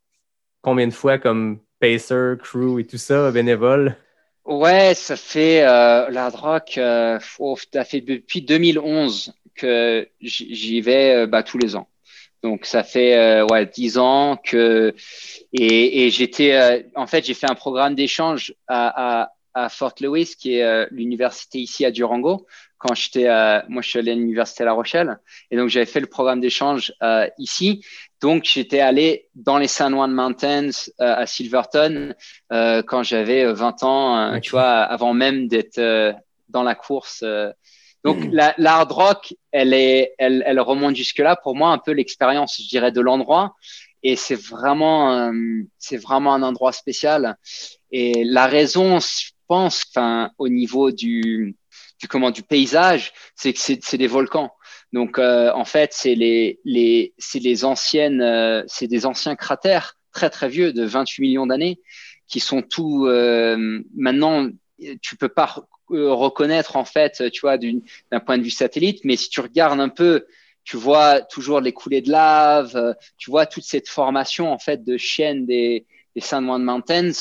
combien 0.63 0.87
de 0.87 0.91
fois 0.91 1.19
comme 1.19 1.59
pacer, 1.79 2.33
crew 2.39 2.79
et 2.79 2.87
tout 2.87 2.97
ça, 2.97 3.29
bénévole? 3.29 3.95
Ouais, 4.43 4.95
ça 4.95 5.15
fait 5.15 5.61
euh, 5.61 6.09
la 6.09 6.29
rock, 6.29 6.79
euh, 6.79 7.19
ça 7.71 7.85
fait 7.85 8.01
depuis 8.01 8.41
2011 8.41 9.33
que 9.53 10.09
j'y 10.19 10.81
vais 10.81 11.13
euh, 11.13 11.27
bah, 11.27 11.43
tous 11.43 11.59
les 11.59 11.75
ans. 11.75 11.87
Donc 12.41 12.65
ça 12.65 12.81
fait 12.81 13.15
euh, 13.15 13.45
ouais 13.51 13.67
dix 13.67 13.99
ans 13.99 14.35
que 14.43 14.95
et, 15.53 16.05
et 16.05 16.09
j'étais 16.09 16.87
en 16.95 17.05
fait 17.05 17.23
j'ai 17.23 17.33
fait 17.35 17.51
un 17.51 17.55
programme 17.55 17.93
d'échange 17.93 18.55
à, 18.67 19.21
à, 19.21 19.33
à 19.53 19.69
Fort 19.69 19.93
Lewis 19.99 20.35
qui 20.39 20.55
est 20.55 20.87
l'université 20.89 21.59
ici 21.59 21.83
à 21.83 21.91
Durango 21.91 22.47
quand 22.79 22.95
j'étais, 22.95 23.27
moi, 23.67 23.81
je 23.81 23.89
suis 23.89 23.99
allé 23.99 24.11
à 24.11 24.15
l'université 24.15 24.63
à 24.63 24.65
La 24.65 24.71
Rochelle, 24.71 25.19
et 25.51 25.57
donc 25.57 25.69
j'avais 25.69 25.85
fait 25.85 25.99
le 25.99 26.07
programme 26.07 26.39
d'échange 26.39 26.93
euh, 27.03 27.27
ici. 27.37 27.85
Donc, 28.21 28.45
j'étais 28.45 28.79
allé 28.79 29.27
dans 29.35 29.57
les 29.57 29.67
San 29.67 29.93
Juan 29.93 30.11
Mountains 30.11 30.69
euh, 30.99 31.15
à 31.15 31.25
Silverton 31.25 32.13
euh, 32.51 32.81
quand 32.81 33.03
j'avais 33.03 33.51
20 33.51 33.83
ans, 33.83 34.39
tu 34.41 34.51
vois, 34.51 34.81
avant 34.81 35.13
même 35.13 35.47
d'être 35.47 35.79
dans 36.49 36.63
la 36.63 36.75
course. 36.75 37.23
Donc, 38.03 38.17
mm. 38.17 38.31
la, 38.31 38.73
hard 38.73 38.91
rock, 38.91 39.33
elle 39.51 39.73
est, 39.73 40.15
elle, 40.17 40.43
elle 40.45 40.59
remonte 40.59 40.95
jusque 40.95 41.19
là. 41.19 41.35
Pour 41.35 41.55
moi, 41.55 41.69
un 41.69 41.77
peu 41.77 41.91
l'expérience, 41.91 42.61
je 42.61 42.67
dirais, 42.67 42.91
de 42.91 43.01
l'endroit. 43.01 43.55
Et 44.03 44.15
c'est 44.15 44.39
vraiment, 44.39 45.31
c'est 45.77 45.97
vraiment 45.97 46.33
un 46.33 46.41
endroit 46.41 46.71
spécial. 46.71 47.35
Et 47.91 48.23
la 48.23 48.47
raison, 48.47 48.99
je 48.99 49.31
pense, 49.47 49.83
enfin, 49.89 50.31
au 50.37 50.47
niveau 50.47 50.91
du, 50.91 51.57
du 51.99 52.07
comment 52.07 52.31
du 52.31 52.43
paysage, 52.43 53.13
c'est 53.35 53.53
que 53.53 53.59
c'est 53.59 53.97
des 53.97 54.07
volcans. 54.07 54.51
Donc 54.93 55.19
euh, 55.19 55.51
en 55.53 55.65
fait, 55.65 55.93
c'est 55.93 56.15
les 56.15 56.59
les 56.65 57.13
c'est 57.17 57.39
les 57.39 57.65
anciennes 57.65 58.21
euh, 58.21 58.63
c'est 58.67 58.87
des 58.87 59.05
anciens 59.05 59.35
cratères 59.35 59.97
très 60.11 60.29
très 60.29 60.49
vieux 60.49 60.73
de 60.73 60.83
28 60.83 61.21
millions 61.21 61.47
d'années 61.47 61.79
qui 62.27 62.39
sont 62.39 62.61
tout 62.61 63.05
euh, 63.05 63.81
maintenant 63.95 64.47
tu 65.01 65.17
peux 65.17 65.29
pas 65.29 65.55
reconnaître 65.89 66.77
en 66.77 66.85
fait, 66.85 67.29
tu 67.31 67.41
vois 67.41 67.57
d'un 67.57 68.19
point 68.19 68.37
de 68.37 68.43
vue 68.43 68.49
satellite, 68.49 69.01
mais 69.03 69.17
si 69.17 69.29
tu 69.29 69.41
regardes 69.41 69.79
un 69.79 69.89
peu 69.89 70.25
tu 70.63 70.77
vois 70.77 71.21
toujours 71.21 71.59
les 71.59 71.73
coulées 71.73 72.01
de 72.01 72.11
lave, 72.11 72.95
tu 73.17 73.29
vois 73.31 73.45
toute 73.45 73.63
cette 73.63 73.89
formation 73.89 74.53
en 74.53 74.59
fait 74.59 74.83
de 74.83 74.97
chaînes 74.97 75.45
des, 75.45 75.85
des 76.15 76.21
San 76.21 76.45
Juan 76.45 76.63
Mountains. 76.63 77.11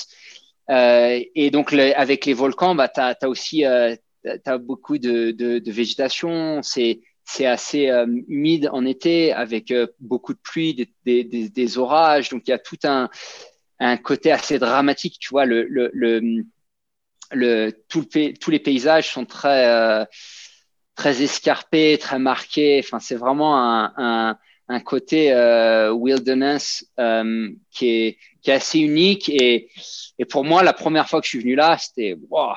Euh, 0.70 1.20
et 1.34 1.50
donc 1.50 1.72
avec 1.72 2.26
les 2.26 2.34
volcans, 2.34 2.74
bah, 2.74 2.88
tu 2.88 3.00
as, 3.00 3.16
aussi 3.28 3.64
euh, 3.64 3.96
tu 4.44 4.50
as 4.50 4.59
beaucoup 4.59 4.98
de, 4.98 5.70
végétation, 5.70 6.60
c'est 6.62 7.00
assez 7.46 7.88
euh, 7.88 8.06
humide 8.28 8.68
en 8.72 8.86
été 8.86 9.32
avec 9.32 9.70
euh, 9.70 9.86
beaucoup 10.00 10.32
de 10.32 10.38
pluie, 10.38 10.88
des, 11.05 11.78
orages. 11.78 12.30
Donc 12.30 12.42
il 12.46 12.50
y 12.50 12.55
a 12.55 12.59
tout 12.59 12.78
un, 12.84 13.09
côté 13.98 14.32
assez 14.32 14.59
dramatique. 14.59 15.18
Tu 15.20 15.28
vois, 15.30 15.46
tous 15.46 15.60
les 18.50 18.59
paysages 18.59 19.10
sont 19.10 19.24
très 19.24 19.68
euh, 19.68 20.05
très 20.94 21.22
escarpés, 21.22 21.98
très 21.98 22.18
marqués. 22.18 22.80
Enfin, 22.82 22.98
c'est 22.98 23.16
vraiment 23.16 23.56
un, 23.56 24.36
côté 24.84 25.32
wilderness 25.92 26.84
qui 27.70 27.88
est 27.88 28.18
qui 28.42 28.50
est 28.50 28.55
assez 28.55 28.78
unique. 28.78 29.28
Et, 29.28 29.70
et 30.18 30.24
pour 30.24 30.44
moi, 30.44 30.62
la 30.62 30.72
première 30.72 31.09
fois 31.09 31.20
que 31.20 31.26
je 31.26 31.30
suis 31.30 31.40
venu 31.40 31.55
là, 31.55 31.76
c'était 31.78 32.16
wow, 32.30 32.55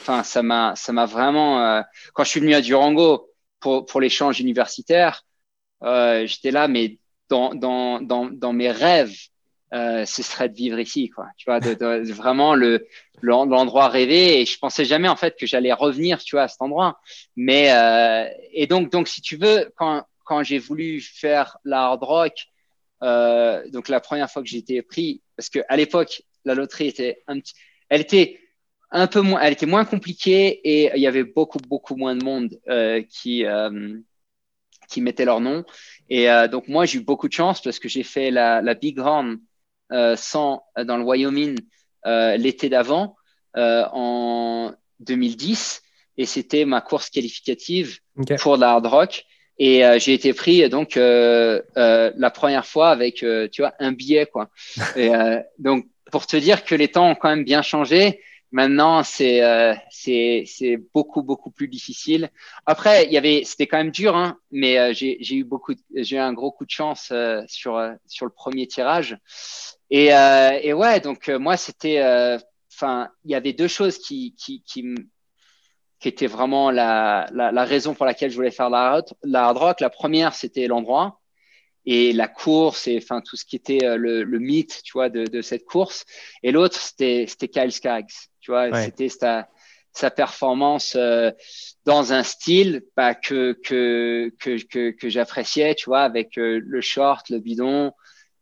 Enfin, 0.00 0.22
ça 0.22 0.42
m'a, 0.42 0.74
ça 0.76 0.92
m'a 0.92 1.06
vraiment. 1.06 1.62
Euh, 1.62 1.82
quand 2.14 2.24
je 2.24 2.30
suis 2.30 2.40
venu 2.40 2.54
à 2.54 2.60
Durango 2.60 3.30
pour 3.60 3.86
pour 3.86 4.00
l'échange 4.00 4.40
universitaire, 4.40 5.24
euh, 5.82 6.26
j'étais 6.26 6.50
là, 6.50 6.68
mais 6.68 6.98
dans 7.28 7.54
dans 7.54 8.00
dans 8.00 8.30
dans 8.30 8.52
mes 8.52 8.70
rêves, 8.70 9.14
euh, 9.72 10.04
ce 10.04 10.22
serait 10.22 10.48
de 10.48 10.54
vivre 10.54 10.78
ici, 10.80 11.10
quoi. 11.10 11.26
Tu 11.36 11.44
vois, 11.44 11.60
de, 11.60 11.74
de, 11.74 12.12
vraiment 12.12 12.54
le 12.54 12.86
l'endroit 13.22 13.88
rêvé. 13.88 14.40
Et 14.40 14.46
je 14.46 14.58
pensais 14.58 14.84
jamais 14.84 15.08
en 15.08 15.16
fait 15.16 15.36
que 15.38 15.46
j'allais 15.46 15.72
revenir, 15.72 16.18
tu 16.18 16.36
vois, 16.36 16.44
à 16.44 16.48
cet 16.48 16.62
endroit. 16.62 17.00
Mais 17.36 17.70
euh, 17.72 18.28
et 18.52 18.66
donc 18.66 18.90
donc 18.90 19.06
si 19.06 19.20
tu 19.20 19.36
veux, 19.36 19.72
quand 19.76 20.04
quand 20.24 20.42
j'ai 20.42 20.58
voulu 20.58 21.00
faire 21.00 21.58
la 21.64 21.84
hard 21.84 22.02
rock, 22.02 22.32
euh, 23.02 23.62
donc 23.70 23.88
la 23.88 24.00
première 24.00 24.30
fois 24.30 24.42
que 24.42 24.56
été 24.56 24.82
pris, 24.82 25.22
parce 25.36 25.50
que 25.50 25.60
à 25.68 25.76
l'époque 25.76 26.22
la 26.44 26.54
loterie 26.54 26.88
était 26.88 27.22
un 27.28 27.38
petit, 27.38 27.54
elle 27.88 28.00
était 28.00 28.39
un 28.92 29.06
peu 29.06 29.20
moins, 29.20 29.40
elle 29.40 29.52
était 29.52 29.66
moins 29.66 29.84
compliquée 29.84 30.60
et 30.64 30.90
il 30.94 31.00
y 31.00 31.06
avait 31.06 31.24
beaucoup 31.24 31.58
beaucoup 31.58 31.96
moins 31.96 32.16
de 32.16 32.24
monde 32.24 32.58
euh, 32.68 33.02
qui 33.08 33.44
euh, 33.44 33.98
qui 34.88 35.00
mettait 35.00 35.24
leur 35.24 35.40
nom. 35.40 35.64
Et 36.08 36.30
euh, 36.30 36.48
donc 36.48 36.66
moi 36.68 36.86
j'ai 36.86 36.98
eu 36.98 37.02
beaucoup 37.02 37.28
de 37.28 37.32
chance 37.32 37.62
parce 37.62 37.78
que 37.78 37.88
j'ai 37.88 38.02
fait 38.02 38.30
la, 38.30 38.60
la 38.60 38.74
Big 38.74 38.98
Horn 38.98 39.38
100 39.92 40.62
dans 40.84 40.96
le 40.96 41.02
Wyoming 41.02 41.58
l'été 42.04 42.68
d'avant 42.68 43.16
en 43.56 44.72
2010 45.00 45.82
et 46.16 46.26
c'était 46.26 46.64
ma 46.64 46.80
course 46.80 47.10
qualificative 47.10 47.98
pour 48.40 48.56
la 48.56 48.70
hard 48.70 48.86
rock. 48.86 49.24
Et 49.58 49.82
j'ai 49.98 50.14
été 50.14 50.32
pris 50.32 50.68
donc 50.68 50.94
la 50.94 52.30
première 52.32 52.66
fois 52.66 52.90
avec 52.90 53.16
tu 53.16 53.62
vois 53.62 53.74
un 53.80 53.90
billet 53.90 54.26
quoi. 54.26 54.50
et 54.96 55.10
donc 55.58 55.86
pour 56.12 56.26
te 56.26 56.36
dire 56.36 56.64
que 56.64 56.76
les 56.76 56.88
temps 56.88 57.10
ont 57.10 57.16
quand 57.16 57.28
même 57.28 57.44
bien 57.44 57.62
changé. 57.62 58.20
Maintenant, 58.52 59.04
c'est 59.04 59.42
euh, 59.44 59.74
c'est 59.90 60.76
beaucoup 60.92 61.22
beaucoup 61.22 61.52
plus 61.52 61.68
difficile. 61.68 62.30
Après, 62.66 63.04
il 63.06 63.12
y 63.12 63.16
avait 63.16 63.42
c'était 63.44 63.68
quand 63.68 63.78
même 63.78 63.92
dur, 63.92 64.16
hein, 64.16 64.38
mais 64.50 64.76
euh, 64.76 64.92
j'ai 64.92 65.34
eu 65.36 65.44
beaucoup 65.44 65.74
j'ai 65.94 66.16
eu 66.16 66.18
un 66.18 66.32
gros 66.32 66.50
coup 66.50 66.64
de 66.64 66.70
chance 66.70 67.10
euh, 67.12 67.42
sur 67.46 67.76
euh, 67.76 67.92
sur 68.06 68.26
le 68.26 68.32
premier 68.32 68.66
tirage. 68.66 69.16
Et 69.90 70.06
et 70.06 70.72
ouais, 70.72 71.00
donc 71.00 71.28
moi 71.28 71.56
c'était 71.56 72.00
enfin 72.72 73.08
il 73.24 73.30
y 73.30 73.34
avait 73.36 73.52
deux 73.52 73.68
choses 73.68 73.98
qui 73.98 74.34
qui 74.36 74.62
qui 74.64 74.84
qui 76.00 76.08
étaient 76.08 76.26
vraiment 76.26 76.70
la, 76.70 77.26
la, 77.32 77.52
la 77.52 77.64
raison 77.64 77.94
pour 77.94 78.06
laquelle 78.06 78.30
je 78.30 78.36
voulais 78.36 78.50
faire 78.50 78.70
la, 78.70 79.02
la 79.22 79.44
hard 79.44 79.58
rock. 79.58 79.80
La 79.80 79.90
première, 79.90 80.34
c'était 80.34 80.66
l'endroit 80.66 81.20
et 81.86 82.12
la 82.12 82.28
course 82.28 82.88
et 82.88 82.98
enfin 82.98 83.20
tout 83.20 83.36
ce 83.36 83.44
qui 83.44 83.56
était 83.56 83.80
le, 83.96 84.22
le 84.24 84.38
mythe, 84.38 84.82
tu 84.84 84.92
vois, 84.92 85.08
de, 85.10 85.24
de 85.24 85.42
cette 85.42 85.64
course. 85.64 86.04
Et 86.42 86.52
l'autre, 86.52 86.78
c'était 86.80 87.26
c'était 87.28 87.48
Kyle 87.48 87.72
Skaggs. 87.72 88.29
Tu 88.40 88.50
vois, 88.50 88.72
c'était 88.82 89.08
sa, 89.08 89.48
sa 89.92 90.10
performance 90.10 90.94
euh, 90.96 91.30
dans 91.84 92.12
un 92.12 92.22
style 92.22 92.82
bah, 92.96 93.14
que, 93.14 93.58
que, 93.64 94.32
que, 94.38 94.62
que, 94.64 94.90
que 94.90 95.08
j'appréciais, 95.08 95.74
tu 95.74 95.86
vois, 95.86 96.02
avec 96.02 96.38
euh, 96.38 96.60
le 96.64 96.80
short, 96.80 97.28
le 97.30 97.38
bidon, 97.38 97.92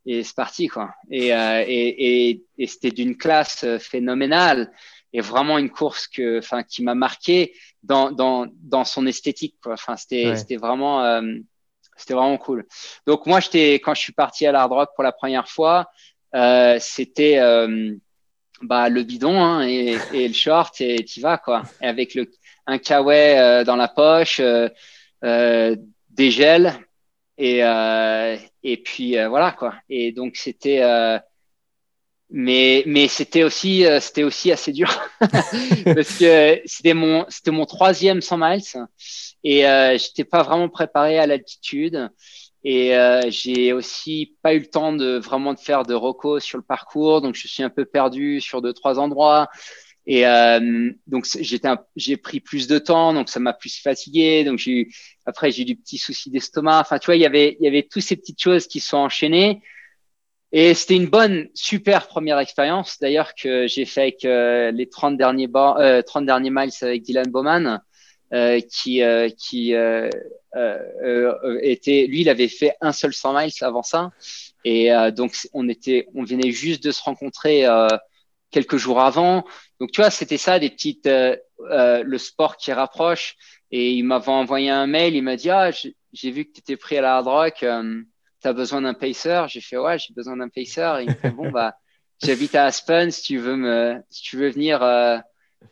et 0.05 0.23
c'est 0.23 0.35
parti, 0.35 0.67
quoi. 0.67 0.93
Et, 1.09 1.33
euh, 1.33 1.63
et, 1.67 2.29
et, 2.29 2.43
et 2.57 2.67
c'était 2.67 2.91
d'une 2.91 3.17
classe 3.17 3.65
phénoménale 3.79 4.71
et 5.11 5.21
vraiment 5.21 5.57
une 5.57 5.71
course 5.71 6.07
que, 6.07 6.39
enfin, 6.39 6.63
qui 6.63 6.83
m'a 6.83 6.95
marqué 6.95 7.53
dans, 7.83 8.11
dans, 8.11 8.47
dans 8.61 8.85
son 8.85 9.07
esthétique, 9.07 9.55
quoi. 9.61 9.73
Enfin, 9.73 9.97
c'était, 9.97 10.35
c'était 10.35 10.57
vraiment, 10.57 11.21
c'était 11.97 12.13
vraiment 12.13 12.37
cool. 12.37 12.65
Donc 13.07 13.25
moi, 13.25 13.39
j'étais 13.39 13.73
quand 13.75 13.95
je 13.95 14.01
suis 14.01 14.13
parti 14.13 14.45
à 14.45 14.51
l'Hard 14.51 14.71
Rock 14.71 14.91
pour 14.95 15.03
la 15.03 15.11
première 15.11 15.49
fois, 15.49 15.89
c'était 16.79 17.39
bah, 18.61 18.89
le 18.89 19.03
bidon 19.03 19.41
hein, 19.41 19.67
et, 19.67 19.97
et, 20.13 20.27
le 20.27 20.33
short 20.33 20.79
et 20.81 21.03
tu 21.05 21.21
vas 21.21 21.37
quoi. 21.37 21.63
Et 21.81 21.85
avec 21.85 22.13
le, 22.15 22.29
un 22.67 22.77
kawaii 22.77 23.37
euh, 23.37 23.63
dans 23.63 23.75
la 23.75 23.87
poche, 23.87 24.39
euh, 24.39 24.69
euh, 25.23 25.75
des 26.09 26.31
gels 26.31 26.73
et, 27.37 27.63
euh, 27.63 28.37
et 28.63 28.77
puis 28.77 29.17
euh, 29.17 29.29
voilà 29.29 29.51
quoi. 29.51 29.75
Et 29.89 30.11
donc 30.11 30.35
c'était 30.35 30.81
mais 32.31 32.83
mais 32.85 33.07
c'était 33.07 33.43
aussi 33.43 33.85
c'était 34.01 34.23
aussi 34.23 34.51
assez 34.51 34.71
dur 34.71 34.87
parce 35.19 36.19
que 36.19 36.61
c'était 36.65 36.93
mon 36.93 37.25
c'était 37.27 37.49
mon 37.49 37.65
troisième 37.65 38.21
100 38.21 38.37
miles 38.37 38.61
et 39.43 39.63
j'étais 39.97 40.25
pas 40.25 40.43
vraiment 40.43 40.69
préparé 40.69 41.17
à 41.17 41.25
l'altitude 41.25 42.09
et 42.63 42.95
euh, 42.95 43.21
j'ai 43.29 43.71
aussi 43.73 44.35
pas 44.41 44.53
eu 44.53 44.59
le 44.59 44.65
temps 44.65 44.91
de 44.93 45.17
vraiment 45.17 45.53
de 45.53 45.59
faire 45.59 45.83
de 45.83 45.93
recos 45.93 46.43
sur 46.43 46.57
le 46.57 46.63
parcours, 46.63 47.21
donc 47.21 47.35
je 47.35 47.47
suis 47.47 47.63
un 47.63 47.69
peu 47.69 47.85
perdu 47.85 48.41
sur 48.41 48.61
deux 48.61 48.73
trois 48.73 48.99
endroits. 48.99 49.49
Et 50.05 50.25
euh, 50.25 50.91
donc 51.07 51.27
j'étais, 51.39 51.69
j'ai 51.95 52.17
pris 52.17 52.39
plus 52.39 52.67
de 52.67 52.79
temps, 52.79 53.13
donc 53.13 53.29
ça 53.29 53.39
m'a 53.39 53.53
plus 53.53 53.79
fatigué. 53.79 54.43
Donc 54.43 54.57
j'ai 54.57 54.71
eu, 54.71 54.93
après 55.25 55.51
j'ai 55.51 55.61
eu 55.61 55.65
du 55.65 55.75
petit 55.75 55.97
souci 55.97 56.31
d'estomac. 56.31 56.79
Enfin, 56.81 56.99
tu 56.99 57.05
vois, 57.05 57.15
il 57.15 57.21
y 57.21 57.25
avait, 57.25 57.57
il 57.59 57.63
y 57.63 57.67
avait 57.67 57.83
toutes 57.83 58.03
ces 58.03 58.15
petites 58.15 58.41
choses 58.41 58.67
qui 58.67 58.79
sont 58.79 58.97
enchaînées. 58.97 59.61
Et 60.51 60.73
c'était 60.73 60.95
une 60.95 61.07
bonne, 61.07 61.47
super 61.53 62.07
première 62.07 62.39
expérience. 62.39 62.97
D'ailleurs 62.99 63.35
que 63.35 63.67
j'ai 63.67 63.85
fait 63.85 64.01
avec 64.01 64.25
euh, 64.25 64.71
les 64.71 64.89
30 64.89 65.15
derniers, 65.15 65.47
euh, 65.55 66.01
30 66.01 66.25
derniers 66.25 66.49
miles 66.49 66.71
avec 66.81 67.03
Dylan 67.03 67.29
Bowman, 67.29 67.79
euh, 68.33 68.59
qui, 68.59 69.01
euh, 69.01 69.29
qui 69.29 69.73
était, 71.61 72.07
lui, 72.07 72.21
il 72.21 72.29
avait 72.29 72.47
fait 72.47 72.75
un 72.81 72.91
seul 72.91 73.13
100 73.13 73.39
miles 73.39 73.51
avant 73.61 73.83
ça. 73.83 74.11
Et 74.65 74.89
donc 75.15 75.33
on 75.53 75.69
était, 75.69 76.07
on 76.15 76.23
venait 76.23 76.51
juste 76.51 76.83
de 76.83 76.91
se 76.91 77.01
rencontrer 77.01 77.65
quelques 78.51 78.77
jours 78.77 79.01
avant. 79.01 79.45
Donc, 79.79 79.91
tu 79.91 80.01
vois, 80.01 80.09
c'était 80.09 80.37
ça, 80.37 80.59
des 80.59 80.69
petites, 80.69 81.07
euh, 81.07 81.35
euh, 81.71 82.03
le 82.03 82.17
sport 82.17 82.57
qui 82.57 82.71
rapproche. 82.71 83.35
Et 83.71 83.93
il 83.93 84.03
m'avait 84.03 84.29
envoyé 84.29 84.69
un 84.69 84.87
mail, 84.87 85.15
il 85.15 85.23
m'a 85.23 85.35
dit, 85.35 85.49
ah, 85.49 85.71
j'ai 85.71 86.31
vu 86.31 86.45
que 86.45 86.53
tu 86.53 86.59
étais 86.59 86.77
pris 86.77 86.97
à 86.97 87.01
la 87.01 87.17
hard 87.17 87.27
rock, 87.27 87.63
euh, 87.63 88.01
tu 88.41 88.47
as 88.47 88.53
besoin 88.53 88.81
d'un 88.81 88.93
pacer. 88.93 89.45
J'ai 89.47 89.61
fait, 89.61 89.77
ouais, 89.77 89.99
j'ai 89.99 90.13
besoin 90.13 90.37
d'un 90.37 90.49
pacer. 90.49 91.01
Il 91.01 91.09
me 91.09 91.15
fait, 91.15 91.31
bon, 91.31 91.51
bah, 91.51 91.75
j'habite 92.21 92.55
à 92.55 92.65
Aspen, 92.65 93.11
si 93.11 93.21
tu 93.21 93.37
veux 93.37 93.55
me, 93.55 94.01
si 94.09 94.23
tu 94.23 94.37
veux 94.37 94.49
venir, 94.49 94.81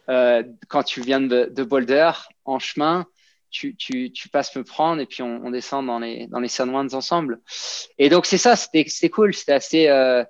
euh, 0.10 0.44
quand 0.68 0.84
tu 0.84 1.02
viens 1.02 1.22
de, 1.22 1.46
de, 1.46 1.64
Boulder, 1.64 2.12
en 2.46 2.60
chemin, 2.60 3.06
tu, 3.50 3.76
passes 4.32 4.56
me 4.56 4.64
prendre 4.64 5.02
et 5.02 5.06
puis 5.06 5.24
on, 5.24 5.50
descend 5.52 5.86
dans 5.88 6.00
les, 6.00 6.28
dans 6.28 6.40
les 6.40 6.48
San 6.48 6.74
ensemble. 6.76 7.42
Et 7.98 8.10
donc, 8.10 8.26
c'est 8.26 8.38
ça, 8.38 8.56
c'était 8.56 9.10
cool, 9.10 9.34
c'était 9.34 9.54
assez, 9.54 9.88
euh, 9.88 10.24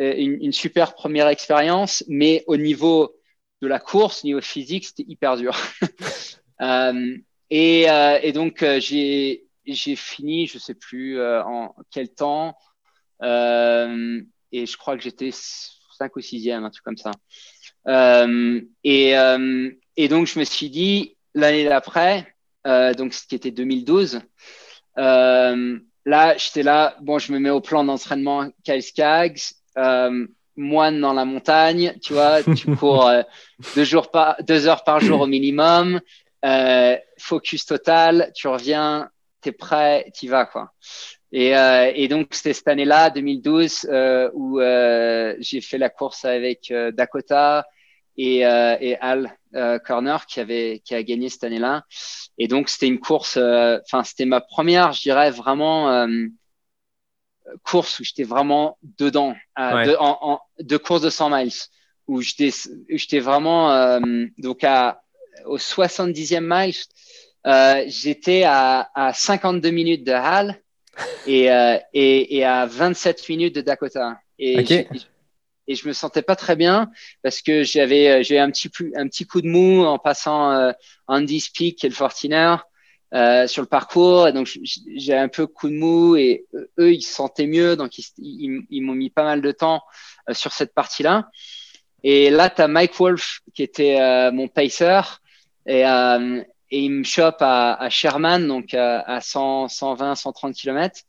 euh, 0.00 0.14
une, 0.16 0.52
super 0.52 0.94
première 0.94 1.28
expérience, 1.28 2.04
mais 2.08 2.44
au 2.46 2.56
niveau 2.56 3.14
de 3.62 3.68
la 3.68 3.78
course, 3.78 4.24
au 4.24 4.26
niveau 4.26 4.40
physique, 4.40 4.86
c'était 4.86 5.04
hyper 5.08 5.36
dur. 5.36 5.56
et, 7.50 8.32
donc, 8.32 8.64
j'ai 8.78 9.42
fini, 9.96 10.46
je 10.46 10.58
sais 10.58 10.74
plus 10.74 11.20
en 11.22 11.74
quel 11.90 12.08
temps, 12.10 12.56
et 13.22 14.66
je 14.66 14.76
crois 14.76 14.96
que 14.96 15.02
j'étais 15.02 15.30
5 15.32 16.14
ou 16.16 16.20
6e, 16.20 16.64
un 16.64 16.70
truc 16.70 16.84
comme 16.84 16.96
ça. 16.96 17.12
Et, 17.86 19.14
et 19.96 20.08
donc, 20.08 20.26
je 20.26 20.38
me 20.38 20.44
suis 20.44 20.70
dit, 20.70 21.16
l'année 21.34 21.64
d'après, 21.64 22.34
donc 22.64 23.14
ce 23.14 23.26
qui 23.26 23.34
était 23.34 23.50
2012, 23.50 24.20
là, 26.06 26.36
j'étais 26.38 26.62
là, 26.62 26.96
bon, 27.00 27.18
je 27.18 27.32
me 27.32 27.38
mets 27.38 27.50
au 27.50 27.60
plan 27.60 27.84
d'entraînement 27.84 28.48
Kyle 28.64 28.82
Skaggs, 28.82 29.40
euh, 29.76 30.26
moine 30.56 31.00
dans 31.00 31.12
la 31.12 31.26
montagne, 31.26 31.94
tu 32.02 32.14
vois, 32.14 32.42
tu 32.42 32.74
cours 32.76 33.06
euh, 33.06 33.22
deux, 33.74 33.84
jours 33.84 34.10
par, 34.10 34.36
deux 34.42 34.66
heures 34.68 34.84
par 34.84 35.00
jour 35.00 35.20
au 35.20 35.26
minimum, 35.26 36.00
euh, 36.44 36.96
focus 37.18 37.66
total, 37.66 38.32
tu 38.34 38.48
reviens, 38.48 39.10
tu 39.42 39.50
es 39.50 39.52
prêt, 39.52 40.10
tu 40.14 40.28
vas, 40.28 40.46
quoi. 40.46 40.72
Et, 41.32 41.56
euh, 41.56 41.90
et 41.94 42.08
donc, 42.08 42.28
c'était 42.30 42.52
cette 42.52 42.68
année-là, 42.68 43.10
2012, 43.10 43.88
euh, 43.90 44.30
où 44.32 44.60
j'ai 45.40 45.60
fait 45.60 45.78
la 45.78 45.90
course 45.90 46.24
avec 46.24 46.72
Dakota 46.92 47.66
et, 48.16 48.38
et 48.40 48.96
Al 49.00 49.36
Corner 49.84 50.26
qui, 50.26 50.40
avait, 50.40 50.82
qui 50.84 50.94
a 50.94 51.02
gagné 51.02 51.28
cette 51.28 51.44
année-là. 51.44 51.84
Et 52.38 52.48
donc, 52.48 52.68
c'était 52.68 52.86
une 52.86 53.00
course, 53.00 53.36
enfin, 53.36 54.04
c'était 54.04 54.24
ma 54.24 54.40
première, 54.40 54.92
je 54.92 55.02
dirais, 55.02 55.30
vraiment 55.30 56.06
course 57.62 58.00
où 58.00 58.04
j'étais 58.04 58.24
vraiment 58.24 58.78
dedans, 58.98 59.34
euh, 59.58 59.84
de, 59.84 59.96
en, 59.98 60.18
en, 60.20 60.40
de 60.58 60.76
course 60.76 61.02
de 61.02 61.10
100 61.10 61.30
miles, 61.30 61.52
où 62.06 62.20
j'étais, 62.20 62.50
j'étais 62.88 63.20
vraiment 63.20 63.72
euh, 63.72 64.00
donc 64.38 64.64
à 64.64 65.02
au 65.44 65.58
70e 65.58 66.40
miles, 66.40 66.74
euh, 67.46 67.84
j'étais 67.86 68.44
à, 68.44 68.90
à 68.94 69.12
52 69.12 69.70
minutes 69.70 70.04
de 70.04 70.12
Hall 70.12 70.56
et, 71.26 71.50
euh, 71.50 71.78
et, 71.92 72.38
et, 72.38 72.44
à 72.44 72.66
27 72.66 73.28
minutes 73.28 73.54
de 73.54 73.60
Dakota. 73.60 74.18
Et, 74.38 74.58
okay. 74.58 74.88
Et 75.68 75.74
je 75.74 75.88
me 75.88 75.92
sentais 75.92 76.22
pas 76.22 76.36
très 76.36 76.56
bien 76.56 76.90
parce 77.22 77.42
que 77.42 77.62
j'avais 77.62 78.22
j'ai 78.22 78.38
un 78.38 78.50
petit 78.50 78.70
un 78.96 79.08
petit 79.08 79.26
coup 79.26 79.40
de 79.40 79.48
mou 79.48 79.84
en 79.84 79.98
passant 79.98 80.52
euh, 80.52 80.72
Andy's 81.08 81.48
Peak 81.48 81.84
et 81.84 81.88
le 81.88 81.94
Fortiner. 81.94 82.56
Euh, 83.14 83.46
sur 83.46 83.62
le 83.62 83.68
parcours. 83.68 84.26
Et 84.26 84.32
donc, 84.32 84.58
j'ai 84.96 85.16
un 85.16 85.28
peu 85.28 85.46
coup 85.46 85.68
de 85.68 85.74
mou 85.74 86.16
et 86.16 86.44
eux, 86.78 86.92
ils 86.92 87.02
se 87.02 87.14
sentaient 87.14 87.46
mieux. 87.46 87.76
Donc, 87.76 87.98
ils, 87.98 88.66
ils, 88.68 88.82
m'ont 88.82 88.94
mis 88.94 89.10
pas 89.10 89.22
mal 89.22 89.40
de 89.40 89.52
temps 89.52 89.82
euh, 90.28 90.34
sur 90.34 90.52
cette 90.52 90.74
partie-là. 90.74 91.30
Et 92.02 92.30
là, 92.30 92.50
tu 92.50 92.62
as 92.62 92.68
Mike 92.68 92.94
Wolf 92.98 93.40
qui 93.54 93.62
était 93.62 94.00
euh, 94.00 94.32
mon 94.32 94.48
pacer 94.48 95.00
et, 95.66 95.86
euh, 95.86 96.42
et 96.70 96.80
il 96.80 96.90
me 96.90 97.04
chope 97.04 97.40
à, 97.40 97.74
à 97.74 97.90
Sherman, 97.90 98.46
donc 98.46 98.74
à 98.74 99.20
100, 99.20 99.68
120, 99.68 100.16
130 100.16 100.54
km. 100.54 101.00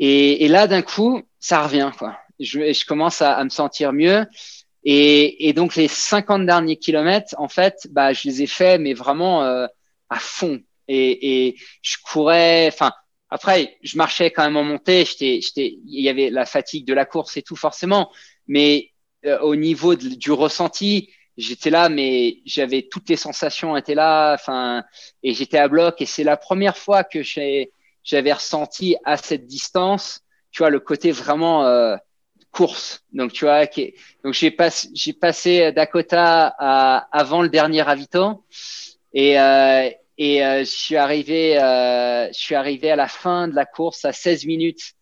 Et, 0.00 0.44
et 0.44 0.48
là, 0.48 0.66
d'un 0.66 0.82
coup, 0.82 1.22
ça 1.38 1.62
revient. 1.62 1.92
Quoi. 1.96 2.18
Je, 2.40 2.72
je 2.72 2.84
commence 2.84 3.22
à, 3.22 3.34
à, 3.34 3.44
me 3.44 3.50
sentir 3.50 3.92
mieux. 3.92 4.26
Et, 4.84 5.48
et, 5.48 5.52
donc, 5.52 5.76
les 5.76 5.88
50 5.88 6.44
derniers 6.46 6.76
kilomètres, 6.76 7.34
en 7.38 7.48
fait, 7.48 7.86
bah, 7.90 8.12
je 8.12 8.28
les 8.28 8.42
ai 8.42 8.46
faits, 8.46 8.80
mais 8.80 8.94
vraiment 8.94 9.42
à 9.42 10.18
fond 10.18 10.60
et, 10.88 11.46
et 11.46 11.56
je 11.82 11.96
courais. 12.04 12.68
Enfin, 12.68 12.92
après, 13.30 13.78
je 13.82 13.96
marchais 13.96 14.30
quand 14.30 14.44
même 14.44 14.56
en 14.56 14.64
montée. 14.64 15.04
J'étais, 15.04 15.40
j'étais, 15.40 15.78
il 15.86 16.02
y 16.02 16.08
avait 16.08 16.30
la 16.30 16.46
fatigue 16.46 16.86
de 16.86 16.94
la 16.94 17.06
course 17.06 17.36
et 17.36 17.42
tout 17.42 17.56
forcément, 17.56 18.10
mais 18.46 18.90
euh, 19.24 19.38
au 19.40 19.56
niveau 19.56 19.94
du 19.94 20.32
ressenti, 20.32 21.10
j'étais 21.36 21.70
là, 21.70 21.88
mais 21.88 22.38
j'avais 22.44 22.82
toutes 22.82 23.08
les 23.08 23.16
sensations 23.16 23.76
étaient 23.76 23.94
là. 23.94 24.34
Enfin, 24.34 24.84
et 25.22 25.32
j'étais 25.32 25.58
à 25.58 25.68
bloc. 25.68 26.00
Et 26.00 26.06
c'est 26.06 26.24
la 26.24 26.36
première 26.36 26.76
fois 26.76 27.04
que 27.04 27.22
j'avais 27.22 28.32
ressenti 28.32 28.96
à 29.04 29.16
cette 29.16 29.46
distance, 29.46 30.20
tu 30.50 30.58
vois, 30.58 30.70
le 30.70 30.80
côté 30.80 31.10
vraiment 31.12 31.64
euh, 31.64 31.96
course. 32.52 33.02
Donc, 33.12 33.32
tu 33.32 33.44
vois, 33.44 33.66
qui, 33.66 33.94
donc 34.24 34.34
j'ai 34.34 34.50
passé, 34.50 34.88
j'ai 34.94 35.12
passé 35.12 35.72
Dakota 35.72 36.54
à, 36.58 37.08
avant 37.10 37.42
le 37.42 37.48
dernier 37.48 37.82
ravito. 37.82 38.44
Et, 39.14 39.38
euh, 39.38 39.90
et 40.18 40.44
euh, 40.44 40.60
je 40.60 40.70
suis 40.70 40.96
arrivé, 40.96 41.58
euh, 41.58 42.28
je 42.28 42.38
suis 42.38 42.54
arrivé 42.54 42.90
à 42.90 42.96
la 42.96 43.08
fin 43.08 43.48
de 43.48 43.54
la 43.54 43.64
course 43.64 44.04
à 44.04 44.12
16 44.12 44.46
minutes 44.46 44.92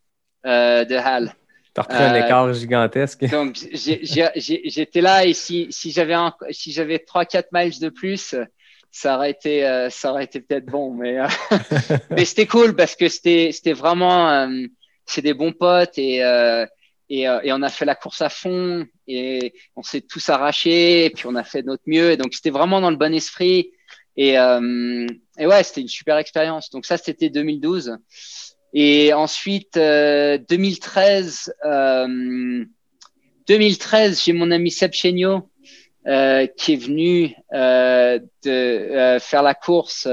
euh, 0.46 0.84
de 0.84 0.96
Hall. 0.96 1.34
T'as 1.74 1.82
repris 1.82 1.98
un 1.98 2.14
écart 2.14 2.52
gigantesque. 2.54 3.28
Donc 3.30 3.56
j'étais 3.72 5.00
là 5.00 5.24
et 5.24 5.34
si, 5.34 5.66
si 5.70 5.92
j'avais 5.92 6.16
si 6.50 6.72
j'avais 6.72 6.96
3-4 6.96 7.44
miles 7.52 7.78
de 7.78 7.90
plus, 7.90 8.34
ça 8.90 9.16
aurait 9.16 9.30
été 9.30 9.88
ça 9.90 10.10
aurait 10.10 10.24
été 10.24 10.40
peut-être 10.40 10.66
bon, 10.66 10.92
mais 10.94 11.18
mais 12.10 12.24
c'était 12.24 12.46
cool 12.46 12.74
parce 12.74 12.96
que 12.96 13.08
c'était 13.08 13.50
c'était 13.52 13.72
vraiment 13.72 14.48
c'est 15.06 15.22
des 15.22 15.34
bons 15.34 15.52
potes 15.52 15.96
et 15.96 16.24
et, 17.10 17.22
et, 17.22 17.52
on 17.52 17.60
a 17.62 17.68
fait 17.68 17.84
la 17.84 17.94
course 17.94 18.22
à 18.22 18.28
fond 18.28 18.86
et 19.06 19.52
on 19.76 19.82
s'est 19.82 20.00
tous 20.00 20.28
arrachés 20.30 21.04
et 21.04 21.10
puis 21.10 21.26
on 21.26 21.34
a 21.34 21.44
fait 21.44 21.62
notre 21.62 21.82
mieux 21.86 22.12
et 22.12 22.16
donc 22.16 22.32
c'était 22.32 22.50
vraiment 22.50 22.80
dans 22.80 22.90
le 22.90 22.96
bon 22.96 23.12
esprit 23.12 23.72
et, 24.16 24.38
euh, 24.38 25.06
et 25.38 25.46
ouais, 25.46 25.62
c'était 25.62 25.80
une 25.80 25.88
super 25.88 26.18
expérience. 26.18 26.70
Donc 26.70 26.84
ça, 26.84 26.98
c'était 26.98 27.30
2012. 27.30 27.96
Et 28.72 29.12
ensuite, 29.12 29.76
euh, 29.76 30.38
2013, 30.48 31.54
euh, 31.64 32.64
2013, 33.48 34.22
j'ai 34.22 34.32
mon 34.32 34.50
ami 34.50 34.70
Seb 34.70 34.92
Chéniaud 34.92 35.50
euh, 36.06 36.46
qui 36.46 36.74
est 36.74 36.76
venu 36.76 37.34
euh, 37.52 38.18
de 38.44 38.50
euh, 38.50 39.18
faire 39.18 39.42
la 39.42 39.54
course. 39.54 40.06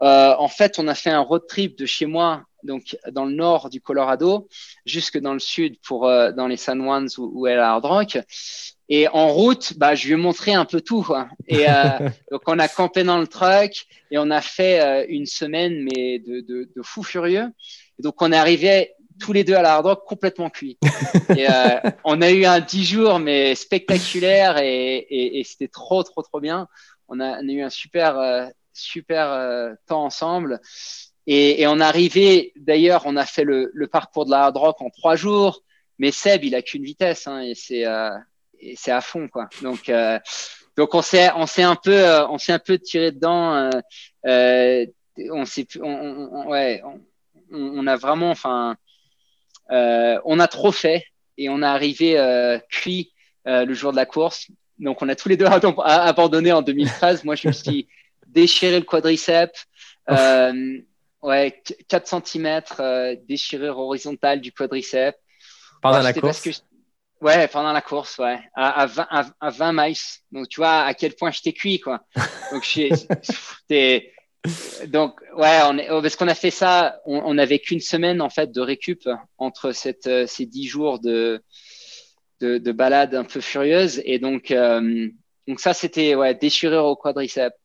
en 0.00 0.48
fait, 0.48 0.78
on 0.78 0.88
a 0.88 0.94
fait 0.94 1.10
un 1.10 1.20
road 1.20 1.42
trip 1.46 1.78
de 1.78 1.86
chez 1.86 2.06
moi, 2.06 2.44
donc 2.62 2.96
dans 3.10 3.24
le 3.24 3.34
nord 3.34 3.70
du 3.70 3.80
Colorado, 3.80 4.48
jusque 4.84 5.18
dans 5.18 5.32
le 5.32 5.38
sud 5.38 5.76
pour 5.80 6.02
dans 6.06 6.46
les 6.46 6.56
San 6.56 6.80
Juans 6.80 7.06
où, 7.18 7.30
où 7.34 7.46
est 7.46 7.56
la 7.56 7.72
Hard 7.72 7.84
Rock. 7.84 8.18
Et 8.90 9.06
en 9.08 9.28
route, 9.28 9.74
bah, 9.76 9.94
je 9.94 10.06
lui 10.06 10.14
ai 10.14 10.16
montré 10.16 10.54
un 10.54 10.64
peu 10.64 10.80
tout. 10.80 11.02
Quoi. 11.02 11.28
Et 11.46 11.68
euh, 11.68 11.72
donc, 12.32 12.42
on 12.46 12.58
a 12.58 12.68
campé 12.68 13.04
dans 13.04 13.18
le 13.18 13.26
truck 13.26 13.86
et 14.10 14.18
on 14.18 14.30
a 14.30 14.40
fait 14.40 14.80
euh, 14.80 15.06
une 15.08 15.26
semaine, 15.26 15.82
mais 15.82 16.18
de, 16.20 16.40
de, 16.40 16.70
de, 16.74 16.82
fou 16.82 17.02
furieux. 17.02 17.48
Et 17.98 18.02
donc, 18.02 18.20
on 18.22 18.32
est 18.32 18.36
arrivé 18.36 18.92
tous 19.20 19.32
les 19.32 19.44
deux 19.44 19.54
à 19.54 19.62
la 19.62 19.74
hard 19.74 19.86
rock 19.86 20.04
complètement 20.06 20.48
cuits. 20.48 20.78
Et 21.36 21.50
euh, 21.50 21.80
on 22.04 22.22
a 22.22 22.30
eu 22.30 22.46
un 22.46 22.60
dix 22.60 22.84
jours, 22.84 23.18
mais 23.18 23.54
spectaculaire 23.54 24.56
et, 24.58 24.96
et, 24.96 25.40
et 25.40 25.44
c'était 25.44 25.68
trop, 25.68 26.02
trop, 26.02 26.22
trop 26.22 26.40
bien. 26.40 26.66
On 27.08 27.20
a, 27.20 27.42
on 27.42 27.48
a 27.48 27.52
eu 27.52 27.62
un 27.62 27.70
super, 27.70 28.18
euh, 28.18 28.46
super 28.72 29.30
euh, 29.30 29.74
temps 29.86 30.04
ensemble. 30.04 30.60
Et, 31.30 31.60
et 31.60 31.66
on 31.66 31.78
est 31.78 31.84
arrivé, 31.84 32.52
d'ailleurs, 32.56 33.02
on 33.04 33.14
a 33.16 33.26
fait 33.26 33.44
le, 33.44 33.70
le, 33.74 33.86
parcours 33.86 34.24
de 34.24 34.30
la 34.30 34.44
hard 34.44 34.56
rock 34.56 34.80
en 34.80 34.88
trois 34.88 35.14
jours. 35.14 35.62
Mais 35.98 36.10
Seb, 36.10 36.42
il 36.44 36.54
a 36.54 36.62
qu'une 36.62 36.84
vitesse, 36.84 37.26
hein, 37.26 37.40
et 37.42 37.54
c'est 37.54 37.84
et 38.60 38.76
c'est 38.76 38.90
à 38.90 39.00
fond 39.00 39.28
quoi. 39.28 39.48
Donc 39.62 39.88
euh, 39.88 40.18
donc 40.76 40.94
on 40.94 41.02
s'est 41.02 41.30
on 41.36 41.46
s'est 41.46 41.62
un 41.62 41.76
peu 41.76 41.92
euh, 41.92 42.26
on 42.28 42.38
s'est 42.38 42.52
un 42.52 42.58
peu 42.58 42.78
tiré 42.78 43.12
dedans. 43.12 43.54
Euh, 43.54 43.70
euh 44.26 44.86
on 45.32 45.44
s'est 45.44 45.66
on, 45.82 45.88
on, 45.88 46.48
ouais 46.48 46.80
on, 46.84 47.00
on, 47.50 47.86
a 47.88 47.96
vraiment 47.96 48.30
enfin 48.30 48.76
on 49.68 50.38
a 50.38 50.46
trop 50.46 50.70
fait 50.70 51.06
et 51.36 51.48
on 51.48 51.60
est 51.60 51.66
arrivé 51.66 52.60
cuit 52.70 53.12
le 53.44 53.74
jour 53.74 53.90
de 53.90 53.96
la 53.96 54.06
course. 54.06 54.46
donc 54.78 55.02
on 55.02 55.08
a 55.08 55.16
tous 55.16 55.28
les 55.28 55.36
deux 55.36 55.46
abandonné 55.84 56.52
en 56.52 56.62
2013. 56.62 57.24
Moi, 57.24 57.34
je 57.34 57.48
me 57.48 57.52
suis 57.52 57.88
déchiré 58.28 58.78
le 58.78 58.84
quadriceps. 58.84 59.66
Ouais, 61.22 61.62
4 61.88 62.24
cm 62.24 62.62
euh, 62.80 63.16
déchirure 63.28 63.78
horizontale 63.78 64.40
du 64.40 64.52
quadriceps. 64.52 65.18
Pendant 65.82 66.02
la 66.02 66.12
course? 66.12 66.62
Ouais, 67.20 67.48
pendant 67.48 67.72
la 67.72 67.82
course, 67.82 68.18
ouais, 68.18 68.38
à, 68.54 68.82
à, 68.82 68.86
20, 68.86 69.06
à, 69.40 69.50
20 69.50 69.72
miles. 69.72 69.96
Donc, 70.30 70.48
tu 70.48 70.60
vois 70.60 70.82
à 70.82 70.94
quel 70.94 71.14
point 71.14 71.32
je 71.32 71.40
t'ai 71.42 71.52
cuit, 71.52 71.80
quoi. 71.80 72.00
Donc, 72.52 72.62
j'étais 72.62 74.12
donc, 74.86 75.20
ouais, 75.36 75.60
on 75.64 75.78
est, 75.78 75.88
parce 75.88 76.16
qu'on 76.16 76.28
a 76.28 76.34
fait 76.34 76.50
ça, 76.50 77.00
on 77.04 77.34
n'avait 77.34 77.58
qu'une 77.58 77.80
semaine 77.80 78.20
en 78.20 78.30
fait 78.30 78.52
de 78.52 78.60
récup 78.60 79.08
entre 79.36 79.72
cette, 79.72 80.06
euh, 80.06 80.26
ces 80.26 80.46
dix 80.46 80.66
jours 80.66 81.00
de, 81.00 81.42
de, 82.40 82.58
de, 82.58 82.72
balade 82.72 83.14
un 83.14 83.24
peu 83.24 83.40
furieuse. 83.40 84.00
Et 84.04 84.18
donc, 84.18 84.50
euh, 84.50 85.08
donc 85.46 85.60
ça, 85.60 85.74
c'était 85.74 86.14
ouais, 86.14 86.34
déchirure 86.34 86.84
au 86.84 86.96
quadriceps. 86.96 87.56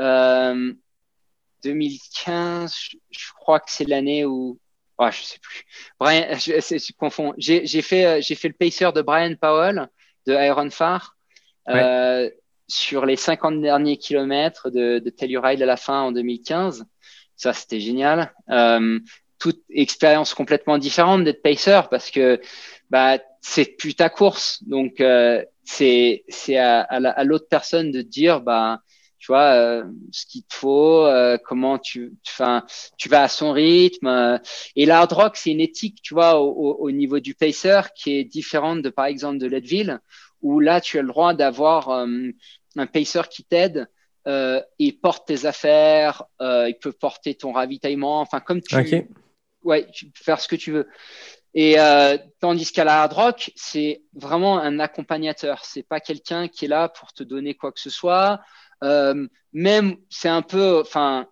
Euh, 0.00 0.72
2015, 1.64 2.74
je, 3.10 3.32
crois 3.36 3.60
que 3.60 3.70
c'est 3.70 3.88
l'année 3.88 4.24
où. 4.24 4.58
Oh, 4.98 5.08
je 5.10 5.22
sais 5.22 5.38
plus. 5.40 5.64
Brian, 5.98 6.26
je, 6.38 6.60
je 6.60 6.92
confonds. 6.96 7.34
J'ai 7.38 7.82
fait, 7.82 8.04
euh, 8.04 8.20
j'ai 8.20 8.34
fait 8.34 8.48
le 8.48 8.54
pacer 8.54 8.92
de 8.92 9.02
Brian 9.02 9.34
Powell 9.40 9.88
de 10.26 10.34
Iron 10.34 10.70
Far. 10.70 11.16
Ouais. 11.66 11.82
Euh, 11.82 12.30
sur 12.68 13.04
les 13.04 13.16
50 13.16 13.60
derniers 13.60 13.98
kilomètres 13.98 14.70
de, 14.70 14.98
de 14.98 15.10
Telluride 15.10 15.62
à 15.62 15.66
la 15.66 15.76
fin 15.76 16.00
en 16.00 16.12
2015. 16.12 16.86
Ça, 17.36 17.52
c'était 17.52 17.80
génial. 17.80 18.32
Euh, 18.50 18.98
toute 19.38 19.62
expérience 19.70 20.32
complètement 20.34 20.78
différente 20.78 21.24
d'être 21.24 21.42
pacer 21.42 21.82
parce 21.90 22.10
que 22.10 22.40
bah, 22.90 23.18
c'est 23.40 23.76
plus 23.76 23.94
ta 23.94 24.08
course. 24.08 24.62
Donc, 24.64 25.00
euh, 25.00 25.44
c'est 25.64 26.24
c'est 26.28 26.56
à, 26.56 26.80
à 26.80 27.24
l'autre 27.24 27.48
personne 27.50 27.90
de 27.90 28.02
dire, 28.02 28.40
bah, 28.40 28.80
tu 29.24 29.32
vois, 29.32 29.54
euh, 29.54 29.84
ce 30.12 30.26
qu'il 30.26 30.42
te 30.42 30.54
faut, 30.54 31.06
euh, 31.06 31.38
comment 31.42 31.78
tu, 31.78 32.12
enfin, 32.26 32.62
tu 32.98 33.08
vas 33.08 33.22
à 33.22 33.28
son 33.28 33.52
rythme. 33.52 34.06
Euh. 34.06 34.38
et 34.76 34.84
l'hard 34.84 35.08
rock, 35.10 35.38
c'est 35.38 35.50
une 35.50 35.62
éthique, 35.62 36.02
tu 36.02 36.12
vois, 36.12 36.38
au, 36.42 36.74
au, 36.74 36.90
niveau 36.90 37.20
du 37.20 37.34
pacer 37.34 37.80
qui 37.96 38.18
est 38.18 38.24
différente 38.24 38.82
de, 38.82 38.90
par 38.90 39.06
exemple, 39.06 39.38
de 39.38 39.46
Leadville, 39.46 39.98
où 40.42 40.60
là, 40.60 40.82
tu 40.82 40.98
as 40.98 41.00
le 41.00 41.08
droit 41.08 41.32
d'avoir 41.32 41.88
euh, 41.88 42.06
un 42.76 42.86
pacer 42.86 43.22
qui 43.30 43.44
t'aide 43.44 43.88
euh, 44.28 44.60
et 44.78 44.92
porte 44.92 45.26
tes 45.26 45.46
affaires, 45.46 46.24
euh, 46.42 46.68
il 46.68 46.76
peut 46.78 46.92
porter 46.92 47.34
ton 47.34 47.52
ravitaillement, 47.52 48.20
enfin 48.20 48.40
comme 48.40 48.60
tu, 48.60 48.76
okay. 48.76 49.08
ouais, 49.62 49.90
tu 49.90 50.04
peux 50.04 50.22
faire 50.22 50.38
ce 50.38 50.48
que 50.48 50.56
tu 50.56 50.70
veux. 50.70 50.86
Et 51.54 51.78
euh, 51.78 52.18
tandis 52.40 52.72
qu'à 52.72 52.82
la 52.82 53.02
hard 53.02 53.12
rock, 53.12 53.52
c'est 53.54 54.02
vraiment 54.12 54.58
un 54.58 54.80
accompagnateur. 54.80 55.64
C'est 55.64 55.84
pas 55.84 56.00
quelqu'un 56.00 56.48
qui 56.48 56.64
est 56.64 56.68
là 56.68 56.88
pour 56.88 57.12
te 57.12 57.22
donner 57.22 57.54
quoi 57.54 57.70
que 57.70 57.78
ce 57.78 57.90
soit. 57.90 58.40
Euh, 58.84 59.26
même, 59.52 59.96
c'est 60.10 60.28
un 60.28 60.42
peu, 60.42 60.80
enfin, 60.80 61.26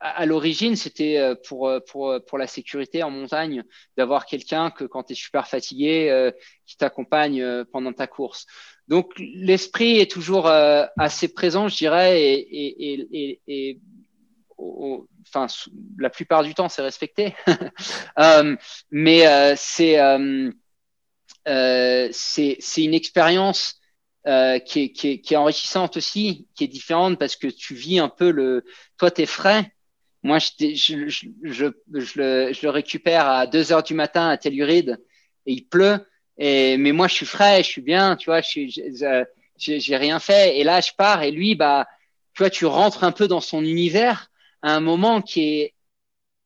à, 0.00 0.26
l'origine, 0.26 0.76
c'était 0.76 1.18
euh, 1.18 1.34
pour, 1.48 1.68
euh, 1.68 1.80
pour, 1.80 2.14
pour 2.26 2.38
la 2.38 2.46
sécurité 2.46 3.02
en 3.02 3.10
montagne 3.10 3.64
d'avoir 3.96 4.26
quelqu'un 4.26 4.70
que 4.70 4.84
quand 4.84 5.04
tu 5.04 5.12
es 5.12 5.16
super 5.16 5.48
fatigué, 5.48 6.10
euh, 6.10 6.30
qui 6.66 6.76
t'accompagne 6.76 7.64
pendant 7.66 7.92
ta 7.92 8.06
course. 8.06 8.46
Donc 8.88 9.12
l'esprit 9.18 9.98
est 9.98 10.10
toujours 10.10 10.48
euh, 10.48 10.84
assez 10.98 11.32
présent, 11.32 11.68
je 11.68 11.76
dirais, 11.76 12.20
et, 12.20 12.34
et, 12.34 13.06
et, 13.12 13.40
et 13.46 13.80
enfin 15.26 15.46
la 15.98 16.10
plupart 16.10 16.44
du 16.44 16.54
temps 16.54 16.68
c'est 16.68 16.82
respecté, 16.82 17.34
mais 18.90 19.26
euh, 19.26 19.56
c'est 22.12 22.12
c'est 22.12 22.84
une 22.84 22.94
expérience 22.94 23.81
qui 24.24 24.30
est, 24.80 24.92
qui, 24.92 25.08
est, 25.08 25.20
qui, 25.20 25.34
est, 25.34 25.36
enrichissante 25.36 25.96
aussi, 25.96 26.46
qui 26.54 26.64
est 26.64 26.68
différente 26.68 27.18
parce 27.18 27.36
que 27.36 27.48
tu 27.48 27.74
vis 27.74 27.98
un 27.98 28.08
peu 28.08 28.30
le, 28.30 28.64
toi 28.96 29.10
t'es 29.10 29.26
frais, 29.26 29.72
moi, 30.22 30.38
je, 30.38 30.74
je, 30.74 31.08
je, 31.08 31.26
je, 31.42 31.66
le, 31.90 32.52
je 32.52 32.62
le 32.62 32.70
récupère 32.70 33.26
à 33.26 33.46
2 33.46 33.72
heures 33.72 33.82
du 33.82 33.94
matin 33.94 34.28
à 34.28 34.38
Telluride 34.38 35.02
et 35.46 35.52
il 35.52 35.66
pleut. 35.66 36.06
Et, 36.38 36.76
mais 36.76 36.92
moi, 36.92 37.08
je 37.08 37.14
suis 37.14 37.26
frais, 37.26 37.62
je 37.62 37.68
suis 37.68 37.82
bien, 37.82 38.16
tu 38.16 38.26
vois, 38.30 38.40
j'ai 38.40 39.96
rien 39.96 40.20
fait. 40.20 40.58
Et 40.58 40.64
là, 40.64 40.80
je 40.80 40.92
pars 40.96 41.22
et 41.22 41.32
lui, 41.32 41.54
bah, 41.56 41.88
tu 42.34 42.42
vois, 42.42 42.50
tu 42.50 42.66
rentres 42.66 43.04
un 43.04 43.12
peu 43.12 43.26
dans 43.26 43.40
son 43.40 43.64
univers 43.64 44.30
à 44.62 44.74
un 44.74 44.80
moment 44.80 45.22
qui 45.22 45.42
est 45.42 45.74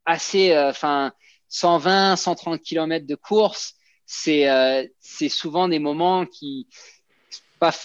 assez, 0.07 0.53
euh, 0.53 0.71
enfin, 0.71 1.13
120, 1.49 2.17
130 2.17 2.61
kilomètres 2.63 3.07
de 3.07 3.15
course. 3.15 3.75
C'est 4.07 4.49
euh, 4.49 4.87
souvent 5.29 5.69
des 5.69 5.81
moments 5.81 6.25
qui 6.25 6.69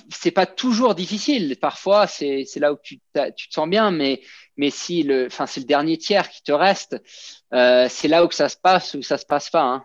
c'est 0.10 0.32
pas 0.32 0.46
toujours 0.46 0.96
difficile. 0.96 1.58
Parfois, 1.60 2.08
c'est 2.08 2.46
là 2.58 2.74
où 2.74 2.78
tu, 2.82 3.00
tu 3.36 3.50
te 3.50 3.54
sens 3.54 3.70
bien, 3.70 3.92
mais 3.92 4.22
mais 4.58 4.70
si 4.70 5.04
le, 5.04 5.26
enfin, 5.26 5.48
c'est 5.48 5.62
le 5.62 5.66
dernier 5.66 5.98
tiers 5.98 6.30
qui 6.30 6.44
te 6.44 6.52
reste, 6.52 7.02
euh, 7.54 7.88
c'est 7.90 8.08
là 8.08 8.24
où 8.24 8.28
que 8.28 8.36
ça 8.36 8.50
se 8.50 8.58
passe 8.58 8.94
ou 8.94 9.02
ça 9.02 9.18
se 9.18 9.26
passe 9.26 9.50
pas, 9.50 9.64
hein, 9.64 9.84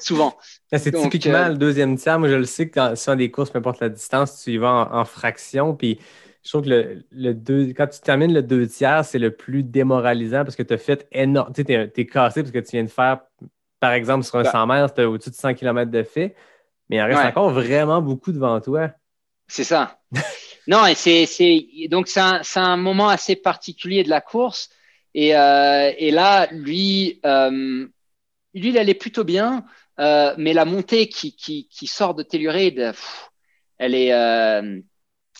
souvent. 0.00 0.34
C'est 0.72 0.92
typiquement 0.92 1.34
euh, 1.34 1.48
le 1.50 1.58
deuxième 1.58 1.96
tiers. 1.96 2.18
Moi, 2.18 2.28
je 2.28 2.34
le 2.36 2.46
sais 2.46 2.70
que 2.70 2.76
dans, 2.76 2.96
sur 2.96 3.14
des 3.14 3.30
courses, 3.30 3.50
peu 3.50 3.58
importe 3.58 3.80
la 3.80 3.90
distance, 3.90 4.42
tu 4.42 4.52
y 4.52 4.56
vas 4.56 4.88
en, 4.90 5.00
en 5.00 5.04
fraction. 5.04 5.74
Puis 5.74 5.98
je 6.42 6.48
trouve 6.48 6.62
que 6.62 6.70
le, 6.70 7.04
le 7.10 7.34
deux, 7.34 7.74
quand 7.76 7.86
tu 7.86 8.00
termines 8.00 8.32
le 8.32 8.42
deux 8.42 8.66
tiers, 8.66 9.04
c'est 9.04 9.18
le 9.18 9.32
plus 9.32 9.62
démoralisant 9.62 10.44
parce 10.44 10.56
que 10.56 10.62
tu 10.62 10.72
as 10.72 10.78
fait 10.78 11.06
énorme. 11.12 11.52
Tu 11.52 11.62
sais, 11.62 11.92
es, 11.94 12.06
cassé 12.06 12.42
parce 12.42 12.52
que 12.52 12.58
tu 12.60 12.70
viens 12.72 12.84
de 12.84 12.88
faire, 12.88 13.20
par 13.78 13.92
exemple, 13.92 14.24
sur 14.24 14.36
un 14.36 14.44
100 14.44 14.66
mètres, 14.66 14.94
tu 14.94 15.02
as 15.02 15.10
au-dessus 15.10 15.30
de 15.30 15.34
100 15.34 15.54
km 15.54 15.90
de 15.90 16.02
fait. 16.02 16.34
Mais 16.88 16.96
il 16.96 17.00
en 17.00 17.06
reste 17.06 17.20
ouais. 17.20 17.26
encore 17.26 17.50
vraiment 17.50 18.02
beaucoup 18.02 18.32
devant 18.32 18.60
toi. 18.60 18.90
C'est 19.48 19.64
ça. 19.64 20.00
Non, 20.68 20.86
et 20.86 20.94
c'est, 20.94 21.26
donc 21.88 22.06
c'est 22.08 22.20
un, 22.20 22.76
moment 22.76 23.08
assez 23.08 23.34
particulier 23.36 24.04
de 24.04 24.10
la 24.10 24.20
course. 24.20 24.70
Et, 25.14 25.36
euh, 25.36 25.92
et 25.98 26.10
là, 26.10 26.48
lui, 26.52 27.20
euh, 27.26 27.86
lui, 28.54 28.68
il 28.68 28.78
allait 28.78 28.94
plutôt 28.94 29.24
bien, 29.24 29.64
euh, 29.98 30.34
mais 30.38 30.52
la 30.52 30.64
montée 30.64 31.08
qui, 31.08 31.34
qui, 31.34 31.68
qui 31.68 31.86
sort 31.86 32.14
de 32.14 32.22
Telluride, 32.22 32.92
pff, 32.92 33.30
elle 33.78 33.94
est, 33.96 34.12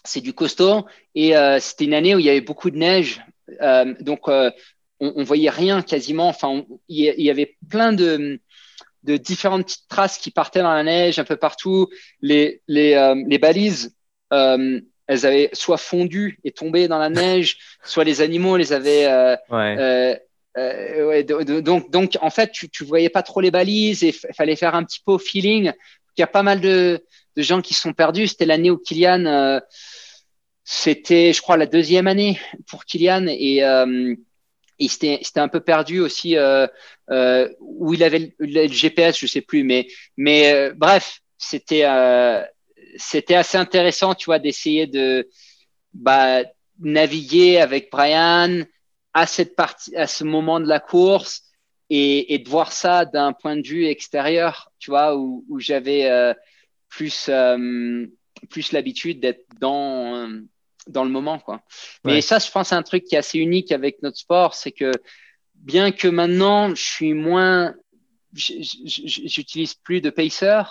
c'est 0.04 0.20
du 0.20 0.32
costaud. 0.32 0.86
Et 1.14 1.34
c'était 1.60 1.84
une 1.84 1.94
année 1.94 2.14
où 2.14 2.18
il 2.18 2.26
y 2.26 2.30
avait 2.30 2.40
beaucoup 2.40 2.70
de 2.70 2.78
neige, 2.78 3.22
donc 4.00 4.26
on, 4.26 4.50
on 4.98 5.22
voyait 5.22 5.50
rien 5.50 5.82
quasiment. 5.82 6.28
Enfin, 6.28 6.48
on, 6.48 6.80
il 6.88 7.22
y 7.22 7.30
avait 7.30 7.56
plein 7.70 7.92
de 7.92 8.40
de 9.02 9.16
différentes 9.16 9.64
petites 9.64 9.88
traces 9.88 10.18
qui 10.18 10.30
partaient 10.30 10.62
dans 10.62 10.72
la 10.72 10.82
neige 10.82 11.18
un 11.18 11.24
peu 11.24 11.36
partout. 11.36 11.88
Les, 12.20 12.62
les, 12.68 13.14
les 13.26 13.38
balises, 13.38 13.94
euh, 14.32 14.80
elles 15.06 15.26
avaient 15.26 15.50
soit 15.52 15.78
fondu 15.78 16.38
et 16.44 16.52
tombé 16.52 16.88
dans 16.88 16.98
la 16.98 17.10
neige, 17.10 17.58
soit 17.84 18.04
les 18.04 18.20
animaux 18.20 18.56
les 18.56 18.72
avaient. 18.72 19.06
Euh, 19.06 19.36
ouais. 19.50 19.76
Euh, 19.78 20.16
euh, 20.58 21.06
ouais, 21.06 21.24
donc, 21.24 21.90
donc, 21.90 22.18
en 22.20 22.30
fait, 22.30 22.50
tu, 22.52 22.68
tu 22.68 22.84
voyais 22.84 23.08
pas 23.08 23.22
trop 23.22 23.40
les 23.40 23.50
balises 23.50 24.04
et 24.04 24.08
il 24.08 24.34
fallait 24.34 24.56
faire 24.56 24.74
un 24.74 24.84
petit 24.84 25.00
peu 25.04 25.12
au 25.12 25.18
feeling. 25.18 25.72
Il 26.16 26.20
y 26.20 26.24
a 26.24 26.26
pas 26.26 26.42
mal 26.42 26.60
de, 26.60 27.04
de 27.36 27.42
gens 27.42 27.62
qui 27.62 27.74
sont 27.74 27.92
perdus. 27.92 28.28
C'était 28.28 28.44
l'année 28.44 28.70
où 28.70 28.76
Kylian, 28.76 29.24
euh, 29.24 29.60
c'était, 30.64 31.32
je 31.32 31.40
crois, 31.40 31.56
la 31.56 31.66
deuxième 31.66 32.06
année 32.06 32.38
pour 32.66 32.84
Kylian 32.84 33.26
et 33.28 33.64
euh, 33.64 34.14
il 34.82 34.90
s'était 34.90 35.40
un 35.40 35.48
peu 35.48 35.60
perdu 35.60 36.00
aussi 36.00 36.36
euh, 36.36 36.66
euh, 37.10 37.48
où 37.60 37.94
il 37.94 38.02
avait 38.02 38.34
le, 38.38 38.68
GPS, 38.68 39.18
je 39.18 39.26
sais 39.26 39.40
plus, 39.40 39.64
mais 39.64 39.86
mais 40.16 40.52
euh, 40.52 40.74
bref, 40.76 41.20
c'était 41.38 41.86
c'était 42.96 43.34
assez 43.34 43.56
intéressant, 43.58 44.14
tu 44.14 44.26
vois, 44.26 44.38
d'essayer 44.38 44.86
de 44.86 45.28
bah, 45.94 46.42
naviguer 46.78 47.58
avec 47.58 47.90
Brian 47.90 48.62
à 49.14 49.26
cette 49.26 49.56
partie, 49.56 49.94
à 49.96 50.06
ce 50.06 50.24
moment 50.24 50.60
de 50.60 50.66
la 50.66 50.80
course 50.80 51.42
et, 51.90 52.38
de 52.38 52.48
voir 52.48 52.72
ça 52.72 53.04
d'un 53.04 53.32
point 53.32 53.56
de 53.56 53.66
vue 53.66 53.86
extérieur, 53.86 54.72
tu 54.78 54.90
vois, 54.90 55.16
où, 55.16 55.44
où 55.48 55.60
j'avais 55.60 56.34
plus 56.88 57.30
plus 58.50 58.72
l'habitude 58.72 59.20
d'être 59.20 59.46
dans 59.60 60.42
dans 60.86 61.04
le 61.04 61.10
moment, 61.10 61.38
quoi. 61.38 61.62
Mais 62.04 62.14
ouais. 62.14 62.20
ça, 62.20 62.38
je 62.38 62.50
pense, 62.50 62.68
c'est 62.68 62.74
un 62.74 62.82
truc 62.82 63.04
qui 63.04 63.14
est 63.14 63.18
assez 63.18 63.38
unique 63.38 63.72
avec 63.72 64.02
notre 64.02 64.18
sport, 64.18 64.54
c'est 64.54 64.72
que 64.72 64.92
bien 65.54 65.92
que 65.92 66.08
maintenant, 66.08 66.74
je 66.74 66.82
suis 66.82 67.14
moins, 67.14 67.74
j'utilise 68.34 69.74
plus 69.74 70.00
de 70.00 70.10
pacer. 70.10 70.62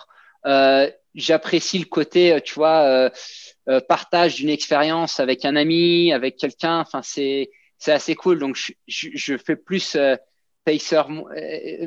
Euh, 0.45 0.89
j'apprécie 1.15 1.79
le 1.79 1.85
côté, 1.85 2.39
tu 2.43 2.55
vois, 2.55 2.81
euh, 2.83 3.09
euh, 3.69 3.79
partage 3.79 4.35
d'une 4.35 4.49
expérience 4.49 5.19
avec 5.19 5.45
un 5.45 5.55
ami, 5.55 6.13
avec 6.13 6.37
quelqu'un. 6.37 6.79
Enfin, 6.79 7.01
c'est 7.03 7.51
c'est 7.77 7.91
assez 7.91 8.15
cool. 8.15 8.39
Donc, 8.39 8.55
je, 8.55 8.73
je, 8.87 9.09
je 9.13 9.37
fais 9.37 9.55
plus 9.55 9.95
euh, 9.95 10.15
pacer 10.65 11.01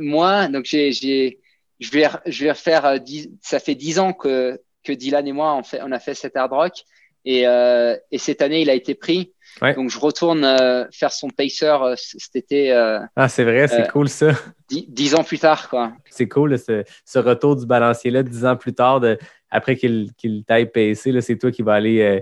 moi. 0.01 0.49
Donc, 0.49 0.65
j'ai 0.65 0.93
j'ai 0.93 1.41
je 1.81 1.91
vais 1.91 2.09
je 2.27 2.47
vais 2.47 2.55
faire 2.55 3.01
dix, 3.01 3.29
ça 3.43 3.59
fait 3.59 3.75
dix 3.75 3.99
ans 3.99 4.13
que 4.13 4.61
que 4.85 4.93
Dylan 4.93 5.27
et 5.27 5.33
moi 5.33 5.55
on 5.55 5.63
fait 5.63 5.81
on 5.83 5.91
a 5.93 5.99
fait 5.99 6.15
cet 6.15 6.37
hard 6.37 6.53
rock 6.53 6.85
et 7.25 7.47
euh, 7.47 7.97
et 8.11 8.19
cette 8.19 8.43
année 8.43 8.63
il 8.63 8.71
a 8.71 8.75
été 8.75 8.95
pris. 8.95 9.33
Ouais. 9.63 9.73
Donc, 9.75 9.89
je 9.89 10.01
retourne 10.01 10.43
euh, 10.45 10.85
faire 10.91 11.13
son 11.13 11.31
pacer 11.31 11.73
cet 11.97 12.35
été. 12.35 12.73
ah, 13.15 13.29
c'est 13.29 13.45
vrai, 13.45 13.69
c'est 13.69 13.89
cool 13.89 14.09
ça. 14.09 14.33
dix, 14.69 15.15
ans 15.15 15.23
plus 15.23 15.39
tard, 15.39 15.69
quoi. 15.69 15.93
C'est 16.11 16.27
cool, 16.27 16.59
ce, 16.59 16.83
ce, 17.05 17.19
retour 17.21 17.55
du 17.55 17.65
balancier-là, 17.65 18.25
dix 18.25 18.45
ans 18.45 18.57
plus 18.57 18.75
tard, 18.75 18.99
de, 18.99 19.17
après 19.51 19.77
qu'il 19.77 20.11
taille 20.45 20.67
PC, 20.67 21.21
c'est 21.21 21.39
toi 21.39 21.53
qui 21.53 21.63
vas 21.63 21.75
aller 21.75 22.01
euh, 22.01 22.21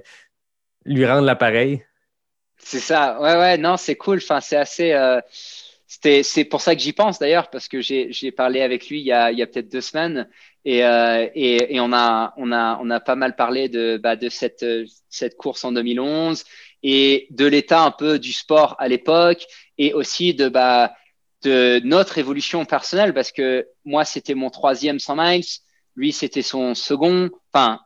lui 0.84 1.06
rendre 1.06 1.24
l'appareil. 1.24 1.82
C'est 2.58 2.78
ça, 2.78 3.18
ouais, 3.20 3.36
ouais, 3.36 3.56
non, 3.56 3.78
c'est 3.78 3.96
cool. 3.96 4.18
Enfin, 4.18 4.40
c'est 4.40 4.56
assez. 4.56 4.94
C'est 6.02 6.44
pour 6.44 6.60
ça 6.60 6.74
que 6.74 6.80
j'y 6.80 6.92
pense 6.92 7.18
d'ailleurs, 7.20 7.48
parce 7.50 7.68
que 7.68 7.80
j'ai 7.80 8.32
parlé 8.32 8.60
avec 8.60 8.88
lui 8.88 9.00
il 9.00 9.06
y 9.06 9.12
a, 9.12 9.30
il 9.30 9.38
y 9.38 9.42
a 9.42 9.46
peut-être 9.46 9.70
deux 9.70 9.80
semaines 9.80 10.28
et, 10.64 10.84
euh, 10.84 11.28
et, 11.34 11.76
et, 11.76 11.80
on, 11.80 11.92
a, 11.92 12.34
on, 12.36 12.50
a, 12.50 12.78
on 12.82 12.90
a 12.90 12.98
pas 12.98 13.14
mal 13.14 13.36
parlé 13.36 13.68
de, 13.68 14.00
bah, 14.02 14.16
de 14.16 14.28
cette, 14.28 14.64
cette 15.08 15.36
course 15.36 15.64
en 15.64 15.72
2011 15.72 16.44
et 16.82 17.28
de 17.30 17.46
l'état 17.46 17.82
un 17.82 17.92
peu 17.92 18.18
du 18.18 18.32
sport 18.32 18.74
à 18.80 18.88
l'époque 18.88 19.46
et 19.78 19.94
aussi 19.94 20.34
de, 20.34 20.48
bah, 20.48 20.92
de 21.42 21.80
notre 21.84 22.18
évolution 22.18 22.64
personnelle 22.64 23.14
parce 23.14 23.30
que 23.30 23.68
moi, 23.84 24.04
c'était 24.04 24.34
mon 24.34 24.50
troisième 24.50 24.98
100 24.98 25.16
miles, 25.16 25.44
lui, 25.94 26.12
c'était 26.12 26.42
son 26.42 26.74
second, 26.74 27.30
enfin, 27.52 27.80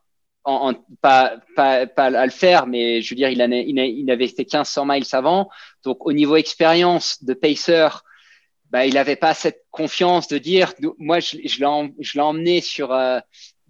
en, 0.45 0.75
pas, 1.01 1.37
pas, 1.57 1.87
pas, 1.87 2.05
à 2.07 2.25
le 2.25 2.31
faire, 2.31 2.67
mais 2.67 3.03
je 3.03 3.11
veux 3.11 3.17
dire, 3.17 3.31
il, 3.31 3.43
en 3.43 3.51
il, 3.51 3.79
il 3.79 4.11
avait 4.11 4.29
fait 4.29 4.43
1500 4.43 4.87
miles 4.87 5.05
avant. 5.13 5.51
Donc, 5.83 6.07
au 6.07 6.13
niveau 6.13 6.37
expérience 6.37 7.23
de 7.25 7.35
pacer, 7.35 7.89
bah, 8.71 8.87
il 8.87 8.95
n'avait 8.95 9.17
pas 9.17 9.35
cette 9.35 9.65
confiance 9.71 10.29
de 10.29 10.39
dire, 10.39 10.75
moi, 10.99 11.21
je, 11.21 11.37
je 11.45 11.59
l'ai 12.15 12.21
emmené 12.21 12.61
sur 12.61 12.93
euh, 12.93 13.21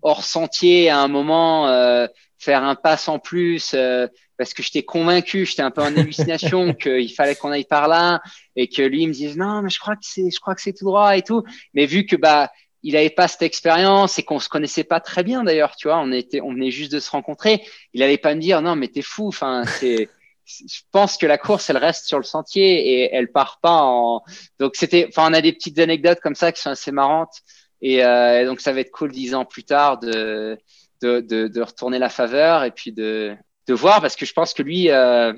hors 0.03 0.25
sentier 0.25 0.89
à 0.89 1.01
un 1.01 1.09
moment, 1.09 1.69
euh, 1.69 2.07
faire 2.39 2.65
un 2.65 2.75
pass 2.75 3.09
en 3.09 3.19
plus, 3.19 3.73
euh, 3.75 4.07
parce 4.39 4.55
que 4.55 4.63
j'étais 4.63 4.83
convaincu, 4.83 5.47
j'étais 5.47 5.63
un 5.63 5.71
peu 5.71 5.83
en 5.83 5.97
hallucination 5.97 6.75
qu'il 6.81 7.13
fallait 7.13 7.35
qu'on 7.35 7.51
aille 7.51 7.65
par 7.65 7.89
là 7.89 8.21
et 8.55 8.69
que 8.69 8.83
lui 8.83 9.03
il 9.03 9.09
me 9.09 9.13
dise 9.13 9.37
non, 9.37 9.63
mais 9.63 9.71
je 9.71 9.79
crois 9.79 9.95
que 9.95 10.03
c'est, 10.03 10.31
je 10.31 10.41
crois 10.41 10.55
que 10.55 10.61
c'est 10.61 10.75
tout 10.75 10.85
droit 10.85 11.17
et 11.17 11.23
tout. 11.23 11.43
Mais 11.75 11.87
vu 11.87 12.07
que 12.07 12.17
bah 12.17 12.51
il 12.83 12.93
n'avait 12.93 13.11
pas 13.11 13.27
cette 13.27 13.43
expérience 13.43 14.19
et 14.19 14.23
qu'on 14.23 14.39
se 14.39 14.49
connaissait 14.49 14.85
pas 14.85 15.01
très 15.01 15.25
bien 15.25 15.43
d'ailleurs, 15.43 15.75
tu 15.75 15.89
vois, 15.89 15.99
on 15.99 16.13
était, 16.13 16.41
on 16.41 16.53
venait 16.53 16.71
juste 16.71 16.93
de 16.93 17.01
se 17.01 17.11
rencontrer. 17.11 17.65
Il 17.95 18.01
n'allait 18.01 18.19
pas 18.19 18.35
me 18.35 18.41
dire 18.41 18.63
non, 18.63 18.77
mais 18.77 18.87
t'es 18.87 19.03
fou. 19.03 19.27
Enfin, 19.27 19.65
c'est, 19.67 20.09
je 20.47 20.81
pense 20.93 21.17
que 21.17 21.27
la 21.27 21.39
course, 21.39 21.69
elle 21.71 21.77
reste 21.77 22.07
sur 22.07 22.19
le 22.19 22.25
sentier 22.25 23.03
et 23.03 23.15
elle 23.15 23.31
part 23.31 23.59
pas 23.61 23.83
en. 23.83 24.23
Donc 24.59 24.77
c'était, 24.77 25.07
enfin, 25.09 25.29
on 25.31 25.35
a 25.35 25.41
des 25.41 25.53
petites 25.53 25.79
anecdotes 25.79 26.21
comme 26.21 26.35
ça 26.35 26.53
qui 26.53 26.61
sont 26.61 26.71
assez 26.71 26.93
marrantes 26.93 27.43
et 27.83 28.05
euh, 28.05 28.47
donc 28.47 28.61
ça 28.61 28.73
va 28.73 28.81
être 28.81 28.91
cool 28.91 29.13
dix 29.13 29.35
ans 29.35 29.45
plus 29.45 29.65
tard 29.65 29.99
de, 29.99 30.59
de, 31.03 31.21
de, 31.21 31.49
de 31.49 31.61
retourner 31.61 31.99
la 31.99 32.09
faveur 32.09 32.65
et 32.65 32.71
puis 32.71 32.93
de, 32.93 33.37
de 33.67 33.75
voir 33.75 34.01
parce 34.01 34.17
que 34.17 34.25
je 34.25 34.33
pense 34.33 34.55
que 34.55 34.63
lui, 34.63 34.91
euh, 34.91 35.33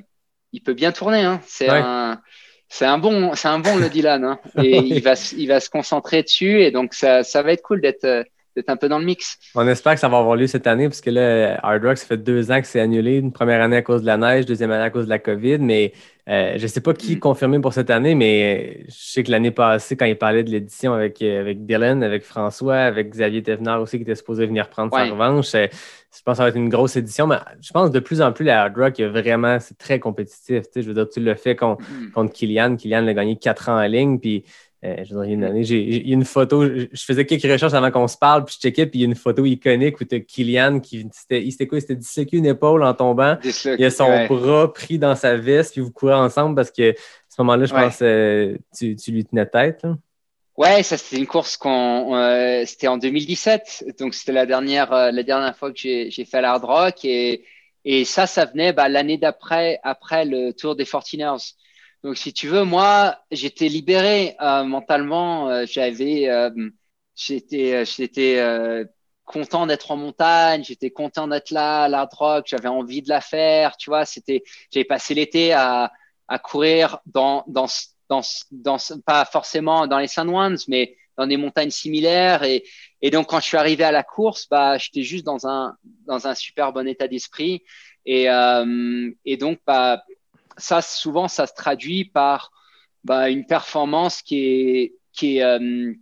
il 0.52 0.62
peut 0.62 0.74
bien 0.74 0.92
tourner. 0.92 1.22
Hein. 1.22 1.40
C'est 1.46 1.68
un 1.68 2.20
c'est 2.68 2.84
un 2.84 2.98
bon, 2.98 3.34
c'est 3.34 3.48
un 3.48 3.58
bon 3.58 3.76
le 3.76 3.88
Dylan, 3.90 4.24
hein. 4.24 4.40
et 4.62 4.76
il 4.76 5.02
va, 5.02 5.14
il 5.36 5.48
va 5.48 5.58
se 5.58 5.70
concentrer 5.70 6.22
dessus, 6.22 6.62
et 6.62 6.70
donc 6.70 6.92
ça, 6.92 7.24
ça 7.24 7.42
va 7.42 7.52
être 7.52 7.62
cool 7.62 7.80
d'être, 7.80 8.24
euh, 8.58 8.60
d'être 8.60 8.70
un 8.70 8.76
peu 8.76 8.88
dans 8.88 8.98
le 8.98 9.04
mix. 9.04 9.38
On 9.54 9.66
espère 9.66 9.94
que 9.94 10.00
ça 10.00 10.08
va 10.08 10.18
avoir 10.18 10.36
lieu 10.36 10.46
cette 10.46 10.66
année, 10.66 10.88
parce 10.88 11.00
que 11.00 11.10
là, 11.10 11.58
Hard 11.62 11.84
Rock, 11.84 11.98
ça 11.98 12.06
fait 12.06 12.16
deux 12.16 12.50
ans 12.50 12.60
que 12.60 12.66
c'est 12.66 12.80
annulé, 12.80 13.16
une 13.16 13.32
première 13.32 13.62
année 13.62 13.76
à 13.76 13.82
cause 13.82 14.02
de 14.02 14.06
la 14.06 14.16
neige, 14.16 14.46
deuxième 14.46 14.70
année 14.70 14.84
à 14.84 14.90
cause 14.90 15.04
de 15.04 15.10
la 15.10 15.18
COVID, 15.18 15.58
mais 15.58 15.92
euh, 16.28 16.54
je 16.56 16.62
ne 16.62 16.68
sais 16.68 16.82
pas 16.82 16.92
qui 16.92 17.16
mm. 17.16 17.60
pour 17.60 17.72
cette 17.72 17.88
année, 17.88 18.14
mais 18.14 18.84
je 18.88 18.94
sais 18.94 19.22
que 19.22 19.30
l'année 19.30 19.50
passée, 19.50 19.96
quand 19.96 20.04
il 20.04 20.18
parlait 20.18 20.44
de 20.44 20.50
l'édition 20.50 20.92
avec, 20.92 21.22
euh, 21.22 21.40
avec 21.40 21.64
Dylan, 21.64 22.02
avec 22.02 22.22
François, 22.22 22.76
avec 22.76 23.10
Xavier 23.10 23.42
Thévenard 23.42 23.80
aussi, 23.80 23.96
qui 23.96 24.02
était 24.02 24.14
supposé 24.14 24.44
venir 24.44 24.68
prendre 24.68 24.92
sa 24.92 25.04
revanche, 25.04 25.52
je 25.52 26.22
pense 26.24 26.34
que 26.34 26.36
ça 26.36 26.42
va 26.42 26.48
être 26.48 26.56
une 26.56 26.68
grosse 26.68 26.96
édition, 26.96 27.26
mais 27.26 27.36
je 27.62 27.70
pense 27.70 27.90
de 27.90 28.00
plus 28.00 28.20
en 28.20 28.32
plus, 28.32 28.44
la 28.44 28.62
Hard 28.62 28.76
Rock, 28.76 29.00
vraiment, 29.00 29.58
c'est 29.60 29.78
très 29.78 29.98
compétitif. 29.98 30.64
Je 30.74 30.82
veux 30.82 30.94
dire, 30.94 31.08
tu 31.08 31.20
le 31.20 31.34
fais 31.34 31.56
contre, 31.56 31.82
mm. 31.82 32.10
contre 32.12 32.32
Kylian. 32.32 32.76
Kylian 32.76 33.06
a 33.06 33.14
gagné 33.14 33.36
quatre 33.36 33.70
ans 33.70 33.78
en 33.78 33.86
ligne, 33.86 34.18
puis 34.18 34.44
euh, 34.84 35.04
je 35.04 35.12
il 35.12 35.16
y 35.16 35.20
a 35.20 35.34
une 35.34 35.44
année, 35.44 35.64
j'ai 35.64 36.08
une 36.08 36.24
photo, 36.24 36.64
je 36.64 37.04
faisais 37.04 37.26
quelques 37.26 37.50
recherches 37.50 37.74
avant 37.74 37.90
qu'on 37.90 38.06
se 38.06 38.16
parle, 38.16 38.44
puis 38.44 38.54
je 38.56 38.60
checkais, 38.60 38.86
puis 38.86 39.00
il 39.00 39.02
y 39.02 39.04
a 39.04 39.08
une 39.08 39.16
photo 39.16 39.44
iconique 39.44 40.00
où 40.00 40.04
tu 40.04 40.14
as 40.14 40.20
Kylian 40.20 40.78
qui 40.80 41.08
c'était, 41.12 41.66
quoi? 41.66 41.78
Il 41.78 41.80
s'était 41.80 41.96
disloqué 41.96 42.36
une 42.36 42.46
épaule 42.46 42.84
en 42.84 42.94
tombant. 42.94 43.36
il 43.42 43.84
a 43.84 43.90
son 43.90 44.26
bras 44.26 44.72
pris 44.72 44.98
dans 44.98 45.16
sa 45.16 45.36
veste, 45.36 45.72
puis 45.72 45.80
vous 45.80 45.90
courez 45.90 46.14
ensemble 46.14 46.54
parce 46.54 46.70
que 46.70 46.92
à 46.92 46.94
ce 47.28 47.42
moment-là, 47.42 47.66
je 47.66 47.74
pense 47.74 47.98
que 47.98 48.58
tu, 48.76 48.94
tu, 48.96 49.10
lui 49.10 49.24
tenais 49.24 49.46
tête. 49.46 49.82
Là. 49.82 49.96
Ouais, 50.58 50.82
ça 50.82 50.96
c'était 50.96 51.18
une 51.18 51.26
course 51.28 51.56
qu'on 51.56 52.16
euh, 52.16 52.64
c'était 52.66 52.88
en 52.88 52.98
2017, 52.98 53.94
donc 54.00 54.12
c'était 54.12 54.32
la 54.32 54.44
dernière 54.44 54.92
euh, 54.92 55.12
la 55.12 55.22
dernière 55.22 55.56
fois 55.56 55.70
que 55.70 55.78
j'ai 55.78 56.24
fait 56.28 56.40
l'hard 56.40 56.64
rock 56.64 57.04
et 57.04 57.44
et 57.84 58.04
ça 58.04 58.26
ça 58.26 58.44
venait 58.44 58.72
bah, 58.72 58.88
l'année 58.88 59.18
d'après 59.18 59.78
après 59.84 60.24
le 60.24 60.52
Tour 60.52 60.74
des 60.74 60.84
Fortiners. 60.84 61.54
Donc, 62.04 62.16
si 62.16 62.32
tu 62.32 62.48
veux, 62.48 62.64
moi, 62.64 63.18
j'étais 63.30 63.68
libéré 63.68 64.36
euh, 64.40 64.64
mentalement. 64.64 65.48
Euh, 65.50 65.64
j'avais, 65.66 66.28
euh, 66.28 66.50
j'étais, 67.16 67.84
j'étais 67.84 68.40
content 69.24 69.66
d'être 69.66 69.90
en 69.90 69.96
montagne. 69.96 70.64
J'étais 70.64 70.90
content 70.90 71.28
d'être 71.28 71.50
là, 71.50 71.88
l'hard 71.88 72.08
rock. 72.12 72.46
J'avais 72.48 72.68
envie 72.68 73.02
de 73.02 73.08
la 73.08 73.20
faire. 73.20 73.76
Tu 73.76 73.90
vois, 73.90 74.04
c'était, 74.04 74.42
j'avais 74.72 74.84
passé 74.84 75.14
l'été 75.14 75.52
à, 75.52 75.92
à 76.28 76.38
courir 76.38 77.00
dans, 77.06 77.44
dans, 77.48 77.66
dans, 78.08 78.22
dans, 78.52 78.78
pas 79.04 79.24
forcément 79.24 79.86
dans 79.86 79.98
les 79.98 80.18
Ones, 80.18 80.58
mais 80.68 80.96
dans 81.16 81.26
des 81.26 81.36
montagnes 81.36 81.70
similaires. 81.70 82.44
Et, 82.44 82.64
et 83.02 83.10
donc, 83.10 83.26
quand 83.26 83.40
je 83.40 83.46
suis 83.46 83.56
arrivé 83.56 83.84
à 83.84 83.92
la 83.92 84.04
course, 84.04 84.46
bah, 84.48 84.78
j'étais 84.78 85.02
juste 85.02 85.24
dans 85.24 85.46
un, 85.46 85.76
dans 86.06 86.26
un 86.28 86.34
super 86.34 86.72
bon 86.72 86.86
état 86.86 87.08
d'esprit. 87.08 87.64
Et, 88.06 88.30
euh, 88.30 89.10
et 89.24 89.36
donc, 89.36 89.58
bah, 89.66 90.02
ça, 90.58 90.82
souvent, 90.82 91.28
ça 91.28 91.46
se 91.46 91.54
traduit 91.54 92.04
par 92.04 92.50
bah, 93.04 93.30
une 93.30 93.46
performance 93.46 94.22
qui 94.22 94.44
est, 94.44 94.94
qui 95.12 95.38
est, 95.38 95.42
euh, 95.42 95.92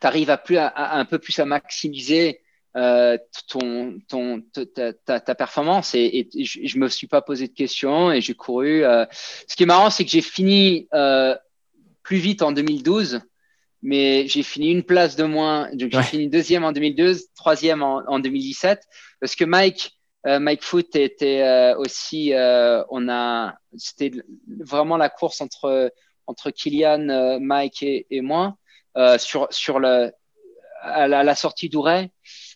t'arrives 0.00 0.30
à 0.30 0.36
plus, 0.36 0.56
à, 0.58 0.96
un 0.96 1.04
peu 1.04 1.18
plus 1.18 1.38
à 1.38 1.44
maximiser 1.44 2.40
euh, 2.76 3.16
ton, 3.48 3.98
ton, 4.08 4.42
ta, 4.74 4.92
ta, 4.92 5.20
ta 5.20 5.34
performance 5.36 5.94
et, 5.94 6.28
et, 6.34 6.44
je, 6.44 6.78
me 6.78 6.88
suis 6.88 7.06
pas 7.06 7.22
posé 7.22 7.46
de 7.46 7.52
questions 7.52 8.10
et 8.10 8.20
j'ai 8.20 8.34
couru. 8.34 8.84
Euh... 8.84 9.06
Ce 9.46 9.54
qui 9.54 9.62
est 9.62 9.66
marrant, 9.66 9.90
c'est 9.90 10.04
que 10.04 10.10
j'ai 10.10 10.22
fini 10.22 10.88
euh, 10.92 11.36
plus 12.02 12.16
vite 12.16 12.42
en 12.42 12.50
2012, 12.50 13.20
mais 13.82 14.26
j'ai 14.26 14.42
fini 14.42 14.72
une 14.72 14.82
place 14.82 15.14
de 15.14 15.24
moins. 15.24 15.70
Donc 15.74 15.92
j'ai 15.92 16.02
fini 16.02 16.28
deuxième 16.28 16.64
en 16.64 16.72
2012, 16.72 17.26
troisième 17.36 17.82
en, 17.82 18.02
en 18.08 18.18
2017, 18.18 18.82
parce 19.20 19.36
que 19.36 19.44
Mike 19.44 19.96
euh, 20.26 20.38
Mike 20.38 20.62
Foot 20.62 20.96
était 20.96 21.42
euh, 21.42 21.76
aussi, 21.76 22.32
euh, 22.32 22.82
on 22.88 23.08
a, 23.08 23.54
c'était 23.76 24.10
vraiment 24.60 24.96
la 24.96 25.08
course 25.08 25.40
entre 25.40 25.92
entre 26.26 26.50
Kylian, 26.50 27.38
Mike 27.40 27.82
et, 27.82 28.06
et 28.10 28.22
moi 28.22 28.56
sur 29.18 29.46
sur 29.50 29.78
le 29.78 30.10
à 30.80 31.06
la, 31.06 31.22
la 31.22 31.34
sortie 31.34 31.68
d'Ouray. 31.68 32.10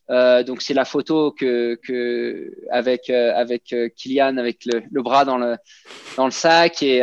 donc 0.09 0.62
c'est 0.62 0.73
la 0.73 0.86
photo 0.86 1.32
que, 1.32 1.78
que 1.82 2.51
avec 2.70 3.11
avec 3.11 3.74
Kylian 3.97 4.39
avec 4.39 4.65
le, 4.65 4.82
le, 4.90 5.03
bras 5.03 5.27
dans 5.27 5.36
le 5.36 5.57
dans 6.16 6.24
le 6.24 6.31
sac 6.31 6.82
et 6.82 7.03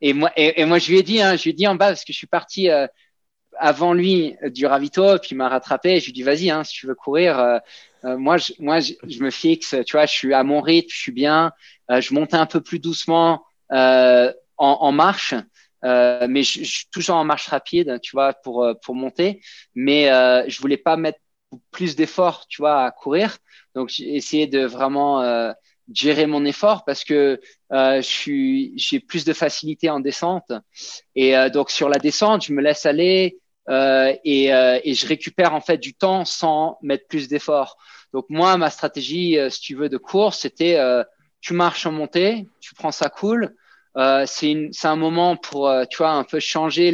et 0.00 0.12
moi 0.12 0.30
et, 0.36 0.64
moi 0.64 0.78
je 0.78 0.92
lui 0.92 0.98
ai 0.98 1.02
dit 1.02 1.20
hein, 1.20 1.34
je 1.34 1.42
lui 1.42 1.50
ai 1.50 1.54
dit 1.54 1.66
en 1.66 1.74
bas 1.74 1.88
parce 1.88 2.04
que 2.04 2.12
je 2.12 2.18
suis 2.18 2.28
parti 2.28 2.68
avant 3.58 3.92
lui 3.92 4.36
du 4.46 4.66
ravito 4.66 5.18
puis 5.18 5.30
il 5.32 5.36
m'a 5.36 5.48
rattrapé 5.48 6.00
je 6.00 6.06
lui 6.06 6.12
dit 6.12 6.22
vas-y 6.22 6.50
hein, 6.50 6.64
si 6.64 6.74
tu 6.74 6.86
veux 6.86 6.94
courir 6.94 7.60
euh, 8.06 8.16
moi, 8.16 8.36
je, 8.36 8.52
moi 8.58 8.78
je, 8.80 8.94
me 9.22 9.30
fixe, 9.30 9.74
tu 9.84 9.96
vois, 9.96 10.06
je 10.06 10.12
suis 10.12 10.34
à 10.34 10.44
mon 10.44 10.60
rythme, 10.60 10.90
je 10.90 10.98
suis 10.98 11.12
bien. 11.12 11.52
Euh, 11.90 12.00
je 12.00 12.14
monte 12.14 12.34
un 12.34 12.46
peu 12.46 12.60
plus 12.60 12.78
doucement 12.78 13.44
euh, 13.72 14.32
en, 14.56 14.78
en, 14.80 14.92
marche, 14.92 15.34
mais 15.82 16.42
je, 16.42 16.60
je, 16.60 16.70
suis 16.70 16.86
toujours 16.90 17.16
en 17.16 17.24
marche 17.24 17.48
rapide, 17.48 18.00
tu 18.02 18.12
vois, 18.12 18.32
pour, 18.32 18.66
pour 18.82 18.94
monter. 18.94 19.40
Mais 19.74 20.06
je 20.48 20.60
voulais 20.60 20.76
pas 20.76 20.96
mettre 20.96 21.18
plus 21.70 21.96
d'efforts, 21.96 22.46
tu 22.48 22.62
vois, 22.62 22.84
à 22.84 22.90
courir. 22.90 23.38
Donc, 23.74 23.88
j'ai 23.88 24.14
essayé 24.14 24.46
de 24.46 24.64
vraiment 24.64 25.52
gérer 25.92 26.26
mon 26.26 26.44
effort 26.44 26.84
parce 26.84 27.04
que 27.04 27.40
euh, 27.72 27.96
je 27.96 28.06
suis 28.06 28.72
j'ai 28.76 29.00
plus 29.00 29.24
de 29.24 29.32
facilité 29.32 29.90
en 29.90 30.00
descente 30.00 30.52
et 31.14 31.36
euh, 31.36 31.48
donc 31.48 31.70
sur 31.70 31.88
la 31.88 31.98
descente 31.98 32.44
je 32.44 32.52
me 32.52 32.60
laisse 32.60 32.86
aller 32.86 33.38
euh, 33.68 34.14
et, 34.24 34.46
et, 34.46 34.94
je 34.94 35.06
récupère 35.06 35.54
en 35.54 35.60
fait 35.60 35.78
du 35.78 35.94
temps 35.94 36.24
sans 36.24 36.78
mettre 36.82 37.06
plus 37.08 37.28
d'efforts 37.28 37.76
donc 38.16 38.30
moi, 38.30 38.56
ma 38.56 38.70
stratégie, 38.70 39.38
euh, 39.38 39.50
si 39.50 39.60
tu 39.60 39.74
veux, 39.74 39.90
de 39.90 39.98
course, 39.98 40.38
c'était 40.40 40.78
euh, 40.78 41.04
tu 41.42 41.52
marches 41.52 41.84
en 41.84 41.92
montée, 41.92 42.48
tu 42.60 42.74
prends 42.74 42.90
ça 42.90 43.10
cool. 43.10 43.54
Euh, 43.98 44.24
c'est 44.26 44.70
un 44.84 44.96
moment 44.96 45.36
pour, 45.36 45.70
tu 45.90 45.98
vois, 45.98 46.12
un 46.12 46.24
peu 46.24 46.40
changer 46.40 46.92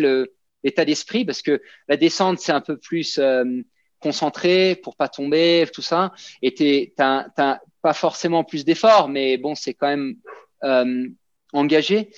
l'état 0.64 0.84
d'esprit 0.84 1.24
parce 1.24 1.40
que 1.40 1.62
la 1.86 1.96
descente, 1.96 2.40
c'est 2.40 2.50
un 2.50 2.60
peu 2.60 2.76
plus 2.76 3.20
concentré 4.00 4.74
pour 4.82 4.96
pas 4.96 5.08
tomber, 5.08 5.64
tout 5.72 5.80
ça. 5.80 6.12
Et 6.42 6.54
tu 6.54 6.92
t'as, 6.96 7.28
pas 7.82 7.94
forcément 7.94 8.42
plus 8.42 8.64
d'efforts, 8.64 9.08
mais 9.08 9.36
bon, 9.36 9.54
c'est 9.54 9.74
quand 9.74 9.88
même 9.88 10.16
engagé. 11.52 12.10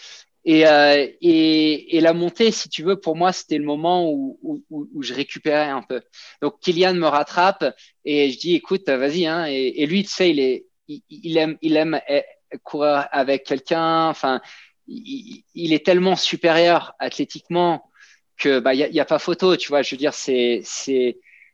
Et, 0.44 0.66
euh, 0.66 1.06
et, 1.22 1.96
et, 1.96 2.00
la 2.00 2.12
montée, 2.12 2.50
si 2.50 2.68
tu 2.68 2.82
veux, 2.82 3.00
pour 3.00 3.16
moi, 3.16 3.32
c'était 3.32 3.56
le 3.56 3.64
moment 3.64 4.10
où, 4.10 4.38
où, 4.42 4.62
où, 4.70 5.02
je 5.02 5.14
récupérais 5.14 5.70
un 5.70 5.82
peu. 5.82 6.02
Donc, 6.42 6.60
Kylian 6.60 6.94
me 6.94 7.06
rattrape 7.06 7.64
et 8.04 8.30
je 8.30 8.38
dis, 8.38 8.54
écoute, 8.54 8.88
vas-y. 8.88 9.26
Hein. 9.26 9.46
Et, 9.46 9.86
lui, 9.86 10.02
tu 10.04 10.10
sais, 10.10 10.30
il, 10.30 10.40
est, 10.40 10.66
il, 10.86 11.38
aime, 11.38 11.56
il 11.62 11.76
aime 11.76 11.98
eh, 12.08 12.24
courir 12.62 13.08
avec 13.10 13.44
quelqu'un. 13.44 14.08
Enfin, 14.08 14.42
il, 14.86 15.72
est 15.72 15.84
tellement 15.84 16.16
supérieur 16.16 16.94
athlétiquement 16.98 17.90
que 18.36 18.58
bah 18.58 18.74
y 18.74 18.82
a, 18.98 19.02
a, 19.02 19.04
pas 19.06 19.18
photo, 19.18 19.56
tu 19.56 19.68
vois. 19.68 19.82
Je 19.82 19.94
veux 19.94 19.98
dire, 19.98 20.12
c'est 20.12 20.62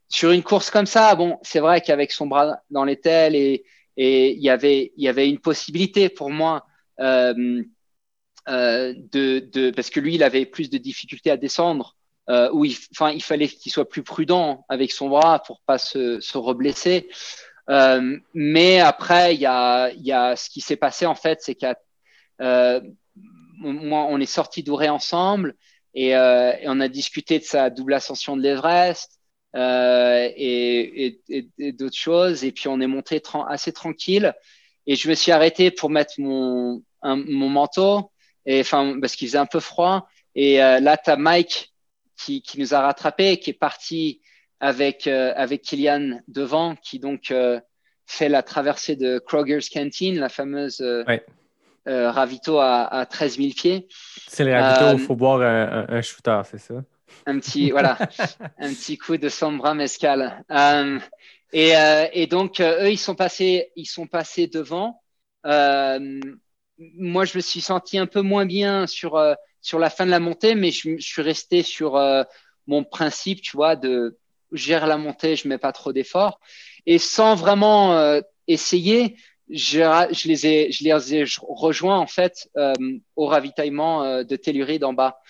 sur 0.08 0.32
une 0.32 0.42
course 0.42 0.70
comme 0.70 0.86
ça. 0.86 1.14
Bon, 1.14 1.38
c'est 1.42 1.60
vrai 1.60 1.80
qu'avec 1.80 2.10
son 2.10 2.26
bras 2.26 2.58
dans 2.70 2.84
l'étel 2.84 3.36
et 3.36 3.64
et 3.96 4.32
il 4.32 4.42
y 4.42 4.48
avait 4.48 4.92
y 4.96 5.08
avait 5.08 5.28
une 5.28 5.38
possibilité 5.38 6.08
pour 6.08 6.30
moi 6.30 6.64
euh, 7.00 7.62
euh, 8.50 8.94
de 9.12 9.38
de 9.52 9.70
parce 9.70 9.90
que 9.90 10.00
lui 10.00 10.16
il 10.16 10.22
avait 10.22 10.46
plus 10.46 10.70
de 10.70 10.78
difficultés 10.78 11.30
à 11.30 11.36
descendre. 11.36 11.96
Euh, 12.28 12.48
où 12.52 12.64
il, 12.64 12.76
il 13.12 13.22
fallait 13.22 13.48
qu'il 13.48 13.72
soit 13.72 13.88
plus 13.88 14.04
prudent 14.04 14.64
avec 14.68 14.92
son 14.92 15.08
bras 15.08 15.40
pour 15.40 15.62
pas 15.66 15.78
se, 15.78 16.20
se 16.20 16.38
reblesser. 16.38 17.08
Euh, 17.70 18.18
mais 18.34 18.78
après, 18.78 19.34
il 19.34 19.40
y 19.40 19.46
a, 19.46 19.90
y 19.94 20.12
a 20.12 20.36
ce 20.36 20.48
qui 20.48 20.60
s'est 20.60 20.76
passé 20.76 21.06
en 21.06 21.16
fait, 21.16 21.40
c'est 21.42 21.56
qu'à 21.56 21.76
euh, 22.40 22.80
moi, 23.60 24.06
on 24.08 24.18
est 24.18 24.26
sorti 24.26 24.62
d'Ouré 24.62 24.88
ensemble 24.88 25.54
et, 25.94 26.16
euh, 26.16 26.52
et, 26.60 26.64
on 26.66 26.80
a 26.80 26.88
discuté 26.88 27.38
de 27.38 27.44
sa 27.44 27.68
double 27.70 27.94
ascension 27.94 28.36
de 28.36 28.42
l'Everest 28.42 29.18
euh, 29.56 30.28
et, 30.36 31.20
et, 31.28 31.72
d'autres 31.72 31.96
choses. 31.96 32.44
Et 32.44 32.52
puis 32.52 32.68
on 32.68 32.80
est 32.80 32.86
monté 32.86 33.22
assez 33.48 33.72
tranquille. 33.72 34.34
Et 34.86 34.96
je 34.96 35.08
me 35.08 35.14
suis 35.14 35.32
arrêté 35.32 35.70
pour 35.70 35.90
mettre 35.90 36.14
mon, 36.18 36.82
mon 37.02 37.48
manteau, 37.48 38.09
et 38.46 38.60
enfin 38.60 38.98
parce 39.00 39.16
qu'il 39.16 39.28
faisait 39.28 39.38
un 39.38 39.46
peu 39.46 39.60
froid. 39.60 40.08
Et 40.34 40.62
euh, 40.62 40.80
là, 40.80 40.96
tu 40.96 41.10
as 41.10 41.16
Mike 41.16 41.72
qui, 42.16 42.42
qui, 42.42 42.60
nous 42.60 42.74
a 42.74 42.80
rattrapé, 42.80 43.38
qui 43.38 43.50
est 43.50 43.54
parti 43.54 44.20
avec 44.60 45.06
euh, 45.06 45.32
avec 45.36 45.62
Kylian 45.62 46.20
devant, 46.28 46.76
qui 46.76 46.98
donc 46.98 47.30
euh, 47.30 47.60
fait 48.06 48.28
la 48.28 48.42
traversée 48.42 48.96
de 48.96 49.18
Kroger's 49.18 49.68
Canteen, 49.68 50.18
la 50.18 50.28
fameuse 50.28 50.80
ouais 50.80 51.24
ravito 51.86 52.58
à, 52.58 52.84
à 52.84 53.06
13 53.06 53.38
000 53.38 53.48
pieds. 53.56 53.88
C'est 54.28 54.44
le 54.44 54.52
ravito 54.52 54.90
où 54.90 54.92
il 54.92 54.98
faut 55.00 55.16
boire 55.16 55.40
un, 55.40 55.86
un, 55.88 55.96
un 55.96 56.02
shooter, 56.02 56.40
c'est 56.48 56.58
ça? 56.58 56.74
Un 57.26 57.40
petit, 57.40 57.70
voilà, 57.72 57.98
un 58.58 58.68
petit 58.68 58.96
coup 58.96 59.16
de 59.16 59.28
sombra 59.28 59.74
mescal. 59.74 60.44
Euh, 60.52 61.00
et, 61.52 61.72
et, 62.12 62.28
donc, 62.28 62.60
eux, 62.60 62.92
ils 62.92 62.98
sont 62.98 63.16
passés, 63.16 63.72
ils 63.74 63.86
sont 63.86 64.06
passés 64.06 64.46
devant. 64.46 65.02
Euh, 66.80 66.84
moi, 66.96 67.24
je 67.24 67.36
me 67.36 67.40
suis 67.42 67.60
senti 67.60 67.98
un 67.98 68.06
peu 68.06 68.22
moins 68.22 68.46
bien 68.46 68.86
sur, 68.86 69.22
sur 69.60 69.78
la 69.78 69.90
fin 69.90 70.06
de 70.06 70.10
la 70.10 70.20
montée, 70.20 70.54
mais 70.54 70.70
je, 70.70 70.96
suis 70.98 71.22
resté 71.22 71.62
sur 71.62 72.00
mon 72.66 72.84
principe, 72.84 73.42
tu 73.42 73.56
vois, 73.56 73.76
de 73.76 74.18
gérer 74.52 74.86
la 74.86 74.96
montée, 74.96 75.36
je 75.36 75.48
mets 75.48 75.58
pas 75.58 75.72
trop 75.72 75.92
d'efforts. 75.92 76.40
Et 76.86 76.98
sans 76.98 77.34
vraiment 77.34 78.20
essayer, 78.48 79.16
je, 79.50 80.28
les 80.28 80.46
ai, 80.46 80.72
je 80.72 80.84
les 80.84 81.14
ai 81.14 81.24
rejoints 81.42 81.98
en 81.98 82.06
fait 82.06 82.48
euh, 82.56 82.72
au 83.16 83.26
ravitaillement 83.26 84.04
euh, 84.04 84.22
de 84.22 84.36
Telluride 84.36 84.84
en 84.84 84.92
bas. 84.92 85.20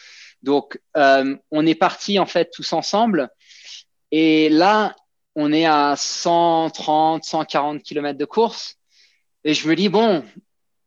Donc, 0.43 0.81
euh, 0.97 1.36
on 1.51 1.66
est 1.66 1.74
parti 1.74 2.18
en 2.18 2.27
fait 2.27 2.51
tous 2.52 2.72
ensemble. 2.72 3.31
Et 4.10 4.48
là, 4.48 4.94
on 5.35 5.52
est 5.52 5.66
à 5.66 5.94
130, 5.97 7.24
140 7.24 7.82
km 7.82 8.18
de 8.18 8.24
course. 8.24 8.77
Et 9.44 9.55
je 9.55 9.68
me 9.68 9.77
dis, 9.77 9.89
bon, 9.89 10.24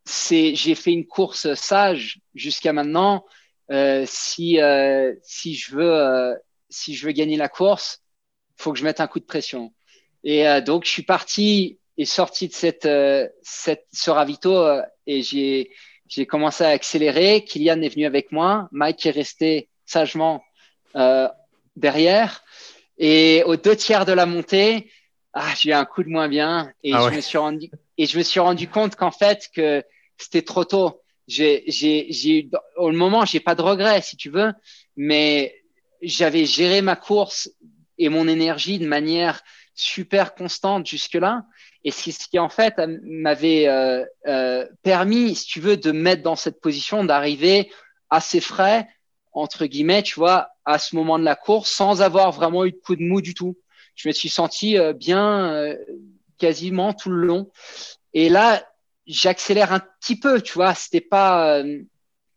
c'est, 0.05 0.55
j'ai 0.55 0.75
fait 0.75 0.91
une 0.91 1.05
course 1.05 1.53
sage 1.53 2.19
jusqu'à 2.35 2.73
maintenant. 2.73 3.25
Euh, 3.71 4.03
si, 4.07 4.61
euh, 4.61 5.13
si, 5.23 5.55
je 5.55 5.75
veux, 5.75 5.93
euh, 5.93 6.35
si 6.69 6.95
je 6.95 7.05
veux 7.05 7.13
gagner 7.13 7.37
la 7.37 7.49
course, 7.49 8.01
faut 8.57 8.73
que 8.73 8.79
je 8.79 8.83
mette 8.83 8.99
un 8.99 9.07
coup 9.07 9.19
de 9.19 9.25
pression. 9.25 9.73
Et 10.23 10.45
donc, 10.61 10.85
je 10.85 10.89
suis 10.89 11.03
parti 11.03 11.79
est 11.97 12.05
sorti 12.05 12.47
de 12.47 12.53
cette, 12.53 12.85
euh, 12.85 13.27
cette 13.41 13.85
ce 13.91 14.09
ravito 14.09 14.55
euh, 14.55 14.81
et 15.05 15.21
j'ai 15.21 15.69
j'ai 16.07 16.25
commencé 16.25 16.63
à 16.63 16.69
accélérer. 16.69 17.43
Kylian 17.43 17.81
est 17.81 17.89
venu 17.89 18.05
avec 18.05 18.31
moi. 18.31 18.67
Mike 18.71 19.05
est 19.05 19.11
resté 19.11 19.69
sagement 19.85 20.43
euh, 20.95 21.27
derrière. 21.75 22.43
Et 22.99 23.41
aux 23.45 23.55
deux 23.55 23.75
tiers 23.75 24.05
de 24.05 24.11
la 24.11 24.27
montée, 24.27 24.91
ah, 25.33 25.53
j'ai 25.59 25.71
eu 25.71 25.73
un 25.73 25.85
coup 25.85 26.03
de 26.03 26.09
moins 26.09 26.27
bien 26.27 26.71
et 26.83 26.93
ah 26.93 26.99
je 26.99 27.05
ouais. 27.05 27.15
me 27.15 27.21
suis 27.21 27.37
rendu 27.39 27.71
et 27.97 28.05
je 28.05 28.17
me 28.17 28.23
suis 28.23 28.39
rendu 28.39 28.67
compte 28.67 28.95
qu'en 28.95 29.09
fait 29.09 29.49
que 29.55 29.83
c'était 30.17 30.41
trop 30.41 30.65
tôt. 30.65 31.01
J'ai 31.27 31.63
j'ai 31.67 32.07
j'ai 32.09 32.49
au 32.75 32.91
moment 32.91 33.25
j'ai 33.25 33.39
pas 33.39 33.55
de 33.55 33.61
regrets 33.61 34.01
si 34.01 34.17
tu 34.17 34.29
veux, 34.29 34.51
mais 34.97 35.55
j'avais 36.01 36.45
géré 36.45 36.81
ma 36.81 36.95
course 36.95 37.49
et 37.97 38.09
mon 38.09 38.27
énergie 38.27 38.79
de 38.79 38.87
manière 38.87 39.41
super 39.73 40.35
constante 40.35 40.85
jusque-là. 40.85 41.45
Et 41.85 41.91
ce 41.91 42.27
qui, 42.29 42.39
en 42.39 42.49
fait 42.49 42.75
m'avait 43.03 43.67
euh, 43.67 44.05
euh, 44.27 44.65
permis, 44.83 45.35
si 45.35 45.47
tu 45.47 45.59
veux, 45.59 45.77
de 45.77 45.91
mettre 45.91 46.23
dans 46.23 46.35
cette 46.35 46.61
position, 46.61 47.03
d'arriver 47.03 47.71
assez 48.09 48.39
frais, 48.39 48.87
entre 49.33 49.65
guillemets, 49.65 50.03
tu 50.03 50.15
vois, 50.15 50.49
à 50.65 50.79
ce 50.79 50.95
moment 50.95 51.19
de 51.19 51.23
la 51.23 51.35
course, 51.35 51.71
sans 51.71 52.01
avoir 52.01 52.31
vraiment 52.31 52.65
eu 52.65 52.71
de 52.71 52.77
coup 52.77 52.95
de 52.95 53.03
mou 53.03 53.21
du 53.21 53.33
tout. 53.33 53.57
Je 53.95 54.07
me 54.07 54.13
suis 54.13 54.29
senti 54.29 54.77
euh, 54.77 54.93
bien 54.93 55.53
euh, 55.53 55.77
quasiment 56.37 56.93
tout 56.93 57.09
le 57.09 57.25
long. 57.25 57.51
Et 58.13 58.29
là, 58.29 58.65
j'accélère 59.05 59.73
un 59.73 59.81
petit 59.99 60.19
peu, 60.19 60.41
tu 60.41 60.53
vois, 60.53 60.73
c'était 60.73 61.01
pas... 61.01 61.59
Euh, 61.59 61.83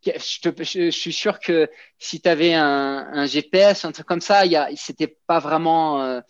je, 0.05 0.89
suis 0.89 1.13
sûr 1.13 1.39
que 1.39 1.69
si 1.99 2.21
tu 2.21 2.29
avais 2.29 2.53
un, 2.53 3.09
un, 3.11 3.25
GPS, 3.25 3.83
un 3.83 3.91
truc 3.91 4.05
comme 4.05 4.21
ça, 4.21 4.43
c'était 4.75 5.17
pas 5.27 5.39
vraiment 5.39 6.01
euh, 6.01 6.21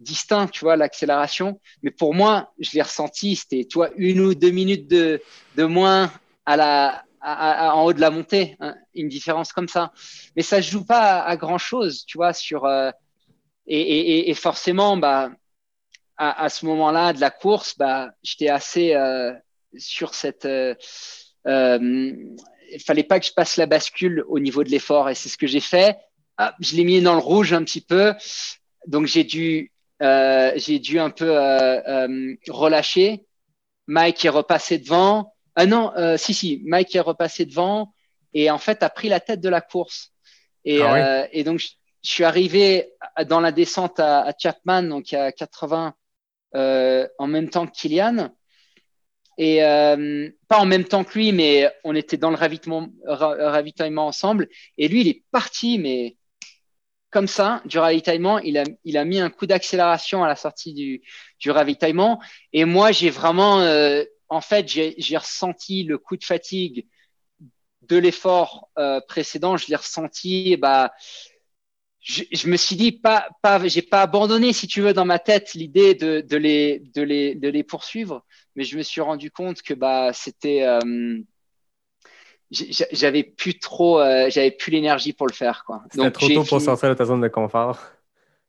distinct, 0.00 0.48
tu 0.48 0.64
vois, 0.64 0.76
l'accélération. 0.76 1.60
Mais 1.82 1.90
pour 1.90 2.14
moi, 2.14 2.52
je 2.58 2.70
l'ai 2.72 2.82
ressenti, 2.82 3.36
c'était, 3.36 3.64
tu 3.64 3.74
vois, 3.78 3.90
une 3.96 4.20
ou 4.20 4.34
deux 4.34 4.50
minutes 4.50 4.88
de, 4.88 5.20
de 5.56 5.64
moins 5.64 6.10
à 6.46 6.56
la, 6.56 7.04
en 7.20 7.84
haut 7.84 7.92
de 7.92 8.00
la 8.00 8.10
montée, 8.10 8.56
hein, 8.60 8.74
une 8.94 9.08
différence 9.08 9.52
comme 9.52 9.68
ça. 9.68 9.92
Mais 10.36 10.42
ça 10.42 10.62
se 10.62 10.70
joue 10.70 10.84
pas 10.84 11.20
à, 11.20 11.36
grand 11.36 11.58
chose, 11.58 12.04
tu 12.06 12.16
vois, 12.16 12.32
sur, 12.32 12.64
euh, 12.64 12.90
et, 13.66 14.30
et, 14.30 14.34
forcément, 14.34 14.96
bah, 14.96 15.30
à, 16.16 16.48
ce 16.48 16.64
moment-là 16.64 17.12
de 17.12 17.20
la 17.20 17.30
course, 17.30 17.76
bah, 17.76 18.10
j'étais 18.22 18.48
assez 18.48 18.94
sur 19.76 20.14
cette, 20.14 20.44
euh, 20.44 20.74
il 21.46 22.82
fallait 22.84 23.02
pas 23.02 23.18
que 23.20 23.26
je 23.26 23.32
passe 23.32 23.56
la 23.56 23.66
bascule 23.66 24.24
au 24.28 24.38
niveau 24.38 24.64
de 24.64 24.70
l'effort 24.70 25.08
et 25.08 25.14
c'est 25.14 25.28
ce 25.28 25.38
que 25.38 25.46
j'ai 25.46 25.60
fait. 25.60 25.96
Ah, 26.36 26.54
je 26.60 26.76
l'ai 26.76 26.84
mis 26.84 27.00
dans 27.00 27.14
le 27.14 27.20
rouge 27.20 27.52
un 27.52 27.64
petit 27.64 27.80
peu, 27.80 28.14
donc 28.86 29.06
j'ai 29.06 29.24
dû 29.24 29.72
euh, 30.02 30.52
j'ai 30.56 30.78
dû 30.78 30.98
un 30.98 31.10
peu 31.10 31.36
euh, 31.36 31.80
euh, 32.08 32.34
relâcher. 32.48 33.26
Mike 33.86 34.24
est 34.24 34.30
repassé 34.30 34.78
devant. 34.78 35.34
Ah 35.56 35.66
non, 35.66 35.92
si 36.16 36.34
si, 36.34 36.62
Mike 36.64 36.94
est 36.94 37.00
repassé 37.00 37.44
devant 37.44 37.92
et 38.32 38.48
en 38.48 38.58
fait 38.58 38.84
a 38.84 38.90
pris 38.90 39.08
la 39.08 39.18
tête 39.18 39.40
de 39.40 39.48
la 39.48 39.60
course. 39.60 40.12
Et, 40.64 40.82
ah 40.82 41.26
et 41.32 41.42
donc 41.42 41.58
je, 41.58 41.68
je, 42.04 42.10
suis 42.10 42.22
arrivé 42.22 42.92
dans 43.26 43.40
la 43.40 43.50
descente 43.50 43.98
à, 43.98 44.20
à 44.20 44.32
Chapman, 44.38 44.84
donc 44.84 45.12
à 45.14 45.32
80 45.32 45.94
en 46.54 47.26
même 47.26 47.50
temps 47.50 47.66
que 47.66 47.72
Kylian 47.72 48.30
et 49.38 49.62
euh, 49.64 50.28
pas 50.48 50.58
en 50.58 50.66
même 50.66 50.84
temps 50.84 51.04
que 51.04 51.16
lui, 51.16 51.32
mais 51.32 51.70
on 51.84 51.94
était 51.94 52.16
dans 52.16 52.30
le 52.30 52.36
ravitaillement, 52.36 52.88
ravitaillement 53.06 54.08
ensemble. 54.08 54.48
Et 54.76 54.88
lui, 54.88 55.02
il 55.02 55.08
est 55.08 55.22
parti, 55.30 55.78
mais 55.78 56.16
comme 57.10 57.28
ça, 57.28 57.62
du 57.64 57.78
ravitaillement, 57.78 58.40
il 58.40 58.58
a, 58.58 58.64
il 58.84 58.98
a 58.98 59.04
mis 59.04 59.20
un 59.20 59.30
coup 59.30 59.46
d'accélération 59.46 60.24
à 60.24 60.28
la 60.28 60.34
sortie 60.34 60.74
du, 60.74 61.02
du 61.38 61.52
ravitaillement. 61.52 62.20
Et 62.52 62.64
moi, 62.64 62.90
j'ai 62.90 63.10
vraiment, 63.10 63.60
euh, 63.60 64.02
en 64.28 64.40
fait, 64.40 64.68
j'ai 64.68 65.16
ressenti 65.16 65.84
le 65.84 65.98
coup 65.98 66.16
de 66.16 66.24
fatigue 66.24 66.86
de 67.82 67.96
l'effort 67.96 68.68
euh, 68.76 69.00
précédent. 69.06 69.56
Je 69.56 69.68
l'ai 69.68 69.76
ressenti, 69.76 70.56
bah, 70.56 70.92
je, 72.00 72.24
je, 72.32 72.48
me 72.48 72.56
suis 72.56 72.74
dit 72.74 72.90
pas, 72.90 73.28
pas, 73.40 73.66
j'ai 73.68 73.82
pas 73.82 74.02
abandonné, 74.02 74.52
si 74.52 74.66
tu 74.66 74.80
veux, 74.80 74.92
dans 74.92 75.04
ma 75.04 75.20
tête 75.20 75.54
l'idée 75.54 75.94
de, 75.94 76.22
de, 76.22 76.36
les, 76.36 76.80
de, 76.80 77.02
les, 77.02 77.36
de 77.36 77.48
les 77.48 77.62
poursuivre, 77.62 78.24
mais 78.56 78.64
je 78.64 78.76
me 78.76 78.82
suis 78.82 79.00
rendu 79.00 79.30
compte 79.30 79.62
que 79.62 79.74
bah 79.74 80.12
c'était, 80.12 80.62
euh, 80.62 81.18
j'avais 82.50 83.22
plus 83.22 83.58
trop, 83.58 84.00
euh, 84.00 84.30
j'avais 84.30 84.50
plus 84.50 84.70
l'énergie 84.70 85.12
pour 85.12 85.26
le 85.26 85.32
faire 85.32 85.64
quoi. 85.64 85.82
C'était 85.90 86.10
trop 86.10 86.28
tôt 86.28 86.44
pour 86.44 86.60
sortir 86.60 86.88
de 86.88 86.94
ta 86.94 87.04
zone 87.04 87.20
de 87.20 87.28
confort. 87.28 87.78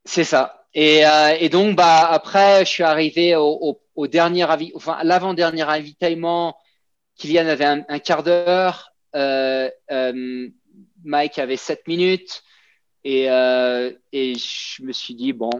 C'est 0.04 0.24
ça. 0.24 0.66
Et, 0.72 1.06
euh, 1.06 1.36
et, 1.38 1.48
donc 1.48 1.76
bah 1.76 2.06
après, 2.10 2.64
je 2.64 2.70
suis 2.70 2.84
arrivé 2.84 3.36
au, 3.36 3.58
au, 3.60 3.80
au 3.94 4.06
dernier 4.06 4.44
enfin 4.74 4.98
l'avant 5.02 5.34
dernier 5.34 5.62
ravitaillement. 5.62 6.56
Kylian 7.16 7.46
avait 7.48 7.64
un, 7.64 7.84
un 7.88 7.98
quart 7.98 8.22
d'heure, 8.22 8.94
Mike 11.04 11.38
avait 11.38 11.56
sept 11.56 11.86
minutes. 11.88 12.42
Et, 13.04 13.30
euh, 13.30 13.92
et 14.12 14.34
je 14.34 14.82
me 14.82 14.92
suis 14.92 15.14
dit, 15.14 15.32
bon, 15.32 15.50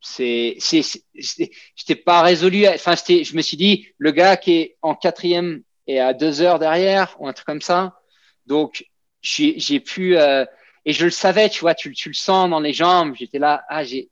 c'est, 0.00 0.56
c'est, 0.58 0.82
j'étais 1.14 1.96
pas 1.96 2.22
résolu. 2.22 2.66
Enfin, 2.66 2.94
je 2.96 3.36
me 3.36 3.42
suis 3.42 3.56
dit, 3.56 3.86
le 3.98 4.10
gars 4.12 4.36
qui 4.36 4.52
est 4.52 4.76
en 4.82 4.94
quatrième 4.94 5.62
est 5.86 5.98
à 5.98 6.14
deux 6.14 6.40
heures 6.40 6.58
derrière 6.58 7.16
ou 7.18 7.28
un 7.28 7.32
truc 7.32 7.46
comme 7.46 7.60
ça. 7.60 8.00
Donc, 8.46 8.86
j'ai, 9.22 9.58
j'ai 9.58 9.80
pu, 9.80 10.16
euh, 10.16 10.44
et 10.84 10.92
je 10.92 11.04
le 11.04 11.10
savais, 11.10 11.48
tu 11.48 11.60
vois, 11.60 11.74
tu, 11.74 11.92
tu 11.92 12.08
le 12.08 12.14
sens 12.14 12.48
dans 12.48 12.60
les 12.60 12.72
jambes. 12.72 13.14
J'étais 13.16 13.38
là, 13.38 13.62
ah, 13.68 13.84
j'ai, 13.84 14.08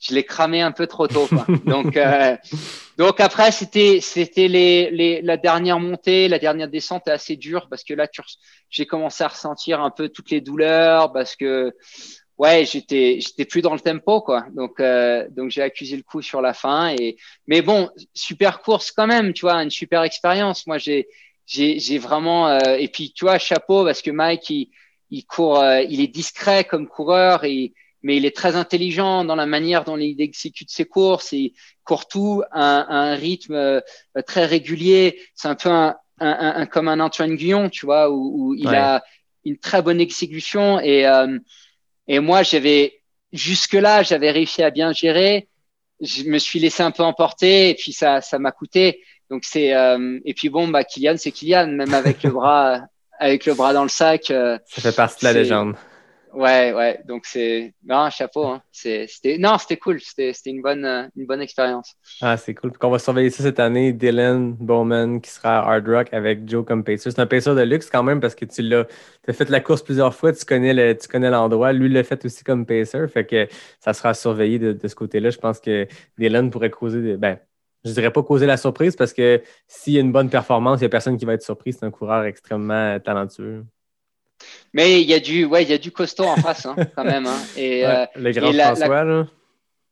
je 0.00 0.14
l'ai 0.14 0.24
cramé 0.24 0.60
un 0.60 0.72
peu 0.72 0.86
trop 0.86 1.06
tôt, 1.06 1.26
quoi. 1.26 1.46
Donc, 1.64 1.96
euh, 1.96 2.36
Donc 2.98 3.20
après, 3.20 3.52
c'était 3.52 4.00
c'était 4.00 4.48
les, 4.48 4.90
les, 4.90 5.22
la 5.22 5.36
dernière 5.36 5.80
montée, 5.80 6.28
la 6.28 6.38
dernière 6.38 6.68
descente 6.68 7.08
est 7.08 7.12
assez 7.12 7.36
dure 7.36 7.68
parce 7.68 7.84
que 7.84 7.94
là, 7.94 8.08
j'ai 8.70 8.86
commencé 8.86 9.24
à 9.24 9.28
ressentir 9.28 9.80
un 9.80 9.90
peu 9.90 10.08
toutes 10.08 10.30
les 10.30 10.40
douleurs 10.40 11.12
parce 11.12 11.36
que 11.36 11.74
ouais, 12.38 12.64
j'étais 12.64 13.18
j'étais 13.20 13.44
plus 13.44 13.62
dans 13.62 13.74
le 13.74 13.80
tempo 13.80 14.20
quoi. 14.20 14.46
Donc 14.54 14.80
euh, 14.80 15.28
donc 15.30 15.50
j'ai 15.50 15.62
accusé 15.62 15.96
le 15.96 16.02
coup 16.02 16.22
sur 16.22 16.40
la 16.40 16.54
fin 16.54 16.88
et 16.88 17.16
mais 17.46 17.62
bon, 17.62 17.90
super 18.14 18.60
course 18.62 18.90
quand 18.90 19.06
même, 19.06 19.32
tu 19.32 19.42
vois, 19.42 19.62
une 19.62 19.70
super 19.70 20.02
expérience. 20.02 20.66
Moi, 20.66 20.78
j'ai 20.78 21.08
j'ai 21.46 21.78
j'ai 21.78 21.98
vraiment 21.98 22.48
euh, 22.48 22.76
et 22.78 22.88
puis 22.88 23.12
tu 23.12 23.24
vois, 23.24 23.38
chapeau 23.38 23.84
parce 23.84 24.02
que 24.02 24.10
Mike 24.10 24.50
il 24.50 24.70
il 25.10 25.24
court, 25.24 25.60
euh, 25.60 25.82
il 25.82 26.00
est 26.00 26.08
discret 26.08 26.64
comme 26.64 26.88
coureur 26.88 27.44
et 27.44 27.72
mais 28.02 28.18
il 28.18 28.26
est 28.26 28.36
très 28.36 28.54
intelligent 28.54 29.24
dans 29.24 29.36
la 29.36 29.46
manière 29.46 29.84
dont 29.84 29.96
il 29.96 30.20
exécute 30.20 30.70
ses 30.70 30.84
courses. 30.84 31.32
Il 31.32 31.54
court 31.84 32.06
tout 32.06 32.42
à, 32.50 32.94
un 32.94 33.14
rythme 33.14 33.54
euh, 33.54 33.80
très 34.26 34.44
régulier. 34.44 35.18
C'est 35.34 35.48
un 35.48 35.54
peu 35.54 35.70
un, 35.70 35.96
un, 36.20 36.54
un, 36.56 36.66
comme 36.66 36.88
un 36.88 37.00
Antoine 37.00 37.34
Guillon, 37.34 37.70
tu 37.70 37.86
vois, 37.86 38.10
où, 38.10 38.50
où 38.50 38.54
il 38.54 38.68
a 38.68 39.02
une 39.46 39.56
très 39.56 39.80
bonne 39.80 40.00
exécution. 40.02 40.80
Et, 40.80 41.06
euh, 41.06 41.38
et 42.08 42.18
moi, 42.20 42.42
j'avais 42.42 43.00
jusque-là, 43.32 44.02
j'avais 44.02 44.30
réussi 44.30 44.62
à 44.62 44.70
bien 44.70 44.92
gérer. 44.92 45.48
Je 46.00 46.24
me 46.24 46.38
suis 46.38 46.58
laissé 46.58 46.82
un 46.82 46.90
peu 46.90 47.02
emporter 47.02 47.70
et 47.70 47.74
puis 47.74 47.92
ça, 47.92 48.20
ça 48.20 48.38
m'a 48.38 48.52
coûté. 48.52 49.02
Donc 49.30 49.44
c'est 49.44 49.74
euh, 49.74 50.18
et 50.24 50.34
puis 50.34 50.48
bon, 50.48 50.68
bah 50.68 50.84
Kylian, 50.84 51.16
c'est 51.16 51.32
Kylian, 51.32 51.68
même 51.68 51.94
avec 51.94 52.22
le 52.22 52.30
bras, 52.30 52.82
avec 53.18 53.46
le 53.46 53.54
bras 53.54 53.72
dans 53.72 53.82
le 53.82 53.88
sac. 53.88 54.24
ça 54.26 54.58
fait 54.66 54.94
partie 54.94 55.24
de 55.24 55.32
la 55.32 55.32
légende. 55.32 55.76
Ouais, 56.34 56.72
ouais. 56.72 57.00
Donc 57.06 57.26
c'est 57.26 57.74
non, 57.84 58.10
chapeau. 58.10 58.46
Hein. 58.46 58.62
C'était 58.72 59.38
non, 59.38 59.56
c'était 59.58 59.76
cool. 59.76 60.00
C'était 60.00 60.32
une 60.46 60.62
bonne, 60.62 60.84
euh, 60.84 61.06
une 61.16 61.26
bonne 61.26 61.40
expérience. 61.40 61.94
Ah, 62.20 62.36
c'est 62.36 62.54
cool. 62.54 62.72
On 62.82 62.90
va 62.90 62.98
surveiller 62.98 63.30
ça 63.30 63.42
cette 63.42 63.60
année. 63.60 63.92
Dylan 63.92 64.52
Bowman 64.54 65.20
qui 65.20 65.30
sera 65.30 65.60
à 65.60 65.74
Hard 65.74 65.88
Rock 65.88 66.08
avec 66.12 66.48
Joe 66.48 66.64
comme 66.64 66.82
pacer. 66.82 67.10
C'est 67.10 67.20
un 67.20 67.26
pacer 67.26 67.54
de 67.54 67.62
luxe 67.62 67.88
quand 67.88 68.02
même 68.02 68.20
parce 68.20 68.34
que 68.34 68.44
tu 68.44 68.62
l'as, 68.62 68.86
as 69.28 69.32
fait 69.32 69.48
la 69.48 69.60
course 69.60 69.82
plusieurs 69.82 70.14
fois. 70.14 70.32
Tu 70.32 70.44
connais 70.44 70.74
le, 70.74 70.96
tu 70.96 71.06
connais 71.08 71.30
l'endroit. 71.30 71.72
Lui 71.72 71.88
l'a 71.88 72.02
fait 72.02 72.24
aussi 72.24 72.42
comme 72.42 72.66
pacer. 72.66 73.06
Fait 73.08 73.24
que 73.24 73.48
ça 73.80 73.92
sera 73.92 74.12
surveillé 74.12 74.58
de, 74.58 74.72
de 74.72 74.88
ce 74.88 74.94
côté-là. 74.94 75.30
Je 75.30 75.38
pense 75.38 75.60
que 75.60 75.86
Dylan 76.18 76.50
pourrait 76.50 76.70
causer 76.70 77.00
des, 77.00 77.16
ben, 77.16 77.38
je 77.84 77.92
dirais 77.92 78.10
pas 78.10 78.22
causer 78.22 78.46
la 78.46 78.56
surprise 78.56 78.96
parce 78.96 79.12
que 79.12 79.42
s'il 79.68 79.92
y 79.92 79.98
a 79.98 80.00
une 80.00 80.12
bonne 80.12 80.30
performance, 80.30 80.80
il 80.80 80.82
n'y 80.82 80.86
a 80.86 80.90
personne 80.90 81.16
qui 81.16 81.24
va 81.24 81.34
être 81.34 81.42
surpris. 81.42 81.72
C'est 81.72 81.84
un 81.84 81.90
coureur 81.90 82.24
extrêmement 82.24 82.98
talentueux. 83.00 83.64
Mais 84.74 85.00
il 85.00 85.08
y 85.08 85.14
a 85.14 85.20
du, 85.20 85.44
ouais, 85.44 85.62
il 85.62 85.70
y 85.70 85.72
a 85.72 85.78
du 85.78 85.92
costaud 85.92 86.24
en 86.24 86.36
face, 86.36 86.66
hein, 86.66 86.74
quand 86.96 87.04
même. 87.04 87.26
Hein. 87.26 87.38
Et, 87.56 87.86
euh, 87.86 88.04
le 88.16 88.32
grand 88.32 88.52
François, 88.52 89.04
là. 89.04 89.26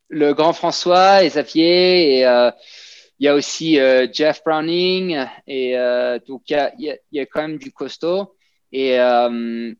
Le 0.09 0.33
grand 0.33 0.53
François 0.53 1.23
et 1.23 1.29
Xavier. 1.29 2.17
Et 2.17 2.27
euh, 2.27 2.51
il 3.17 3.25
y 3.25 3.29
a 3.29 3.33
aussi 3.33 3.79
euh, 3.79 4.07
Jeff 4.11 4.41
Browning. 4.45 5.25
Et 5.47 5.75
donc, 6.27 6.41
il 6.49 6.53
y 6.53 6.55
a, 6.55 6.73
y, 6.77 6.91
a, 6.91 6.95
y 7.13 7.19
a, 7.21 7.25
quand 7.25 7.41
même 7.43 7.57
du 7.57 7.71
costaud. 7.71 8.35
Et, 8.73 8.97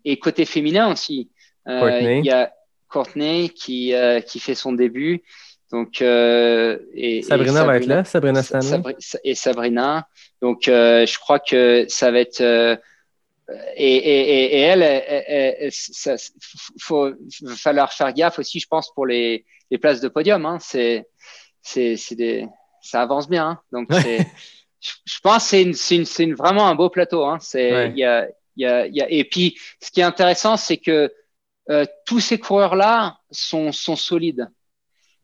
et 0.05 0.19
côté 0.19 0.45
féminin 0.45 0.89
aussi. 0.89 1.29
Il 1.67 2.21
y 2.23 2.31
a 2.31 2.53
Courtney 2.87 3.49
qui, 3.49 3.93
qui 4.25 4.39
fait 4.39 4.55
son 4.55 4.71
début. 4.71 5.21
Donc, 5.69 6.01
et, 6.01 7.21
Sabrina, 7.23 7.65
va 7.65 7.75
être 7.75 7.87
là, 7.87 8.05
Sabrina 8.05 8.41
Stanley. 8.41 8.81
et 9.25 9.35
Sabrina. 9.35 10.07
Donc, 10.41 10.61
je 10.65 11.19
crois 11.19 11.39
que 11.39 11.85
ça 11.89 12.09
va 12.09 12.19
être 12.19 12.79
et, 13.75 13.95
et, 13.95 14.55
et, 14.55 14.59
elle, 14.61 15.69
il 15.69 16.81
faut, 16.81 17.09
va 17.41 17.55
falloir 17.55 17.91
faire 17.91 18.13
gaffe 18.13 18.39
aussi, 18.39 18.59
je 18.59 18.67
pense, 18.67 18.93
pour 18.93 19.05
les, 19.05 19.45
les 19.69 19.77
places 19.77 20.01
de 20.01 20.07
podium. 20.07 20.45
Hein. 20.45 20.57
C'est, 20.61 21.07
c'est, 21.61 21.97
c'est 21.97 22.15
des, 22.15 22.47
ça 22.81 23.01
avance 23.01 23.27
bien. 23.27 23.47
Hein. 23.49 23.61
Donc, 23.71 23.87
c'est, 23.91 24.25
je, 24.79 25.19
pense 25.21 25.43
que 25.43 25.49
c'est, 25.49 25.63
une, 25.63 25.73
c'est, 26.05 26.23
une, 26.23 26.35
vraiment 26.35 26.67
un 26.67 26.75
beau 26.75 26.89
plateau. 26.89 27.25
Hein. 27.25 27.37
C'est, 27.41 27.89
il 27.89 27.97
y 27.97 28.05
a, 28.05 28.27
y 28.55 28.65
a, 28.65 28.87
y 28.87 29.01
a, 29.01 29.09
et 29.09 29.23
puis, 29.23 29.57
ce 29.81 29.91
qui 29.91 30.01
est 30.01 30.03
intéressant, 30.03 30.57
c'est 30.57 30.77
que 30.77 31.13
euh, 31.69 31.85
tous 32.05 32.19
ces 32.19 32.39
coureurs-là 32.39 33.17
sont, 33.31 33.71
sont 33.71 33.95
solides. 33.95 34.49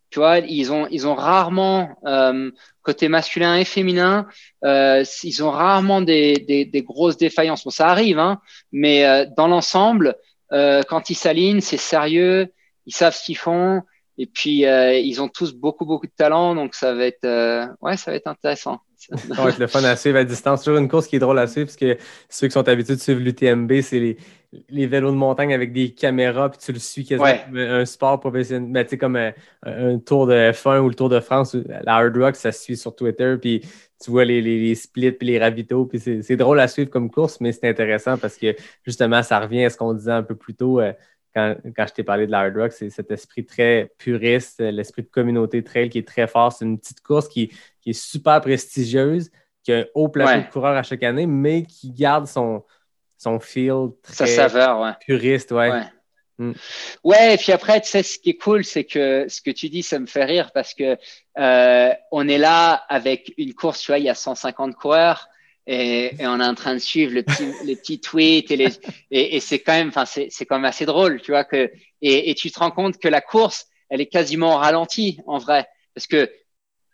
Tu 0.09 0.19
vois, 0.19 0.39
ils 0.39 0.71
ont, 0.71 0.87
ils 0.89 1.07
ont 1.07 1.13
rarement, 1.13 1.95
euh, 2.05 2.51
côté 2.81 3.09
masculin 3.09 3.57
et 3.57 3.65
féminin, 3.65 4.27
euh, 4.65 5.03
ils 5.23 5.43
ont 5.43 5.51
rarement 5.51 6.01
des, 6.01 6.33
des, 6.71 6.81
grosses 6.81 7.17
défaillances. 7.17 7.63
Bon, 7.63 7.69
ça 7.69 7.89
arrive, 7.89 8.17
hein, 8.17 8.41
mais 8.71 9.05
euh, 9.05 9.25
dans 9.37 9.47
l'ensemble, 9.47 10.15
quand 10.51 11.11
ils 11.11 11.15
s'alignent, 11.15 11.61
c'est 11.61 11.77
sérieux, 11.77 12.51
ils 12.87 12.95
savent 12.95 13.15
ce 13.15 13.23
qu'ils 13.23 13.37
font, 13.37 13.83
et 14.19 14.25
puis 14.25 14.65
euh, 14.65 14.93
ils 14.93 15.21
ont 15.21 15.29
tous 15.29 15.53
beaucoup, 15.53 15.85
beaucoup 15.85 16.05
de 16.05 16.11
talent, 16.15 16.53
donc 16.53 16.75
ça 16.75 16.93
va 16.93 17.05
être, 17.05 17.23
euh, 17.23 17.65
ouais, 17.81 17.95
ça 17.95 18.11
va 18.11 18.17
être 18.17 18.27
intéressant. 18.27 18.79
ça 18.97 19.15
va 19.41 19.49
être 19.49 19.59
le 19.59 19.67
fun 19.67 19.81
à 19.85 19.95
suivre 19.95 20.17
à 20.17 20.25
distance. 20.25 20.63
Toujours 20.63 20.77
une 20.77 20.89
course 20.89 21.07
qui 21.07 21.15
est 21.15 21.19
drôle 21.19 21.39
à 21.39 21.47
suivre, 21.47 21.67
parce 21.67 21.77
que 21.77 21.97
ceux 22.27 22.47
qui 22.47 22.53
sont 22.53 22.67
habitués 22.67 22.95
de 22.95 22.99
suivre 22.99 23.21
l'UTMB, 23.21 23.81
c'est 23.81 23.99
les 23.99 24.17
les 24.69 24.87
vélos 24.87 25.11
de 25.11 25.15
montagne 25.15 25.53
avec 25.53 25.73
des 25.73 25.93
caméras, 25.93 26.49
puis 26.49 26.59
tu 26.59 26.71
le 26.71 26.79
suis 26.79 27.05
quasiment 27.05 27.29
un 27.55 27.85
sport 27.85 28.19
professionnel. 28.19 28.69
Mais 28.69 28.83
tu 28.83 28.91
sais, 28.91 28.97
comme 28.97 29.15
un, 29.15 29.99
tour 29.99 30.25
de 30.25 30.33
F1 30.33 30.79
ou 30.79 30.89
le 30.89 30.95
Tour 30.95 31.09
de 31.09 31.19
France, 31.19 31.55
la 31.55 31.95
Hard 31.95 32.17
Rock, 32.17 32.35
ça 32.35 32.51
se 32.51 32.63
suit 32.63 32.77
sur 32.77 32.95
Twitter, 32.95 33.35
puis 33.39 33.61
tu 34.03 34.11
vois 34.11 34.25
les, 34.25 34.41
les, 34.41 34.75
splits 34.75 35.11
puis 35.11 35.27
les 35.27 35.39
ravitaux, 35.39 35.85
puis 35.85 35.99
c'est 35.99 36.35
drôle 36.35 36.59
à 36.59 36.67
suivre 36.67 36.89
comme 36.89 37.11
course, 37.11 37.39
mais 37.41 37.51
c'est 37.51 37.69
intéressant 37.69 38.17
parce 38.17 38.37
que 38.37 38.55
justement, 38.83 39.21
ça 39.21 39.39
revient 39.39 39.65
à 39.65 39.69
ce 39.69 39.77
qu'on 39.77 39.93
disait 39.93 40.11
un 40.11 40.23
peu 40.23 40.35
plus 40.35 40.55
tôt 40.55 40.79
euh, 40.79 40.93
quand, 41.33 41.55
quand, 41.75 41.87
je 41.87 41.93
t'ai 41.93 42.03
parlé 42.03 42.25
de 42.25 42.31
la 42.31 42.39
Hard 42.39 42.57
Rock, 42.57 42.71
c'est 42.71 42.89
cet 42.89 43.11
esprit 43.11 43.45
très 43.45 43.91
puriste, 43.97 44.59
l'esprit 44.59 45.03
de 45.03 45.07
communauté 45.07 45.63
trail 45.63 45.89
qui 45.89 45.99
est 45.99 46.07
très 46.07 46.27
fort. 46.27 46.51
C'est 46.51 46.65
une 46.65 46.79
petite 46.79 47.01
course 47.01 47.27
qui, 47.27 47.51
qui, 47.81 47.91
est 47.91 47.93
super 47.93 48.41
prestigieuse, 48.41 49.31
qui 49.63 49.73
a 49.73 49.79
un 49.79 49.85
haut 49.93 50.09
plateau 50.09 50.45
de 50.47 50.51
coureurs 50.51 50.77
à 50.77 50.83
chaque 50.83 51.03
année, 51.03 51.27
mais 51.27 51.63
qui 51.63 51.91
garde 51.91 52.27
son 52.27 52.63
son 53.19 53.39
feel 53.39 53.89
très 54.01 54.27
saveur, 54.27 54.79
ouais. 54.79 54.91
puriste, 55.01 55.51
ouais. 55.51 55.69
Ouais. 55.69 55.83
Mm. 56.37 56.53
ouais. 57.03 57.33
et 57.33 57.37
puis 57.37 57.51
après, 57.51 57.81
tu 57.81 57.89
sais, 57.89 58.01
ce 58.01 58.17
qui 58.17 58.31
est 58.31 58.37
cool, 58.37 58.63
c'est 58.63 58.85
que 58.85 59.25
ce 59.27 59.41
que 59.41 59.51
tu 59.51 59.67
dis, 59.67 59.83
ça 59.83 59.99
me 59.99 60.05
fait 60.05 60.23
rire 60.23 60.51
parce 60.53 60.73
que 60.73 60.97
euh, 61.37 61.93
on 62.11 62.27
est 62.27 62.37
là 62.37 62.73
avec 62.87 63.33
une 63.37 63.53
course, 63.53 63.81
tu 63.81 63.91
vois, 63.91 63.99
il 63.99 64.05
y 64.05 64.09
a 64.09 64.15
150 64.15 64.75
coureurs 64.75 65.27
et, 65.71 66.15
et 66.19 66.27
on 66.27 66.39
est 66.39 66.45
en 66.45 66.55
train 66.55 66.73
de 66.73 66.79
suivre 66.79 67.13
le 67.13 67.21
petit, 67.21 67.51
les 67.63 67.75
petits 67.75 68.01
tweets 68.01 68.49
et, 68.49 68.57
les, 68.57 68.69
et, 69.11 69.35
et 69.35 69.39
c'est 69.39 69.59
quand 69.59 69.73
même, 69.73 69.89
enfin, 69.89 70.05
c'est, 70.05 70.27
c'est 70.31 70.45
quand 70.45 70.55
même 70.55 70.65
assez 70.65 70.85
drôle, 70.85 71.21
tu 71.21 71.31
vois, 71.31 71.43
que, 71.43 71.71
et, 72.01 72.31
et 72.31 72.35
tu 72.35 72.49
te 72.49 72.57
rends 72.57 72.71
compte 72.71 72.97
que 72.97 73.07
la 73.07 73.21
course, 73.21 73.67
elle 73.89 74.01
est 74.01 74.07
quasiment 74.07 74.57
ralentie 74.57 75.19
en 75.27 75.37
vrai 75.37 75.67
parce 75.93 76.07
que 76.07 76.31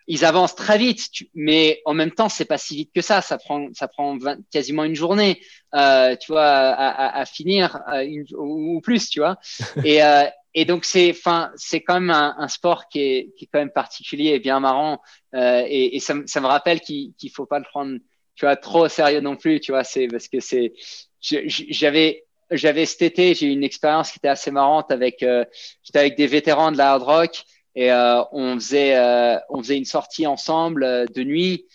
ils 0.07 0.23
avancent 0.23 0.55
très 0.55 0.77
vite, 0.77 1.09
mais 1.33 1.81
en 1.85 1.93
même 1.93 2.11
temps, 2.11 2.29
c'est 2.29 2.45
pas 2.45 2.59
si 2.59 2.75
vite 2.75 2.91
que 2.93 3.01
ça. 3.01 3.21
Ça 3.21 3.39
prend, 3.39 3.69
ça 3.73 3.87
prend 3.87 4.17
quasiment 4.51 4.83
une 4.83 4.93
journée, 4.93 5.41
euh, 5.73 6.15
tu 6.15 6.31
vois, 6.31 6.45
à, 6.45 6.89
à, 6.89 7.21
à 7.21 7.25
finir 7.25 7.81
une, 8.03 8.23
ou 8.37 8.81
plus, 8.81 9.09
tu 9.09 9.19
vois. 9.19 9.37
Et, 9.83 10.03
euh, 10.03 10.25
et 10.57 10.63
donc 10.63 10.85
c'est, 10.85 11.09
enfin, 11.09 11.51
c'est 11.55 11.81
quand 11.81 11.95
même 11.95 12.11
un, 12.11 12.35
un, 12.37 12.47
sport 12.47 12.87
qui 12.87 12.99
est, 13.01 13.33
qui 13.35 13.43
est 13.43 13.49
quand 13.51 13.59
même 13.59 13.71
particulier 13.71 14.29
et 14.29 14.39
bien 14.39 14.61
marrant. 14.61 15.01
Euh, 15.33 15.63
et, 15.67 15.97
et 15.97 15.99
ça, 15.99 16.13
ça, 16.27 16.39
me 16.39 16.47
rappelle 16.47 16.79
qu'il 16.79 17.13
qu'il 17.15 17.29
faut 17.29 17.45
pas 17.45 17.59
le 17.59 17.65
prendre, 17.65 17.97
tu 18.35 18.45
vois, 18.45 18.55
trop 18.55 18.87
sérieux 18.87 19.21
non 19.21 19.35
plus, 19.35 19.59
tu 19.59 19.71
vois. 19.71 19.83
C'est 19.83 20.07
parce 20.07 20.27
que 20.27 20.39
c'est, 20.39 20.73
j'avais 21.19 22.23
j'avais 22.51 22.85
cet 22.85 23.01
été, 23.01 23.33
j'ai 23.33 23.47
eu 23.47 23.51
une 23.51 23.63
expérience 23.63 24.11
qui 24.11 24.19
était 24.19 24.27
assez 24.27 24.51
marrante 24.51 24.91
avec, 24.91 25.23
euh, 25.23 25.45
j'étais 25.81 25.99
avec 25.99 26.15
des 26.15 26.27
vétérans 26.27 26.71
de 26.71 26.77
la 26.77 26.91
hard 26.91 27.01
rock 27.01 27.43
et 27.75 27.91
euh, 27.91 28.23
on 28.31 28.55
faisait 28.55 28.95
euh, 28.95 29.37
on 29.49 29.61
faisait 29.61 29.77
une 29.77 29.85
sortie 29.85 30.25
ensemble 30.25 30.83
euh, 30.83 31.05
de 31.05 31.23
nuit 31.23 31.65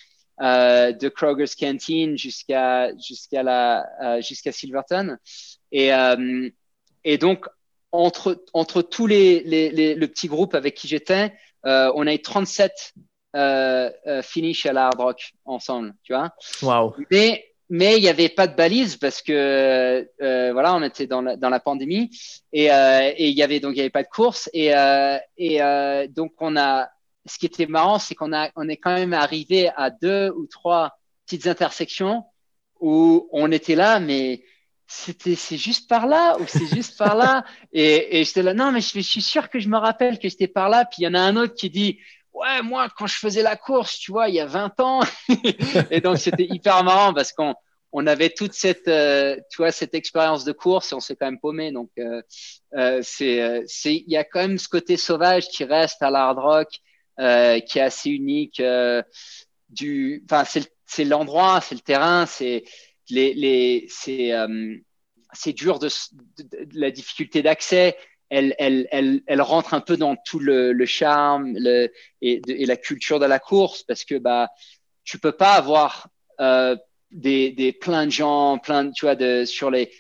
de 0.43 1.09
Kroger's 1.11 1.55
Canteen 1.55 2.17
jusqu'à 2.17 2.97
jusqu'à 2.97 3.43
la 3.43 4.23
jusqu'à 4.23 4.53
Silverton 4.53 5.19
et 5.71 5.91
et 7.05 7.19
donc 7.19 7.47
entre 7.93 8.43
entre 8.55 8.81
tous 8.81 9.07
les, 9.07 9.41
les, 9.41 9.69
les, 9.69 9.95
le 9.95 10.09
petit 10.09 10.29
groupe 10.29 10.55
avec 10.55 10.77
qui 10.77 10.89
j'étais 10.89 11.35
on 11.63 12.07
a 12.07 12.15
eu 12.15 12.23
37 12.23 12.95
euh, 13.37 13.91
finish 14.23 14.67
à 14.67 14.73
la 14.73 14.87
hard 14.87 15.01
rock 15.01 15.33
ensemble, 15.45 15.95
tu 16.03 16.13
vois. 16.13 16.31
Wow. 16.63 16.95
Mais 17.11 17.51
mais 17.71 17.97
il 17.97 18.03
n'y 18.03 18.09
avait 18.09 18.29
pas 18.29 18.49
de 18.49 18.57
balise 18.57 18.97
parce 18.97 19.23
que 19.23 20.05
euh, 20.21 20.53
voilà, 20.53 20.75
on 20.75 20.83
était 20.83 21.07
dans 21.07 21.23
la, 21.23 21.37
dans 21.37 21.49
la 21.49 21.61
pandémie 21.61 22.11
et, 22.53 22.73
euh, 22.73 23.13
et 23.17 23.29
il 23.29 23.37
y 23.37 23.45
avait 23.45 23.61
donc 23.61 23.75
il 23.75 23.79
y 23.79 23.81
avait 23.81 23.91
pas 23.91 24.03
de 24.03 24.09
course 24.09 24.51
et, 24.53 24.77
euh, 24.77 25.17
et 25.39 25.63
euh, 25.63 26.07
donc 26.09 26.33
on 26.41 26.57
a. 26.57 26.89
Ce 27.27 27.39
qui 27.39 27.45
était 27.45 27.67
marrant, 27.67 27.99
c'est 27.99 28.15
qu'on 28.15 28.33
a 28.33 28.51
on 28.57 28.67
est 28.69 28.79
quand 28.79 28.95
même 28.95 29.13
arrivé 29.13 29.71
à 29.77 29.91
deux 29.91 30.31
ou 30.31 30.47
trois 30.47 30.99
petites 31.27 31.47
intersections 31.47 32.25
où 32.81 33.29
on 33.31 33.53
était 33.53 33.75
là, 33.75 34.01
mais 34.01 34.43
c'était 34.87 35.37
c'est 35.37 35.59
juste 35.59 35.89
par 35.89 36.07
là 36.07 36.39
ou 36.41 36.47
c'est 36.49 36.67
juste 36.67 36.99
par 36.99 37.15
là? 37.15 37.45
Et, 37.73 38.21
et 38.21 38.25
j'étais 38.25 38.43
là 38.43 38.55
non 38.55 38.73
mais 38.73 38.81
je, 38.81 38.89
je 38.95 39.01
suis 39.01 39.23
sûr 39.23 39.49
que 39.49 39.61
je 39.61 39.69
me 39.69 39.77
rappelle 39.77 40.19
que 40.19 40.29
j'étais 40.29 40.49
par 40.49 40.69
là 40.69 40.85
puis 40.85 41.03
il 41.03 41.05
y 41.05 41.09
en 41.09 41.15
a 41.15 41.21
un 41.21 41.37
autre 41.37 41.55
qui 41.55 41.71
dit 41.71 41.99
ouais, 42.33 42.63
moi, 42.63 42.89
quand 42.97 43.07
je 43.07 43.17
faisais 43.17 43.43
la 43.43 43.57
course, 43.57 43.99
tu 43.99 44.13
vois, 44.13 44.29
il 44.29 44.35
y 44.35 44.41
a 44.41 44.47
20 44.47 44.81
ans. 44.81 45.01
et 45.91 46.01
donc, 46.01 46.19
c'était 46.19 46.47
hyper 46.49 46.83
marrant 46.85 47.15
parce 47.15 47.33
qu'on 47.33 47.55
on 47.93 48.07
avait 48.07 48.31
toute 48.31 48.53
cette, 48.53 48.89
euh, 48.89 49.37
tu 49.51 49.59
vois, 49.59 49.73
cette 49.73 49.95
expérience 49.95 50.45
de 50.45 50.53
course 50.53 50.93
et 50.93 50.95
on 50.95 51.01
s'est 51.01 51.17
quand 51.17 51.27
même 51.27 51.41
paumé. 51.41 51.73
Donc, 51.73 51.91
euh, 51.99 52.23
euh, 52.77 53.01
c'est, 53.03 53.63
c'est, 53.67 53.95
il 53.95 54.11
y 54.11 54.17
a 54.17 54.25
quand 54.25 54.41
même 54.41 54.59
ce 54.59 54.69
côté 54.69 54.97
sauvage 54.97 55.49
qui 55.49 55.65
reste 55.65 56.03
à 56.03 56.11
l'hard 56.11 56.37
rock. 56.37 56.69
euh, 57.21 57.61
qui 57.61 57.79
est 57.79 57.83
assez 57.83 58.11
unique. 58.11 58.61
Euh, 58.61 59.03
du, 59.69 60.25
enfin, 60.31 60.45
c'est 60.87 61.05
l'endroit, 61.05 61.61
c'est 61.61 61.75
le 61.75 61.81
terrain, 61.81 62.27
c'est 62.27 62.65
les, 63.11 63.35
les, 63.35 63.87
c'est 63.89 64.33
euh, 64.33 64.77
c'est 65.33 65.53
dur 65.53 65.79
de, 65.79 65.89
de, 66.39 66.69
la 66.73 66.91
difficulté 66.91 67.43
d'accès. 67.43 67.97
Elle, 68.31 68.55
elle, 68.59 68.87
elle, 68.91 69.23
elle, 69.27 69.43
rentre 69.43 69.75
un 69.75 69.81
peu 69.81 69.97
dans 69.97 70.17
tout 70.17 70.39
le, 70.39 70.73
le 70.73 70.87
charme 70.87 71.53
le, 71.57 71.91
et, 72.23 72.41
et, 72.47 72.65
la 72.65 72.77
culture 72.77 73.19
de 73.19 73.27
la 73.27 73.41
course 73.41 73.83
parce 73.83 74.05
que 74.05 74.15
bah 74.19 74.49
tu 75.03 75.19
peux 75.19 75.33
pas 75.33 75.55
avoir 75.55 76.09
euh, 76.41 76.77
des, 77.11 77.51
des 77.51 77.73
plein 77.73 78.07
de 78.07 78.13
gens, 78.13 78.59
plein 78.59 78.91
tu 78.93 79.05
vois 79.05 79.17
de 79.17 79.45
sur 79.45 79.71
les 79.71 79.91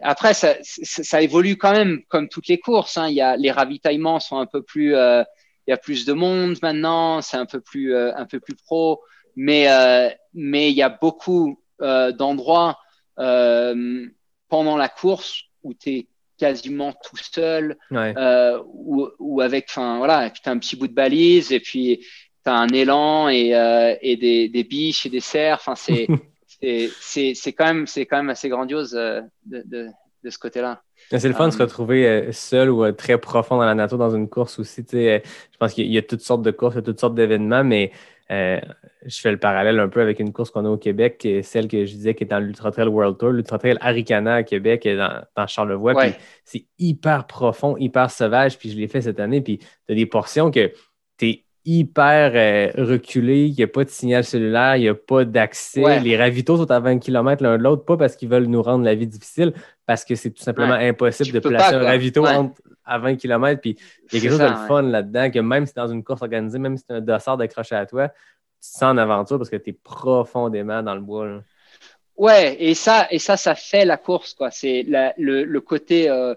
après, 0.00 0.34
ça, 0.34 0.56
ça, 0.60 1.22
évolue 1.22 1.56
quand 1.56 1.72
même 1.72 2.02
comme 2.08 2.28
toutes 2.28 2.48
les 2.48 2.58
courses. 2.58 2.98
Hein. 2.98 3.08
Il 3.08 3.14
y 3.14 3.22
a, 3.22 3.36
les 3.36 3.50
ravitaillements 3.50 4.20
sont 4.20 4.38
un 4.38 4.46
peu 4.46 4.62
plus, 4.62 4.94
euh, 4.94 5.22
il 5.66 5.70
y 5.70 5.72
a 5.72 5.78
plus 5.78 6.04
de 6.04 6.12
monde 6.12 6.56
maintenant, 6.62 7.22
c'est 7.22 7.38
un 7.38 7.46
peu 7.46 7.60
plus, 7.60 7.94
euh, 7.94 8.14
un 8.14 8.26
peu 8.26 8.38
plus 8.38 8.54
pro. 8.54 9.02
Mais, 9.36 9.70
euh, 9.70 10.10
mais 10.34 10.70
il 10.70 10.76
y 10.76 10.82
a 10.82 10.90
beaucoup 10.90 11.58
euh, 11.80 12.12
d'endroits 12.12 12.78
euh, 13.18 14.06
pendant 14.48 14.76
la 14.76 14.88
course 14.88 15.44
où 15.62 15.74
tu 15.74 15.90
es 15.90 16.08
quasiment 16.44 16.92
tout 16.92 17.16
seul, 17.16 17.76
Ouais. 17.90 18.14
euh, 18.16 18.60
ou, 18.66 19.08
ou 19.18 19.40
avec, 19.40 19.66
enfin 19.70 19.98
voilà, 19.98 20.30
as 20.48 20.50
un 20.50 20.58
petit 20.58 20.76
bout 20.76 20.88
de 20.88 20.92
balise 20.94 21.52
et 21.52 21.60
puis 21.60 21.98
tu 22.44 22.50
as 22.50 22.54
un 22.54 22.68
élan 22.68 23.28
et, 23.28 23.54
euh, 23.54 23.94
et 24.00 24.16
des, 24.16 24.48
des 24.48 24.64
biches 24.64 25.06
et 25.06 25.10
des 25.10 25.20
cerfs. 25.20 25.60
Enfin, 25.66 25.74
c'est 27.00 27.34
c'est- 27.34 27.52
quand 27.52 27.66
même 27.66 27.86
c'est 27.86 28.06
quand 28.06 28.16
même 28.16 28.30
assez 28.30 28.48
grandiose 28.48 28.94
euh, 28.94 29.20
de, 29.46 29.62
de, 29.66 29.88
de 30.24 30.30
ce 30.30 30.38
côté-là. 30.38 30.82
Mais 30.93 30.93
C'est 31.10 31.28
le 31.28 31.34
fun 31.34 31.48
de 31.48 31.52
se 31.52 31.60
Euh, 31.60 31.64
retrouver 31.64 32.08
euh, 32.08 32.32
seul 32.32 32.70
ou 32.70 32.84
euh, 32.84 32.92
très 32.92 33.18
profond 33.18 33.56
dans 33.56 33.64
la 33.64 33.74
nature 33.74 33.98
dans 33.98 34.14
une 34.14 34.28
course 34.28 34.58
aussi. 34.58 34.84
tu 34.84 34.96
sais, 34.96 35.22
je 35.52 35.56
pense 35.58 35.74
qu'il 35.74 35.86
y 35.90 35.98
a 35.98 36.02
toutes 36.02 36.22
sortes 36.22 36.42
de 36.42 36.50
courses, 36.50 36.74
il 36.74 36.78
y 36.78 36.80
a 36.80 36.82
toutes 36.82 37.00
sortes 37.00 37.14
d'événements, 37.14 37.64
mais 37.64 37.92
euh, 38.30 38.58
je 39.04 39.20
fais 39.20 39.30
le 39.30 39.38
parallèle 39.38 39.78
un 39.78 39.88
peu 39.88 40.00
avec 40.00 40.18
une 40.18 40.32
course 40.32 40.50
qu'on 40.50 40.64
a 40.64 40.68
au 40.68 40.78
Québec, 40.78 41.18
qui 41.18 41.28
est 41.28 41.42
celle 41.42 41.68
que 41.68 41.84
je 41.84 41.92
disais 41.92 42.14
qui 42.14 42.24
est 42.24 42.26
dans 42.26 42.38
l'Ultra 42.40 42.70
Trail 42.70 42.88
World 42.88 43.18
Tour, 43.18 43.30
l'Ultra 43.30 43.58
Trail 43.58 43.76
Aricana 43.80 44.36
à 44.36 44.42
Québec, 44.42 44.88
dans, 44.88 45.22
dans 45.36 45.46
Charlevoix. 45.46 45.94
Ouais. 45.94 46.16
C'est 46.44 46.64
hyper 46.78 47.26
profond, 47.26 47.76
hyper 47.76 48.10
sauvage. 48.10 48.58
Puis 48.58 48.70
je 48.70 48.76
l'ai 48.78 48.88
fait 48.88 49.02
cette 49.02 49.20
année. 49.20 49.42
Puis 49.42 49.58
tu 49.58 49.92
as 49.92 49.94
des 49.94 50.06
portions 50.06 50.50
que 50.50 50.72
tu 51.18 51.28
es 51.28 51.44
hyper 51.64 52.32
euh, 52.34 52.84
reculé, 52.84 53.46
il 53.46 53.54
n'y 53.54 53.62
a 53.62 53.66
pas 53.66 53.84
de 53.84 53.88
signal 53.88 54.22
cellulaire, 54.24 54.76
il 54.76 54.82
n'y 54.82 54.88
a 54.88 54.94
pas 54.94 55.24
d'accès. 55.24 55.80
Ouais. 55.82 56.00
Les 56.00 56.16
ravitaux 56.16 56.56
sont 56.56 56.70
à 56.70 56.80
20 56.80 56.98
km 56.98 57.42
l'un 57.42 57.56
de 57.58 57.62
l'autre, 57.62 57.84
pas 57.84 57.96
parce 57.96 58.16
qu'ils 58.16 58.28
veulent 58.28 58.46
nous 58.46 58.62
rendre 58.62 58.84
la 58.84 58.94
vie 58.94 59.06
difficile, 59.06 59.52
parce 59.86 60.04
que 60.04 60.14
c'est 60.14 60.30
tout 60.30 60.42
simplement 60.42 60.74
impossible 60.74 61.28
Tu 61.28 61.32
de 61.32 61.40
placer 61.40 61.72
pas, 61.72 61.78
un 61.80 61.84
ravito 61.84 62.22
Ouais. 62.22 62.34
entre- 62.34 62.60
à 62.84 62.98
20 62.98 63.16
km. 63.16 63.60
Puis 63.62 63.76
il 64.12 64.14
y 64.14 64.18
a 64.18 64.20
quelque 64.20 64.30
chose 64.30 64.38
ça, 64.38 64.50
de 64.50 64.66
fun 64.68 64.82
là-dedans, 64.82 65.30
que 65.30 65.38
même 65.38 65.64
si 65.66 65.72
c'est 65.74 65.80
dans 65.80 65.88
une 65.90 66.04
course 66.04 66.20
organisée, 66.20 66.58
même 66.58 66.76
si 66.76 66.84
c'est 66.86 66.94
un 66.96 67.00
dossard 67.00 67.38
d'accroché 67.38 67.74
à 67.74 67.86
toi, 67.86 68.08
tu 68.08 68.14
sens 68.60 68.82
en 68.82 68.98
aventure 68.98 69.38
parce 69.38 69.48
que 69.48 69.56
tu 69.56 69.70
es 69.70 69.72
profondément 69.72 70.82
dans 70.82 70.94
le 70.94 71.00
bois. 71.00 71.26
là. 71.26 71.40
Ouais, 72.16 72.56
et 72.62 72.74
ça, 72.74 73.06
et 73.10 73.18
ça, 73.18 73.36
ça 73.38 73.54
fait 73.54 73.84
la 73.86 73.96
course, 73.96 74.34
quoi. 74.34 74.50
C'est 74.50 74.84
le, 74.86 75.44
le 75.44 75.60
côté, 75.62 76.08
euh, 76.10 76.34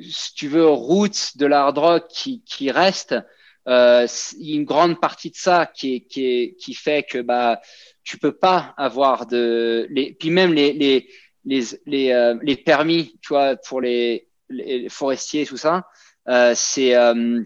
si 0.00 0.32
tu 0.34 0.46
veux, 0.48 0.66
route 0.66 1.36
de 1.36 1.46
l'hard 1.46 1.74
rock 1.76 2.04
qui, 2.08 2.40
qui 2.44 2.70
reste. 2.70 3.16
Euh, 3.66 4.04
c'est 4.06 4.36
une 4.36 4.64
grande 4.64 5.00
partie 5.00 5.30
de 5.30 5.36
ça 5.36 5.66
qui, 5.66 5.94
est, 5.94 6.00
qui, 6.02 6.26
est, 6.26 6.56
qui 6.56 6.74
fait 6.74 7.02
que 7.02 7.18
bah 7.22 7.62
tu 8.02 8.18
peux 8.18 8.36
pas 8.36 8.74
avoir 8.76 9.26
de 9.26 9.86
les 9.90 10.12
puis 10.12 10.30
même 10.30 10.52
les 10.52 10.74
les 10.74 11.08
les 11.46 11.62
les, 11.86 12.12
euh, 12.12 12.36
les 12.42 12.56
permis 12.56 13.18
tu 13.22 13.28
vois 13.28 13.56
pour 13.56 13.80
les, 13.80 14.28
les 14.50 14.90
forestiers 14.90 15.46
tout 15.46 15.56
ça 15.56 15.86
euh, 16.28 16.52
c'est 16.54 16.94
euh, 16.94 17.42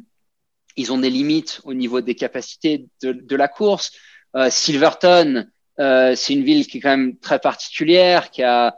ils 0.77 0.93
ont 0.93 0.99
des 0.99 1.11
limites 1.11 1.61
au 1.63 1.73
niveau 1.73 2.01
des 2.01 2.15
capacités 2.15 2.87
de, 3.03 3.13
de 3.13 3.37
la 3.37 3.49
course. 3.49 3.93
Euh, 4.37 4.51
Silverton 4.51 5.47
euh, 5.79 6.17
c'est 6.17 6.33
une 6.33 6.43
ville 6.43 6.67
qui 6.67 6.79
est 6.79 6.81
quand 6.81 6.97
même 6.97 7.17
très 7.19 7.39
particulière 7.39 8.31
qui 8.33 8.43
a 8.43 8.77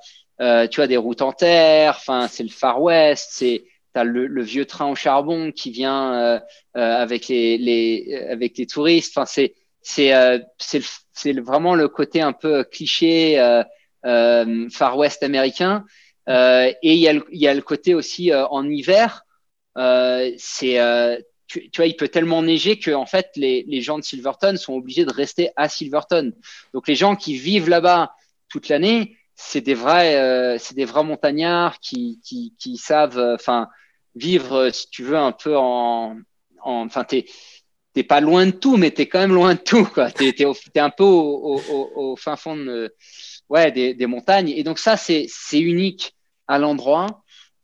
tu 0.70 0.76
vois 0.76 0.86
des 0.86 0.96
routes 0.98 1.22
en 1.22 1.32
terre 1.32 1.94
enfin 1.96 2.28
c'est 2.28 2.42
le 2.42 2.50
Far 2.50 2.82
West 2.82 3.30
c'est 3.32 3.64
T'as 3.92 4.04
le, 4.04 4.26
le 4.26 4.42
vieux 4.42 4.66
train 4.66 4.86
au 4.86 4.94
charbon 4.94 5.50
qui 5.50 5.70
vient 5.70 6.14
euh, 6.14 6.40
euh, 6.76 6.96
avec 6.96 7.28
les, 7.28 7.58
les 7.58 8.26
avec 8.30 8.56
les 8.56 8.66
touristes. 8.66 9.16
Enfin, 9.16 9.26
c'est 9.26 9.54
c'est 9.82 10.14
euh, 10.14 10.38
c'est 10.58 11.32
vraiment 11.40 11.74
le 11.74 11.88
côté 11.88 12.20
un 12.20 12.32
peu 12.32 12.64
cliché 12.64 13.40
euh, 13.40 13.64
euh, 14.06 14.68
Far 14.70 14.96
West 14.96 15.22
américain. 15.22 15.84
Euh, 16.28 16.72
et 16.82 16.94
il 16.94 17.00
y 17.00 17.08
a 17.08 17.14
le 17.14 17.26
il 17.32 17.40
y 17.40 17.48
a 17.48 17.54
le 17.54 17.62
côté 17.62 17.94
aussi 17.94 18.30
euh, 18.30 18.46
en 18.46 18.68
hiver. 18.68 19.24
Euh, 19.76 20.30
c'est 20.38 20.78
euh, 20.78 21.18
tu, 21.48 21.68
tu 21.70 21.80
vois, 21.80 21.86
il 21.86 21.96
peut 21.96 22.08
tellement 22.08 22.42
neiger 22.42 22.78
que 22.78 22.92
en 22.92 23.06
fait 23.06 23.30
les 23.34 23.64
les 23.66 23.80
gens 23.80 23.98
de 23.98 24.04
Silverton 24.04 24.56
sont 24.56 24.74
obligés 24.74 25.04
de 25.04 25.12
rester 25.12 25.50
à 25.56 25.68
Silverton. 25.68 26.32
Donc 26.74 26.86
les 26.86 26.94
gens 26.94 27.16
qui 27.16 27.36
vivent 27.36 27.68
là-bas 27.68 28.14
toute 28.48 28.68
l'année, 28.68 29.16
c'est 29.34 29.62
des 29.62 29.74
vrais 29.74 30.16
euh, 30.16 30.58
c'est 30.58 30.76
des 30.76 30.84
vrais 30.84 31.02
montagnards 31.04 31.80
qui 31.80 32.20
qui 32.22 32.54
qui 32.58 32.76
savent 32.76 33.18
euh, 33.18 33.34
enfin 33.34 33.68
vivre 34.14 34.54
euh, 34.56 34.70
si 34.70 34.88
tu 34.90 35.02
veux 35.04 35.16
un 35.16 35.32
peu 35.32 35.56
en 35.56 36.16
en 36.62 36.86
enfin 36.86 37.04
t'es 37.04 37.24
t'es 37.94 38.02
pas 38.04 38.20
loin 38.20 38.46
de 38.46 38.50
tout 38.52 38.76
mais 38.76 38.90
t'es 38.90 39.06
quand 39.06 39.18
même 39.20 39.34
loin 39.34 39.54
de 39.54 39.60
tout 39.60 39.84
quoi. 39.84 40.10
T'es 40.10 40.32
t'es, 40.32 40.44
au- 40.44 40.54
t'es 40.72 40.80
un 40.80 40.90
peu 40.90 41.04
au, 41.04 41.58
au, 41.58 41.90
au, 41.96 42.16
fin 42.16 42.36
fond 42.36 42.56
de 42.56 42.94
ouais 43.48 43.72
des, 43.72 43.94
des 43.94 44.06
montagnes. 44.06 44.48
Et 44.50 44.62
donc 44.62 44.78
ça 44.78 44.96
c'est 44.96 45.26
c'est 45.28 45.60
unique 45.60 46.14
à 46.48 46.58
l'endroit. 46.58 47.22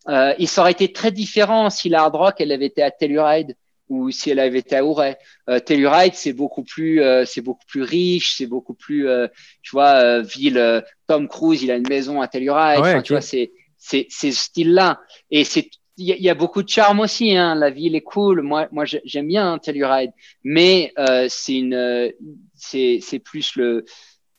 Euh, 0.08 0.34
et 0.38 0.46
ça 0.46 0.60
aurait 0.60 0.72
été 0.72 0.92
très 0.92 1.10
différent 1.10 1.68
si 1.68 1.88
la 1.88 2.02
hard 2.02 2.14
rock 2.14 2.34
elle 2.38 2.52
avait 2.52 2.66
été 2.66 2.82
à 2.82 2.90
Telluride 2.92 3.56
ou 3.88 4.10
si 4.10 4.30
elle 4.30 4.38
avait 4.40 4.60
été 4.60 4.76
à 4.76 4.84
Ouray. 4.84 5.16
Euh, 5.48 5.58
Telluride 5.60 6.14
c'est 6.14 6.32
beaucoup 6.32 6.62
plus 6.64 7.02
euh, 7.02 7.24
c'est 7.24 7.40
beaucoup 7.40 7.66
plus 7.66 7.82
riche 7.82 8.34
c'est 8.36 8.46
beaucoup 8.46 8.74
plus 8.74 9.08
euh, 9.08 9.26
tu 9.62 9.70
vois 9.72 9.94
euh, 10.02 10.22
ville 10.22 10.58
euh, 10.58 10.80
Tom 11.08 11.28
Cruise 11.28 11.62
il 11.64 11.70
a 11.72 11.76
une 11.76 11.88
maison 11.88 12.20
à 12.20 12.28
Telluride. 12.28 12.80
Ouais, 12.80 12.88
Enfin, 12.90 12.98
ok. 12.98 13.04
tu 13.04 13.12
vois 13.14 13.20
c'est 13.20 13.52
c'est 13.78 14.06
c'est 14.10 14.30
ce 14.32 14.42
style 14.44 14.72
là 14.74 15.00
et 15.30 15.44
c'est 15.44 15.68
il 15.96 16.06
y, 16.08 16.22
y 16.22 16.28
a 16.30 16.34
beaucoup 16.34 16.62
de 16.62 16.68
charme 16.68 17.00
aussi 17.00 17.36
hein. 17.36 17.54
la 17.54 17.70
ville 17.70 17.94
est 17.94 18.02
cool. 18.02 18.42
Moi 18.42 18.68
moi 18.72 18.84
j'ai- 18.84 19.02
j'aime 19.04 19.28
bien 19.28 19.52
hein, 19.52 19.58
Telluride. 19.58 20.12
Mais 20.44 20.92
euh, 20.98 21.26
c'est 21.28 21.54
une 21.56 21.74
euh, 21.74 22.10
c'est 22.54 22.98
c'est 23.02 23.18
plus 23.18 23.56
le 23.56 23.84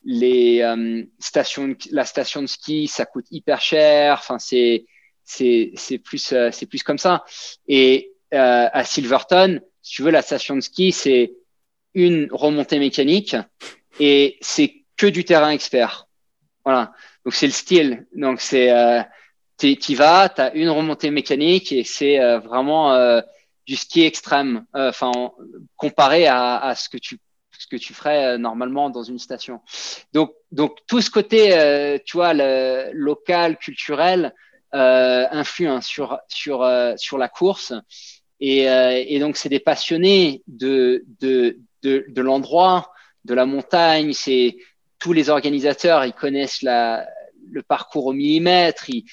les 0.04 0.60
euh, 0.62 1.02
stations 1.18 1.74
la 1.90 2.04
station 2.04 2.42
de 2.42 2.46
ski 2.46 2.86
ça 2.88 3.06
coûte 3.06 3.26
hyper 3.30 3.60
cher. 3.60 4.16
Enfin 4.20 4.38
c'est 4.38 4.86
c'est 5.24 5.72
c'est 5.74 5.98
plus 5.98 6.32
euh, 6.32 6.50
c'est 6.52 6.66
plus 6.66 6.82
comme 6.82 6.98
ça. 6.98 7.24
Et 7.66 8.12
euh, 8.34 8.68
à 8.72 8.84
Silverton 8.84 9.60
si 9.82 9.94
tu 9.96 10.02
veux 10.02 10.10
la 10.10 10.22
station 10.22 10.54
de 10.56 10.60
ski 10.60 10.92
c'est 10.92 11.32
une 11.94 12.28
remontée 12.30 12.78
mécanique 12.78 13.34
et 13.98 14.38
c'est 14.40 14.84
que 14.96 15.06
du 15.06 15.24
terrain 15.24 15.50
expert. 15.50 16.06
Voilà. 16.64 16.92
Donc 17.24 17.34
c'est 17.34 17.46
le 17.46 17.52
style. 17.52 18.06
Donc 18.14 18.40
c'est 18.40 18.70
t'y 19.58 19.76
t'y 19.76 19.94
vas 19.94 20.28
t'as 20.28 20.52
une 20.54 20.70
remontée 20.70 21.10
mécanique 21.10 21.72
et 21.72 21.84
c'est 21.84 22.20
euh, 22.20 22.38
vraiment 22.38 22.94
euh, 22.94 23.20
du 23.66 23.76
ski 23.76 24.04
extrême 24.04 24.64
euh, 24.76 24.88
enfin 24.90 25.08
en- 25.14 25.34
comparé 25.76 26.26
à, 26.26 26.56
à 26.58 26.74
ce 26.74 26.88
que 26.88 26.96
tu 26.98 27.18
ce 27.58 27.66
que 27.66 27.76
tu 27.76 27.92
ferais 27.92 28.24
euh, 28.34 28.38
normalement 28.38 28.88
dans 28.88 29.02
une 29.02 29.18
station. 29.18 29.60
Donc 30.12 30.32
donc 30.52 30.78
tout 30.86 31.00
ce 31.00 31.10
côté 31.10 31.58
euh, 31.58 31.98
tu 32.06 32.16
vois 32.16 32.32
le 32.34 32.90
local 32.92 33.58
culturel 33.58 34.32
influe 34.72 35.66
hein, 35.68 35.80
sur 35.80 36.18
sur 36.28 36.64
sur 36.96 37.18
la 37.18 37.28
course. 37.28 37.72
Et, 38.40 38.64
et 38.64 39.18
donc 39.18 39.36
c'est 39.36 39.48
des 39.48 39.60
passionnés 39.60 40.42
de 40.46 41.04
de 41.20 41.58
de, 41.82 42.04
de 42.08 42.22
l'endroit 42.22 42.92
de 43.24 43.34
la 43.34 43.46
montagne. 43.46 44.12
C'est 44.12 44.56
tous 45.00 45.12
les 45.12 45.30
organisateurs 45.30 46.04
ils 46.04 46.12
connaissent 46.12 46.62
la 46.62 47.06
le 47.50 47.62
parcours 47.62 48.06
au 48.06 48.12
millimètre. 48.12 48.88
Ils, 48.90 49.04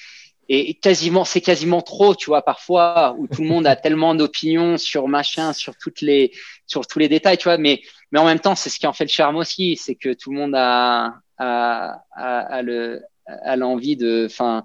et 0.48 0.74
quasiment 0.74 1.24
c'est 1.24 1.40
quasiment 1.40 1.82
trop 1.82 2.14
tu 2.14 2.26
vois 2.26 2.42
parfois 2.42 3.14
où 3.18 3.26
tout 3.26 3.42
le 3.42 3.48
monde 3.48 3.66
a 3.66 3.76
tellement 3.76 4.14
d'opinions 4.14 4.78
sur 4.78 5.08
machin 5.08 5.52
sur 5.52 5.76
toutes 5.76 6.00
les 6.00 6.32
sur 6.66 6.86
tous 6.86 6.98
les 6.98 7.08
détails 7.08 7.38
tu 7.38 7.44
vois. 7.44 7.58
Mais 7.58 7.82
mais 8.12 8.18
en 8.18 8.24
même 8.24 8.40
temps 8.40 8.54
c'est 8.54 8.70
ce 8.70 8.78
qui 8.78 8.86
en 8.86 8.92
fait 8.92 9.04
le 9.04 9.10
charme 9.10 9.36
aussi 9.36 9.76
c'est 9.76 9.94
que 9.96 10.12
tout 10.12 10.30
le 10.30 10.38
monde 10.38 10.54
a 10.54 11.14
a 11.38 12.00
a, 12.12 12.38
a 12.38 12.62
le 12.62 13.02
a 13.26 13.56
l'envie 13.56 13.96
de 13.96 14.26
enfin 14.26 14.64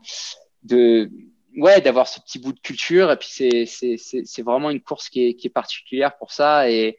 de 0.64 1.10
ouais 1.58 1.82
d'avoir 1.82 2.08
ce 2.08 2.20
petit 2.20 2.40
bout 2.40 2.54
de 2.54 2.60
culture. 2.60 3.12
Et 3.12 3.18
puis 3.18 3.30
c'est 3.32 3.66
c'est 3.66 3.98
c'est 3.98 4.26
c'est 4.26 4.44
vraiment 4.44 4.70
une 4.70 4.82
course 4.82 5.10
qui 5.10 5.28
est 5.28 5.34
qui 5.34 5.48
est 5.48 5.52
particulière 5.52 6.18
pour 6.18 6.32
ça. 6.32 6.70
Et 6.70 6.98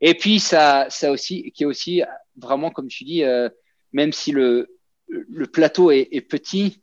et 0.00 0.14
puis 0.14 0.40
ça 0.40 0.86
ça 0.90 1.10
aussi 1.10 1.52
qui 1.52 1.62
est 1.62 1.66
aussi 1.66 2.02
vraiment 2.36 2.70
comme 2.70 2.88
tu 2.88 3.04
dis 3.04 3.24
euh, 3.24 3.48
même 3.92 4.12
si 4.12 4.32
le 4.32 4.76
le 5.08 5.46
plateau 5.46 5.90
est, 5.90 6.08
est 6.10 6.20
petit 6.20 6.82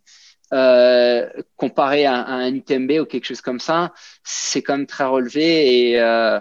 euh, 0.53 1.27
comparé 1.57 2.05
à, 2.05 2.25
un 2.25 2.53
UTMB 2.53 2.91
ou 3.01 3.05
quelque 3.05 3.25
chose 3.25 3.41
comme 3.41 3.59
ça, 3.59 3.93
c'est 4.23 4.61
quand 4.61 4.77
même 4.77 4.88
très 4.88 5.05
relevé 5.05 5.89
et, 5.89 5.99
euh, 5.99 6.39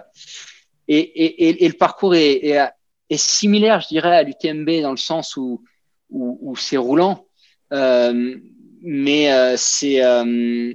et, 0.87 0.99
et, 0.99 1.65
et, 1.65 1.67
le 1.67 1.73
parcours 1.73 2.15
est, 2.15 2.45
est, 2.45 3.17
similaire, 3.17 3.81
je 3.81 3.87
dirais, 3.87 4.15
à 4.15 4.23
l'UTMB 4.23 4.81
dans 4.81 4.91
le 4.91 4.97
sens 4.97 5.35
où, 5.37 5.63
où, 6.09 6.37
où 6.41 6.55
c'est 6.55 6.77
roulant, 6.77 7.25
euh, 7.73 8.35
mais 8.83 9.31
euh, 9.31 9.55
c'est 9.57 10.03
euh, 10.03 10.73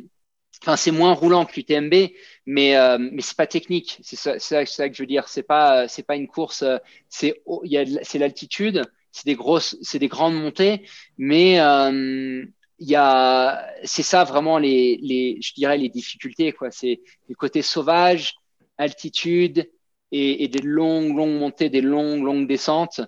enfin 0.63 0.77
c'est 0.77 0.91
moins 0.91 1.13
roulant 1.13 1.45
que 1.45 1.53
l'UTMB, 1.57 2.11
mais 2.47 2.77
euh, 2.77 2.99
mais 2.99 3.23
c'est 3.23 3.37
pas 3.37 3.47
technique. 3.47 3.99
C'est 4.03 4.17
ça, 4.17 4.39
ça, 4.41 4.89
que 4.89 4.95
je 4.95 5.03
veux 5.03 5.07
dire. 5.07 5.29
C'est 5.29 5.43
pas 5.43 5.87
c'est 5.89 6.03
pas 6.03 6.17
une 6.17 6.27
course. 6.27 6.65
C'est 7.09 7.43
il 7.65 7.71
y 7.71 7.77
a 7.77 7.85
c'est 8.03 8.19
l'altitude, 8.19 8.83
c'est 9.13 9.27
des 9.27 9.35
grosses, 9.35 9.77
c'est 9.83 9.99
des 9.99 10.09
grandes 10.09 10.35
montées, 10.35 10.87
mais 11.19 11.61
euh, 11.61 12.45
il 12.79 12.89
y 12.89 12.97
a 12.97 13.67
c'est 13.85 14.03
ça 14.03 14.25
vraiment 14.25 14.59
les 14.59 14.99
les 15.03 15.39
je 15.43 15.53
dirais 15.55 15.79
les 15.79 15.89
difficultés 15.89 16.53
quoi. 16.53 16.71
C'est 16.71 17.01
le 17.29 17.35
côté 17.35 17.63
sauvage, 17.63 18.35
altitude 18.79 19.71
et, 20.13 20.45
et 20.45 20.49
des 20.49 20.63
longues 20.63 21.17
longues 21.17 21.39
montées, 21.39 21.71
des 21.71 21.81
longues 21.81 22.23
longues 22.23 22.49
descentes. 22.49 23.01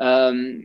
Euh, 0.00 0.60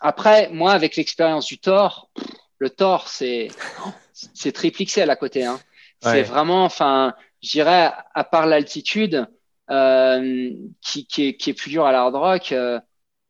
après, 0.00 0.48
moi, 0.50 0.72
avec 0.72 0.96
l'expérience 0.96 1.46
du 1.46 1.58
Thor, 1.58 2.10
le 2.58 2.70
Thor, 2.70 3.08
c'est 3.08 3.48
c'est 4.12 5.00
à 5.10 5.16
côté. 5.16 5.44
Hein. 5.44 5.60
Ouais. 6.04 6.12
C'est 6.12 6.22
vraiment, 6.22 6.64
enfin, 6.64 7.14
je 7.42 7.50
dirais, 7.50 7.92
à 8.14 8.24
part 8.24 8.46
l'altitude, 8.46 9.26
euh, 9.70 10.52
qui, 10.80 11.06
qui, 11.06 11.26
est, 11.26 11.36
qui 11.36 11.50
est 11.50 11.54
plus 11.54 11.70
dur 11.70 11.84
à 11.84 11.92
l'hard 11.92 12.12
rock, 12.12 12.52
euh, 12.52 12.80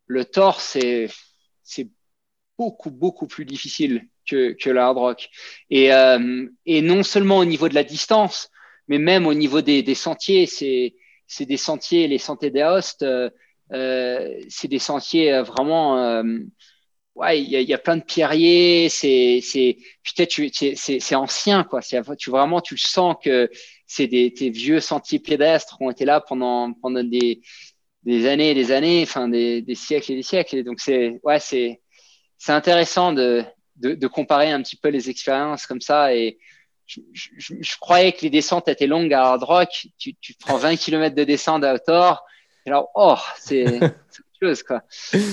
le 0.07 0.25
Thor, 0.25 0.61
c'est 0.61 1.09
c'est 1.63 1.89
beaucoup 2.57 2.91
beaucoup 2.91 3.27
plus 3.27 3.45
difficile 3.45 4.09
que 4.29 4.53
que 4.53 4.71
le 4.71 4.81
hard 4.81 4.99
rock. 4.99 5.29
Et 5.71 5.93
euh, 5.93 6.47
et 6.67 6.83
non 6.83 7.03
seulement 7.03 7.39
au 7.39 7.45
niveau 7.45 7.69
de 7.69 7.75
la 7.75 7.85
distance, 7.85 8.51
mais 8.89 8.99
même 8.99 9.27
au 9.27 9.35
niveau 9.35 9.61
des, 9.63 9.83
des 9.83 9.95
sentiers, 9.95 10.47
c'est 10.47 10.95
c'est 11.27 11.47
des 11.47 11.57
sentiers, 11.59 12.09
les 12.09 12.19
sentiers 12.19 12.51
des 12.51 12.63
hosts, 12.63 13.03
euh, 13.03 13.31
euh, 13.73 14.41
c'est 14.49 14.69
des 14.69 14.79
sentiers 14.79 15.33
euh, 15.33 15.43
vraiment 15.43 15.99
euh, 15.99 16.23
ouais, 17.15 17.43
il 17.43 17.49
y 17.51 17.57
a, 17.57 17.61
y 17.61 17.75
a 17.75 17.79
plein 17.79 17.97
de 17.97 18.03
pierriers, 18.05 18.89
c'est, 18.89 19.41
c'est, 19.43 19.77
peut-être, 20.05 20.31
tu- 20.31 20.51
c'est, 20.53 20.75
c'est, 21.01 21.15
ancien, 21.15 21.65
quoi. 21.65 21.81
Tu 21.83 22.31
vraiment, 22.31 22.61
tu 22.61 22.77
sens 22.79 23.17
que 23.23 23.51
c'est 23.87 24.07
des, 24.07 24.33
tes 24.33 24.51
vieux 24.51 24.81
sentiers 24.81 25.19
pédestres 25.19 25.79
qui 25.79 25.85
ont 25.85 25.91
été 25.91 26.05
là 26.05 26.21
pendant, 26.21 26.73
pendant 26.75 27.03
des, 27.05 27.41
des 28.05 28.27
années 28.27 28.51
et 28.53 28.55
des 28.55 28.73
années, 28.73 29.03
enfin, 29.03 29.29
des, 29.29 29.63
des 29.63 29.75
siècles 29.75 30.13
et 30.13 30.17
des 30.17 30.23
siècles. 30.23 30.57
Et 30.57 30.63
donc, 30.65 30.81
c'est, 30.81 31.21
ouais, 31.25 31.41
c'est, 31.41 31.81
c'est 32.39 32.53
intéressant 32.53 33.13
de, 33.13 33.45
de, 33.79 33.95
de 33.95 34.07
comparer 34.07 34.51
un 34.51 34.63
petit 34.63 34.77
peu 34.77 34.89
les 34.89 35.09
expériences 35.11 35.67
comme 35.67 35.81
ça. 35.81 36.15
Et 36.15 36.39
je, 36.87 37.01
je, 37.13 37.29
je- 37.37 37.55
je 37.61 37.77
croyais 37.79 38.13
que 38.13 38.23
les 38.23 38.31
descentes 38.31 38.69
étaient 38.69 38.87
longues 38.87 39.13
à 39.13 39.23
Hard 39.25 39.43
Rock. 39.43 39.87
Tu, 39.99 40.15
tu 40.15 40.35
prends 40.39 40.57
20 40.57 40.77
km 40.77 41.15
de 41.15 41.25
descente 41.25 41.65
à 41.65 41.75
Outdoor. 41.75 42.25
Et 42.67 42.71
alors, 42.71 42.91
oh, 42.95 43.17
c'est, 43.39 43.77
autre 43.77 43.95
chose, 44.43 44.63
quoi. 44.63 44.83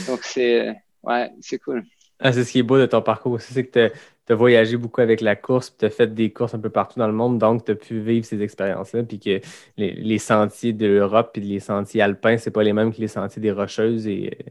Donc, 0.08 0.24
c'est, 0.24 0.76
ouais, 1.04 1.32
c'est 1.42 1.60
cool. 1.60 1.84
Ah, 2.20 2.32
c'est 2.32 2.44
ce 2.46 2.52
qui 2.54 2.60
est 2.60 2.64
beau 2.64 2.78
de 2.80 2.86
ton 2.86 3.02
parcours 3.02 3.34
aussi, 3.34 3.54
c'est 3.54 3.66
que 3.66 3.92
tu 4.26 4.32
as 4.32 4.36
voyagé 4.36 4.78
beaucoup 4.78 5.02
avec 5.02 5.20
la 5.20 5.36
course, 5.36 5.76
tu 5.78 5.84
as 5.86 5.90
fait 5.90 6.14
des 6.14 6.32
courses 6.32 6.54
un 6.54 6.60
peu 6.60 6.70
partout 6.70 6.98
dans 6.98 7.08
le 7.08 7.14
monde, 7.14 7.38
donc 7.38 7.66
tu 7.66 7.74
as 7.74 7.76
pu 7.76 8.00
vivre 8.00 8.26
ces 8.26 8.42
expériences-là, 8.42 9.04
puis 9.04 9.20
que 9.20 9.42
les, 9.76 9.92
les 9.92 10.18
sentiers 10.18 10.72
de 10.72 10.88
l'Europe 10.88 11.32
puis 11.34 11.42
les 11.42 11.60
sentiers 11.60 12.02
alpins, 12.02 12.38
c'est 12.38 12.52
pas 12.52 12.64
les 12.64 12.72
mêmes 12.72 12.94
que 12.94 13.02
les 13.02 13.10
sentiers 13.10 13.42
des 13.42 13.52
Rocheuses. 13.52 14.08
Et 14.08 14.32
euh, 14.48 14.50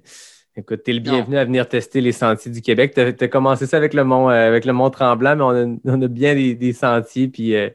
écoute, 0.56 0.82
tu 0.84 0.90
es 0.90 0.94
le 0.94 1.00
Non. 1.00 1.12
bienvenu 1.12 1.38
à 1.38 1.44
venir 1.44 1.68
tester 1.68 2.00
les 2.00 2.12
sentiers 2.12 2.50
du 2.50 2.62
Québec. 2.62 2.92
Tu 2.94 3.24
as, 3.24 3.28
commencé 3.28 3.66
ça 3.66 3.76
avec 3.76 3.94
le 3.94 4.04
Mont, 4.04 4.30
euh, 4.30 4.48
avec 4.48 4.64
le 4.64 4.72
Mont 4.72 4.90
Tremblant, 4.90 5.36
mais 5.36 5.42
on 5.42 5.50
a, 5.50 5.76
on 5.96 6.02
a 6.02 6.08
bien 6.08 6.34
des, 6.34 6.54
des 6.54 6.72
sentiers, 6.72 7.28
puis 7.28 7.54
euh, 7.56 7.70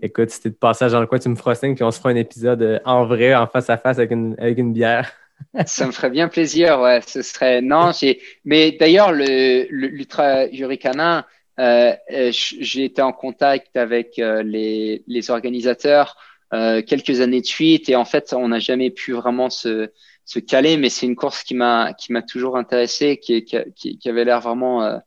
écoute, 0.00 0.30
si 0.30 0.40
t'es 0.40 0.50
de 0.50 0.54
passage 0.54 0.92
dans 0.92 1.00
le 1.00 1.06
coin, 1.06 1.18
tu 1.18 1.28
me 1.28 1.36
feras 1.36 1.54
signe, 1.54 1.74
puis 1.74 1.84
on 1.84 1.90
se 1.90 1.98
fera 1.98 2.10
un 2.10 2.16
épisode 2.16 2.62
euh, 2.62 2.78
en 2.84 3.04
vrai, 3.04 3.34
en 3.34 3.46
face 3.46 3.70
à 3.70 3.76
face 3.78 3.98
avec 3.98 4.10
une, 4.10 4.34
avec 4.38 4.58
une 4.58 4.72
bière. 4.72 5.10
Ça 5.66 5.86
me 5.86 5.92
ferait 5.92 6.10
bien 6.10 6.28
plaisir, 6.28 6.80
ouais. 6.80 7.00
Ce 7.06 7.20
serait 7.22 7.60
non, 7.60 7.90
j'ai. 7.92 8.20
Mais 8.44 8.72
d'ailleurs, 8.72 9.12
le 9.12 9.66
le- 9.70 9.88
l'ultra 9.88 10.46
Hurricana, 10.46 11.26
euh, 11.58 11.92
euh, 12.12 12.30
j'ai 12.32 12.84
été 12.84 13.02
en 13.02 13.12
contact 13.12 13.76
avec 13.76 14.18
euh, 14.20 14.42
les 14.44 15.02
les 15.08 15.30
organisateurs 15.32 16.16
euh, 16.54 16.80
quelques 16.82 17.20
années 17.20 17.40
de 17.40 17.46
suite 17.46 17.88
et 17.88 17.96
en 17.96 18.04
fait, 18.04 18.32
on 18.34 18.48
n'a 18.48 18.60
jamais 18.60 18.90
pu 18.90 19.12
vraiment 19.12 19.50
se 19.50 19.90
se 20.32 20.38
caler. 20.40 20.76
Mais 20.76 20.88
c'est 20.88 21.06
une 21.06 21.16
course 21.16 21.42
qui 21.42 21.54
m'a 21.54 21.92
qui 21.94 22.12
m'a 22.12 22.22
toujours 22.22 22.56
intéressé, 22.56 23.18
qui 23.18 23.44
qui, 23.44 23.56
a- 23.56 23.64
qui, 23.76 23.98
qui 23.98 24.08
avait 24.08 24.24
l'air 24.24 24.40
vraiment 24.40 24.82
euh, 24.82 24.98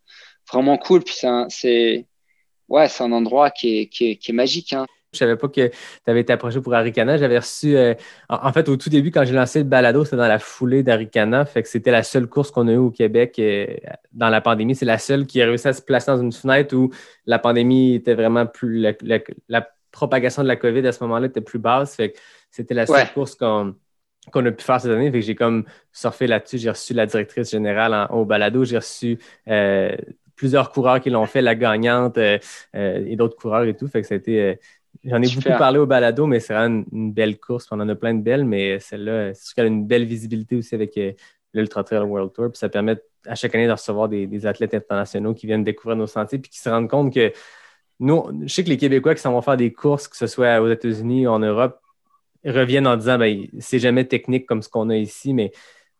vraiment 0.51 0.77
cool. 0.77 1.01
Puis 1.03 1.15
c'est 1.49 2.05
ouais, 2.67 2.87
c'est 2.87 3.03
un 3.03 3.11
endroit 3.11 3.49
qui 3.51 3.79
est 3.79 3.85
qui 3.87 4.11
est, 4.11 4.15
qui 4.17 4.31
est 4.31 4.33
magique. 4.35 4.73
Hein. 4.73 4.85
Je 5.13 5.19
savais 5.19 5.37
pas 5.37 5.47
que 5.47 5.67
tu 5.67 5.71
avais 6.07 6.19
été 6.21 6.33
approché 6.33 6.59
pour 6.59 6.73
Aricana. 6.73 7.15
J'avais 7.15 7.37
reçu, 7.39 7.77
euh, 7.77 7.93
en, 8.27 8.49
en 8.49 8.51
fait, 8.51 8.67
au 8.67 8.75
tout 8.75 8.89
début, 8.89 9.11
quand 9.11 9.23
j'ai 9.23 9.33
lancé 9.33 9.59
le 9.59 9.63
balado, 9.65 10.03
c'était 10.03 10.17
dans 10.17 10.27
la 10.27 10.39
foulée 10.39 10.83
d'Aricana. 10.83 11.45
Fait 11.45 11.63
que 11.63 11.69
c'était 11.69 11.91
la 11.91 12.03
seule 12.03 12.27
course 12.27 12.51
qu'on 12.51 12.67
a 12.67 12.73
eue 12.73 12.77
au 12.77 12.91
Québec 12.91 13.35
euh, 13.39 13.65
dans 14.11 14.27
la 14.29 14.41
pandémie. 14.41 14.75
C'est 14.75 14.83
la 14.85 14.97
seule 14.97 15.25
qui 15.25 15.41
a 15.41 15.45
réussi 15.45 15.69
à 15.69 15.73
se 15.73 15.81
placer 15.81 16.11
dans 16.11 16.19
une 16.21 16.33
fenêtre 16.33 16.75
où 16.75 16.91
la 17.25 17.39
pandémie 17.39 17.95
était 17.95 18.13
vraiment 18.13 18.45
plus. 18.45 18.79
La, 18.81 18.91
la- 19.03 19.19
la 19.47 19.65
propagation 19.91 20.43
de 20.43 20.49
la 20.49 20.57
COVID 20.57 20.85
à 20.85 20.91
ce 20.91 21.01
moment-là 21.05 21.27
était 21.27 21.39
plus 21.39 21.59
basse. 21.59 21.95
Fait 21.95 22.11
que 22.11 22.17
c'était 22.51 22.73
la 22.73 22.85
seule 22.85 22.95
Ouais. 22.97 23.09
course 23.13 23.35
qu'on 23.35 23.73
qu'on 24.31 24.45
a 24.45 24.51
pu 24.51 24.63
faire 24.63 24.79
cette 24.81 24.91
année. 24.91 25.11
Fait 25.11 25.19
que 25.19 25.25
j'ai 25.25 25.35
comme 25.35 25.65
surfé 25.91 26.27
là-dessus. 26.27 26.57
J'ai 26.57 26.69
reçu 26.69 26.93
la 26.93 27.05
directrice 27.05 27.51
générale 27.51 27.93
en- 27.93 28.15
au 28.15 28.25
balado. 28.25 28.63
J'ai 28.65 28.77
reçu 28.77 29.19
euh, 29.47 29.95
plusieurs 30.35 30.71
coureurs 30.71 30.99
qui 31.01 31.09
l'ont 31.09 31.25
fait, 31.25 31.41
la 31.41 31.55
gagnante 31.55 32.17
euh, 32.17 32.37
euh, 32.75 33.03
et 33.07 33.15
d'autres 33.15 33.37
coureurs 33.37 33.63
et 33.63 33.75
tout. 33.75 33.87
Fait 33.87 34.01
que 34.01 34.07
c'était. 34.07 34.39
euh, 34.39 34.55
J'en 35.03 35.21
ai 35.21 35.25
Super. 35.25 35.51
beaucoup 35.51 35.59
parlé 35.59 35.77
au 35.79 35.85
balado, 35.85 36.25
mais 36.25 36.39
c'est 36.39 36.53
vraiment 36.53 36.83
une, 36.91 36.97
une 36.97 37.11
belle 37.13 37.37
course. 37.37 37.67
On 37.71 37.79
en 37.81 37.89
a 37.89 37.95
plein 37.95 38.13
de 38.13 38.21
belles, 38.21 38.45
mais 38.45 38.79
celle-là, 38.79 39.33
c'est 39.33 39.43
sûr 39.45 39.55
qu'elle 39.55 39.65
a 39.65 39.67
une 39.67 39.85
belle 39.85 40.05
visibilité 40.05 40.55
aussi 40.55 40.73
avec 40.73 40.97
l'Ultra 41.53 41.83
Trail 41.83 41.99
World 41.99 42.31
Tour. 42.33 42.49
Puis 42.51 42.57
ça 42.57 42.69
permet 42.69 42.95
à 43.27 43.35
chaque 43.35 43.53
année 43.55 43.67
de 43.67 43.71
recevoir 43.71 44.07
des, 44.07 44.25
des 44.25 44.45
athlètes 44.45 44.73
internationaux 44.73 45.33
qui 45.33 45.47
viennent 45.47 45.63
découvrir 45.63 45.97
nos 45.97 46.07
sentiers 46.07 46.39
puis 46.39 46.49
qui 46.49 46.59
se 46.59 46.69
rendent 46.69 46.89
compte 46.89 47.13
que 47.13 47.33
nous, 47.99 48.23
je 48.45 48.53
sais 48.53 48.63
que 48.63 48.69
les 48.69 48.77
Québécois 48.77 49.15
qui 49.15 49.21
s'en 49.21 49.31
vont 49.33 49.41
faire 49.41 49.57
des 49.57 49.71
courses, 49.73 50.07
que 50.07 50.17
ce 50.17 50.27
soit 50.27 50.61
aux 50.61 50.69
États-Unis 50.69 51.27
ou 51.27 51.31
en 51.31 51.39
Europe, 51.39 51.79
reviennent 52.51 52.87
en 52.87 52.97
disant 52.97 53.17
ben, 53.17 53.45
c'est 53.59 53.79
jamais 53.79 54.05
technique 54.05 54.45
comme 54.45 54.61
ce 54.61 54.69
qu'on 54.69 54.89
a 54.89 54.95
ici, 54.97 55.33
mais 55.33 55.51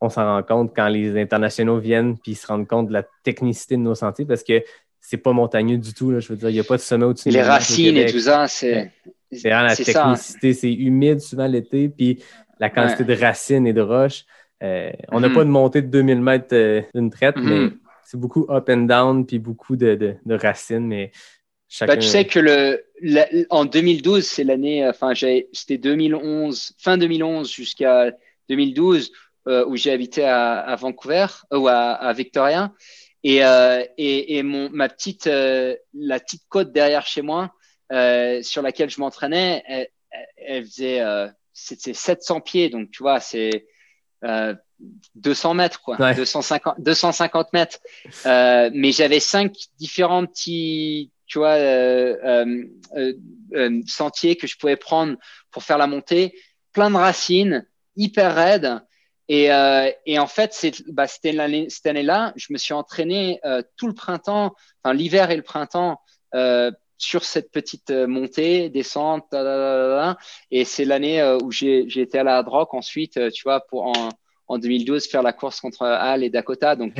on 0.02 0.10
s'en 0.10 0.26
rend 0.26 0.44
compte 0.44 0.74
quand 0.76 0.88
les 0.88 1.20
internationaux 1.20 1.80
viennent 1.80 2.18
puis 2.18 2.34
ils 2.34 2.36
se 2.36 2.48
rendent 2.48 2.68
compte 2.68 2.88
de 2.88 2.94
la 2.94 3.04
technicité 3.24 3.76
de 3.78 3.82
nos 3.82 3.96
sentiers 3.96 4.26
parce 4.26 4.44
que 4.44 4.64
c'est 5.00 5.18
pas 5.18 5.34
montagneux 5.34 5.78
du 5.78 5.94
tout. 5.94 6.12
Là, 6.12 6.20
je 6.20 6.30
veux 6.30 6.36
dire, 6.36 6.50
il 6.50 6.54
n'y 6.54 6.60
a 6.60 6.64
pas 6.64 6.78
de 6.78 6.82
sommet 6.82 7.06
au-dessus. 7.06 7.30
Les 7.30 7.42
racines 7.44 7.96
et 7.98 8.12
tout 8.12 8.20
ça, 8.20 8.48
c'est 8.48 8.92
C'est 9.32 9.50
la 9.50 9.66
hein. 9.66 9.74
technicité. 9.76 10.54
C'est 10.54 10.72
humide 10.74 11.20
souvent 11.20 11.48
l'été, 11.48 11.90
puis 11.90 12.24
la 12.60 12.70
quantité 12.70 13.04
de 13.04 13.14
racines 13.14 13.68
et 13.68 13.74
de 13.74 13.82
roches. 13.82 14.26
Euh, 14.64 14.92
on 15.12 15.20
n'a 15.20 15.28
Mhm. 15.30 15.36
pas 15.36 15.44
de 15.44 15.50
montée 15.50 15.82
de 15.82 15.88
2000 15.88 16.22
mètres 16.22 16.54
euh, 16.54 16.82
d'une 16.96 17.10
traite, 17.10 17.36
Mhm. 17.36 17.44
mais 17.50 17.70
c'est 18.04 18.20
beaucoup 18.20 18.46
up 18.50 18.70
and 18.70 18.84
down, 18.88 19.26
puis 19.26 19.40
beaucoup 19.40 19.76
de, 19.76 19.96
de- 19.96 20.16
de 20.26 20.36
racines. 20.36 20.88
Mais 20.88 21.12
chacun. 21.78 21.94
Bah, 21.94 21.98
tu 21.98 22.08
sais 22.08 22.26
que 22.26 22.40
le, 22.40 22.86
la- 23.02 23.28
en 23.50 23.66
2012, 23.66 24.26
c'est 24.26 24.44
l'année, 24.44 24.88
enfin, 24.88 25.14
j'ai- 25.14 25.50
c'était 25.54 25.78
2011, 25.78 26.74
fin 26.78 26.98
2011 26.98 27.52
jusqu'à 27.52 28.12
2012, 28.50 29.12
euh, 29.48 29.66
où 29.68 29.76
j'ai 29.76 29.92
habité 29.92 30.24
à, 30.26 30.60
à 30.60 30.76
Vancouver, 30.76 31.28
euh, 31.54 31.58
ou 31.60 31.68
à, 31.68 31.92
à 31.94 32.14
Victoria. 32.14 32.72
Et, 33.24 33.44
euh, 33.44 33.84
et, 33.98 34.38
et 34.38 34.44
mon, 34.44 34.70
ma 34.70 34.88
petite, 34.88 35.28
euh, 35.28 35.76
la 35.94 36.20
petite 36.20 36.44
côte 36.48 36.72
derrière 36.72 37.06
chez 37.08 37.22
moi, 37.22 37.52
euh, 37.92 38.42
sur 38.44 38.62
laquelle 38.62 38.90
je 38.90 39.00
m'entraînais, 39.00 39.64
elle, 39.68 39.88
elle- 40.38 40.66
faisait, 40.66 41.02
euh, 41.02 41.28
c'était 41.54 41.94
700 41.94 42.40
pieds. 42.42 42.70
Donc, 42.70 42.92
tu 42.92 43.02
vois, 43.04 43.20
c'est, 43.20 43.66
euh, 44.24 44.54
200 45.16 45.54
mètres, 45.54 45.82
quoi. 45.82 46.00
Ouais. 46.00 46.14
250, 46.16 46.76
250 46.80 47.54
mètres. 47.54 47.80
Euh, 48.26 48.70
mais 48.74 48.92
j'avais 48.92 49.20
cinq 49.20 49.54
différents 49.80 50.26
petits, 50.26 51.12
tu 51.28 51.40
vois, 51.40 51.56
euh, 51.56 52.16
euh, 52.24 52.64
euh, 52.96 53.14
euh, 53.54 53.82
sentiers 53.88 54.36
que 54.36 54.48
je 54.48 54.58
pouvais 54.58 54.76
prendre 54.76 55.18
pour 55.52 55.64
faire 55.64 55.78
la 55.78 55.88
montée. 55.88 56.34
Plein 56.72 56.92
de 56.92 56.96
racines, 56.96 57.68
hyper 57.96 58.36
raides. 58.36 58.82
Et, 59.28 59.52
euh, 59.52 59.90
et 60.06 60.20
en 60.20 60.28
fait, 60.28 60.54
c'est, 60.54 60.84
bah, 60.88 61.08
c'était 61.08 61.32
l'année, 61.32 61.68
cette 61.70 61.88
année-là, 61.88 62.34
je 62.36 62.54
me 62.54 62.58
suis 62.58 62.74
entraîné 62.74 63.40
euh, 63.44 63.64
tout 63.76 63.88
le 63.88 63.94
printemps, 63.94 64.54
enfin 64.84 64.94
l'hiver 64.94 65.32
et 65.32 65.36
le 65.36 65.42
printemps, 65.42 66.00
euh, 66.36 66.72
sur 66.98 67.26
cette 67.26 67.52
petite 67.52 67.92
montée, 67.92 68.70
descente, 68.70 69.34
et 70.52 70.64
c'est 70.64 70.86
l'année 70.86 71.22
où 71.44 71.52
j'ai, 71.52 71.90
j'ai 71.90 72.02
été 72.02 72.20
à 72.20 72.24
la 72.24 72.38
Hard 72.38 72.48
Rock 72.48 72.74
ensuite, 72.74 73.20
tu 73.32 73.44
vois, 73.44 73.60
pour 73.68 73.88
en, 73.88 74.10
en 74.48 74.58
2012 74.58 75.06
faire 75.08 75.22
la 75.22 75.34
course 75.34 75.60
contre 75.60 75.84
Al 75.86 76.24
et 76.24 76.30
Dakota. 76.30 76.78
Donc. 76.78 76.94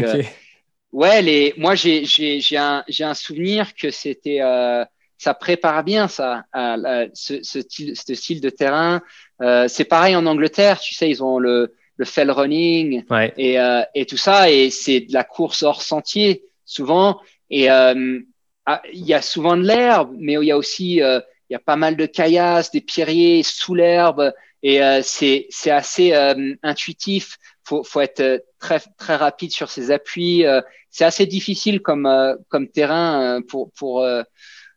Ouais, 0.92 1.22
les, 1.22 1.54
moi 1.58 1.76
j'ai 1.76 2.06
j'ai 2.06 2.40
j'ai 2.40 2.58
un 2.58 2.84
j'ai 2.88 3.04
un 3.04 3.14
souvenir 3.14 3.76
que 3.76 3.92
c'était 3.92 4.40
euh, 4.42 4.86
ça 5.18 5.34
prépare 5.34 5.84
bien 5.84 6.08
ça, 6.08 6.46
à, 6.54 6.78
ce, 7.14 7.44
ce 7.44 7.62
style 7.62 7.96
ce 7.98 8.16
style 8.16 8.40
de 8.42 8.50
terrain. 8.50 9.02
Euh, 9.42 9.68
c'est 9.68 9.86
pareil 9.86 10.16
en 10.16 10.26
Angleterre, 10.26 10.80
tu 10.80 10.94
sais, 10.96 11.10
ils 11.10 11.22
ont 11.24 11.38
le 11.40 11.74
le 11.98 12.06
fell 12.06 12.32
running 12.32 13.04
Ouais. 13.10 13.34
et 13.38 13.60
euh, 13.60 13.82
et 13.94 14.06
tout 14.06 14.18
ça 14.18 14.50
et 14.52 14.70
c'est 14.70 15.02
de 15.02 15.14
la 15.14 15.24
course 15.24 15.64
hors 15.64 15.82
sentier 15.82 16.44
souvent 16.66 17.20
et 17.50 17.70
euh, 17.70 18.20
ah, 18.66 18.82
il 18.94 19.06
y 19.06 19.14
a 19.14 19.22
souvent 19.22 19.56
de 19.58 19.64
l'herbe, 19.64 20.16
mais 20.18 20.34
il 20.34 20.44
y 20.44 20.52
a 20.52 20.58
aussi 20.58 21.02
euh, 21.02 21.20
il 21.50 21.54
y 21.54 21.56
a 21.56 21.60
pas 21.60 21.76
mal 21.76 21.96
de 21.96 22.06
caillasses, 22.06 22.72
des 22.72 22.82
pierriers 22.82 23.44
sous 23.44 23.76
l'herbe 23.76 24.34
et 24.64 24.82
euh, 24.82 25.02
c'est 25.04 25.48
c'est 25.50 25.72
assez 25.72 26.14
euh, 26.14 26.56
intuitif. 26.64 27.38
Faut 27.68 27.84
faut 27.84 28.02
être 28.02 28.22
euh, 28.22 28.40
très 28.60 28.80
très 28.98 29.16
rapide 29.16 29.52
sur 29.52 29.70
ses 29.70 29.92
appuis. 29.92 30.46
euh, 30.46 30.62
c'est 30.92 31.04
assez 31.06 31.26
difficile 31.26 31.82
comme 31.82 32.06
euh, 32.06 32.36
comme 32.50 32.68
terrain 32.70 33.42
pour 33.48 33.72
pour 33.74 34.02
euh, 34.02 34.24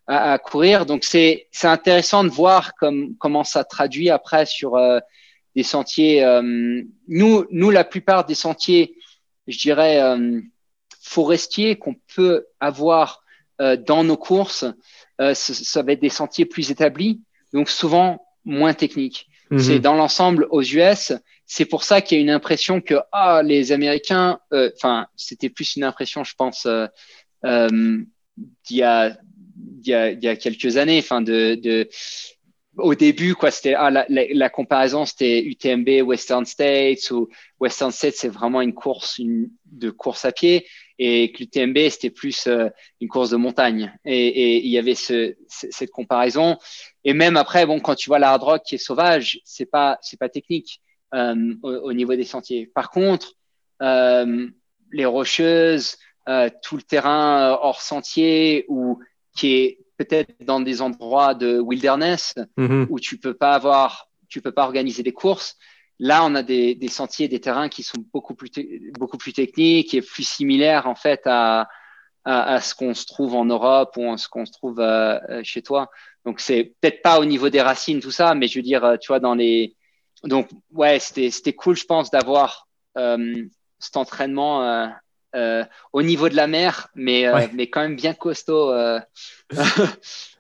à, 0.07 0.33
à 0.33 0.39
courir. 0.39 0.87
Donc 0.87 1.05
c'est 1.05 1.49
c'est 1.53 1.69
intéressant 1.69 2.25
de 2.25 2.31
voir 2.31 2.75
comme, 2.75 3.15
comment 3.19 3.45
ça 3.45 3.63
traduit 3.65 4.11
après 4.11 4.47
sur 4.47 4.77
euh, 4.77 4.99
des 5.55 5.63
sentiers. 5.63 6.25
euh, 6.25 6.83
nous 7.09 7.45
nous 7.51 7.71
la 7.71 7.85
plupart 7.85 8.25
des 8.25 8.35
sentiers, 8.35 8.95
je 9.47 9.59
dirais 9.59 10.01
euh, 10.03 10.41
forestiers 11.03 11.77
qu'on 11.77 11.97
peut 12.15 12.47
avoir 12.61 13.23
euh, 13.61 13.77
dans 13.77 14.03
nos 14.05 14.17
courses, 14.17 14.65
euh, 15.21 15.35
ça, 15.35 15.53
ça 15.55 15.83
va 15.83 15.93
être 15.93 16.01
des 16.01 16.09
sentiers 16.09 16.47
plus 16.47 16.71
établis, 16.71 17.21
donc 17.53 17.69
souvent 17.69 18.25
moins 18.45 18.73
techniques. 18.75 19.27
Mhm. 19.51 19.59
C'est 19.59 19.79
dans 19.79 19.95
l'ensemble 19.95 20.47
aux 20.51 20.63
US. 20.63 21.13
C'est 21.51 21.65
pour 21.65 21.83
ça 21.83 22.03
qu'il 22.03 22.19
y 22.19 22.21
a 22.21 22.23
une 22.23 22.31
impression 22.31 22.83
que 22.83 22.97
ah 23.13 23.43
les 23.43 23.73
Américains, 23.73 24.39
euh, 24.53 24.71
enfin 24.77 25.09
c'était 25.17 25.49
plus 25.51 25.77
une 25.77 25.85
impression, 25.85 26.23
je 26.23 26.35
pense, 26.37 26.67
euh, 26.67 26.87
euh, 27.47 27.69
d'il 28.67 28.77
y 28.79 28.83
a 28.83 29.17
il 29.83 29.89
y 29.89 29.95
a, 29.95 30.11
il 30.11 30.23
y 30.23 30.29
a 30.29 30.37
quelques 30.37 30.77
années, 30.77 30.99
enfin 31.01 31.23
de, 31.23 31.57
de 31.57 31.89
au 32.77 32.95
début 32.95 33.35
quoi, 33.35 33.51
c'était 33.51 33.75
ah 33.75 33.91
la, 33.91 34.07
la, 34.09 34.23
la 34.33 34.51
comparaison 34.51 35.05
c'était 35.05 35.43
UTMB 35.43 36.03
Western 36.03 36.45
States 36.47 37.11
ou 37.11 37.29
Western 37.61 37.91
States 37.91 38.15
c'est 38.17 38.29
vraiment 38.29 38.61
une 38.61 38.75
course 38.75 39.19
une, 39.19 39.51
de 39.67 39.91
course 39.91 40.25
à 40.25 40.33
pied 40.33 40.67
et 40.99 41.33
que 41.33 41.39
l'UTMB 41.41 41.89
c'était 41.91 42.11
plus 42.11 42.47
euh, 42.47 42.69
une 43.01 43.09
course 43.09 43.31
de 43.31 43.37
montagne. 43.37 43.93
Et, 44.05 44.59
il 44.59 44.71
y 44.71 44.79
avait 44.79 44.97
ce- 44.97 45.35
cette 45.49 45.91
comparaison. 45.91 46.57
Et 47.05 47.15
même 47.15 47.37
après 47.37 47.67
bon 47.67 47.81
quand 47.81 47.95
tu 47.97 48.11
vois 48.11 48.19
la 48.21 48.31
hard 48.31 48.43
rock 48.43 48.63
qui 48.67 48.77
est 48.77 48.79
sauvage 48.79 49.41
c'est 49.45 49.67
pas 49.67 49.99
c'est 50.03 50.19
pas 50.19 50.29
technique 50.29 50.81
euh, 51.15 51.55
au, 51.63 51.71
au 51.71 51.93
niveau 51.93 52.15
des 52.15 52.25
sentiers 52.25 52.67
par 52.75 52.91
contre 52.91 53.35
euh, 53.83 54.49
les 54.93 55.05
rocheuses 55.07 55.97
euh, 56.29 56.51
tout 56.63 56.77
le 56.77 56.83
terrain 56.83 57.53
euh, 57.53 57.57
hors 57.63 57.81
sentier 57.81 58.67
ou 58.69 58.99
qui 59.37 59.55
est 59.55 59.79
peut-être 59.97 60.33
dans 60.45 60.61
des 60.61 60.83
endroits 60.83 61.35
de 61.35 61.59
wilderness 61.59 62.35
Mhm. 62.57 62.87
où 62.91 63.01
tu 63.01 63.19
peux 63.19 63.35
pas 63.35 63.53
avoir, 63.55 64.09
tu 64.29 64.41
peux 64.43 64.53
pas 64.53 64.65
organiser 64.65 65.03
des 65.03 65.13
courses. 65.13 65.57
Là, 65.99 66.25
on 66.25 66.35
a 66.37 66.43
des, 66.43 66.75
des 66.77 66.89
sentiers, 66.89 67.27
des 67.29 67.41
terrains 67.41 67.69
qui 67.69 67.83
sont 67.83 68.05
beaucoup 68.13 68.35
plus, 68.35 68.51
beaucoup 68.99 69.17
plus 69.19 69.33
techniques 69.33 69.95
et 69.95 70.03
plus 70.03 70.23
similaires 70.29 70.87
en 70.87 70.95
fait 70.95 71.23
à, 71.25 71.69
à, 72.25 72.55
à 72.55 72.61
ce 72.61 72.75
qu'on 72.75 72.95
se 72.95 73.07
trouve 73.07 73.35
en 73.35 73.45
Europe 73.47 73.97
ou 73.97 74.13
à 74.13 74.17
ce 74.19 74.29
qu'on 74.29 74.47
se 74.47 74.53
trouve 74.53 74.79
euh, 74.81 75.19
chez 75.43 75.63
toi. 75.63 75.91
Donc 76.25 76.41
c'est 76.41 76.75
peut-être 76.81 77.03
pas 77.03 77.19
au 77.19 77.25
niveau 77.25 77.49
des 77.49 77.63
racines 77.63 78.01
tout 78.01 78.13
ça, 78.13 78.35
mais 78.35 78.47
je 78.49 78.59
veux 78.59 78.63
dire, 78.63 78.85
euh, 78.85 78.97
tu 78.99 79.09
vois, 79.09 79.19
dans 79.19 79.35
les, 79.35 79.75
donc 80.25 80.49
ouais, 80.73 80.99
c'était 80.99 81.31
c'était 81.31 81.53
cool, 81.53 81.77
je 81.77 81.85
pense, 81.85 82.11
d'avoir 82.11 82.67
euh, 82.97 83.45
cet 83.79 83.97
entraînement. 83.97 84.65
Euh, 84.65 84.87
euh, 85.37 85.63
au 85.93 86.03
niveau 86.03 86.31
de 86.31 86.37
la 86.37 86.47
mer, 86.47 86.89
mais, 86.95 87.31
Ouais. 87.31 87.51
mais 87.53 87.69
quand 87.69 87.83
même 87.83 87.97
bien 87.97 88.15
costaud. 88.15 88.73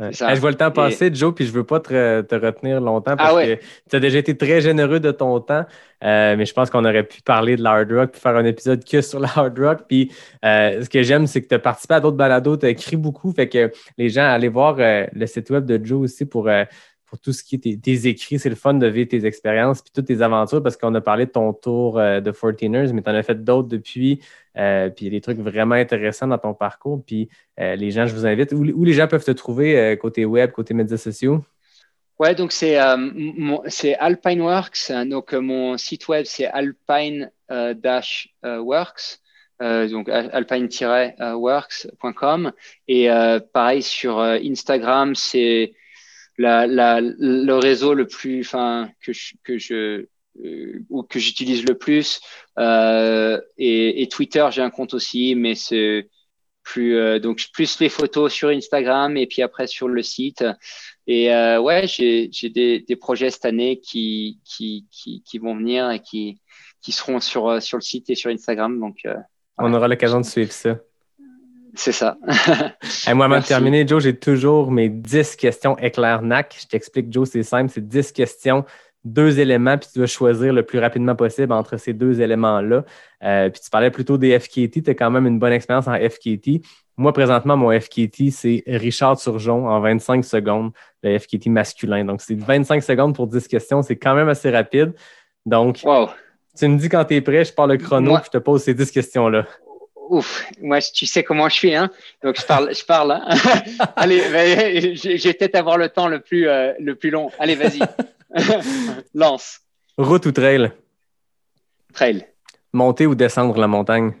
Ouais. 0.00 0.10
Je 0.12 0.40
vois 0.40 0.50
le 0.50 0.56
temps 0.56 0.72
passer, 0.72 1.08
Joe, 1.14 1.32
puis 1.32 1.46
je 1.46 1.52
veux 1.52 1.62
pas 1.62 1.78
te, 1.78 2.20
te 2.22 2.34
retenir 2.34 2.80
longtemps 2.80 3.16
parce 3.16 3.30
Ah 3.30 3.34
ouais. 3.36 3.58
que 3.58 3.64
tu 3.88 3.94
as 3.94 4.00
déjà 4.00 4.18
été 4.18 4.36
très 4.36 4.60
généreux 4.60 4.98
de 4.98 5.12
ton 5.12 5.38
temps. 5.38 5.64
Euh, 6.02 6.34
mais 6.36 6.44
je 6.46 6.52
pense 6.52 6.68
qu'on 6.68 6.84
aurait 6.84 7.04
pu 7.04 7.22
parler 7.22 7.54
de 7.54 7.62
la 7.62 7.70
hard 7.74 7.92
rock 7.92 8.10
puis 8.10 8.20
faire 8.20 8.34
un 8.34 8.44
épisode 8.44 8.84
que 8.84 9.00
sur 9.00 9.20
la 9.20 9.28
hard 9.28 9.56
rock. 9.56 9.78
Puis 9.88 10.10
euh, 10.44 10.82
ce 10.82 10.90
que 10.90 11.04
j'aime, 11.04 11.28
c'est 11.28 11.42
que 11.42 11.46
tu 11.46 11.54
as 11.54 11.60
participé 11.60 11.94
à 11.94 12.00
d'autres 12.00 12.16
balados, 12.16 12.56
tu 12.56 12.66
as 12.66 12.70
écrit 12.70 12.96
beaucoup. 12.96 13.32
Fait 13.32 13.48
que 13.48 13.70
les 13.96 14.08
gens, 14.08 14.24
allez 14.24 14.48
voir 14.48 14.74
euh, 14.80 15.06
le 15.12 15.26
site 15.26 15.48
web 15.50 15.64
de 15.64 15.82
Joe 15.84 16.00
aussi 16.02 16.24
pour, 16.26 16.48
tout 17.20 17.32
ce 17.32 17.42
qui 17.42 17.56
est 17.56 17.82
tes, 17.82 18.08
écrits. 18.08 18.38
C'est 18.38 18.48
le 18.48 18.54
fun 18.54 18.74
de 18.74 18.86
vivre 18.86 19.08
tes 19.08 19.26
expériences 19.26 19.82
puis 19.82 19.90
toutes 19.94 20.06
tes 20.06 20.22
aventures 20.22 20.62
parce 20.62 20.76
qu'on 20.76 20.94
a 20.94 21.00
parlé 21.00 21.26
de 21.26 21.30
ton 21.30 21.52
tour 21.52 21.98
euh, 21.98 22.20
de 22.20 22.30
14ers, 22.30 22.92
mais 22.92 23.02
tu 23.02 23.10
en 23.10 23.14
as 23.14 23.22
fait 23.22 23.42
d'autres 23.42 23.68
depuis. 23.68 24.20
Euh, 24.56 24.88
puis 24.90 25.06
il 25.06 25.12
y 25.12 25.14
a 25.14 25.18
des 25.18 25.20
trucs 25.20 25.38
vraiment 25.38 25.74
intéressants 25.74 26.28
dans 26.28 26.38
ton 26.38 26.54
parcours. 26.54 27.02
Puis 27.04 27.28
euh, 27.60 27.76
les 27.76 27.90
gens, 27.90 28.06
je 28.06 28.14
vous 28.14 28.26
invite. 28.26 28.52
Où, 28.52 28.84
les 28.84 28.92
gens 28.92 29.08
peuvent 29.08 29.24
te 29.24 29.30
trouver 29.30 29.96
côté 30.00 30.24
web, 30.24 30.50
côté 30.52 30.74
médias 30.74 30.96
sociaux? 30.96 31.44
Ouais, 32.18 32.34
donc 32.34 32.52
c'est 32.52 32.76
Alpineworks. 32.78 34.90
hein, 34.90 35.06
Donc 35.06 35.32
mon 35.32 35.76
site 35.76 36.08
web 36.08 36.24
c'est 36.26 36.46
alpine-works. 36.46 39.20
Donc 39.60 40.08
al- 40.08 40.30
alpine-works.com 40.32 42.52
et 42.88 43.08
pareil 43.52 43.82
sur 43.82 44.18
Instagram 44.20 45.14
c'est 45.14 45.74
la, 46.38 46.66
la, 46.66 47.00
le 47.00 47.54
réseau 47.54 47.94
le 47.94 48.06
plus 48.06 48.40
enfin 48.40 48.88
que 49.00 49.12
je, 49.12 49.34
que 49.42 49.58
je 49.58 50.06
euh, 50.44 50.80
ou 50.90 51.02
que 51.02 51.18
j'utilise 51.18 51.64
le 51.64 51.78
plus 51.78 52.20
euh, 52.58 53.40
et, 53.56 54.02
et 54.02 54.08
Twitter 54.08 54.46
j'ai 54.50 54.62
un 54.62 54.70
compte 54.70 54.94
aussi 54.94 55.34
mais 55.36 55.54
c'est 55.54 56.08
plus 56.64 56.96
euh, 56.96 57.20
donc 57.20 57.40
plus 57.52 57.78
les 57.78 57.88
photos 57.88 58.32
sur 58.32 58.48
Instagram 58.48 59.16
et 59.16 59.26
puis 59.26 59.42
après 59.42 59.66
sur 59.66 59.88
le 59.88 60.02
site 60.02 60.44
et 61.06 61.32
euh, 61.32 61.60
ouais, 61.60 61.86
j'ai 61.86 62.30
j'ai 62.32 62.48
des, 62.48 62.80
des 62.80 62.96
projets 62.96 63.30
cette 63.30 63.44
année 63.44 63.80
qui, 63.80 64.40
qui, 64.44 64.86
qui, 64.90 65.22
qui 65.22 65.38
vont 65.38 65.56
venir 65.56 65.90
et 65.90 66.00
qui, 66.00 66.40
qui 66.80 66.92
seront 66.92 67.20
sur, 67.20 67.48
euh, 67.48 67.60
sur 67.60 67.76
le 67.76 67.82
site 67.82 68.08
et 68.10 68.14
sur 68.14 68.30
Instagram. 68.30 68.78
Donc, 68.80 68.98
euh, 69.04 69.14
On 69.58 69.72
aura 69.74 69.86
l'occasion 69.88 70.20
de 70.20 70.24
suivre 70.24 70.52
ça. 70.52 70.78
C'est 71.74 71.92
ça. 71.92 72.16
Hey, 73.06 73.14
moi, 73.14 73.26
avant 73.26 73.38
de 73.38 73.44
terminer, 73.44 73.86
Joe, 73.86 74.02
j'ai 74.02 74.16
toujours 74.16 74.70
mes 74.70 74.88
10 74.88 75.36
questions 75.36 75.76
éclair 75.78 76.22
NAC. 76.22 76.56
Je 76.62 76.66
t'explique, 76.66 77.12
Joe, 77.12 77.28
c'est 77.30 77.42
simple. 77.42 77.70
C'est 77.74 77.86
10 77.86 78.12
questions, 78.12 78.64
deux 79.04 79.38
éléments, 79.40 79.76
puis 79.78 79.88
tu 79.92 79.98
dois 79.98 80.06
choisir 80.06 80.52
le 80.52 80.62
plus 80.62 80.78
rapidement 80.78 81.14
possible 81.14 81.52
entre 81.52 81.76
ces 81.76 81.92
deux 81.92 82.20
éléments-là. 82.20 82.84
Euh, 83.22 83.50
puis 83.50 83.60
tu 83.62 83.70
parlais 83.70 83.90
plutôt 83.90 84.16
des 84.18 84.38
FKT. 84.38 84.82
Tu 84.82 84.90
as 84.90 84.94
quand 84.94 85.10
même 85.10 85.26
une 85.26 85.38
bonne 85.38 85.52
expérience 85.52 85.88
en 85.88 85.94
FKT. 85.94 86.62
Moi, 86.96 87.12
présentement, 87.12 87.56
mon 87.56 87.70
FKT, 87.78 88.30
c'est 88.30 88.62
Richard 88.66 89.18
Turgeon 89.18 89.66
en 89.68 89.80
25 89.80 90.24
secondes, 90.24 90.70
le 91.02 91.18
FKT 91.18 91.48
masculin. 91.48 92.04
Donc, 92.04 92.20
c'est 92.22 92.38
25 92.38 92.82
secondes 92.82 93.14
pour 93.16 93.26
10 93.26 93.48
questions. 93.48 93.82
C'est 93.82 93.96
quand 93.96 94.14
même 94.14 94.28
assez 94.28 94.50
rapide. 94.50 94.92
Donc, 95.44 95.80
Wow. 95.84 96.08
tu 96.56 96.68
me 96.68 96.78
dis 96.78 96.88
quand 96.88 97.04
tu 97.04 97.14
es 97.16 97.20
prêt, 97.20 97.44
je 97.44 97.52
pars 97.52 97.66
le 97.66 97.76
chrono, 97.78 98.10
Moi- 98.10 98.20
puis 98.20 98.30
je 98.32 98.38
te 98.38 98.42
pose 98.42 98.62
ces 98.62 98.74
10 98.74 98.90
questions-là. 98.92 99.44
Ouf, 100.10 100.46
moi, 100.60 100.80
tu 100.80 101.06
sais 101.06 101.22
comment 101.24 101.48
je 101.48 101.54
suis, 101.54 101.74
hein. 101.74 101.90
Donc, 102.22 102.38
je 102.38 102.44
parle, 102.46 102.74
je 102.74 102.84
parle. 102.84 103.12
hein. 103.12 103.26
Allez, 103.96 104.94
j'ai 104.96 105.16
j'ai 105.16 105.32
peut-être 105.32 105.54
avoir 105.54 105.78
le 105.78 105.88
temps 105.88 106.08
le 106.08 106.20
plus, 106.20 106.46
euh, 106.48 106.72
le 106.78 106.94
plus 106.94 107.10
long. 107.10 107.30
Allez, 107.38 107.54
vas-y. 107.54 107.80
Lance. 109.14 109.60
Route 109.96 110.26
ou 110.26 110.32
trail? 110.32 110.72
Trail. 111.94 112.26
Monter 112.72 113.06
ou 113.06 113.14
descendre 113.14 113.56
la 113.58 113.66
montagne? 113.68 114.12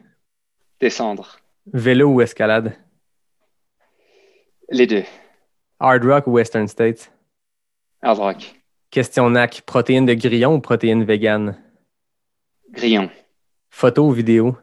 Descendre. 0.80 1.38
Vélo 1.72 2.08
ou 2.12 2.20
escalade? 2.22 2.74
Les 4.70 4.86
deux. 4.86 5.04
Hard 5.80 6.04
rock 6.04 6.26
ou 6.26 6.32
Western 6.32 6.68
States? 6.68 7.10
Hard 8.02 8.18
rock. 8.18 8.54
Question 8.90 9.28
NAC, 9.30 9.62
protéines 9.66 10.06
de 10.06 10.14
grillon 10.14 10.54
ou 10.54 10.60
protéines 10.60 11.04
vegan? 11.04 11.56
Grillon. 12.70 13.10
Photo 13.70 14.06
ou 14.06 14.12
vidéo? 14.12 14.56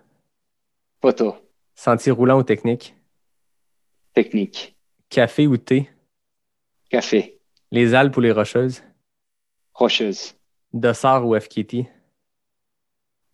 Photo. 1.02 1.36
Sentier 1.74 2.12
roulant 2.12 2.38
ou 2.40 2.44
technique? 2.44 2.96
Technique. 4.14 4.78
Café 5.10 5.48
ou 5.48 5.58
thé? 5.58 5.90
Café. 6.90 7.40
Les 7.72 7.96
Alpes 7.96 8.16
ou 8.18 8.22
les 8.22 8.32
Rocheuses? 8.32 8.84
Rocheuse. 9.74 10.36
Dossard 10.74 11.26
ou 11.26 11.38
FKT? 11.40 11.88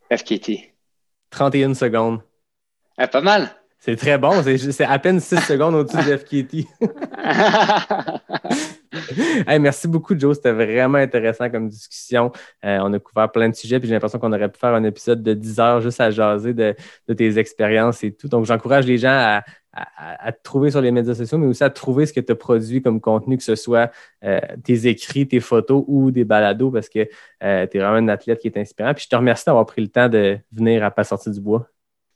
FKT. 0.09 0.73
31 1.29 1.73
secondes. 1.73 2.21
Ah, 2.97 3.07
pas 3.07 3.21
mal. 3.21 3.53
C'est 3.79 3.95
très 3.95 4.17
bon, 4.17 4.41
c'est 4.41 4.57
c'est 4.57 4.85
à 4.85 4.97
peine 4.97 5.19
6 5.19 5.41
secondes 5.41 5.75
au-dessus 5.75 5.97
de 5.97 6.17
FKT. 6.17 6.67
Merci 9.59 9.87
beaucoup, 9.87 10.17
Joe. 10.17 10.35
C'était 10.35 10.51
vraiment 10.51 10.97
intéressant 10.97 11.49
comme 11.49 11.69
discussion. 11.69 12.31
Euh, 12.65 12.79
on 12.81 12.93
a 12.93 12.99
couvert 12.99 13.31
plein 13.31 13.49
de 13.49 13.55
sujets, 13.55 13.79
puis 13.79 13.87
j'ai 13.87 13.93
l'impression 13.93 14.19
qu'on 14.19 14.33
aurait 14.33 14.49
pu 14.51 14.59
faire 14.59 14.73
un 14.73 14.83
épisode 14.83 15.23
de 15.23 15.33
10 15.33 15.59
heures 15.59 15.81
juste 15.81 16.01
à 16.01 16.11
jaser 16.11 16.53
de, 16.53 16.75
tes 17.15 17.37
expériences 17.37 18.03
et 18.03 18.11
tout. 18.13 18.27
Donc, 18.27 18.45
j'encourage 18.45 18.85
les 18.85 18.97
gens 18.97 19.09
à, 19.09 19.43
te 20.31 20.41
trouver 20.41 20.71
sur 20.71 20.81
les 20.81 20.89
médias 20.89 21.13
sociaux, 21.13 21.37
mais 21.37 21.45
aussi 21.45 21.63
à 21.63 21.69
trouver 21.69 22.07
ce 22.07 22.13
que 22.13 22.19
tu 22.19 22.31
as 22.31 22.35
produit 22.35 22.81
comme 22.81 22.99
contenu, 22.99 23.37
que 23.37 23.43
ce 23.43 23.55
soit 23.55 23.91
euh, 24.23 24.39
tes 24.63 24.87
écrits, 24.87 25.27
tes 25.27 25.39
photos 25.39 25.83
ou 25.87 26.09
des 26.09 26.23
balados, 26.23 26.71
parce 26.71 26.89
que 26.89 27.03
tu 27.03 27.09
es 27.41 27.67
vraiment 27.73 27.97
un 27.97 28.07
athlète 28.07 28.39
qui 28.39 28.47
est 28.47 28.57
inspirant. 28.57 28.93
Puis 28.95 29.03
je 29.03 29.09
te 29.09 29.15
remercie 29.15 29.45
d'avoir 29.45 29.67
pris 29.67 29.81
le 29.81 29.89
temps 29.89 30.09
de 30.09 30.39
venir 30.51 30.83
à 30.83 30.89
Pas 30.89 31.03
sortir 31.03 31.31
du 31.31 31.41
bois. 31.41 31.67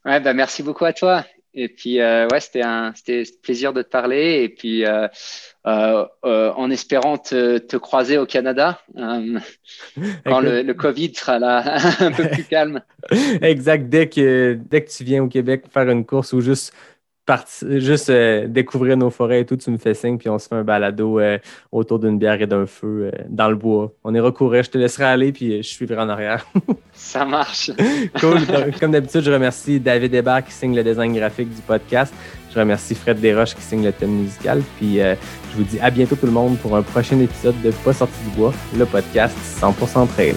Ouais, 0.04 0.18
bah, 0.18 0.34
merci 0.34 0.64
beaucoup 0.64 0.84
à 0.84 0.92
toi. 0.92 1.24
Et 1.54 1.68
puis, 1.68 2.00
euh, 2.00 2.26
ouais, 2.32 2.40
c'était 2.40 2.62
un, 2.62 2.92
c'était 2.94 3.24
plaisir 3.42 3.72
de 3.72 3.82
te 3.82 3.88
parler. 3.88 4.42
Et 4.42 4.48
puis, 4.48 4.86
euh, 4.86 5.06
euh, 5.66 6.06
en 6.24 6.70
espérant 6.70 7.18
te, 7.18 7.58
te 7.58 7.76
croiser 7.76 8.16
au 8.16 8.24
Canada, 8.24 8.80
quand 8.96 10.40
le 10.40 10.72
Covid 10.72 11.14
sera 11.14 11.38
là, 11.38 11.76
un 12.00 12.12
peu 12.12 12.28
plus 12.28 12.44
calme. 12.44 12.80
Exact. 13.42 13.88
Dès 13.88 14.08
que, 14.08 14.58
dès 14.70 14.82
que 14.82 14.90
tu 14.90 15.04
viens 15.04 15.22
au 15.22 15.28
Québec 15.28 15.64
faire 15.70 15.88
une 15.88 16.06
course 16.06 16.32
ou 16.32 16.40
juste 16.40 16.72
juste 17.62 18.10
euh, 18.10 18.46
découvrir 18.46 18.96
nos 18.96 19.10
forêts 19.10 19.40
et 19.40 19.44
tout, 19.44 19.56
tu 19.56 19.70
me 19.70 19.78
fais 19.78 19.94
signe, 19.94 20.18
puis 20.18 20.28
on 20.28 20.38
se 20.38 20.48
fait 20.48 20.54
un 20.54 20.64
balado 20.64 21.18
euh, 21.18 21.38
autour 21.70 21.98
d'une 21.98 22.18
bière 22.18 22.40
et 22.40 22.46
d'un 22.46 22.66
feu 22.66 23.10
euh, 23.12 23.18
dans 23.28 23.48
le 23.48 23.56
bois. 23.56 23.92
On 24.04 24.14
ira 24.14 24.32
courir, 24.32 24.62
je 24.64 24.70
te 24.70 24.78
laisserai 24.78 25.04
aller, 25.04 25.32
puis 25.32 25.62
je 25.62 25.68
suivrai 25.68 25.98
en 25.98 26.08
arrière. 26.08 26.46
Ça 26.92 27.24
marche. 27.24 27.70
cool. 28.20 28.40
Comme 28.80 28.92
d'habitude, 28.92 29.22
je 29.22 29.30
remercie 29.30 29.80
David 29.80 30.14
Hébert 30.14 30.44
qui 30.44 30.52
signe 30.52 30.74
le 30.74 30.84
design 30.84 31.14
graphique 31.14 31.54
du 31.54 31.62
podcast. 31.62 32.12
Je 32.52 32.58
remercie 32.58 32.94
Fred 32.94 33.18
Desroches 33.18 33.54
qui 33.54 33.62
signe 33.62 33.84
le 33.84 33.92
thème 33.92 34.10
musical. 34.10 34.62
Puis 34.76 34.98
je 34.98 35.56
vous 35.56 35.64
dis 35.64 35.80
à 35.80 35.88
bientôt 35.88 36.16
tout 36.16 36.26
le 36.26 36.32
monde 36.32 36.58
pour 36.58 36.76
un 36.76 36.82
prochain 36.82 37.18
épisode 37.18 37.58
de 37.62 37.70
Pas 37.70 37.94
sorti 37.94 38.18
du 38.28 38.36
bois, 38.36 38.52
le 38.76 38.84
podcast 38.84 39.34
100% 39.58 40.06
trail. 40.08 40.34